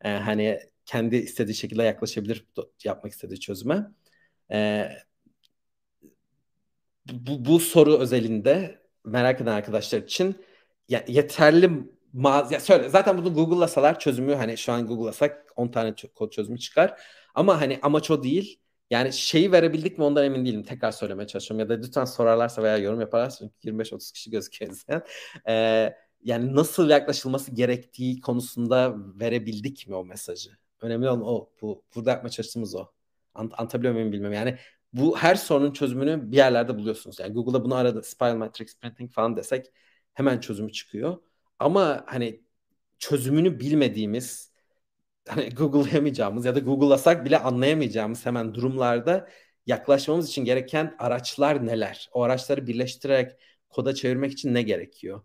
Ee, 0.01 0.09
hani 0.09 0.59
kendi 0.85 1.15
istediği 1.15 1.55
şekilde 1.55 1.83
yaklaşabilir 1.83 2.45
yapmak 2.83 3.11
istediği 3.11 3.39
çözüme. 3.39 3.87
Ee, 4.51 4.89
bu, 7.11 7.45
bu 7.45 7.59
soru 7.59 7.97
özelinde 7.97 8.81
merak 9.05 9.41
eden 9.41 9.51
arkadaşlar 9.51 9.99
için 9.99 10.35
ya, 10.89 11.05
yeterli 11.07 11.71
mağaz 12.13 12.51
ya 12.51 12.59
söyle 12.59 12.89
zaten 12.89 13.17
bunu 13.17 13.33
Google'lasalar 13.33 13.99
çözümü 13.99 14.33
hani 14.35 14.57
şu 14.57 14.71
an 14.71 14.87
Google'lasak 14.87 15.53
10 15.55 15.67
tane 15.67 15.95
kod 16.15 16.31
çözümü 16.31 16.59
çıkar. 16.59 17.01
Ama 17.35 17.61
hani 17.61 17.79
amaç 17.81 18.11
o 18.11 18.23
değil. 18.23 18.59
Yani 18.89 19.13
şeyi 19.13 19.51
verebildik 19.51 19.97
mi 19.97 20.03
ondan 20.03 20.25
emin 20.25 20.45
değilim. 20.45 20.63
Tekrar 20.63 20.91
söylemeye 20.91 21.27
çalışıyorum. 21.27 21.59
Ya 21.59 21.69
da 21.69 21.81
lütfen 21.85 22.05
sorarlarsa 22.05 22.63
veya 22.63 22.77
yorum 22.77 23.01
yaparlarsa 23.01 23.45
25-30 23.63 24.13
kişi 24.13 24.31
gözüküyor 24.31 24.71
izleyen. 24.71 25.03
Ee, 25.47 25.95
yani 26.23 26.55
nasıl 26.55 26.89
yaklaşılması 26.89 27.51
gerektiği 27.51 28.21
konusunda 28.21 28.95
verebildik 29.19 29.87
mi 29.87 29.95
o 29.95 30.05
mesajı? 30.05 30.49
Önemli 30.81 31.09
olan 31.09 31.21
o. 31.23 31.49
Bu, 31.61 31.83
burada 31.95 32.11
yapmaya 32.11 32.29
çalıştığımız 32.29 32.75
o. 32.75 32.87
Ant 33.35 33.53
anlatabiliyor 33.59 33.93
muyum 33.93 34.11
bilmiyorum. 34.11 34.35
Yani 34.35 34.57
bu 34.93 35.17
her 35.17 35.35
sorunun 35.35 35.73
çözümünü 35.73 36.31
bir 36.31 36.37
yerlerde 36.37 36.77
buluyorsunuz. 36.77 37.19
Yani 37.19 37.33
Google'da 37.33 37.65
bunu 37.65 37.75
aradı. 37.75 38.03
Spiral 38.03 38.35
Matrix 38.35 38.79
Printing 38.79 39.11
falan 39.11 39.37
desek 39.37 39.65
hemen 40.13 40.39
çözümü 40.39 40.71
çıkıyor. 40.71 41.17
Ama 41.59 42.03
hani 42.07 42.41
çözümünü 42.99 43.59
bilmediğimiz 43.59 44.48
hani 45.29 45.49
Google'layamayacağımız 45.49 46.45
ya 46.45 46.55
da 46.55 46.59
Google'lasak 46.59 47.25
bile 47.25 47.39
anlayamayacağımız 47.39 48.25
hemen 48.25 48.53
durumlarda 48.53 49.29
yaklaşmamız 49.65 50.29
için 50.29 50.45
gereken 50.45 50.95
araçlar 50.99 51.65
neler? 51.67 52.09
O 52.13 52.23
araçları 52.23 52.67
birleştirerek 52.67 53.31
koda 53.69 53.95
çevirmek 53.95 54.31
için 54.31 54.53
ne 54.53 54.61
gerekiyor? 54.61 55.21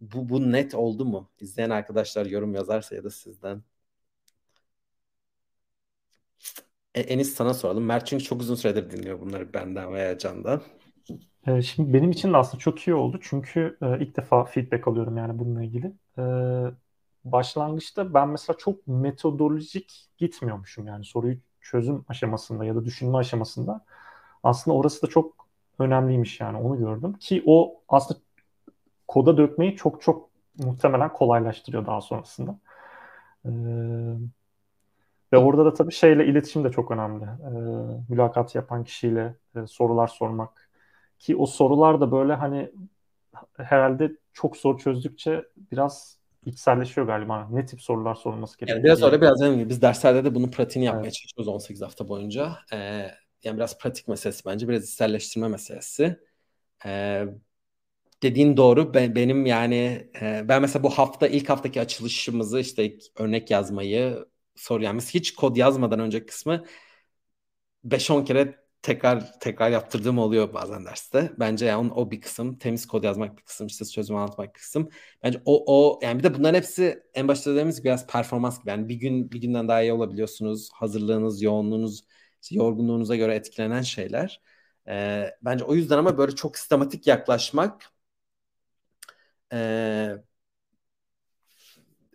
Bu, 0.00 0.28
bu 0.28 0.52
net 0.52 0.74
oldu 0.74 1.04
mu? 1.04 1.30
İzleyen 1.40 1.70
arkadaşlar 1.70 2.26
yorum 2.26 2.54
yazarsa 2.54 2.94
ya 2.96 3.04
da 3.04 3.10
sizden. 3.10 3.62
E, 6.94 7.00
Enis 7.00 7.34
sana 7.34 7.54
soralım. 7.54 7.84
Mert 7.84 8.06
çünkü 8.06 8.24
çok 8.24 8.40
uzun 8.40 8.54
süredir 8.54 8.90
dinliyor 8.90 9.20
bunları 9.20 9.54
benden 9.54 9.92
veya 9.92 10.18
Can'dan. 10.18 10.62
E, 11.46 11.62
şimdi 11.62 11.92
benim 11.94 12.10
için 12.10 12.32
de 12.32 12.36
aslında 12.36 12.58
çok 12.60 12.88
iyi 12.88 12.94
oldu. 12.94 13.18
Çünkü 13.22 13.78
e, 13.82 14.04
ilk 14.04 14.16
defa 14.16 14.44
feedback 14.44 14.88
alıyorum 14.88 15.16
yani 15.16 15.38
bununla 15.38 15.64
ilgili. 15.64 15.92
E, 16.18 16.22
başlangıçta 17.32 18.14
ben 18.14 18.28
mesela 18.28 18.56
çok 18.58 18.86
metodolojik 18.86 20.06
gitmiyormuşum 20.18 20.86
yani 20.86 21.04
soruyu 21.04 21.38
çözüm 21.60 22.04
aşamasında 22.08 22.64
ya 22.64 22.74
da 22.76 22.84
düşünme 22.84 23.18
aşamasında. 23.18 23.84
Aslında 24.42 24.76
orası 24.76 25.02
da 25.02 25.06
çok 25.10 25.48
önemliymiş 25.78 26.40
yani 26.40 26.58
onu 26.58 26.78
gördüm. 26.78 27.14
Ki 27.20 27.42
o 27.46 27.82
aslında 27.88 28.20
koda 29.08 29.36
dökmeyi 29.38 29.76
çok 29.76 30.02
çok 30.02 30.30
muhtemelen 30.58 31.12
kolaylaştırıyor 31.12 31.86
daha 31.86 32.00
sonrasında. 32.00 32.58
Ee, 33.46 33.50
ve 35.32 35.36
orada 35.38 35.64
da 35.64 35.74
tabii 35.74 35.92
şeyle 35.92 36.26
iletişim 36.26 36.64
de 36.64 36.70
çok 36.70 36.90
önemli. 36.90 37.24
Ee, 37.24 38.04
mülakat 38.08 38.54
yapan 38.54 38.84
kişiyle 38.84 39.36
e, 39.56 39.66
sorular 39.66 40.08
sormak. 40.08 40.70
Ki 41.18 41.36
o 41.36 41.46
sorular 41.46 42.00
da 42.00 42.12
böyle 42.12 42.34
hani 42.34 42.72
herhalde 43.56 44.12
çok 44.32 44.56
soru 44.56 44.78
çözdükçe 44.78 45.44
biraz 45.72 46.17
içselleşiyor 46.48 47.06
galiba. 47.06 47.48
Ne 47.50 47.66
tip 47.66 47.82
sorular 47.82 48.14
sorulması 48.14 48.58
gerekiyor? 48.58 48.76
Yani 48.76 48.84
biraz 48.84 49.02
öyle 49.02 49.20
biraz 49.20 49.40
yani 49.40 49.68
biz 49.68 49.82
derslerde 49.82 50.24
de 50.24 50.34
bunun 50.34 50.50
pratiğini 50.50 50.86
yapmaya 50.86 51.02
evet. 51.02 51.14
çalışıyoruz 51.14 51.48
18 51.48 51.82
hafta 51.82 52.08
boyunca. 52.08 52.58
Ee, 52.72 53.10
yani 53.44 53.56
biraz 53.56 53.78
pratik 53.78 54.08
meselesi 54.08 54.44
bence. 54.46 54.68
Biraz 54.68 54.84
içselleştirme 54.84 55.48
meselesi. 55.48 56.20
Ee, 56.86 57.24
dediğin 58.22 58.56
doğru. 58.56 58.94
Ben, 58.94 59.14
benim 59.14 59.46
yani 59.46 60.10
e, 60.20 60.48
ben 60.48 60.62
mesela 60.62 60.82
bu 60.82 60.90
hafta 60.90 61.28
ilk 61.28 61.48
haftaki 61.48 61.80
açılışımızı 61.80 62.60
işte 62.60 62.98
örnek 63.18 63.50
yazmayı 63.50 64.26
soru 64.56 64.82
yani 64.82 65.00
hiç 65.00 65.34
kod 65.34 65.56
yazmadan 65.56 66.00
önceki 66.00 66.26
kısmı 66.26 66.64
5-10 67.84 68.24
kere 68.24 68.67
tekrar 68.82 69.40
tekrar 69.40 69.70
yaptırdığım 69.70 70.18
oluyor 70.18 70.54
bazen 70.54 70.84
derste. 70.86 71.32
Bence 71.38 71.66
yani 71.66 71.92
o 71.92 72.10
bir 72.10 72.20
kısım. 72.20 72.58
Temiz 72.58 72.86
kod 72.86 73.04
yazmak 73.04 73.38
bir 73.38 73.42
kısım. 73.42 73.66
işte 73.66 73.84
çözüm 73.84 74.16
anlatmak 74.16 74.54
bir 74.54 74.60
kısım. 74.60 74.88
Bence 75.22 75.42
o, 75.44 75.64
o 75.66 76.00
yani 76.02 76.18
bir 76.18 76.24
de 76.24 76.34
bunların 76.34 76.54
hepsi 76.56 77.02
en 77.14 77.28
başta 77.28 77.50
dediğimiz 77.50 77.84
biraz 77.84 78.06
performans 78.06 78.60
gibi. 78.60 78.70
Yani 78.70 78.88
bir 78.88 78.94
gün 78.94 79.32
bir 79.32 79.40
günden 79.40 79.68
daha 79.68 79.82
iyi 79.82 79.92
olabiliyorsunuz. 79.92 80.70
Hazırlığınız, 80.72 81.42
yoğunluğunuz, 81.42 82.04
işte 82.42 82.54
yorgunluğunuza 82.56 83.16
göre 83.16 83.34
etkilenen 83.34 83.82
şeyler. 83.82 84.40
Ee, 84.88 85.30
bence 85.42 85.64
o 85.64 85.74
yüzden 85.74 85.98
ama 85.98 86.18
böyle 86.18 86.34
çok 86.34 86.58
sistematik 86.58 87.06
yaklaşmak 87.06 87.92
ee, 89.52 90.22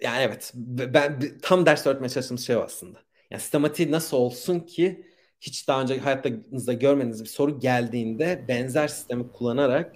yani 0.02 0.22
evet 0.22 0.52
ben 0.56 1.20
tam 1.42 1.66
ders 1.66 1.88
öğretmeye 1.88 2.10
çalıştığımız 2.10 2.46
şey 2.48 2.56
aslında. 2.56 3.00
Yani 3.32 3.42
sistematiği 3.42 3.92
nasıl 3.92 4.18
olsun 4.18 4.60
ki 4.60 5.06
hiç 5.44 5.68
daha 5.68 5.82
önce 5.82 6.00
hayatınızda 6.00 6.74
görmediğiniz 6.74 7.24
bir 7.24 7.30
soru 7.30 7.60
geldiğinde 7.60 8.46
benzer 8.48 8.88
sistemi 8.88 9.32
kullanarak 9.32 9.96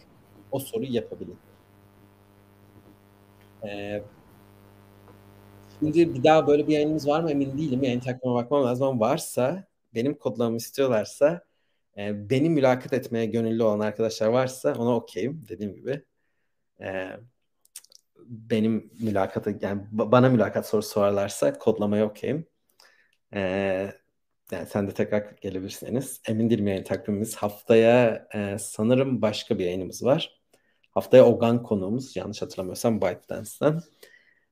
o 0.51 0.59
soruyu 0.59 0.93
yapabilin. 0.93 1.37
Ee, 3.63 4.03
şimdi 5.79 6.13
bir 6.13 6.23
daha 6.23 6.47
böyle 6.47 6.67
bir 6.67 6.73
yayınımız 6.73 7.07
var 7.07 7.21
mı 7.21 7.31
emin 7.31 7.57
değilim. 7.57 7.83
Yayın 7.83 7.99
takvime 7.99 8.35
bakmam 8.35 8.63
lazım 8.63 8.87
ama 8.87 8.99
varsa 8.99 9.67
benim 9.95 10.13
kodlamamı 10.13 10.57
istiyorlarsa 10.57 11.43
e, 11.97 12.29
beni 12.29 12.49
mülakat 12.49 12.93
etmeye 12.93 13.25
gönüllü 13.25 13.63
olan 13.63 13.79
arkadaşlar 13.79 14.27
varsa 14.27 14.73
ona 14.73 14.95
okeyim 14.95 15.45
dediğim 15.49 15.75
gibi. 15.75 16.03
E, 16.81 17.09
benim 18.25 18.91
mülakata 18.99 19.51
yani 19.61 19.81
bana 19.91 20.29
mülakat 20.29 20.67
sorusu 20.67 20.89
sorarlarsa 20.89 21.57
kodlamaya 21.59 22.05
okeyim. 22.05 22.47
E, 23.33 23.91
yani 24.51 24.65
sen 24.65 24.87
de 24.87 24.93
tekrar 24.93 25.35
gelebilirsiniz. 25.41 26.21
Emin 26.27 26.49
değilim 26.49 26.67
yayın 26.67 26.83
takvimimiz. 26.83 27.35
Haftaya 27.35 28.27
e, 28.33 28.57
sanırım 28.59 29.21
başka 29.21 29.59
bir 29.59 29.65
yayınımız 29.65 30.03
var. 30.03 30.41
Haftaya 30.91 31.25
Ogan 31.25 31.63
konuğumuz. 31.63 32.15
Yanlış 32.15 32.41
hatırlamıyorsam 32.41 33.01
ByteDance'dan. 33.01 33.83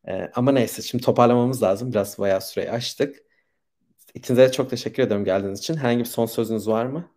E, 0.07 0.31
ama 0.35 0.51
neyse 0.51 0.81
şimdi 0.81 1.03
toparlamamız 1.03 1.63
lazım. 1.63 1.91
Biraz 1.91 2.19
bayağı 2.19 2.41
süreyi 2.41 2.71
açtık. 2.71 3.15
İkinize 4.13 4.47
de 4.47 4.51
çok 4.51 4.69
teşekkür 4.69 5.03
ederim 5.03 5.25
geldiğiniz 5.25 5.59
için. 5.59 5.75
Herhangi 5.75 5.99
bir 5.99 6.05
son 6.05 6.25
sözünüz 6.25 6.67
var 6.67 6.85
mı? 6.85 7.09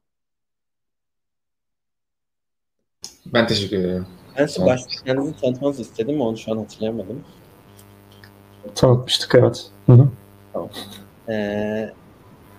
Ben 3.27 3.47
teşekkür 3.47 3.79
ederim. 3.79 4.07
Ben 4.39 4.47
size 4.47 4.67
başta 4.67 5.05
kendinizi 5.05 5.41
tanıtmanızı 5.41 5.83
istedim 5.83 6.17
mi? 6.17 6.23
Onu 6.23 6.37
şu 6.37 6.53
an 6.53 6.57
hatırlayamadım. 6.57 7.25
Tanıtmıştık 8.75 9.35
evet. 9.35 9.71
Hı 9.87 9.93
hı. 9.93 10.09
Tamam. 10.53 10.71
Ee, 11.29 11.93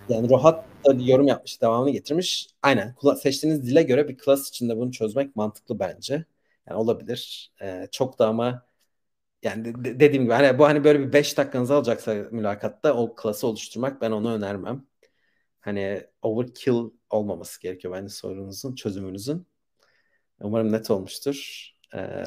yani 0.10 0.30
Rohat 0.30 0.66
da 0.86 1.00
bir 1.00 1.06
yorum 1.06 1.28
yapmış, 1.28 1.62
devamını 1.62 1.90
getirmiş. 1.92 2.48
Aynen. 2.62 2.96
Seçtiğiniz 3.24 3.66
dile 3.68 3.84
göre 3.84 4.08
bir 4.08 4.18
klas 4.18 4.50
içinde 4.50 4.78
bunu 4.78 4.92
çözmek 4.92 5.36
mantıklı 5.36 5.80
bence. 5.80 6.26
Yani 6.70 6.78
olabilir. 6.80 7.52
Ee, 7.62 7.88
çok 7.92 8.20
da 8.20 8.28
ama 8.28 8.66
yani 9.44 9.66
de, 9.86 10.00
dediğim 10.00 10.24
gibi 10.24 10.34
hani 10.34 10.60
bu 10.60 10.66
hani 10.66 10.84
böyle 10.84 11.00
bir 11.00 11.14
5 11.14 11.38
dakikanızı 11.38 11.76
alacaksa 11.76 12.16
mülakatta 12.32 12.94
o 12.94 13.16
klası 13.16 13.48
oluşturmak 13.48 14.02
ben 14.02 14.12
onu 14.12 14.34
önermem. 14.36 14.86
Hani 15.62 16.04
overkill 16.22 16.92
olmaması 17.10 17.62
gerekiyor 17.62 17.94
bence 17.94 18.10
sorunuzun, 18.10 18.76
çözümünüzün. 18.76 19.48
Umarım 20.42 20.72
net 20.72 20.92
olmuştur. 20.92 21.70
Ee, 21.96 22.24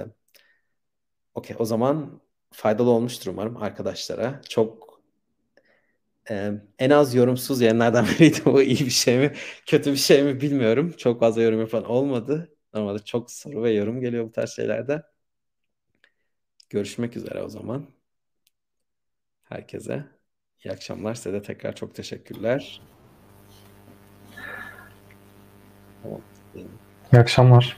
Okey 1.35 1.57
o 1.59 1.65
zaman 1.65 2.21
faydalı 2.53 2.91
olmuştur 2.91 3.31
umarım 3.31 3.57
arkadaşlara. 3.57 4.41
Çok 4.49 4.92
ee, 6.31 6.53
en 6.79 6.91
az 6.91 7.15
yorumsuz 7.15 7.61
yayınlardan 7.61 8.07
biriydi. 8.15 8.39
Bu 8.45 8.63
iyi 8.63 8.79
bir 8.81 8.91
şey 8.91 9.19
mi, 9.19 9.33
kötü 9.67 9.93
bir 9.93 9.97
şey 9.97 10.23
mi 10.23 10.41
bilmiyorum. 10.41 10.95
Çok 10.99 11.21
fazla 11.21 11.43
yorum 11.43 11.61
yapan 11.61 11.85
olmadı. 11.85 12.57
Normalde 12.75 12.99
çok 13.05 13.31
soru 13.31 13.63
ve 13.63 13.71
yorum 13.73 14.01
geliyor 14.01 14.25
bu 14.25 14.33
tarz 14.33 14.51
şeylerde. 14.51 15.03
Görüşmek 16.71 17.17
üzere 17.17 17.43
o 17.43 17.49
zaman. 17.49 17.87
Herkese 19.43 20.05
iyi 20.65 20.73
akşamlar. 20.73 21.15
Size 21.15 21.33
de 21.33 21.43
tekrar 21.43 21.75
çok 21.75 21.95
teşekkürler. 21.95 22.83
İyi 27.13 27.21
akşamlar. 27.21 27.77